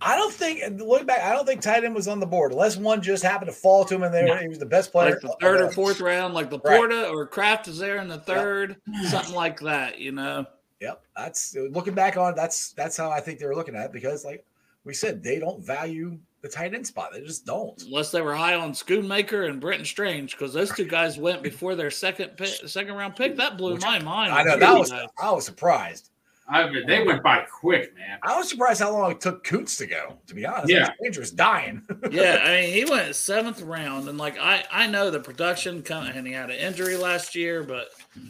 I 0.00 0.16
don't 0.16 0.32
think, 0.32 0.62
and 0.62 0.80
looking 0.80 1.06
back, 1.06 1.20
I 1.22 1.34
don't 1.34 1.44
think 1.44 1.60
tight 1.60 1.84
end 1.84 1.94
was 1.94 2.08
on 2.08 2.20
the 2.20 2.26
board 2.26 2.52
unless 2.52 2.78
one 2.78 3.02
just 3.02 3.22
happened 3.22 3.50
to 3.50 3.54
fall 3.56 3.84
to 3.84 3.94
him 3.94 4.02
and 4.02 4.14
there 4.14 4.26
No. 4.26 4.36
he 4.36 4.48
was 4.48 4.58
the 4.58 4.64
best 4.64 4.92
player. 4.92 5.10
Like 5.10 5.20
the 5.20 5.36
third 5.42 5.60
or 5.60 5.70
fourth 5.70 6.00
round, 6.00 6.32
like 6.32 6.48
the 6.48 6.58
Right. 6.60 6.78
Porta 6.78 7.06
or 7.10 7.26
Kraft 7.26 7.68
is 7.68 7.78
there 7.78 7.98
in 7.98 8.08
the 8.08 8.16
third, 8.20 8.76
something 9.10 9.34
like 9.34 9.60
that, 9.60 9.98
you 9.98 10.12
know. 10.12 10.46
Yep, 10.80 11.02
that's 11.14 11.54
looking 11.54 11.92
back 11.94 12.16
on. 12.16 12.32
it, 12.32 12.36
That's 12.36 12.72
that's 12.72 12.96
how 12.96 13.10
I 13.10 13.20
think 13.20 13.38
they 13.38 13.44
were 13.46 13.54
looking 13.54 13.76
at 13.76 13.84
it 13.86 13.92
because, 13.92 14.24
like 14.24 14.46
we 14.84 14.94
said, 14.94 15.22
they 15.22 15.38
don't 15.38 15.62
value 15.62 16.18
the 16.46 16.52
tight 16.56 16.74
end 16.74 16.86
spot. 16.86 17.10
They 17.12 17.20
just 17.20 17.44
don't. 17.44 17.80
unless 17.82 18.10
they 18.10 18.20
were 18.22 18.34
high 18.34 18.54
on 18.54 18.72
Schoonmaker 18.72 19.48
and 19.48 19.60
Brenton 19.60 19.84
Strange, 19.84 20.32
because 20.32 20.52
those 20.52 20.72
two 20.72 20.84
guys 20.84 21.18
went 21.18 21.42
before 21.42 21.74
their 21.74 21.90
second 21.90 22.36
pick, 22.36 22.68
second 22.68 22.94
round 22.94 23.16
pick. 23.16 23.36
That 23.36 23.56
blew 23.56 23.74
Which 23.74 23.82
my 23.82 23.98
mind. 23.98 24.32
I 24.32 24.42
know 24.42 24.58
that 24.58 24.78
was. 24.78 24.92
I 24.92 25.30
was 25.30 25.44
surprised. 25.44 26.10
I, 26.48 26.70
they 26.86 27.02
went 27.02 27.24
by 27.24 27.44
quick, 27.60 27.92
man. 27.96 28.20
I 28.22 28.38
was 28.38 28.48
surprised 28.48 28.80
how 28.80 28.92
long 28.92 29.10
it 29.10 29.20
took 29.20 29.42
Coots 29.42 29.76
to 29.78 29.86
go. 29.86 30.16
To 30.28 30.34
be 30.34 30.46
honest, 30.46 30.70
Yeah. 30.70 30.92
Stranger 30.94 31.20
was 31.20 31.32
dying. 31.32 31.82
yeah, 32.12 32.40
I 32.44 32.60
mean, 32.60 32.72
he 32.72 32.84
went 32.84 33.16
seventh 33.16 33.62
round, 33.62 34.08
and 34.08 34.16
like 34.16 34.38
I, 34.38 34.64
I 34.70 34.86
know 34.86 35.10
the 35.10 35.18
production 35.18 35.82
come, 35.82 36.06
and 36.06 36.24
he 36.24 36.32
had 36.32 36.50
an 36.50 36.56
injury 36.56 36.96
last 36.96 37.34
year, 37.34 37.64
but 37.64 37.88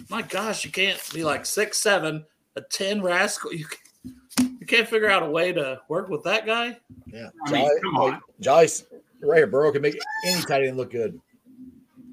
my 0.08 0.22
gosh, 0.22 0.64
you 0.64 0.70
can't 0.70 0.98
be 1.12 1.24
like 1.24 1.44
six 1.44 1.78
seven, 1.78 2.24
a 2.56 2.62
ten 2.62 3.02
rascal. 3.02 3.52
You 3.52 3.66
can, 3.66 3.78
you 4.70 4.76
can't 4.76 4.88
figure 4.88 5.08
out 5.08 5.22
a 5.22 5.30
way 5.30 5.52
to 5.52 5.80
work 5.88 6.08
with 6.08 6.22
that 6.24 6.46
guy. 6.46 6.76
yeah, 7.06 7.28
I 7.46 7.52
mean, 7.52 7.80
come 7.82 7.96
on. 7.96 8.20
Jolly's 8.40 8.84
right 9.22 9.38
here. 9.38 9.46
Burrow 9.46 9.72
can 9.72 9.82
make 9.82 9.98
any 10.24 10.42
tight 10.42 10.64
end 10.64 10.76
look 10.76 10.90
good. 10.90 11.20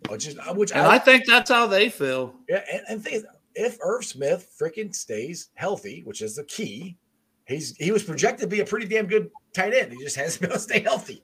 Which 0.09 0.27
is 0.27 0.37
which 0.53 0.71
And 0.71 0.85
I, 0.85 0.95
I 0.95 0.99
think 0.99 1.25
that's 1.25 1.49
how 1.49 1.65
they 1.65 1.89
feel. 1.89 2.35
yeah, 2.49 2.63
and, 2.71 2.81
and 2.89 3.03
the 3.03 3.25
if 3.55 3.77
Irv 3.81 4.03
Smith 4.03 4.53
freaking 4.59 4.93
stays 4.93 5.49
healthy, 5.53 6.01
which 6.05 6.21
is 6.21 6.35
the 6.35 6.43
key, 6.43 6.97
He's 7.45 7.75
he 7.77 7.91
was 7.91 8.03
projected 8.03 8.49
to 8.49 8.55
be 8.55 8.61
a 8.61 8.65
pretty 8.65 8.87
damn 8.87 9.07
good 9.07 9.29
tight 9.53 9.73
end. 9.73 9.91
He 9.91 9.97
just 10.03 10.15
hasn't 10.15 10.41
been 10.41 10.49
able 10.51 10.57
to 10.57 10.63
stay 10.63 10.79
healthy. 10.79 11.21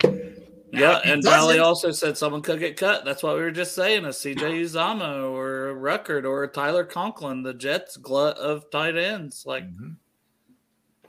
Yeah, 0.71 0.99
and 1.03 1.23
Valley 1.23 1.57
also 1.57 1.91
said 1.91 2.17
someone 2.17 2.41
could 2.41 2.59
get 2.59 2.77
cut. 2.77 3.03
That's 3.03 3.23
what 3.23 3.35
we 3.35 3.41
were 3.41 3.51
just 3.51 3.73
saying. 3.73 4.05
A 4.05 4.09
CJ 4.09 4.37
Uzomah 4.37 5.31
or 5.31 5.69
a 5.69 5.75
Ruckert 5.75 6.25
or 6.25 6.43
a 6.43 6.47
Tyler 6.47 6.83
Conklin, 6.83 7.41
the 7.41 7.55
Jets 7.55 7.97
glut 7.97 8.37
of 8.37 8.69
tight 8.69 8.95
ends. 8.95 9.45
Like, 9.47 9.63
mm-hmm. 9.63 9.93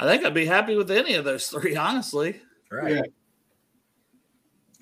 I 0.01 0.07
think 0.07 0.25
I'd 0.25 0.33
be 0.33 0.47
happy 0.47 0.77
with 0.77 0.91
any 0.91 1.15
of 1.15 1.27
those 1.27 1.47
three, 1.49 1.77
honestly. 1.77 2.41
Right. 2.71 2.97
Yeah. 2.97 3.03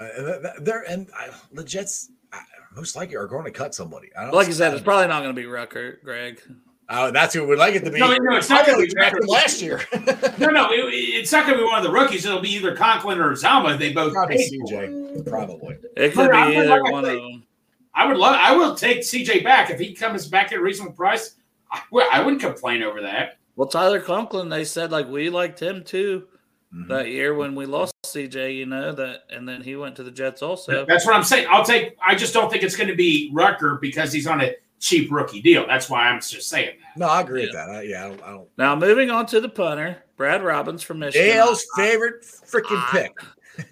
Uh, 0.00 0.52
they're 0.60 0.82
and 0.88 1.10
uh, 1.10 1.32
the 1.52 1.64
Jets 1.64 2.10
uh, 2.32 2.38
most 2.76 2.94
likely 2.94 3.16
are 3.16 3.26
going 3.26 3.44
to 3.44 3.50
cut 3.50 3.74
somebody. 3.74 4.10
like 4.32 4.46
you 4.46 4.52
said, 4.52 4.72
it's 4.72 4.82
probably 4.82 5.08
not 5.08 5.24
going 5.24 5.34
to 5.34 5.40
be 5.40 5.48
Ruckert, 5.48 6.04
Greg. 6.04 6.40
Oh, 6.88 7.10
that's 7.10 7.34
who 7.34 7.46
we'd 7.46 7.58
like 7.58 7.74
it 7.74 7.84
to 7.84 7.90
be. 7.90 7.98
No, 7.98 8.14
no 8.16 8.36
it's 8.36 8.48
not 8.48 8.64
going 8.64 8.78
to 8.80 8.86
be 8.86 8.94
drafted 8.94 9.28
last 9.28 9.60
year. 9.60 9.82
no, 10.38 10.50
no, 10.50 10.72
it, 10.72 10.86
it's 10.94 11.32
not 11.32 11.46
going 11.46 11.58
to 11.58 11.64
be 11.64 11.68
one 11.68 11.78
of 11.78 11.84
the 11.84 11.90
rookies. 11.90 12.24
It'll 12.24 12.40
be 12.40 12.50
either 12.50 12.76
Conklin 12.76 13.18
or 13.18 13.34
Zama. 13.34 13.76
They 13.76 13.92
both 13.92 14.14
probably 14.14 14.36
CJ. 14.36 15.28
Probably. 15.28 15.78
It 15.96 16.14
could 16.14 16.30
be 16.30 16.36
either 16.36 16.82
one 16.84 17.04
of 17.04 17.16
them. 17.16 17.44
I 17.92 18.06
would 18.06 18.16
love. 18.16 18.36
I 18.40 18.54
will 18.56 18.76
take 18.76 19.00
CJ 19.00 19.42
back 19.42 19.68
if 19.70 19.80
he 19.80 19.92
comes 19.92 20.28
back 20.28 20.52
at 20.52 20.58
a 20.58 20.62
reasonable 20.62 20.94
price. 20.94 21.34
I, 21.72 21.82
I 22.12 22.20
wouldn't 22.20 22.40
complain 22.40 22.84
over 22.84 23.02
that. 23.02 23.38
Well, 23.59 23.66
Tyler 23.66 23.98
Conklin, 23.98 24.48
they 24.48 24.64
said 24.64 24.92
like 24.92 25.09
we 25.09 25.30
liked 25.30 25.61
him 25.61 25.82
too 25.82 26.28
mm-hmm. 26.72 26.86
that 26.92 27.09
year 27.09 27.34
when 27.34 27.56
we 27.56 27.66
lost 27.66 27.92
CJ. 28.06 28.54
You 28.54 28.66
know 28.66 28.92
that, 28.92 29.22
and 29.30 29.48
then 29.48 29.62
he 29.62 29.74
went 29.74 29.96
to 29.96 30.04
the 30.04 30.12
Jets 30.12 30.42
also. 30.42 30.86
That's 30.86 31.04
what 31.04 31.16
I'm 31.16 31.24
saying. 31.24 31.48
I'll 31.50 31.64
take. 31.64 31.96
I 32.00 32.14
just 32.14 32.32
don't 32.32 32.52
think 32.52 32.62
it's 32.62 32.76
going 32.76 32.88
to 32.88 32.94
be 32.94 33.32
Rucker 33.34 33.76
because 33.82 34.12
he's 34.12 34.28
on 34.28 34.42
a 34.42 34.54
cheap 34.78 35.11
rookie 35.11 35.42
deal. 35.42 35.66
That's 35.66 35.90
why 35.90 36.06
I'm 36.06 36.20
just 36.20 36.48
saying 36.48 36.78
that. 36.78 37.00
No, 37.00 37.09
I 37.09 37.20
agree 37.20 37.40
yeah. 37.40 37.46
with 37.46 37.54
that. 37.54 37.70
I, 37.70 37.82
yeah, 37.82 38.04
I 38.04 38.09
don't, 38.09 38.22
I 38.22 38.30
don't, 38.30 38.48
Now 38.59 38.76
moving 38.76 39.11
on 39.11 39.26
to 39.26 39.40
the 39.40 39.48
punter, 39.48 40.04
Brad 40.16 40.44
Robbins 40.44 40.84
from 40.84 41.00
Michigan. 41.00 41.26
Dale's 41.26 41.66
favorite 41.74 42.22
freaking 42.22 42.88
pick. 42.92 43.18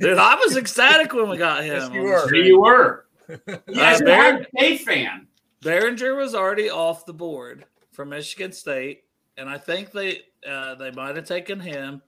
Dude, 0.00 0.18
I 0.18 0.34
was 0.34 0.56
ecstatic 0.56 1.14
when 1.14 1.28
we 1.28 1.36
got 1.36 1.62
him. 1.64 1.76
Yes, 1.76 1.90
you 1.92 2.02
were. 2.02 2.34
You 2.34 2.60
were. 2.60 3.06
Yes, 3.68 4.02
uh, 4.02 4.04
Bar- 4.04 4.46
a 4.58 4.78
fan. 4.78 5.28
Baringer 5.62 6.16
was 6.16 6.34
already 6.34 6.70
off 6.70 7.06
the 7.06 7.14
board 7.14 7.66
from 7.92 8.08
Michigan 8.08 8.50
State, 8.50 9.04
and 9.36 9.48
I 9.48 9.58
think 9.58 9.92
they 9.92 10.22
uh, 10.48 10.74
they 10.76 10.90
might 10.90 11.16
have 11.16 11.26
taken 11.26 11.60
him. 11.60 12.02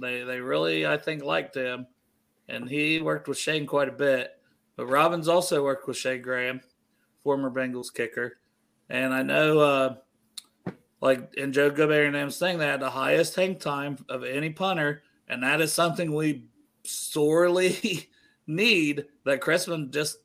They 0.00 0.22
they 0.22 0.40
really 0.40 0.86
I 0.86 0.96
think 0.96 1.22
liked 1.22 1.56
him, 1.56 1.86
and 2.48 2.68
he 2.68 3.00
worked 3.00 3.28
with 3.28 3.38
Shane 3.38 3.66
quite 3.66 3.88
a 3.88 3.92
bit. 3.92 4.32
But 4.76 4.86
Robbins 4.86 5.28
also 5.28 5.64
worked 5.64 5.88
with 5.88 5.96
Shane 5.96 6.22
Graham 6.22 6.60
former 7.22 7.50
Bengals 7.50 7.92
kicker. 7.92 8.38
And 8.88 9.12
I 9.12 9.22
know, 9.22 9.58
uh, 9.58 9.94
like 11.00 11.34
in 11.34 11.52
Joe 11.52 11.70
Goodberry 11.70 12.14
and 12.14 12.32
saying 12.32 12.58
they 12.58 12.66
had 12.66 12.80
the 12.80 12.90
highest 12.90 13.34
hang 13.34 13.58
time 13.58 13.98
of 14.08 14.22
any 14.22 14.50
punter, 14.50 15.02
and 15.28 15.42
that 15.42 15.60
is 15.60 15.72
something 15.72 16.14
we 16.14 16.44
sorely 16.84 18.08
need. 18.46 19.06
That 19.24 19.40
Chrisman 19.40 19.90
just 19.90 20.18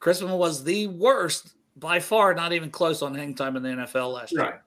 Chrisman 0.00 0.38
was 0.38 0.62
the 0.62 0.86
worst 0.86 1.54
by 1.76 1.98
far, 1.98 2.34
not 2.34 2.52
even 2.52 2.70
close 2.70 3.02
on 3.02 3.14
hang 3.14 3.34
time 3.34 3.56
in 3.56 3.62
the 3.62 3.70
NFL 3.70 4.12
last 4.14 4.36
right. 4.36 4.46
year. 4.46 4.63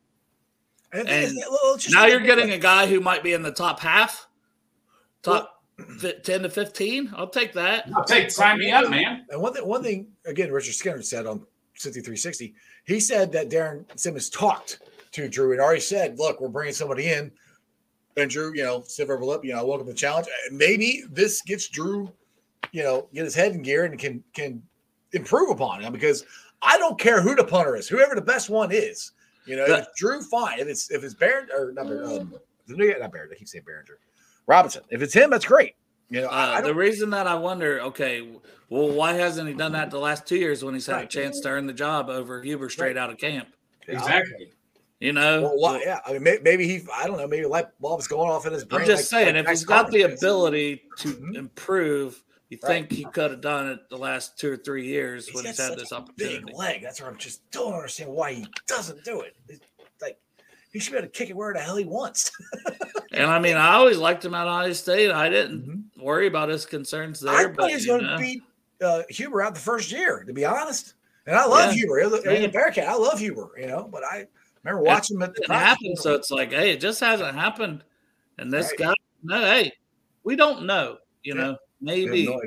And, 0.93 1.07
and 1.09 1.37
now 1.89 2.05
you're 2.05 2.21
getting 2.21 2.51
a 2.51 2.57
guy 2.57 2.87
who 2.87 2.99
might 2.99 3.23
be 3.23 3.33
in 3.33 3.41
the 3.41 3.51
top 3.51 3.79
half, 3.79 4.27
top 5.21 5.57
well, 5.77 6.13
10 6.23 6.43
to 6.43 6.49
15. 6.49 7.13
I'll 7.15 7.29
take 7.29 7.53
that. 7.53 7.89
I'll 7.95 8.03
take 8.03 8.31
sign 8.31 8.57
me 8.57 8.71
up, 8.71 8.89
man. 8.89 9.25
And 9.29 9.41
one 9.41 9.53
thing, 9.53 9.67
one 9.67 9.83
thing 9.83 10.07
again, 10.25 10.51
Richard 10.51 10.73
Skinner 10.73 11.01
said 11.01 11.25
on 11.25 11.45
6360, 11.75 12.55
he 12.85 12.99
said 12.99 13.31
that 13.33 13.49
Darrin 13.49 13.85
Simmons 13.95 14.29
talked 14.29 14.79
to 15.11 15.27
Drue 15.27 15.51
and 15.51 15.61
already 15.61 15.81
said, 15.81 16.17
look, 16.17 16.39
we're 16.41 16.47
bringing 16.47 16.73
somebody 16.73 17.09
in. 17.09 17.31
And 18.15 18.29
Drue, 18.29 18.53
you 18.55 18.63
know, 18.63 18.81
stiff 18.81 19.09
upper 19.09 19.23
lip, 19.23 19.45
you 19.45 19.53
know, 19.53 19.65
welcome 19.65 19.85
to 19.85 19.93
the 19.93 19.97
challenge. 19.97 20.27
Maybe 20.51 21.03
this 21.11 21.41
gets 21.41 21.67
Drue, 21.67 22.11
you 22.71 22.83
know, 22.83 23.07
get 23.13 23.25
his 23.25 23.35
head 23.35 23.51
in 23.51 23.61
gear 23.61 23.85
and 23.85 23.99
can 23.99 24.23
can 24.33 24.63
improve 25.13 25.51
upon 25.51 25.81
him 25.81 25.93
because 25.93 26.25
I 26.61 26.77
don't 26.79 26.99
care 26.99 27.21
who 27.21 27.35
the 27.35 27.43
punter 27.43 27.75
is, 27.75 27.87
whoever 27.87 28.15
the 28.15 28.21
best 28.21 28.49
one 28.49 28.71
is. 28.71 29.11
You 29.47 29.55
know, 29.55 29.65
if 29.65 29.87
Drue, 29.95 30.21
fine. 30.21 30.59
If 30.59 30.67
it's 30.67 30.91
if 30.91 31.03
it's 31.03 31.13
Baron 31.13 31.47
or 31.57 31.71
not 31.71 31.87
Baron, 31.87 32.19
um, 32.19 32.33
not 32.67 33.11
Baron, 33.11 33.29
I 33.31 33.35
keep 33.35 33.47
saying 33.47 33.63
Baringer, 33.63 33.95
Robinson. 34.45 34.83
If 34.89 35.01
it's 35.01 35.13
him, 35.13 35.29
that's 35.29 35.45
great. 35.45 35.75
You 36.09 36.21
know, 36.21 36.27
uh, 36.27 36.61
the 36.61 36.73
reason 36.73 37.09
that 37.09 37.27
I 37.27 37.35
wonder, 37.35 37.81
okay, 37.81 38.29
well, 38.69 38.89
why 38.89 39.13
hasn't 39.13 39.47
he 39.47 39.53
done 39.53 39.73
that 39.73 39.91
the 39.91 39.99
last 39.99 40.25
two 40.25 40.37
years 40.37 40.63
when 40.63 40.73
he's 40.73 40.85
had 40.85 40.93
right. 40.93 41.05
a 41.05 41.07
chance 41.07 41.41
to 41.41 41.49
earn 41.49 41.67
the 41.67 41.73
job 41.73 42.09
over 42.09 42.41
Huber 42.41 42.69
straight 42.69 42.95
right. 42.95 42.97
out 42.97 43.09
of 43.09 43.17
camp? 43.17 43.49
Exactly. 43.87 44.53
You 44.99 45.13
know, 45.13 45.41
well, 45.43 45.57
why, 45.57 45.81
yeah. 45.85 45.99
I 46.05 46.17
mean, 46.17 46.39
maybe 46.41 46.67
he, 46.67 46.81
I 46.93 47.07
don't 47.07 47.17
know, 47.17 47.27
maybe 47.27 47.45
light 47.45 47.65
bulb's 47.79 48.07
going 48.07 48.31
off 48.31 48.47
in 48.47 48.53
his 48.53 48.65
brain. 48.65 48.81
I'm 48.81 48.87
just 48.87 49.11
like, 49.11 49.23
saying, 49.23 49.35
like 49.35 49.45
if 49.45 49.49
he's 49.49 49.65
got 49.65 49.91
the 49.91 50.03
ability 50.03 50.81
to 50.99 51.09
mm-hmm. 51.09 51.35
improve, 51.35 52.23
you 52.49 52.57
right. 52.63 52.87
think 52.87 52.91
he 52.91 53.03
could 53.05 53.31
have 53.31 53.41
done 53.41 53.67
it 53.67 53.89
the 53.89 53.97
last 53.97 54.39
two 54.39 54.51
or 54.51 54.57
three 54.57 54.85
years 54.85 55.25
he's 55.25 55.35
when 55.35 55.45
he's 55.45 55.59
had 55.59 55.77
this 55.77 55.91
opportunity. 55.91 56.43
Big 56.45 56.55
leg. 56.55 56.81
That's 56.81 57.01
where 57.01 57.09
I'm 57.09 57.17
just 57.17 57.49
don't 57.51 57.73
understand 57.73 58.11
why 58.11 58.33
he 58.33 58.47
doesn't 58.67 59.03
do 59.03 59.21
it. 59.21 59.35
It's 59.49 59.61
like 60.01 60.17
he 60.71 60.79
should 60.79 60.93
be 60.93 60.97
able 60.97 61.07
to 61.07 61.11
kick 61.11 61.29
it 61.29 61.35
where 61.35 61.53
the 61.53 61.59
hell 61.59 61.75
he 61.75 61.85
wants. 61.85 62.31
and 63.11 63.29
I 63.29 63.39
mean, 63.39 63.57
I 63.57 63.73
always 63.73 63.97
liked 63.97 64.23
him 64.23 64.33
at 64.33 64.47
Ohio 64.47 64.71
State. 64.73 65.11
I 65.11 65.27
didn't 65.29 65.67
mm-hmm. 65.67 66.03
worry 66.03 66.27
about 66.27 66.47
his 66.47 66.65
concerns 66.65 67.19
there. 67.19 67.33
I 67.33 67.53
thought 67.53 67.69
he 67.69 67.75
was 67.75 67.85
going 67.85 68.03
to 68.03 68.17
beat 68.17 68.43
uh, 68.81 69.03
Huber 69.09 69.41
out 69.41 69.53
the 69.53 69.61
first 69.61 69.91
year, 69.91 70.23
to 70.23 70.33
be 70.33 70.45
honest. 70.45 70.93
And 71.25 71.35
I 71.35 71.45
love 71.45 71.73
yeah. 71.73 71.81
Huber. 71.81 71.99
Yeah. 71.99 72.39
The 72.39 72.47
Bearcat, 72.47 72.87
I 72.87 72.95
love 72.95 73.19
Huber, 73.19 73.51
you 73.57 73.67
know, 73.67 73.89
but 73.91 74.03
I 74.05 74.25
remember 74.63 74.83
watching 74.83 75.17
him 75.17 75.23
at 75.23 75.35
the 75.35 75.41
it 75.43 75.49
happened, 75.49 75.97
so 75.99 76.13
it's 76.15 76.31
like, 76.31 76.53
hey, 76.53 76.71
it 76.71 76.79
just 76.79 77.01
hasn't 77.01 77.35
happened. 77.35 77.83
And 78.37 78.51
this 78.51 78.67
right. 78.79 78.89
guy, 78.89 78.93
no, 79.23 79.41
hey, 79.41 79.73
we 80.23 80.37
don't 80.37 80.65
know, 80.65 80.97
you 81.23 81.35
yeah. 81.35 81.41
know, 81.41 81.57
maybe. 81.81 82.25
No 82.25 82.39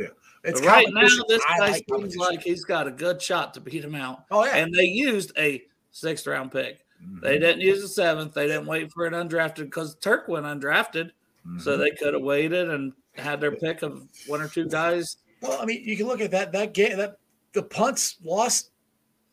it's 0.43 0.63
right 0.63 0.87
now, 0.91 1.03
this 1.29 1.45
guy 1.45 1.59
like 1.59 1.85
seems 1.91 2.17
like 2.17 2.43
he's 2.43 2.65
got 2.65 2.87
a 2.87 2.91
good 2.91 3.21
shot 3.21 3.53
to 3.55 3.61
beat 3.61 3.85
him 3.85 3.95
out. 3.95 4.25
Oh, 4.31 4.45
yeah. 4.45 4.57
And 4.57 4.73
they 4.73 4.85
used 4.85 5.33
a 5.37 5.63
sixth 5.91 6.27
round 6.27 6.51
pick. 6.51 6.87
Mm-hmm. 7.05 7.21
They 7.23 7.39
didn't 7.39 7.61
use 7.61 7.83
a 7.83 7.89
seventh. 7.89 8.33
They 8.33 8.47
didn't 8.47 8.67
wait 8.67 8.91
for 8.91 9.07
an 9.07 9.13
undrafted 9.13 9.65
because 9.65 9.97
Turk 9.97 10.29
went 10.29 10.47
undrafted. 10.47 11.11
Mm-hmm. 11.47 11.59
So 11.59 11.77
they 11.77 11.91
could 11.91 12.15
have 12.15 12.23
waited 12.23 12.71
and 12.71 12.95
had 13.17 13.41
their 13.41 13.53
pick 13.53 13.83
of 13.83 14.09
one 14.27 14.41
or 14.41 14.49
two 14.49 14.67
guys 14.67 15.17
well, 15.41 15.61
I 15.61 15.65
mean, 15.65 15.83
you 15.85 15.97
can 15.97 16.07
look 16.07 16.21
at 16.21 16.31
that 16.33 16.53
that 16.53 16.75
game 16.75 16.99
that 16.99 17.17
the 17.53 17.63
punts 17.63 18.17
lost 18.23 18.71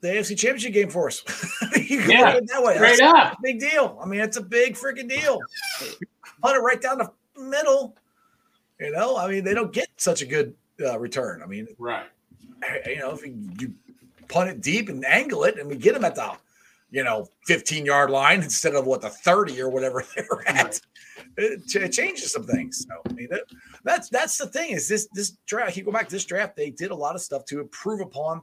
the 0.01 0.09
AFC 0.09 0.37
Championship 0.37 0.73
game 0.73 0.89
for 0.89 1.07
us. 1.07 1.23
yeah, 1.89 2.39
that 2.39 2.63
way. 2.63 2.75
Straight 2.75 2.99
That's 2.99 3.01
up, 3.01 3.37
big 3.43 3.59
deal. 3.59 3.99
I 4.01 4.05
mean, 4.05 4.21
it's 4.21 4.37
a 4.37 4.41
big 4.41 4.75
freaking 4.75 5.09
deal. 5.09 5.39
Punt 6.41 6.55
it 6.55 6.59
right 6.59 6.81
down 6.81 6.99
the 6.99 7.11
middle. 7.41 7.95
You 8.79 8.91
know, 8.91 9.17
I 9.17 9.29
mean, 9.29 9.43
they 9.43 9.53
don't 9.53 9.73
get 9.73 9.89
such 9.97 10.21
a 10.21 10.25
good 10.25 10.53
uh, 10.83 10.99
return. 10.99 11.41
I 11.41 11.47
mean, 11.47 11.67
right. 11.79 12.07
You 12.85 12.97
know, 12.97 13.11
if 13.11 13.25
you, 13.25 13.35
you 13.59 13.73
punt 14.27 14.49
it 14.49 14.61
deep 14.61 14.89
and 14.89 15.05
angle 15.05 15.43
it, 15.43 15.57
and 15.57 15.69
we 15.69 15.75
get 15.75 15.93
them 15.93 16.05
at 16.05 16.15
the 16.15 16.37
you 16.89 17.03
know 17.03 17.27
15 17.45 17.85
yard 17.85 18.09
line 18.09 18.41
instead 18.41 18.75
of 18.75 18.85
what 18.85 19.01
the 19.01 19.09
30 19.09 19.61
or 19.61 19.69
whatever 19.69 20.03
they're 20.15 20.47
at 20.47 20.79
it, 21.37 21.75
it 21.75 21.89
changes 21.91 22.31
some 22.31 22.43
things 22.43 22.85
so 22.87 22.95
i 23.09 23.13
mean 23.13 23.27
that, 23.29 23.41
that's 23.83 24.09
that's 24.09 24.37
the 24.37 24.47
thing 24.47 24.71
is 24.71 24.87
this 24.87 25.07
this 25.13 25.31
draft 25.45 25.75
you 25.75 25.83
go 25.83 25.91
back 25.91 26.07
to 26.07 26.15
this 26.15 26.25
draft 26.25 26.55
they 26.55 26.69
did 26.69 26.91
a 26.91 26.95
lot 26.95 27.15
of 27.15 27.21
stuff 27.21 27.45
to 27.45 27.59
improve 27.59 28.01
upon 28.01 28.41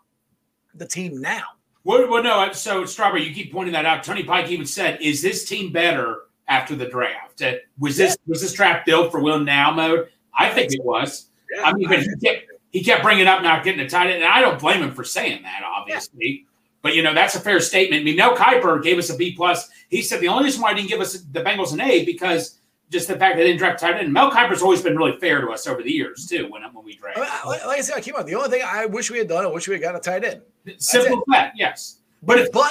the 0.74 0.87
team 0.87 1.20
now 1.20 1.45
well, 1.85 2.09
well 2.11 2.22
no 2.22 2.53
so 2.53 2.85
strawberry 2.85 3.26
you 3.26 3.35
keep 3.35 3.53
pointing 3.53 3.72
that 3.72 3.87
out 3.87 4.05
tony 4.05 4.22
pike 4.22 4.51
even 4.51 4.66
said 4.66 5.01
is 5.01 5.22
this 5.22 5.45
team 5.45 5.72
better 5.72 6.22
after 6.49 6.76
the 6.76 6.87
draft 6.87 7.41
uh, 7.43 7.53
was 7.78 7.97
this 7.97 8.16
yeah. 8.20 8.30
was 8.30 8.43
this 8.43 8.53
draft 8.53 8.85
built 8.85 9.11
for 9.11 9.20
win 9.20 9.45
now 9.45 9.70
mode 9.70 10.09
i 10.39 10.49
think 10.51 10.72
it 10.72 10.85
was 10.85 11.28
yeah, 11.55 11.64
i 11.64 11.72
mean 11.72 11.89
but 11.89 12.01
he 12.01 12.09
kept, 12.22 12.47
he 12.70 12.82
kept 12.82 13.03
bringing 13.03 13.26
up 13.26 13.43
not 13.43 13.64
getting 13.64 13.80
a 13.80 13.89
tight 13.89 14.07
end 14.11 14.22
and 14.22 14.32
i 14.32 14.41
don't 14.41 14.61
blame 14.61 14.82
him 14.82 14.93
for 14.93 15.05
saying 15.05 15.43
that 15.43 15.62
obviously 15.64 16.45
yeah. 16.45 16.51
But 16.85 16.95
you 16.95 17.03
know 17.03 17.14
that's 17.14 17.35
a 17.35 17.41
fair 17.41 17.61
statement. 17.61 18.03
I 18.03 18.05
mean, 18.05 18.16
Mel 18.16 18.37
Kiper 18.37 18.82
gave 18.82 18.99
us 18.99 19.09
a 19.09 19.16
B 19.16 19.35
plus. 19.35 19.70
He 19.89 20.03
said 20.03 20.20
the 20.20 20.28
only 20.28 20.45
reason 20.45 20.61
why 20.61 20.72
I 20.72 20.74
didn't 20.74 20.91
give 20.91 21.01
us 21.01 21.14
the 21.18 21.41
Bengals 21.41 21.72
an 21.72 21.80
A 21.80 22.05
because 22.05 22.59
just 22.91 23.09
the 23.09 23.16
fact 23.16 23.37
that 23.37 23.43
they 23.43 23.47
didn't 23.47 23.59
draft 23.59 23.80
tight 23.80 23.97
end. 23.97 24.12
Mel 24.12 24.30
Kiper's 24.30 24.61
always 24.61 24.82
been 24.82 24.95
really 24.95 25.18
fair 25.18 25.41
to 25.41 25.49
us 25.49 25.66
over 25.66 25.82
the 25.82 25.91
years 25.91 26.26
too. 26.26 26.47
When 26.51 26.62
when 26.62 26.85
we 26.85 26.95
draft, 26.97 27.18
like, 27.47 27.64
like 27.64 27.78
I 27.78 27.80
said, 27.80 27.97
I 27.97 28.03
came 28.03 28.14
on. 28.16 28.26
The 28.26 28.35
only 28.35 28.51
thing 28.51 28.62
I 28.66 28.85
wish 28.85 29.11
we 29.11 29.16
had 29.16 29.28
done, 29.28 29.47
I 29.47 29.49
wish 29.49 29.66
we 29.66 29.74
had 29.74 29.82
got 29.82 29.97
a 29.97 29.99
tight 29.99 30.24
end. 30.24 30.43
Simple 30.76 31.24
fact, 31.32 31.57
yes. 31.59 32.01
But 32.22 32.39
if 32.39 32.53
but 32.53 32.70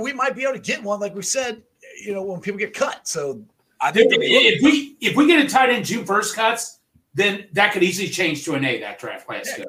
we 0.00 0.12
might 0.12 0.36
be 0.36 0.44
able 0.44 0.52
to 0.52 0.60
get 0.60 0.80
one, 0.80 1.00
like 1.00 1.16
we 1.16 1.22
said, 1.22 1.60
you 2.04 2.14
know, 2.14 2.22
when 2.22 2.40
people 2.40 2.60
get 2.60 2.72
cut. 2.72 3.08
So 3.08 3.42
I 3.84 3.92
think 3.92 4.12
if, 4.12 4.18
if 4.22 4.62
we 4.62 4.96
if 5.00 5.14
we 5.14 5.26
get 5.26 5.44
a 5.44 5.48
tight 5.48 5.68
end 5.68 5.84
June 5.84 6.06
first 6.06 6.34
cuts, 6.34 6.80
then 7.12 7.46
that 7.52 7.72
could 7.72 7.82
easily 7.82 8.08
change 8.08 8.42
to 8.46 8.54
an 8.54 8.64
A 8.64 8.80
that 8.80 8.98
draft 8.98 9.26
class. 9.26 9.46
Yeah, 9.58 9.64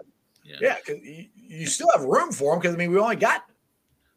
yeah, 0.62 0.76
because 0.76 1.04
yeah, 1.04 1.12
you, 1.12 1.26
you, 1.36 1.68
still 1.68 1.90
have 1.94 2.06
room 2.06 2.32
for 2.32 2.54
them 2.54 2.62
because 2.62 2.76
I 2.76 2.78
mean 2.78 2.92
we 2.92 2.98
only 2.98 3.18
got 3.18 3.44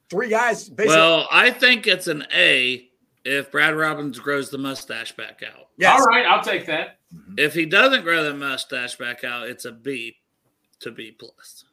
three 0.08 0.28
guys. 0.28 0.68
Basically. 0.68 0.96
Well, 0.96 1.26
I 1.32 1.50
think 1.50 1.88
it's 1.88 2.06
an 2.06 2.24
A 2.32 2.88
if 3.24 3.50
Brad 3.50 3.74
Robbins 3.74 4.20
grows 4.20 4.50
the 4.50 4.58
mustache 4.58 5.16
back 5.16 5.42
out. 5.42 5.66
Yes. 5.76 6.00
All 6.00 6.06
right, 6.06 6.24
I'll 6.24 6.44
take 6.44 6.66
that. 6.66 6.98
Mm-hmm. 7.12 7.34
If 7.38 7.54
he 7.54 7.66
doesn't 7.66 8.04
grow 8.04 8.22
the 8.22 8.34
mustache 8.34 8.96
back 8.96 9.24
out, 9.24 9.48
it's 9.48 9.64
a 9.64 9.72
B 9.72 10.16
to 10.80 10.92
B 10.92 11.10
plus. 11.10 11.64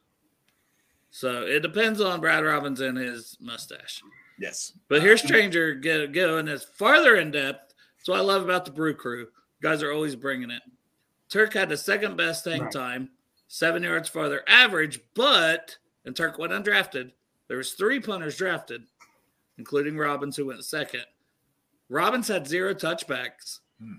So 1.12 1.42
it 1.42 1.60
depends 1.60 2.00
on 2.00 2.20
Brad 2.20 2.44
Robbins 2.44 2.80
and 2.80 2.98
his 2.98 3.36
mustache. 3.40 4.02
Yes. 4.38 4.72
But 4.88 5.00
here's 5.00 5.22
Stranger 5.22 5.74
get, 5.74 6.12
going 6.12 6.48
as 6.48 6.64
farther 6.64 7.16
in 7.16 7.30
depth 7.30 7.65
That's 8.06 8.20
what 8.20 8.20
I 8.20 8.32
love 8.32 8.44
about 8.44 8.64
the 8.64 8.70
Brew 8.70 8.94
Crew. 8.94 9.18
You 9.22 9.28
guys 9.60 9.82
are 9.82 9.90
always 9.90 10.14
bringing 10.14 10.50
it. 10.50 10.62
Turk 11.28 11.54
had 11.54 11.68
the 11.68 11.76
second 11.76 12.16
best 12.16 12.44
hang 12.44 12.62
Right. 12.62 12.70
time, 12.72 13.10
seven 13.48 13.82
yards 13.82 14.08
farther 14.08 14.44
average, 14.46 15.00
but 15.14 15.76
and 16.04 16.14
Turk 16.14 16.38
went 16.38 16.52
undrafted. 16.52 17.10
There 17.48 17.56
was 17.56 17.72
three 17.72 17.98
punters 17.98 18.36
drafted, 18.36 18.86
including 19.58 19.98
Robbins, 19.98 20.36
who 20.36 20.46
went 20.46 20.64
second. 20.64 21.04
Robbins 21.88 22.28
had 22.28 22.46
zero 22.46 22.74
touchbacks. 22.74 23.58
Hmm. 23.80 23.94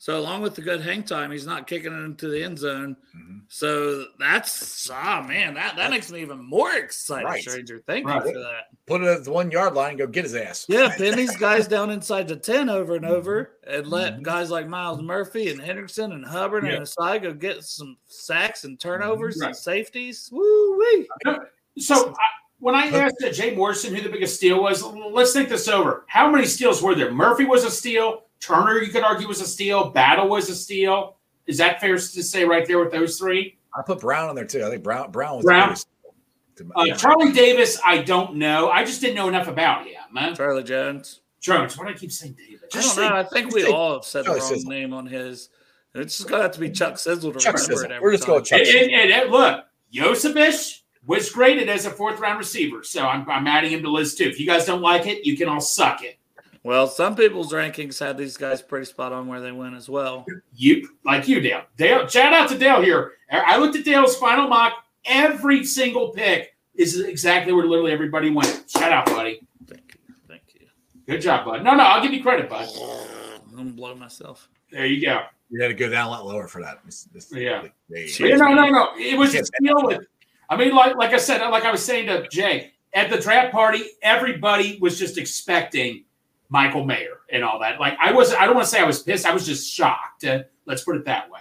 So 0.00 0.16
along 0.16 0.42
with 0.42 0.54
the 0.54 0.62
good 0.62 0.80
hang 0.80 1.02
time, 1.02 1.32
he's 1.32 1.44
not 1.46 1.66
kicking 1.66 1.92
it 1.92 2.04
into 2.04 2.28
the 2.28 2.42
end 2.44 2.56
zone. 2.56 2.96
Mhm. 3.16 3.40
So 3.48 4.04
that's 4.20 4.88
ah 4.92 5.24
man, 5.26 5.54
that, 5.54 5.74
that 5.74 5.90
makes 5.90 6.12
me 6.12 6.20
even 6.20 6.38
more 6.38 6.72
excited, 6.76 7.24
Right. 7.26 7.42
Stranger. 7.42 7.82
Thank 7.84 8.06
Right. 8.06 8.24
you 8.24 8.32
for 8.32 8.38
that. 8.38 8.66
Put 8.86 9.00
it 9.02 9.08
at 9.08 9.24
the 9.24 9.32
one 9.32 9.50
yard 9.50 9.74
line 9.74 9.90
and 9.90 9.98
go 9.98 10.06
get 10.06 10.22
his 10.22 10.36
ass. 10.36 10.66
Yeah, 10.68 10.94
pin 10.96 11.16
these 11.16 11.36
guys 11.36 11.66
down 11.66 11.90
inside 11.90 12.28
the 12.28 12.36
10 12.36 12.68
over 12.68 12.94
and 12.94 13.04
over 13.04 13.58
and 13.66 13.88
let 13.88 14.18
Mhm. 14.18 14.22
guys 14.22 14.50
like 14.52 14.68
Myles 14.68 15.02
Murphy 15.02 15.50
and 15.50 15.60
Hendrickson 15.60 16.12
and 16.12 16.24
Hubbard 16.24 16.64
Yeah. 16.64 16.74
and 16.74 16.82
Ossai 16.86 17.20
go 17.20 17.32
get 17.32 17.64
some 17.64 17.96
sacks 18.06 18.62
and 18.62 18.78
turnovers 18.78 19.36
Right. 19.40 19.48
and 19.48 19.56
safeties. 19.56 20.28
Woo 20.30 20.78
wee. 20.78 21.08
So 21.78 22.10
I, 22.10 22.24
when 22.60 22.76
I 22.76 22.86
asked 22.86 23.16
Jay 23.32 23.52
Morrison 23.54 23.94
who 23.96 24.00
the 24.00 24.08
biggest 24.10 24.36
steal 24.36 24.62
was, 24.62 24.82
let's 24.84 25.32
think 25.32 25.48
this 25.48 25.66
over. 25.66 26.04
How 26.06 26.30
many 26.30 26.46
steals 26.46 26.80
were 26.82 26.94
there? 26.94 27.10
Murphy 27.10 27.44
was 27.46 27.64
a 27.64 27.70
steal. 27.70 28.22
Turner, 28.40 28.78
you 28.78 28.90
could 28.92 29.02
argue, 29.02 29.26
was 29.28 29.40
a 29.40 29.46
steal. 29.46 29.90
Battle 29.90 30.28
was 30.28 30.48
a 30.48 30.54
steal. 30.54 31.16
Is 31.46 31.58
that 31.58 31.80
fair 31.80 31.94
to 31.94 32.00
say 32.00 32.44
right 32.44 32.66
there 32.66 32.78
with 32.78 32.92
those 32.92 33.18
three? 33.18 33.58
I 33.76 33.82
put 33.82 34.00
Brown 34.00 34.30
in 34.30 34.36
there 34.36 34.44
too. 34.44 34.64
I 34.64 34.70
think 34.70 34.82
Brown 34.82 35.10
Brown 35.10 35.36
was 35.36 35.44
Brown? 35.44 35.74
the 36.56 36.64
biggest. 36.64 36.92
Uh, 36.94 36.96
Charlie 36.96 37.32
Davis, 37.32 37.78
I 37.84 37.98
don't 38.02 38.34
know. 38.36 38.68
I 38.70 38.84
just 38.84 39.00
didn't 39.00 39.14
know 39.16 39.28
enough 39.28 39.46
about 39.48 39.86
him. 39.86 39.94
Man. 40.12 40.34
Charlie 40.34 40.64
Jones. 40.64 41.20
Jones, 41.40 41.78
why 41.78 41.84
do 41.86 41.90
I 41.90 41.94
keep 41.94 42.10
saying 42.10 42.34
Davis? 42.36 42.62
I 42.64 42.76
Just 42.76 42.96
don't 42.96 43.08
know. 43.10 43.16
I 43.16 43.22
think 43.22 43.54
we 43.54 43.62
say 43.62 43.70
all 43.70 43.92
have 43.94 44.04
said 44.04 44.22
the 44.22 44.30
Charlie 44.30 44.40
wrong 44.40 44.48
Sizzle. 44.50 44.70
name 44.70 44.92
on 44.92 45.06
his. 45.06 45.50
It's 45.94 46.16
just 46.18 46.28
gonna 46.28 46.42
have 46.42 46.52
to 46.52 46.60
be 46.60 46.70
Chuck 46.70 46.98
Sizzle 46.98 47.32
to 47.32 47.38
Chuck 47.38 47.54
remember 47.54 47.72
Sizzle. 47.74 47.84
it 47.90 47.94
every 47.94 48.00
We're 48.02 48.12
just 48.16 48.26
going 48.26 48.40
time. 48.44 48.58
Chuck 48.58 48.58
And, 48.58 48.66
Sizzle. 48.66 48.94
and- 48.94 49.12
and 49.12 49.30
look, 49.30 49.64
Iosivas 49.94 50.80
was 51.06 51.30
graded 51.30 51.68
as 51.68 51.86
a 51.86 51.90
fourth 51.90 52.18
round 52.18 52.38
receiver, 52.38 52.82
so 52.82 53.06
I'm, 53.06 53.28
I'm 53.30 53.46
adding 53.46 53.70
him 53.70 53.78
to 53.80 53.84
the 53.84 53.90
list 53.90 54.18
too. 54.18 54.24
If 54.24 54.40
you 54.40 54.46
guys 54.46 54.66
don't 54.66 54.82
like 54.82 55.06
it, 55.06 55.24
you 55.24 55.36
can 55.36 55.48
all 55.48 55.60
suck 55.60 56.02
it. 56.02 56.17
Well, 56.68 56.86
some 56.86 57.16
people's 57.16 57.50
rankings 57.50 57.98
had 57.98 58.18
these 58.18 58.36
guys 58.36 58.60
pretty 58.60 58.84
spot 58.84 59.10
on 59.10 59.26
where 59.26 59.40
they 59.40 59.52
went 59.52 59.74
as 59.74 59.88
well. 59.88 60.26
You 60.54 60.86
like 61.02 61.26
you, 61.26 61.40
Dale. 61.40 61.62
Dale, 61.78 62.06
shout 62.06 62.34
out 62.34 62.50
to 62.50 62.58
Dale 62.58 62.82
here. 62.82 63.12
I 63.32 63.56
looked 63.56 63.74
at 63.76 63.86
Dale's 63.86 64.16
final 64.18 64.46
mock. 64.48 64.74
Every 65.06 65.64
single 65.64 66.10
pick 66.10 66.54
is 66.74 67.00
exactly 67.00 67.54
where 67.54 67.64
literally 67.64 67.92
everybody 67.92 68.28
went. 68.28 68.64
Shout 68.68 68.92
out, 68.92 69.06
buddy. 69.06 69.40
Thank 69.66 69.94
you. 70.08 70.14
Thank 70.28 70.42
you. 70.60 70.66
Good 71.06 71.22
job, 71.22 71.46
bud. 71.46 71.64
No, 71.64 71.72
no, 71.74 71.84
I'll 71.84 72.02
give 72.02 72.12
you 72.12 72.22
credit, 72.22 72.50
bud. 72.50 72.68
I'm 73.48 73.56
gonna 73.56 73.70
blow 73.70 73.94
myself. 73.94 74.46
There 74.70 74.84
you 74.84 75.00
go. 75.06 75.22
You 75.48 75.62
had 75.62 75.68
to 75.68 75.74
go 75.74 75.88
down 75.88 76.08
a 76.08 76.10
lot 76.10 76.26
lower 76.26 76.48
for 76.48 76.60
that. 76.60 76.80
This- 76.84 77.04
this- 77.04 77.32
Yeah. 77.32 77.62
there 77.88 78.02
you 78.02 78.08
Cheers. 78.08 78.40
go. 78.42 78.46
Yeah, 78.46 78.54
no, 78.54 78.66
no, 78.66 78.70
no. 78.70 78.88
It 78.98 79.16
was 79.16 79.32
a 79.32 79.38
Yes. 79.38 79.50
steal 79.58 79.86
with. 79.86 80.02
I 80.50 80.56
mean, 80.58 80.74
like 80.74 80.96
like 80.96 81.14
I 81.14 81.16
said, 81.16 81.40
like 81.48 81.64
I 81.64 81.70
was 81.72 81.82
saying 81.82 82.08
to 82.08 82.28
Jay 82.28 82.74
at 82.92 83.08
the 83.08 83.16
draft 83.16 83.52
party, 83.52 83.84
everybody 84.02 84.76
was 84.82 84.98
just 84.98 85.16
expecting 85.16 86.04
Michael 86.50 86.84
Mayer 86.84 87.20
and 87.30 87.44
all 87.44 87.58
that. 87.60 87.78
Like 87.80 87.96
I 88.00 88.12
was, 88.12 88.32
I 88.34 88.46
don't 88.46 88.54
want 88.54 88.66
to 88.66 88.70
say 88.70 88.80
I 88.80 88.84
was 88.84 89.02
pissed. 89.02 89.26
I 89.26 89.32
was 89.34 89.46
just 89.46 89.70
shocked. 89.72 90.24
Uh, 90.24 90.40
let's 90.66 90.82
put 90.84 90.96
it 90.96 91.04
that 91.04 91.30
way. 91.30 91.40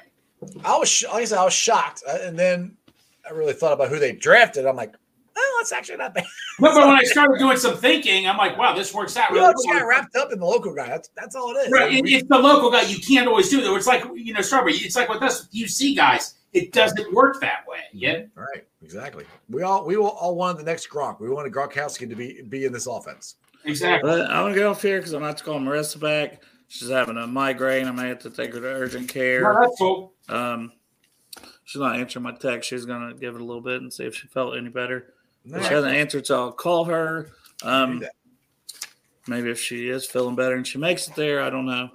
I 0.63 0.77
was, 0.77 1.03
like 1.11 1.21
I 1.21 1.25
said, 1.25 1.37
I 1.39 1.45
was 1.45 1.53
shocked, 1.53 2.03
uh, 2.07 2.19
and 2.21 2.37
then 2.37 2.77
I 3.27 3.33
really 3.33 3.53
thought 3.53 3.73
about 3.73 3.89
who 3.89 3.97
they 3.99 4.11
drafted. 4.11 4.65
I'm 4.67 4.75
like, 4.75 4.93
oh, 5.35 5.55
that's 5.59 5.71
actually 5.71 5.97
not 5.97 6.13
bad. 6.13 6.25
But, 6.59 6.73
but 6.73 6.87
when 6.87 6.95
I 6.95 7.03
started 7.03 7.37
doing 7.37 7.55
some 7.57 7.77
thinking, 7.77 8.27
I'm 8.27 8.35
like, 8.37 8.57
wow, 8.57 8.73
this 8.73 8.91
works 8.91 9.15
out 9.15 9.29
You 9.29 9.35
really 9.35 9.53
just 9.53 9.67
well. 9.67 9.79
got 9.79 9.85
wrapped 9.85 10.15
up 10.15 10.31
in 10.31 10.39
the 10.39 10.45
local 10.45 10.73
guy. 10.73 10.87
That's 10.87 11.09
that's 11.15 11.35
all 11.35 11.51
it 11.55 11.59
is. 11.67 11.71
Right, 11.71 12.01
it's 12.03 12.27
the 12.27 12.39
local 12.39 12.71
guy. 12.71 12.81
You 12.81 12.97
can't 12.99 13.27
always 13.27 13.49
do 13.49 13.61
that. 13.61 13.71
It's 13.75 13.85
like 13.85 14.03
you 14.15 14.33
know, 14.33 14.41
Strawberry. 14.41 14.73
It's 14.73 14.95
like 14.95 15.07
with 15.07 15.21
us 15.21 15.47
UC 15.49 15.95
guys. 15.95 16.33
It 16.53 16.71
doesn't 16.73 17.13
work 17.13 17.39
that 17.41 17.63
way. 17.67 17.81
Yeah, 17.93 18.23
Right, 18.33 18.65
exactly. 18.81 19.25
We 19.49 19.61
all 19.61 19.85
we 19.85 19.97
all, 19.97 20.07
all 20.07 20.35
wanted 20.35 20.57
the 20.57 20.63
next 20.63 20.89
Gronk. 20.89 21.19
We 21.19 21.29
wanted 21.29 21.53
Gronkowski 21.53 22.09
to 22.09 22.15
be 22.15 22.41
be 22.41 22.65
in 22.65 22.73
this 22.73 22.87
offense. 22.87 23.35
Exactly. 23.67 24.09
But 24.09 24.29
I'm 24.29 24.43
gonna 24.45 24.53
get 24.55 24.65
off 24.65 24.81
here 24.81 24.97
because 24.97 25.13
I'm 25.13 25.23
about 25.23 25.37
to 25.37 25.43
call 25.43 25.59
Marissa 25.59 25.99
back. 25.99 26.41
She's 26.67 26.89
having 26.89 27.17
a 27.17 27.27
migraine. 27.27 27.87
I 27.87 27.91
may 27.91 28.09
have 28.09 28.19
to 28.19 28.29
take 28.29 28.53
her 28.53 28.59
to 28.59 28.67
urgent 28.67 29.07
care. 29.09 29.41
No, 29.43 29.61
that's 29.61 29.77
cool. 29.77 30.13
Um, 30.29 30.73
she's 31.63 31.79
not 31.79 31.95
answering 31.97 32.23
my 32.23 32.33
text. 32.33 32.69
She's 32.69 32.85
gonna 32.85 33.13
give 33.13 33.35
it 33.35 33.41
a 33.41 33.43
little 33.45 33.61
bit 33.61 33.81
and 33.81 33.91
see 33.93 34.03
if 34.05 34.15
she 34.15 34.27
felt 34.27 34.57
any 34.57 34.69
better. 34.69 35.13
If 35.45 35.53
All 35.55 35.61
she 35.61 35.73
hasn't 35.73 35.93
answered, 35.95 36.27
so 36.27 36.39
I'll 36.39 36.51
call 36.51 36.83
her. 36.85 37.29
Um, 37.63 38.03
maybe 39.27 39.49
if 39.49 39.59
she 39.59 39.89
is 39.89 40.05
feeling 40.05 40.35
better 40.35 40.55
and 40.55 40.67
she 40.67 40.77
makes 40.77 41.07
it 41.07 41.15
there, 41.15 41.41
I 41.41 41.49
don't 41.49 41.65
know. 41.65 41.89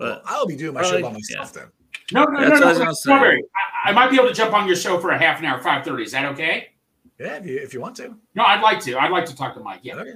Well, 0.00 0.14
But 0.16 0.22
I'll 0.26 0.46
be 0.46 0.56
doing 0.56 0.74
my 0.74 0.82
show 0.82 0.94
by 0.94 1.00
Probably- 1.02 1.20
myself 1.28 1.52
then. 1.52 1.66
No, 2.10 2.24
no, 2.24 2.40
That's 2.40 2.50
what 2.54 2.56
I 2.56 2.60
no, 2.60 2.66
was 2.68 2.78
no. 2.78 2.84
gonna 2.84 2.94
say. 2.96 3.00
Strawberry. 3.02 3.44
I, 3.84 3.90
I 3.90 3.92
might 3.92 4.10
be 4.10 4.16
able 4.16 4.28
to 4.28 4.34
jump 4.34 4.52
on 4.52 4.66
your 4.66 4.76
show 4.76 4.98
for 4.98 5.10
a 5.10 5.18
half 5.18 5.38
an 5.38 5.44
hour, 5.46 5.62
five 5.62 5.84
thirty. 5.84 6.02
Is 6.02 6.12
that 6.12 6.24
okay? 6.32 6.70
Yeah, 7.18 7.36
if 7.36 7.46
you 7.46 7.56
if 7.58 7.72
you 7.72 7.80
want 7.80 7.96
to. 7.96 8.16
No, 8.34 8.42
I'd 8.44 8.60
like 8.60 8.80
to. 8.80 8.98
I'd 8.98 9.12
like 9.12 9.24
to 9.26 9.36
talk 9.36 9.54
to 9.54 9.60
Mike. 9.60 9.80
Yeah. 9.82 9.94
Okay. 9.96 10.14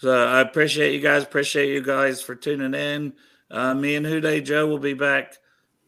So 0.00 0.26
I 0.26 0.40
appreciate 0.40 0.94
you 0.94 1.00
guys. 1.00 1.22
Appreciate 1.22 1.72
you 1.72 1.82
guys 1.82 2.22
for 2.22 2.34
tuning 2.34 2.74
in. 2.74 3.12
Uh, 3.50 3.74
me 3.74 3.96
and 3.96 4.06
Who 4.06 4.20
Dey 4.20 4.40
Joe 4.40 4.66
will 4.66 4.78
be 4.78 4.94
back 4.94 5.34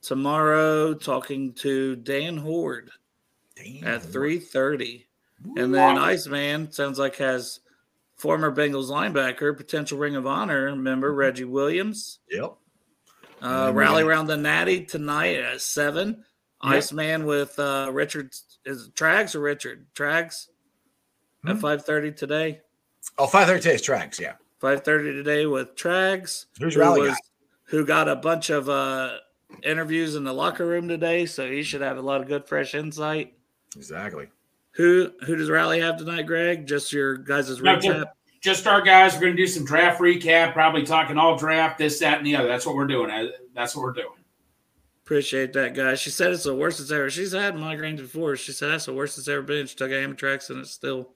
tomorrow 0.02 0.94
talking 0.94 1.52
to 1.54 1.96
Dan 1.96 2.36
Hoard 2.36 2.90
Damn. 3.56 3.84
at 3.84 4.02
three 4.02 4.38
thirty. 4.38 5.06
And 5.56 5.74
then 5.74 5.96
Iceman 5.98 6.70
sounds 6.72 6.98
like 6.98 7.16
has 7.16 7.60
former 8.16 8.54
Bengals 8.54 8.90
linebacker, 8.90 9.56
potential 9.56 9.98
Ring 9.98 10.14
of 10.14 10.26
Honor 10.26 10.74
member 10.76 11.12
Reggie 11.12 11.44
Williams. 11.44 12.18
Yep. 12.30 12.54
Uh, 13.40 13.72
rally 13.74 14.02
around 14.04 14.26
the 14.28 14.36
Natty 14.36 14.84
tonight 14.84 15.36
at 15.36 15.60
seven. 15.60 16.08
Yep. 16.62 16.72
Iceman 16.74 17.24
with 17.24 17.58
uh, 17.58 17.88
Richard 17.92 18.32
is 18.64 18.86
it 18.88 18.94
Trags 18.94 19.34
or 19.34 19.40
Richard 19.40 19.86
Trags 19.94 20.48
at 21.46 21.52
Hmm. 21.54 21.58
five 21.60 21.84
thirty 21.84 22.12
today. 22.12 22.60
Oh, 23.18 23.26
530 23.26 23.62
taste 23.62 23.84
tracks. 23.84 24.20
Yeah. 24.20 24.34
Five 24.62 24.84
thirty 24.84 25.12
today 25.12 25.44
with 25.44 25.74
Trags. 25.74 26.46
Who's 26.60 26.74
who 26.74 26.80
rally 26.80 27.08
guy? 27.08 27.16
who 27.64 27.84
got 27.84 28.08
a 28.08 28.14
bunch 28.14 28.48
of 28.48 28.68
uh, 28.68 29.16
interviews 29.64 30.14
in 30.14 30.22
the 30.22 30.32
locker 30.32 30.64
room 30.64 30.86
today, 30.86 31.26
so 31.26 31.50
he 31.50 31.64
should 31.64 31.80
have 31.80 31.98
a 31.98 32.02
lot 32.02 32.20
of 32.20 32.28
good 32.28 32.46
fresh 32.46 32.74
insight. 32.76 33.34
Exactly. 33.74 34.28
Who 34.72 35.10
who 35.26 35.34
does 35.34 35.50
Rally 35.50 35.80
have 35.80 35.96
tonight, 35.96 36.26
Greg? 36.26 36.66
Just 36.66 36.92
your 36.92 37.16
guys' 37.16 37.60
No, 37.60 37.76
recap. 37.76 38.04
Just 38.40 38.66
our 38.68 38.80
guys. 38.80 39.14
We're 39.14 39.22
going 39.22 39.36
to 39.36 39.42
do 39.42 39.46
some 39.46 39.64
draft 39.64 40.00
recap. 40.00 40.52
Probably 40.52 40.84
talking 40.84 41.18
all 41.18 41.36
draft, 41.36 41.78
this, 41.78 41.98
that, 41.98 42.18
and 42.18 42.26
the 42.26 42.36
other. 42.36 42.46
That's 42.46 42.64
what 42.64 42.76
we're 42.76 42.86
doing. 42.86 43.10
Uh, 43.10 43.28
That's 43.54 43.74
what 43.74 43.82
we're 43.82 43.92
doing. 43.92 44.18
Appreciate 45.04 45.52
that, 45.54 45.74
guys. 45.74 46.00
She 46.00 46.10
said 46.10 46.32
it's 46.32 46.44
the 46.44 46.54
worst 46.54 46.78
it's 46.78 46.90
ever. 46.90 47.10
She's 47.10 47.32
had 47.32 47.54
migraines 47.54 47.98
before. 47.98 48.36
She 48.36 48.52
said 48.52 48.70
that's 48.70 48.86
the 48.86 48.94
worst 48.94 49.18
it's 49.18 49.28
ever 49.28 49.42
been. 49.42 49.66
She 49.66 49.74
took 49.74 49.90
Imitrex 49.90 50.50
and 50.50 50.60
it's 50.60 50.70
still 50.70 51.10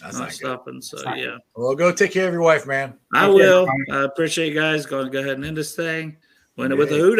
That's 0.00 0.14
not 0.14 0.20
not 0.20 0.28
good. 0.30 0.36
stopping. 0.36 0.80
So 0.82 1.02
not 1.02 1.18
yeah, 1.18 1.38
Well, 1.56 1.74
go 1.74 1.90
take 1.92 2.12
care 2.12 2.26
of 2.28 2.32
your 2.32 2.42
wife, 2.42 2.66
man. 2.66 2.94
I 3.14 3.26
Okay, 3.26 3.34
will. 3.34 3.66
fine. 3.66 3.84
I 3.90 4.04
appreciate 4.04 4.52
you 4.52 4.60
guys. 4.60 4.84
Going 4.86 5.06
to 5.06 5.10
go 5.10 5.20
ahead 5.20 5.36
and 5.36 5.44
end 5.44 5.56
this 5.56 5.74
thing. 5.74 6.16
When 6.56 6.70
Yeah. 6.70 6.76
with 6.76 6.92
a 6.92 6.96
hoot 6.96 7.16